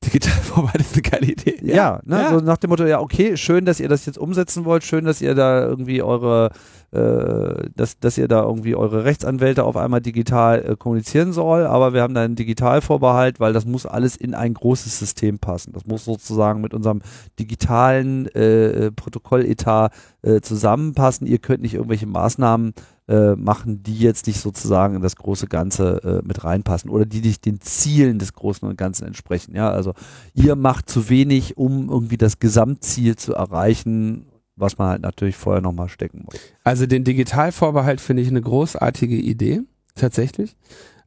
Digitalvorbereitung 0.05 0.81
ist 0.85 0.93
eine 0.93 1.01
geile 1.01 1.31
Idee. 1.31 1.57
ja, 1.61 1.99
ne, 2.05 2.21
ja. 2.21 2.29
so 2.29 2.43
nach 2.43 2.57
dem 2.57 2.69
Motto, 2.69 2.85
ja, 2.85 2.99
okay, 2.99 3.37
schön, 3.37 3.65
dass 3.65 3.79
ihr 3.79 3.89
das 3.89 4.05
jetzt 4.05 4.17
umsetzen 4.17 4.65
wollt, 4.65 4.83
schön, 4.83 5.05
dass 5.05 5.21
ihr 5.21 5.35
da 5.35 5.63
irgendwie 5.63 6.01
eure, 6.01 6.51
äh, 6.91 7.69
dass, 7.75 7.99
dass 7.99 8.17
ihr 8.17 8.27
da 8.27 8.43
irgendwie 8.43 8.75
eure 8.75 9.03
Rechtsanwälte 9.05 9.63
auf 9.63 9.75
einmal 9.75 10.01
digital 10.01 10.63
äh, 10.63 10.75
kommunizieren 10.75 11.33
soll, 11.33 11.65
aber 11.65 11.93
wir 11.93 12.01
haben 12.01 12.13
da 12.13 12.23
einen 12.23 12.35
Digitalvorbehalt, 12.35 13.39
weil 13.39 13.53
das 13.53 13.65
muss 13.65 13.85
alles 13.85 14.15
in 14.15 14.33
ein 14.33 14.53
großes 14.53 14.99
System 14.99 15.39
passen. 15.39 15.73
Das 15.73 15.85
muss 15.85 16.05
sozusagen 16.05 16.61
mit 16.61 16.73
unserem 16.73 17.01
digitalen 17.39 18.27
äh, 18.27 18.91
Protokolletat 18.91 19.91
äh, 20.21 20.41
zusammenpassen. 20.41 21.27
Ihr 21.27 21.39
könnt 21.39 21.61
nicht 21.61 21.73
irgendwelche 21.73 22.07
Maßnahmen 22.07 22.73
äh, 23.07 23.35
machen, 23.35 23.83
die 23.83 23.99
jetzt 23.99 24.27
nicht 24.27 24.39
sozusagen 24.39 24.95
in 24.95 25.01
das 25.01 25.15
große 25.15 25.47
Ganze 25.47 26.21
äh, 26.23 26.27
mit 26.27 26.43
reinpassen 26.43 26.89
oder 26.89 27.05
die 27.05 27.21
nicht 27.21 27.45
den 27.45 27.61
Zielen 27.61 28.19
des 28.19 28.33
Großen 28.33 28.67
und 28.67 28.77
Ganzen 28.77 29.05
entsprechen. 29.05 29.55
Ja, 29.55 29.69
also 29.69 29.93
ihr 30.33 30.55
macht 30.55 30.89
zu 30.89 31.09
wenig, 31.09 31.57
um 31.57 31.89
irgendwie 31.89 32.17
das 32.17 32.39
Gesamtziel 32.39 33.15
zu 33.15 33.35
erreichen, 33.35 34.27
was 34.55 34.77
man 34.77 34.89
halt 34.89 35.01
natürlich 35.01 35.35
vorher 35.35 35.61
nochmal 35.61 35.89
stecken 35.89 36.23
muss. 36.25 36.35
Also 36.63 36.85
den 36.85 37.03
Digitalvorbehalt 37.03 38.01
finde 38.01 38.23
ich 38.23 38.29
eine 38.29 38.41
großartige 38.41 39.17
Idee, 39.17 39.61
tatsächlich. 39.95 40.55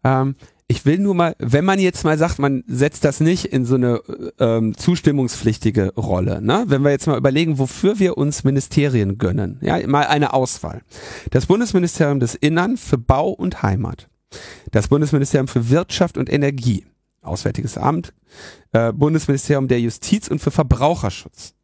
Ähm, 0.05 0.37
ich 0.71 0.85
will 0.85 0.99
nur 0.99 1.15
mal, 1.15 1.35
wenn 1.39 1.65
man 1.65 1.79
jetzt 1.79 2.05
mal 2.05 2.19
sagt, 2.19 2.39
man 2.39 2.63
setzt 2.67 3.03
das 3.05 3.21
nicht 3.21 3.47
in 3.47 3.65
so 3.65 3.77
eine 3.77 4.03
ähm, 4.39 4.77
zustimmungspflichtige 4.77 5.95
Rolle, 5.95 6.43
ne? 6.43 6.65
wenn 6.69 6.83
wir 6.83 6.91
jetzt 6.91 7.07
mal 7.07 7.17
überlegen, 7.17 7.59
wofür 7.59 7.99
wir 7.99 8.19
uns 8.19 8.45
Ministerien 8.45 9.17
gönnen, 9.17 9.59
ja, 9.63 9.85
mal 9.87 10.07
eine 10.07 10.35
Auswahl. 10.35 10.83
Das 11.31 11.47
Bundesministerium 11.47 12.21
des 12.21 12.35
Innern 12.35 12.77
für 12.77 12.99
Bau 12.99 13.31
und 13.31 13.63
Heimat, 13.63 14.09
das 14.71 14.89
Bundesministerium 14.89 15.49
für 15.49 15.71
Wirtschaft 15.71 16.19
und 16.19 16.31
Energie, 16.31 16.85
Auswärtiges 17.23 17.79
Amt, 17.79 18.13
äh, 18.73 18.93
Bundesministerium 18.93 19.69
der 19.69 19.81
Justiz 19.81 20.29
und 20.29 20.39
für 20.39 20.51
Verbraucherschutz, 20.51 21.55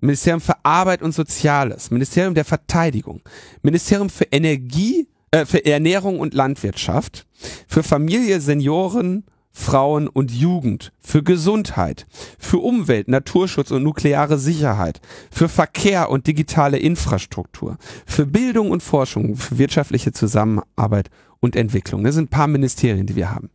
Ministerium 0.00 0.40
für 0.40 0.64
Arbeit 0.64 1.02
und 1.02 1.12
Soziales, 1.12 1.90
Ministerium 1.90 2.34
der 2.34 2.44
Verteidigung, 2.44 3.20
Ministerium 3.62 4.10
für 4.10 4.26
Energie, 4.30 5.08
äh, 5.30 5.44
für 5.44 5.64
Ernährung 5.64 6.20
und 6.20 6.34
Landwirtschaft, 6.34 7.26
für 7.66 7.82
Familie, 7.82 8.40
Senioren, 8.40 9.24
Frauen 9.52 10.06
und 10.06 10.30
Jugend, 10.30 10.92
für 11.00 11.22
Gesundheit, 11.22 12.06
für 12.38 12.58
Umwelt, 12.58 13.08
Naturschutz 13.08 13.70
und 13.72 13.82
nukleare 13.82 14.38
Sicherheit, 14.38 15.00
für 15.30 15.48
Verkehr 15.48 16.10
und 16.10 16.26
digitale 16.26 16.78
Infrastruktur, 16.78 17.76
für 18.06 18.24
Bildung 18.24 18.70
und 18.70 18.82
Forschung, 18.82 19.36
für 19.36 19.58
wirtschaftliche 19.58 20.12
Zusammenarbeit 20.12 21.10
und 21.40 21.56
Entwicklung. 21.56 22.04
Das 22.04 22.14
sind 22.14 22.26
ein 22.26 22.36
paar 22.36 22.46
Ministerien, 22.46 23.06
die 23.06 23.16
wir 23.16 23.30
haben. 23.30 23.50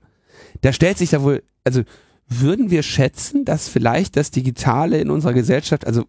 Da 0.62 0.74
stellt 0.74 0.98
sich 0.98 1.12
da 1.12 1.24
wohl, 1.24 1.42
also 1.64 1.84
würden 2.28 2.70
wir 2.70 2.84
schätzen, 2.84 3.46
dass 3.46 3.70
vielleicht 3.70 4.18
das 4.18 4.30
Digitale 4.32 5.00
in 5.00 5.10
unserer 5.10 5.34
Gesellschaft, 5.34 5.88
also 5.88 6.04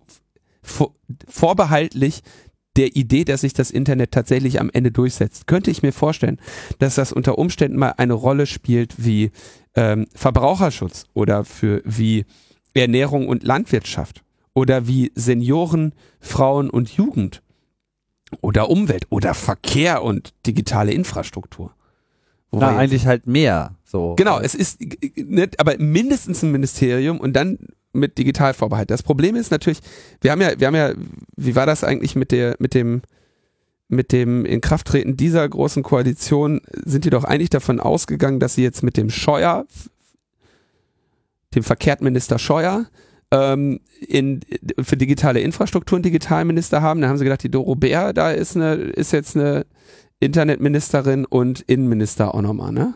vor, 0.62 0.94
vorbehaltlich 1.28 2.22
der 2.76 2.96
Idee, 2.96 3.24
dass 3.24 3.42
sich 3.42 3.52
das 3.52 3.70
Internet 3.70 4.10
tatsächlich 4.10 4.60
am 4.60 4.70
Ende 4.72 4.90
durchsetzt, 4.90 5.46
könnte 5.46 5.70
ich 5.70 5.82
mir 5.82 5.92
vorstellen, 5.92 6.40
dass 6.78 6.96
das 6.96 7.12
unter 7.12 7.38
Umständen 7.38 7.78
mal 7.78 7.94
eine 7.96 8.14
Rolle 8.14 8.46
spielt 8.46 8.94
wie 9.04 9.30
ähm, 9.74 10.06
Verbraucherschutz 10.14 11.04
oder 11.14 11.44
für 11.44 11.82
wie 11.84 12.24
Ernährung 12.74 13.28
und 13.28 13.44
Landwirtschaft 13.44 14.22
oder 14.54 14.86
wie 14.88 15.12
Senioren, 15.14 15.94
Frauen 16.20 16.70
und 16.70 16.90
Jugend 16.90 17.42
oder 18.40 18.70
Umwelt 18.70 19.06
oder 19.10 19.34
Verkehr 19.34 20.02
und 20.02 20.34
digitale 20.46 20.92
Infrastruktur. 20.92 21.74
Wobei 22.50 22.72
Na, 22.72 22.78
eigentlich 22.78 23.06
halt 23.06 23.26
mehr. 23.26 23.76
So. 23.84 24.14
Genau, 24.16 24.40
es 24.40 24.54
ist 24.54 24.80
nicht, 25.16 25.60
aber 25.60 25.76
mindestens 25.78 26.42
ein 26.42 26.52
Ministerium 26.52 27.18
und 27.20 27.34
dann 27.34 27.58
mit 27.94 28.18
Digitalvorbehalt. 28.18 28.90
Das 28.90 29.02
Problem 29.02 29.36
ist 29.36 29.50
natürlich, 29.50 29.80
wir 30.20 30.32
haben 30.32 30.40
ja, 30.40 30.58
wir 30.58 30.66
haben 30.66 30.74
ja, 30.74 30.92
wie 31.36 31.56
war 31.56 31.66
das 31.66 31.84
eigentlich 31.84 32.16
mit 32.16 32.32
der, 32.32 32.56
mit 32.58 32.74
dem, 32.74 33.02
mit 33.88 34.12
dem 34.12 34.44
Inkrafttreten 34.44 35.16
dieser 35.16 35.48
großen 35.48 35.82
Koalition? 35.82 36.60
Sind 36.84 37.04
die 37.04 37.10
doch 37.10 37.24
eigentlich 37.24 37.50
davon 37.50 37.80
ausgegangen, 37.80 38.40
dass 38.40 38.54
sie 38.54 38.62
jetzt 38.62 38.82
mit 38.82 38.96
dem 38.96 39.10
Scheuer, 39.10 39.66
dem 41.54 41.62
Verkehrsminister 41.62 42.38
Scheuer, 42.38 42.86
ähm, 43.30 43.80
in, 44.06 44.40
für 44.80 44.96
digitale 44.96 45.40
Infrastruktur 45.40 45.96
einen 45.96 46.02
Digitalminister 46.04 46.82
haben. 46.82 47.00
Dann 47.00 47.10
haben 47.10 47.18
sie 47.18 47.24
gedacht, 47.24 47.42
die 47.42 47.50
Doro 47.50 47.74
Bär, 47.74 48.12
da 48.12 48.30
ist 48.30 48.56
eine, 48.56 48.74
ist 48.74 49.12
jetzt 49.12 49.36
eine 49.36 49.66
Internetministerin 50.20 51.24
und 51.24 51.60
Innenminister 51.62 52.34
auch 52.34 52.42
nochmal, 52.42 52.72
ne? 52.72 52.94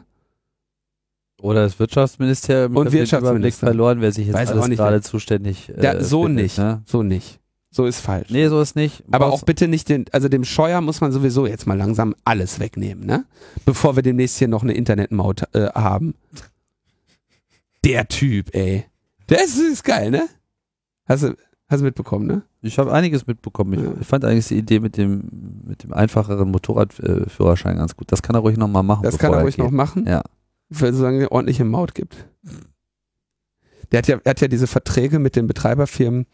Oder 1.40 1.62
das 1.62 1.78
Wirtschaftsministerium. 1.78 2.77
Und 2.77 2.93
Wirtschaftsminister. 2.93 3.66
Verloren, 3.69 4.01
wer 4.01 4.12
sich 4.12 4.27
jetzt 4.27 4.35
Weiß 4.35 4.51
auch 4.51 4.56
alles 4.56 4.69
nicht, 4.69 4.78
gerade 4.78 5.01
zuständig 5.02 5.69
äh, 5.77 5.85
Ja, 5.85 6.02
so 6.02 6.24
findet, 6.24 6.43
nicht. 6.44 6.59
Ne? 6.59 6.82
So 6.85 7.02
nicht. 7.02 7.39
So 7.70 7.85
ist 7.86 8.01
falsch. 8.01 8.31
Nee, 8.31 8.48
so 8.48 8.60
ist 8.60 8.74
nicht. 8.77 9.05
Aber 9.12 9.27
Brauchst- 9.28 9.43
auch 9.43 9.47
bitte 9.47 9.69
nicht 9.69 9.89
den, 9.89 10.06
also 10.10 10.28
dem 10.28 10.43
Scheuer 10.44 10.81
muss 10.81 11.01
man 11.01 11.12
sowieso 11.12 11.47
jetzt 11.47 11.66
mal 11.66 11.77
langsam 11.77 12.15
alles 12.24 12.59
wegnehmen, 12.60 13.05
ne? 13.06 13.24
Bevor 13.66 13.94
wir 13.94 14.02
demnächst 14.02 14.39
hier 14.39 14.48
noch 14.48 14.62
eine 14.62 14.73
Internetmaut 14.73 15.43
äh, 15.55 15.69
haben. 15.74 16.15
Der 17.85 18.09
Typ, 18.09 18.55
ey. 18.55 18.85
Der 19.28 19.44
ist, 19.44 19.85
geil, 19.85 20.10
ne? 20.10 20.27
Hast 21.06 21.23
du, 21.23 21.36
hast 21.69 21.81
du 21.81 21.85
mitbekommen, 21.85 22.27
ne? 22.27 22.43
Ich 22.62 22.78
habe 22.78 22.93
einiges 22.93 23.27
mitbekommen. 23.27 23.74
Ich, 23.74 23.81
Ja. 23.81 23.93
ich 24.01 24.06
fand 24.06 24.24
eigentlich 24.24 24.48
die 24.48 24.56
Idee 24.59 24.81
mit 24.81 24.97
dem, 24.97 25.28
mit 25.66 25.85
dem 25.85 25.93
einfacheren 25.93 26.51
Motorradführerschein 26.51 27.77
ganz 27.77 27.94
gut. 27.97 28.10
Das 28.10 28.23
kann 28.23 28.35
er 28.35 28.40
ruhig 28.40 28.56
nochmal 28.56 28.82
machen. 28.82 29.02
Das 29.05 29.19
kann 29.19 29.32
er 29.32 29.43
ruhig 29.43 29.56
geht. 29.56 29.65
noch 29.65 29.70
machen, 29.70 30.06
Ja. 30.09 30.23
Weil 30.69 30.90
es 30.90 30.99
so 30.99 31.05
eine 31.05 31.31
ordentliche 31.31 31.65
Maut 31.65 31.95
gibt. 31.95 32.28
Der 33.90 33.99
hat 33.99 34.09
ja, 34.09 34.20
er 34.23 34.31
hat 34.31 34.40
ja 34.40 34.49
diese 34.49 34.66
Verträge 34.66 35.19
mit 35.19 35.36
den 35.36 35.47
Betreiberfirmen 35.47 36.27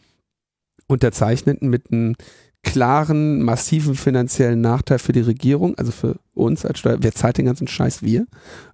unterzeichnet 0.86 1.62
mit 1.62 1.90
einem 1.90 2.16
klaren, 2.62 3.42
massiven 3.42 3.94
finanziellen 3.94 4.60
Nachteil 4.60 4.98
für 4.98 5.12
die 5.12 5.20
Regierung, 5.20 5.76
also 5.76 5.92
für 5.92 6.18
uns 6.32 6.64
als 6.64 6.78
Steuer. 6.78 6.98
Wer 7.00 7.12
zahlt 7.12 7.38
den 7.38 7.46
ganzen 7.46 7.68
Scheiß? 7.68 8.02
Wir. 8.02 8.26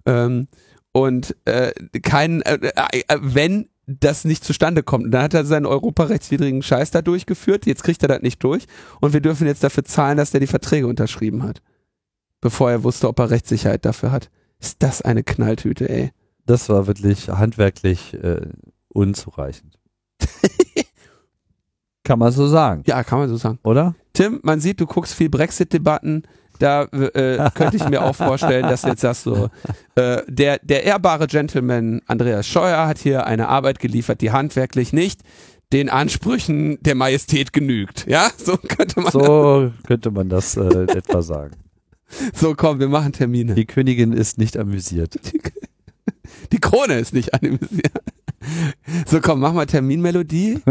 Ähm, 0.05 0.47
und 0.93 1.35
äh, 1.45 1.71
kein, 2.01 2.41
äh, 2.41 2.71
äh, 2.75 3.17
wenn 3.21 3.69
das 3.87 4.25
nicht 4.25 4.43
zustande 4.43 4.83
kommt. 4.83 5.05
Und 5.05 5.11
dann 5.11 5.23
hat 5.23 5.33
er 5.33 5.45
seinen 5.45 5.65
europarechtswidrigen 5.65 6.63
Scheiß 6.63 6.91
da 6.91 7.01
durchgeführt, 7.01 7.65
jetzt 7.65 7.83
kriegt 7.83 8.01
er 8.03 8.09
das 8.09 8.21
nicht 8.21 8.43
durch 8.43 8.65
und 9.01 9.13
wir 9.13 9.21
dürfen 9.21 9.47
jetzt 9.47 9.63
dafür 9.63 9.83
zahlen, 9.83 10.17
dass 10.17 10.31
der 10.31 10.39
die 10.39 10.47
Verträge 10.47 10.87
unterschrieben 10.87 11.43
hat. 11.43 11.61
Bevor 12.39 12.71
er 12.71 12.83
wusste, 12.83 13.07
ob 13.07 13.19
er 13.19 13.29
Rechtssicherheit 13.29 13.85
dafür 13.85 14.11
hat. 14.11 14.29
Ist 14.61 14.83
das 14.83 15.01
eine 15.01 15.23
Knalltüte, 15.23 15.89
ey. 15.89 16.11
Das 16.45 16.69
war 16.69 16.87
wirklich 16.87 17.29
handwerklich 17.29 18.13
äh, 18.13 18.41
unzureichend. 18.89 19.79
kann 22.03 22.19
man 22.19 22.31
so 22.31 22.47
sagen, 22.47 22.83
Ja, 22.87 23.03
kann 23.03 23.19
man 23.19 23.29
so 23.29 23.37
sagen. 23.37 23.59
oder? 23.63 23.95
Tim, 24.13 24.39
man 24.43 24.59
sieht, 24.59 24.79
du 24.79 24.85
guckst 24.85 25.13
viel 25.13 25.29
Brexit-Debatten. 25.29 26.23
Da 26.59 26.83
äh, 26.83 27.49
könnte 27.55 27.77
ich 27.77 27.89
mir 27.89 28.03
auch 28.03 28.15
vorstellen, 28.15 28.63
dass 28.63 28.83
jetzt 28.83 29.01
sagst 29.01 29.23
so, 29.23 29.49
äh, 29.95 30.21
der, 30.27 30.59
der 30.61 30.83
ehrbare 30.83 31.25
Gentleman 31.25 32.01
Andreas 32.05 32.45
Scheuer 32.47 32.85
hat 32.85 32.99
hier 32.99 33.25
eine 33.25 33.47
Arbeit 33.47 33.79
geliefert, 33.79 34.21
die 34.21 34.31
handwerklich 34.31 34.93
nicht 34.93 35.21
den 35.73 35.89
Ansprüchen 35.89 36.77
der 36.83 36.93
Majestät 36.95 37.51
genügt. 37.53 38.05
Ja, 38.07 38.29
so 38.37 38.57
könnte 38.57 38.99
man. 39.01 39.11
So, 39.11 39.19
So 39.21 39.71
könnte 39.87 40.11
man 40.11 40.29
das 40.29 40.55
äh, 40.55 40.83
etwa 40.83 41.21
sagen. 41.23 41.55
So 42.33 42.53
komm, 42.55 42.79
wir 42.79 42.89
machen 42.89 43.13
Termine. 43.13 43.55
Die 43.55 43.65
Königin 43.65 44.13
ist 44.13 44.37
nicht 44.37 44.57
amüsiert. 44.57 45.19
Die 46.51 46.59
Krone 46.59 46.99
ist 46.99 47.13
nicht 47.13 47.33
animiert. 47.33 47.91
So 49.07 49.21
komm, 49.21 49.39
mach 49.39 49.53
mal 49.53 49.65
Terminmelodie. 49.65 50.59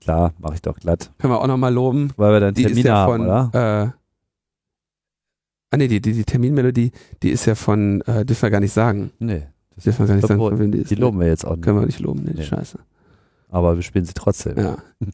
Klar, 0.00 0.32
mache 0.38 0.54
ich 0.54 0.62
doch 0.62 0.78
glatt. 0.78 1.10
Können 1.18 1.32
wir 1.32 1.40
auch 1.40 1.46
nochmal 1.46 1.72
loben. 1.72 2.10
Weil 2.16 2.32
wir 2.32 2.40
dann 2.40 2.54
Die 2.54 2.62
ist 2.62 2.68
Termine 2.68 2.88
ja 2.88 2.96
haben, 2.96 3.12
von, 3.12 3.20
oder? 3.26 3.50
Äh, 3.52 3.92
ah 5.70 5.76
nee, 5.76 5.88
die, 5.88 6.00
die, 6.00 6.12
die 6.14 6.24
Terminmelodie, 6.24 6.92
die 7.22 7.30
ist 7.30 7.44
ja 7.46 7.54
von, 7.54 8.00
äh, 8.02 8.24
dürfen 8.24 8.42
wir 8.42 8.50
gar 8.50 8.60
nicht 8.60 8.72
sagen. 8.72 9.10
Nee, 9.18 9.42
das 9.74 9.84
Dürfen 9.84 10.00
wir 10.00 10.06
gar 10.06 10.14
nicht 10.16 10.26
sagen, 10.28 10.40
von 10.40 10.58
wem 10.58 10.72
die 10.72 10.78
ist. 10.78 10.90
die 10.90 10.94
loben 10.94 11.20
wir 11.20 11.26
jetzt 11.26 11.44
auch 11.44 11.56
nicht. 11.56 11.64
Können 11.64 11.80
wir 11.80 11.86
nicht 11.86 12.00
loben, 12.00 12.22
nee, 12.24 12.32
die 12.32 12.38
Nee. 12.38 12.44
Scheiße. 12.44 12.78
Aber 13.50 13.76
wir 13.76 13.82
spielen 13.82 14.04
sie 14.04 14.14
trotzdem. 14.14 14.56
Ja. 14.58 14.78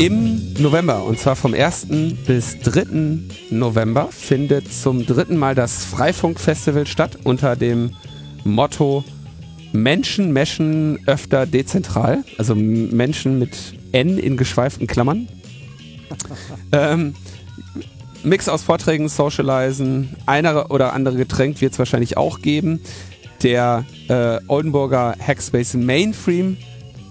Im 0.00 0.54
November, 0.54 1.04
und 1.04 1.18
zwar 1.18 1.36
vom 1.36 1.52
1. 1.52 1.88
bis 2.26 2.58
3. 2.60 3.18
November, 3.50 4.08
findet 4.10 4.72
zum 4.72 5.04
dritten 5.04 5.36
Mal 5.36 5.54
das 5.54 5.84
Freifunk-Festival 5.84 6.86
statt 6.86 7.18
unter 7.24 7.54
dem 7.54 7.94
Motto 8.42 9.04
Menschen 9.72 10.32
meschen 10.32 11.00
öfter 11.04 11.44
dezentral, 11.44 12.24
also 12.38 12.54
Menschen 12.54 13.38
mit 13.38 13.74
N 13.92 14.16
in 14.16 14.38
geschweiften 14.38 14.86
Klammern. 14.86 15.28
ähm, 16.72 17.14
Mix 18.22 18.48
aus 18.48 18.62
Vorträgen, 18.62 19.10
Socializen, 19.10 20.16
einer 20.24 20.70
oder 20.70 20.94
andere 20.94 21.16
Getränk 21.16 21.60
wird 21.60 21.74
es 21.74 21.78
wahrscheinlich 21.78 22.16
auch 22.16 22.40
geben. 22.40 22.80
Der 23.42 23.84
äh, 24.08 24.38
Oldenburger 24.48 25.14
Hackspace 25.20 25.74
Mainframe, 25.74 26.56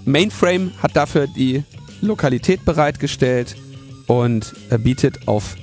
Mainframe 0.05 0.71
hat 0.81 0.95
dafür 0.95 1.27
die 1.27 1.63
Lokalität 2.01 2.65
bereitgestellt 2.65 3.55
und 4.07 4.53
bietet 4.83 5.27
auf 5.27 5.55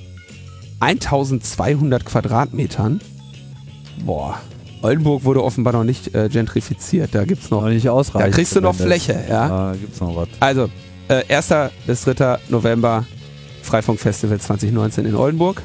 1200 0.79 2.05
Quadratmetern. 2.05 3.01
Boah, 4.05 4.39
Oldenburg 4.81 5.23
wurde 5.23 5.43
offenbar 5.43 5.73
noch 5.73 5.83
nicht 5.83 6.13
äh, 6.13 6.29
gentrifiziert. 6.29 7.13
Da 7.15 7.25
gibt's 7.25 7.49
noch 7.49 7.63
Noch 7.63 7.69
nicht 7.69 7.89
ausreichend. 7.89 8.31
da 8.33 8.35
kriegst 8.35 8.55
du 8.55 8.61
noch. 8.61 8.75
Fläche, 8.75 9.13
ja. 9.27 9.47
Da 9.47 9.75
gibt's 9.79 9.99
noch 9.99 10.15
was. 10.15 10.27
Also, 10.39 10.69
äh, 11.07 11.23
1. 11.33 11.71
bis 11.87 12.03
3. 12.03 12.37
November 12.49 13.05
Freifunkfestival 13.63 14.39
2019 14.39 15.05
in 15.05 15.15
Oldenburg. 15.15 15.63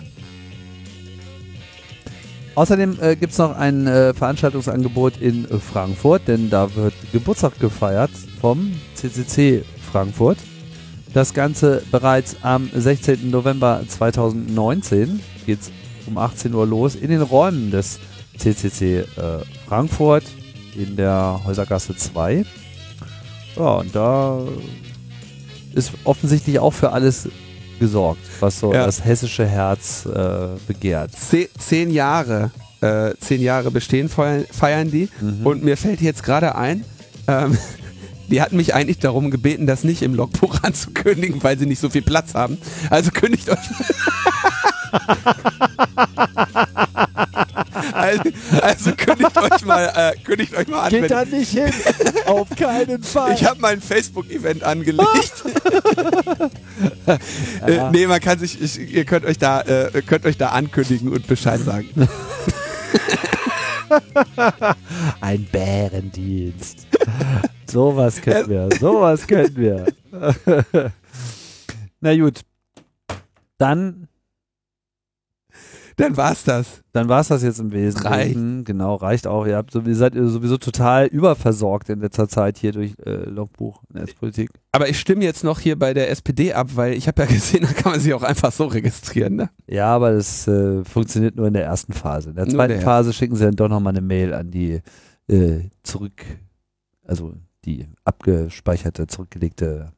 Außerdem 2.54 2.98
äh, 3.00 3.16
gibt 3.16 3.32
es 3.32 3.38
noch 3.38 3.56
ein 3.56 3.86
äh, 3.86 4.12
Veranstaltungsangebot 4.12 5.18
in 5.20 5.46
Frankfurt, 5.46 6.28
denn 6.28 6.50
da 6.50 6.74
wird 6.74 6.92
Geburtstag 7.12 7.58
gefeiert 7.60 8.10
vom 8.40 8.72
CCC 8.94 9.64
Frankfurt. 9.90 10.38
Das 11.14 11.34
Ganze 11.34 11.82
bereits 11.90 12.36
am 12.42 12.70
16. 12.74 13.30
November 13.30 13.82
2019 13.86 15.20
geht 15.44 15.60
es 15.60 15.70
um 16.06 16.16
18 16.16 16.54
Uhr 16.54 16.66
los 16.66 16.94
in 16.94 17.10
den 17.10 17.20
Räumen 17.22 17.70
des 17.70 17.98
CCC 18.38 19.00
äh, 19.00 19.04
Frankfurt 19.68 20.24
in 20.74 20.96
der 20.96 21.40
Häusergasse 21.44 21.94
2. 21.94 22.44
Ja, 23.56 23.62
und 23.74 23.94
da 23.94 24.40
ist 25.74 25.92
offensichtlich 26.04 26.58
auch 26.58 26.72
für 26.72 26.92
alles 26.92 27.28
gesorgt, 27.78 28.20
was 28.40 28.58
so 28.60 28.72
Ja. 28.72 28.86
das 28.86 29.04
hessische 29.04 29.46
Herz 29.46 30.06
äh, 30.06 30.46
begehrt. 30.66 31.12
Ze 31.14 31.48
zehn 31.58 31.90
Jahre, 31.90 32.50
äh, 32.80 33.12
zehn 33.20 33.42
Jahre 33.42 33.70
bestehen 33.70 34.08
feiern, 34.08 34.46
feiern 34.50 34.90
die. 34.90 35.10
Mhm. 35.20 35.46
Und 35.46 35.62
mir 35.62 35.76
fällt 35.76 36.00
jetzt 36.00 36.22
gerade 36.22 36.54
ein, 36.54 36.84
ähm, 37.28 37.58
die 38.32 38.40
hatten 38.40 38.56
mich 38.56 38.74
eigentlich 38.74 38.98
darum 38.98 39.30
gebeten, 39.30 39.66
das 39.66 39.84
nicht 39.84 40.00
im 40.02 40.14
Logbuch 40.14 40.60
anzukündigen, 40.62 41.44
weil 41.44 41.58
sie 41.58 41.66
nicht 41.66 41.80
so 41.80 41.90
viel 41.90 42.02
Platz 42.02 42.34
haben. 42.34 42.56
Also 42.88 43.10
kündigt 43.10 43.50
euch. 43.50 43.58
also, 47.92 48.22
also 48.62 48.92
kündigt 48.92 49.36
euch 49.36 49.64
mal, 49.66 49.92
äh, 49.94 50.12
kündigt 50.24 50.56
euch 50.56 50.66
mal 50.66 50.84
an. 50.84 50.90
Geht 50.90 51.10
da 51.10 51.26
nicht 51.26 51.50
hin. 51.50 51.70
Auf 52.24 52.48
keinen 52.56 53.02
Fall. 53.12 53.34
Ich 53.34 53.44
habe 53.44 53.60
mein 53.60 53.82
Facebook-Event 53.82 54.64
angelegt. 54.64 55.44
äh, 57.66 57.90
nee, 57.92 58.06
man 58.06 58.20
kann 58.20 58.38
sich, 58.38 58.62
ich, 58.62 58.78
ihr 58.78 59.04
könnt 59.04 59.26
euch 59.26 59.38
da, 59.38 59.60
äh, 59.60 60.00
könnt 60.06 60.24
euch 60.24 60.38
da 60.38 60.48
ankündigen 60.48 61.12
und 61.12 61.26
Bescheid 61.26 61.60
sagen. 61.60 62.08
Ein 65.20 65.46
Bärendienst. 65.52 66.86
Sowas 67.72 68.20
können 68.22 68.48
wir. 68.48 68.68
Sowas 68.78 69.26
können 69.26 69.56
wir. 69.56 69.86
Na 72.00 72.16
gut. 72.16 72.40
Dann, 73.58 74.08
Dann 75.96 76.16
war's 76.16 76.42
das. 76.42 76.82
dann 76.92 77.08
war 77.08 77.20
es 77.20 77.28
das 77.28 77.42
jetzt 77.44 77.60
im 77.60 77.70
Wesentlichen. 77.70 78.64
Genau, 78.64 78.96
reicht 78.96 79.26
auch. 79.28 79.46
Ihr, 79.46 79.56
habt, 79.56 79.70
so- 79.70 79.82
ihr 79.82 79.94
seid 79.94 80.14
sowieso 80.14 80.56
total 80.56 81.06
überversorgt 81.06 81.88
in 81.90 82.00
letzter 82.00 82.28
Zeit 82.28 82.58
hier 82.58 82.72
durch 82.72 82.94
äh, 83.06 83.28
Logbuch 83.28 83.82
Netzpolitik. 83.92 84.50
Aber 84.72 84.88
ich 84.88 84.98
stimme 84.98 85.22
jetzt 85.22 85.44
noch 85.44 85.60
hier 85.60 85.78
bei 85.78 85.94
der 85.94 86.10
SPD 86.10 86.54
ab, 86.54 86.70
weil 86.74 86.94
ich 86.94 87.06
habe 87.06 87.22
ja 87.22 87.28
gesehen, 87.32 87.62
da 87.62 87.72
kann 87.72 87.92
man 87.92 88.00
sich 88.00 88.12
auch 88.14 88.22
einfach 88.24 88.50
so 88.50 88.64
registrieren. 88.66 89.36
Ne? 89.36 89.50
Ja, 89.68 89.94
aber 89.94 90.12
das 90.12 90.48
äh, 90.48 90.82
funktioniert 90.84 91.36
nur 91.36 91.46
in 91.46 91.54
der 91.54 91.64
ersten 91.66 91.92
Phase. 91.92 92.30
In 92.30 92.36
der 92.36 92.46
Nur 92.46 92.54
zweiten 92.54 92.72
der 92.72 92.82
Phase 92.82 93.12
schicken 93.12 93.36
sie 93.36 93.44
dann 93.44 93.54
doch 93.56 93.68
nochmal 93.68 93.92
eine 93.92 94.00
Mail 94.00 94.34
an 94.34 94.50
die 94.50 94.80
äh, 95.28 95.60
zurück, 95.84 96.24
also 97.06 97.34
die 97.64 97.88
abgespeicherte, 98.04 99.06
zurückgelegte 99.06 99.92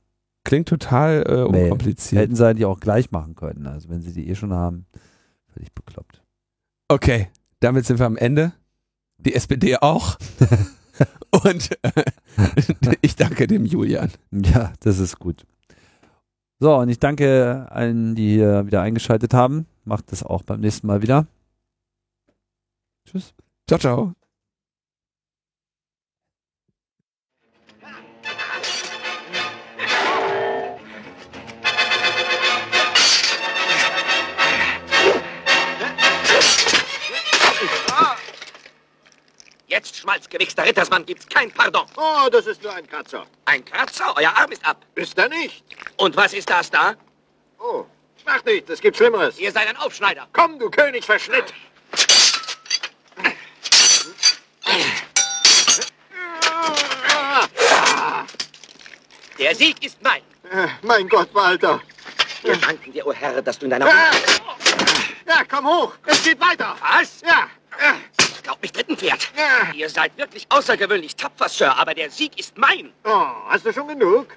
Klingt 0.45 0.69
total 0.69 1.24
äh, 1.27 1.43
unkompliziert. 1.43 2.20
Hätten 2.20 2.36
sie 2.36 2.55
die 2.55 2.66
auch 2.66 2.78
gleich 2.78 3.11
machen 3.11 3.35
können. 3.35 3.66
Also 3.66 3.89
wenn 3.89 4.03
sie 4.03 4.12
die 4.12 4.28
eh 4.28 4.35
schon 4.35 4.53
haben, 4.53 4.86
völlig 5.55 5.73
bekloppt. 5.73 6.23
Okay, 6.89 7.28
damit 7.61 7.86
sind 7.86 7.99
wir 7.99 8.07
am 8.07 8.19
Ende. 8.19 8.53
Die 9.16 9.35
SPD 9.35 9.78
auch. 9.78 10.19
Und 11.31 11.70
äh, 11.82 12.95
ich 13.01 13.16
danke 13.16 13.47
dem 13.47 13.65
Julian. 13.65 14.11
Ja, 14.31 14.73
das 14.81 14.99
ist 14.99 15.19
gut. 15.19 15.45
So, 16.61 16.77
und 16.77 16.89
ich 16.89 17.01
danke 17.01 17.66
allen, 17.70 18.15
die 18.15 18.35
hier 18.35 18.65
wieder 18.65 18.81
eingeschaltet 18.81 19.35
haben. 19.35 19.66
Macht 19.85 20.12
das 20.12 20.23
auch 20.23 20.45
beim 20.45 20.61
nächsten 20.61 20.86
Mal 20.86 21.03
wieder. 21.03 21.27
Tschüss. 23.07 23.35
Ciao, 23.66 23.81
ciao. 23.81 24.15
Jetzt, 39.75 39.97
schmalzgewichster 39.97 40.65
Rittersmann, 40.65 41.05
gibt's 41.05 41.27
kein 41.27 41.51
Pardon. 41.51 41.85
Oh, 41.97 42.29
das 42.31 42.47
ist 42.47 42.63
nur 42.63 42.73
ein 42.73 42.87
Kratzer. 42.87 43.27
Ein 43.47 43.65
Kratzer, 43.65 44.15
euer 44.17 44.31
Arm 44.37 44.53
ist 44.53 44.65
ab. 44.65 44.77
Ist 44.95 45.19
er 45.19 45.29
nicht? 45.29 45.65
Und 45.97 46.17
was 46.17 46.33
ist 46.33 46.49
das 46.49 46.71
da? 46.71 46.95
Oh, 47.59 47.85
mach 48.25 48.45
nicht, 48.45 48.71
es 48.71 48.81
gibt 48.81 48.97
Schlimmeres. 48.97 49.37
Ihr 49.37 49.51
seid 49.51 49.67
ein 49.67 49.77
Aufschneider. 49.79 50.29
Komm, 50.33 50.61
du 50.61 50.71
Königsverschnitt. 50.71 51.53
Der 59.41 59.57
Sieg 59.57 59.85
ist 59.85 60.01
mein. 60.03 60.23
Äh, 60.53 60.69
Mein 60.83 61.09
Gott, 61.09 61.35
Walter. 61.35 61.81
Wir 62.43 62.57
danken 62.59 62.93
dir, 62.93 63.05
o 63.05 63.13
Herr, 63.13 63.43
dass 63.43 63.59
du 63.59 63.65
in 63.65 63.71
deiner... 63.71 63.87
Ah! 63.87 64.13
Ja, 65.27 65.43
komm 65.51 65.67
hoch. 65.67 65.95
Es 66.07 66.23
geht 66.23 66.41
weiter. 66.41 66.77
Was? 66.81 67.23
Ja. 67.23 67.49
äh, 67.81 68.24
Glaub 68.45 68.61
mich, 68.61 68.73
dritten 68.73 68.97
Pferd. 68.97 69.33
Ja. 69.37 69.73
Ihr 69.73 69.89
seid 69.89 70.16
wirklich 70.19 70.47
außergewöhnlich 70.51 71.16
tapfer, 71.16 71.49
Sir, 71.49 71.77
aber 71.77 71.95
der 71.95 72.11
Sieg 72.11 72.39
ist 72.39 72.57
mein. 72.59 72.93
Oh, 73.05 73.27
hast 73.49 73.65
du 73.65 73.73
schon 73.73 73.89
genug? 73.89 74.29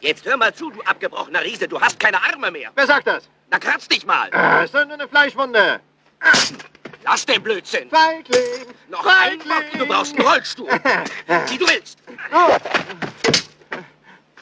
Jetzt 0.00 0.26
hör 0.26 0.36
mal 0.36 0.54
zu, 0.54 0.70
du 0.70 0.82
abgebrochener 0.82 1.42
Riese, 1.42 1.66
du 1.66 1.80
hast 1.80 1.98
keine 1.98 2.22
Arme 2.22 2.50
mehr. 2.50 2.70
Wer 2.74 2.86
sagt 2.86 3.06
das? 3.06 3.28
Na, 3.50 3.58
kratz 3.58 3.88
dich 3.88 4.04
mal. 4.04 4.28
Ah, 4.32 4.62
ist 4.62 4.74
doch 4.74 4.84
nur 4.84 4.94
eine 4.94 5.08
Fleischwunde. 5.08 5.80
Lass 7.04 7.24
den 7.24 7.42
Blödsinn. 7.42 7.88
Feigling. 7.88 8.74
Noch 8.88 9.06
ein 9.06 9.40
Feigling. 9.40 9.48
Wort 9.48 9.72
und 9.72 9.80
du 9.80 9.86
brauchst 9.86 10.18
einen 10.18 10.28
Rollstuhl. 10.28 10.68
Wie 11.48 11.58
du 11.58 11.66
willst. 11.66 11.98
Oh. 12.34 12.56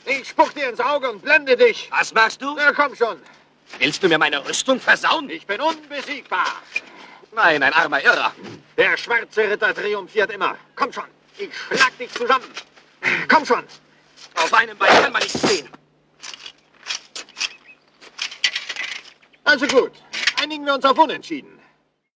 Ich 0.07 0.28
spuck 0.28 0.53
dir 0.55 0.70
ins 0.70 0.81
Auge 0.81 1.09
und 1.09 1.23
blende 1.23 1.57
dich. 1.57 1.89
Was 1.93 2.12
machst 2.12 2.43
du? 2.43 2.55
Na, 2.57 2.73
komm 2.73 2.97
schon. 2.97 3.23
Willst 3.78 4.03
du 4.03 4.09
mir 4.09 4.19
meine 4.19 4.45
Rüstung 4.45 4.81
versauen? 4.81 5.31
Ich 5.31 5.47
bin 5.47 5.61
unbesiegbar. 5.61 6.47
Nein, 7.35 7.62
ein 7.62 7.73
armer 7.73 8.02
Irrer. 8.02 8.32
Der 8.77 8.97
schwarze 8.97 9.51
Ritter 9.51 9.74
triumphiert 9.74 10.31
immer. 10.31 10.56
Komm 10.77 10.93
schon. 10.93 11.05
Ich 11.36 11.51
schlag 11.56 11.97
dich 11.98 12.12
zusammen. 12.12 12.47
Komm 13.28 13.44
schon. 13.44 13.65
Auf 14.36 14.55
einem 14.55 14.78
Bein 14.78 15.02
kann 15.02 15.12
man 15.12 15.23
nicht 15.23 15.36
stehen. 15.36 15.69
Also 19.44 19.66
gut. 19.66 19.93
Einigen 20.40 20.65
wir 20.65 20.74
uns 20.74 20.85
auf 20.85 20.97
Unentschieden. 20.97 21.53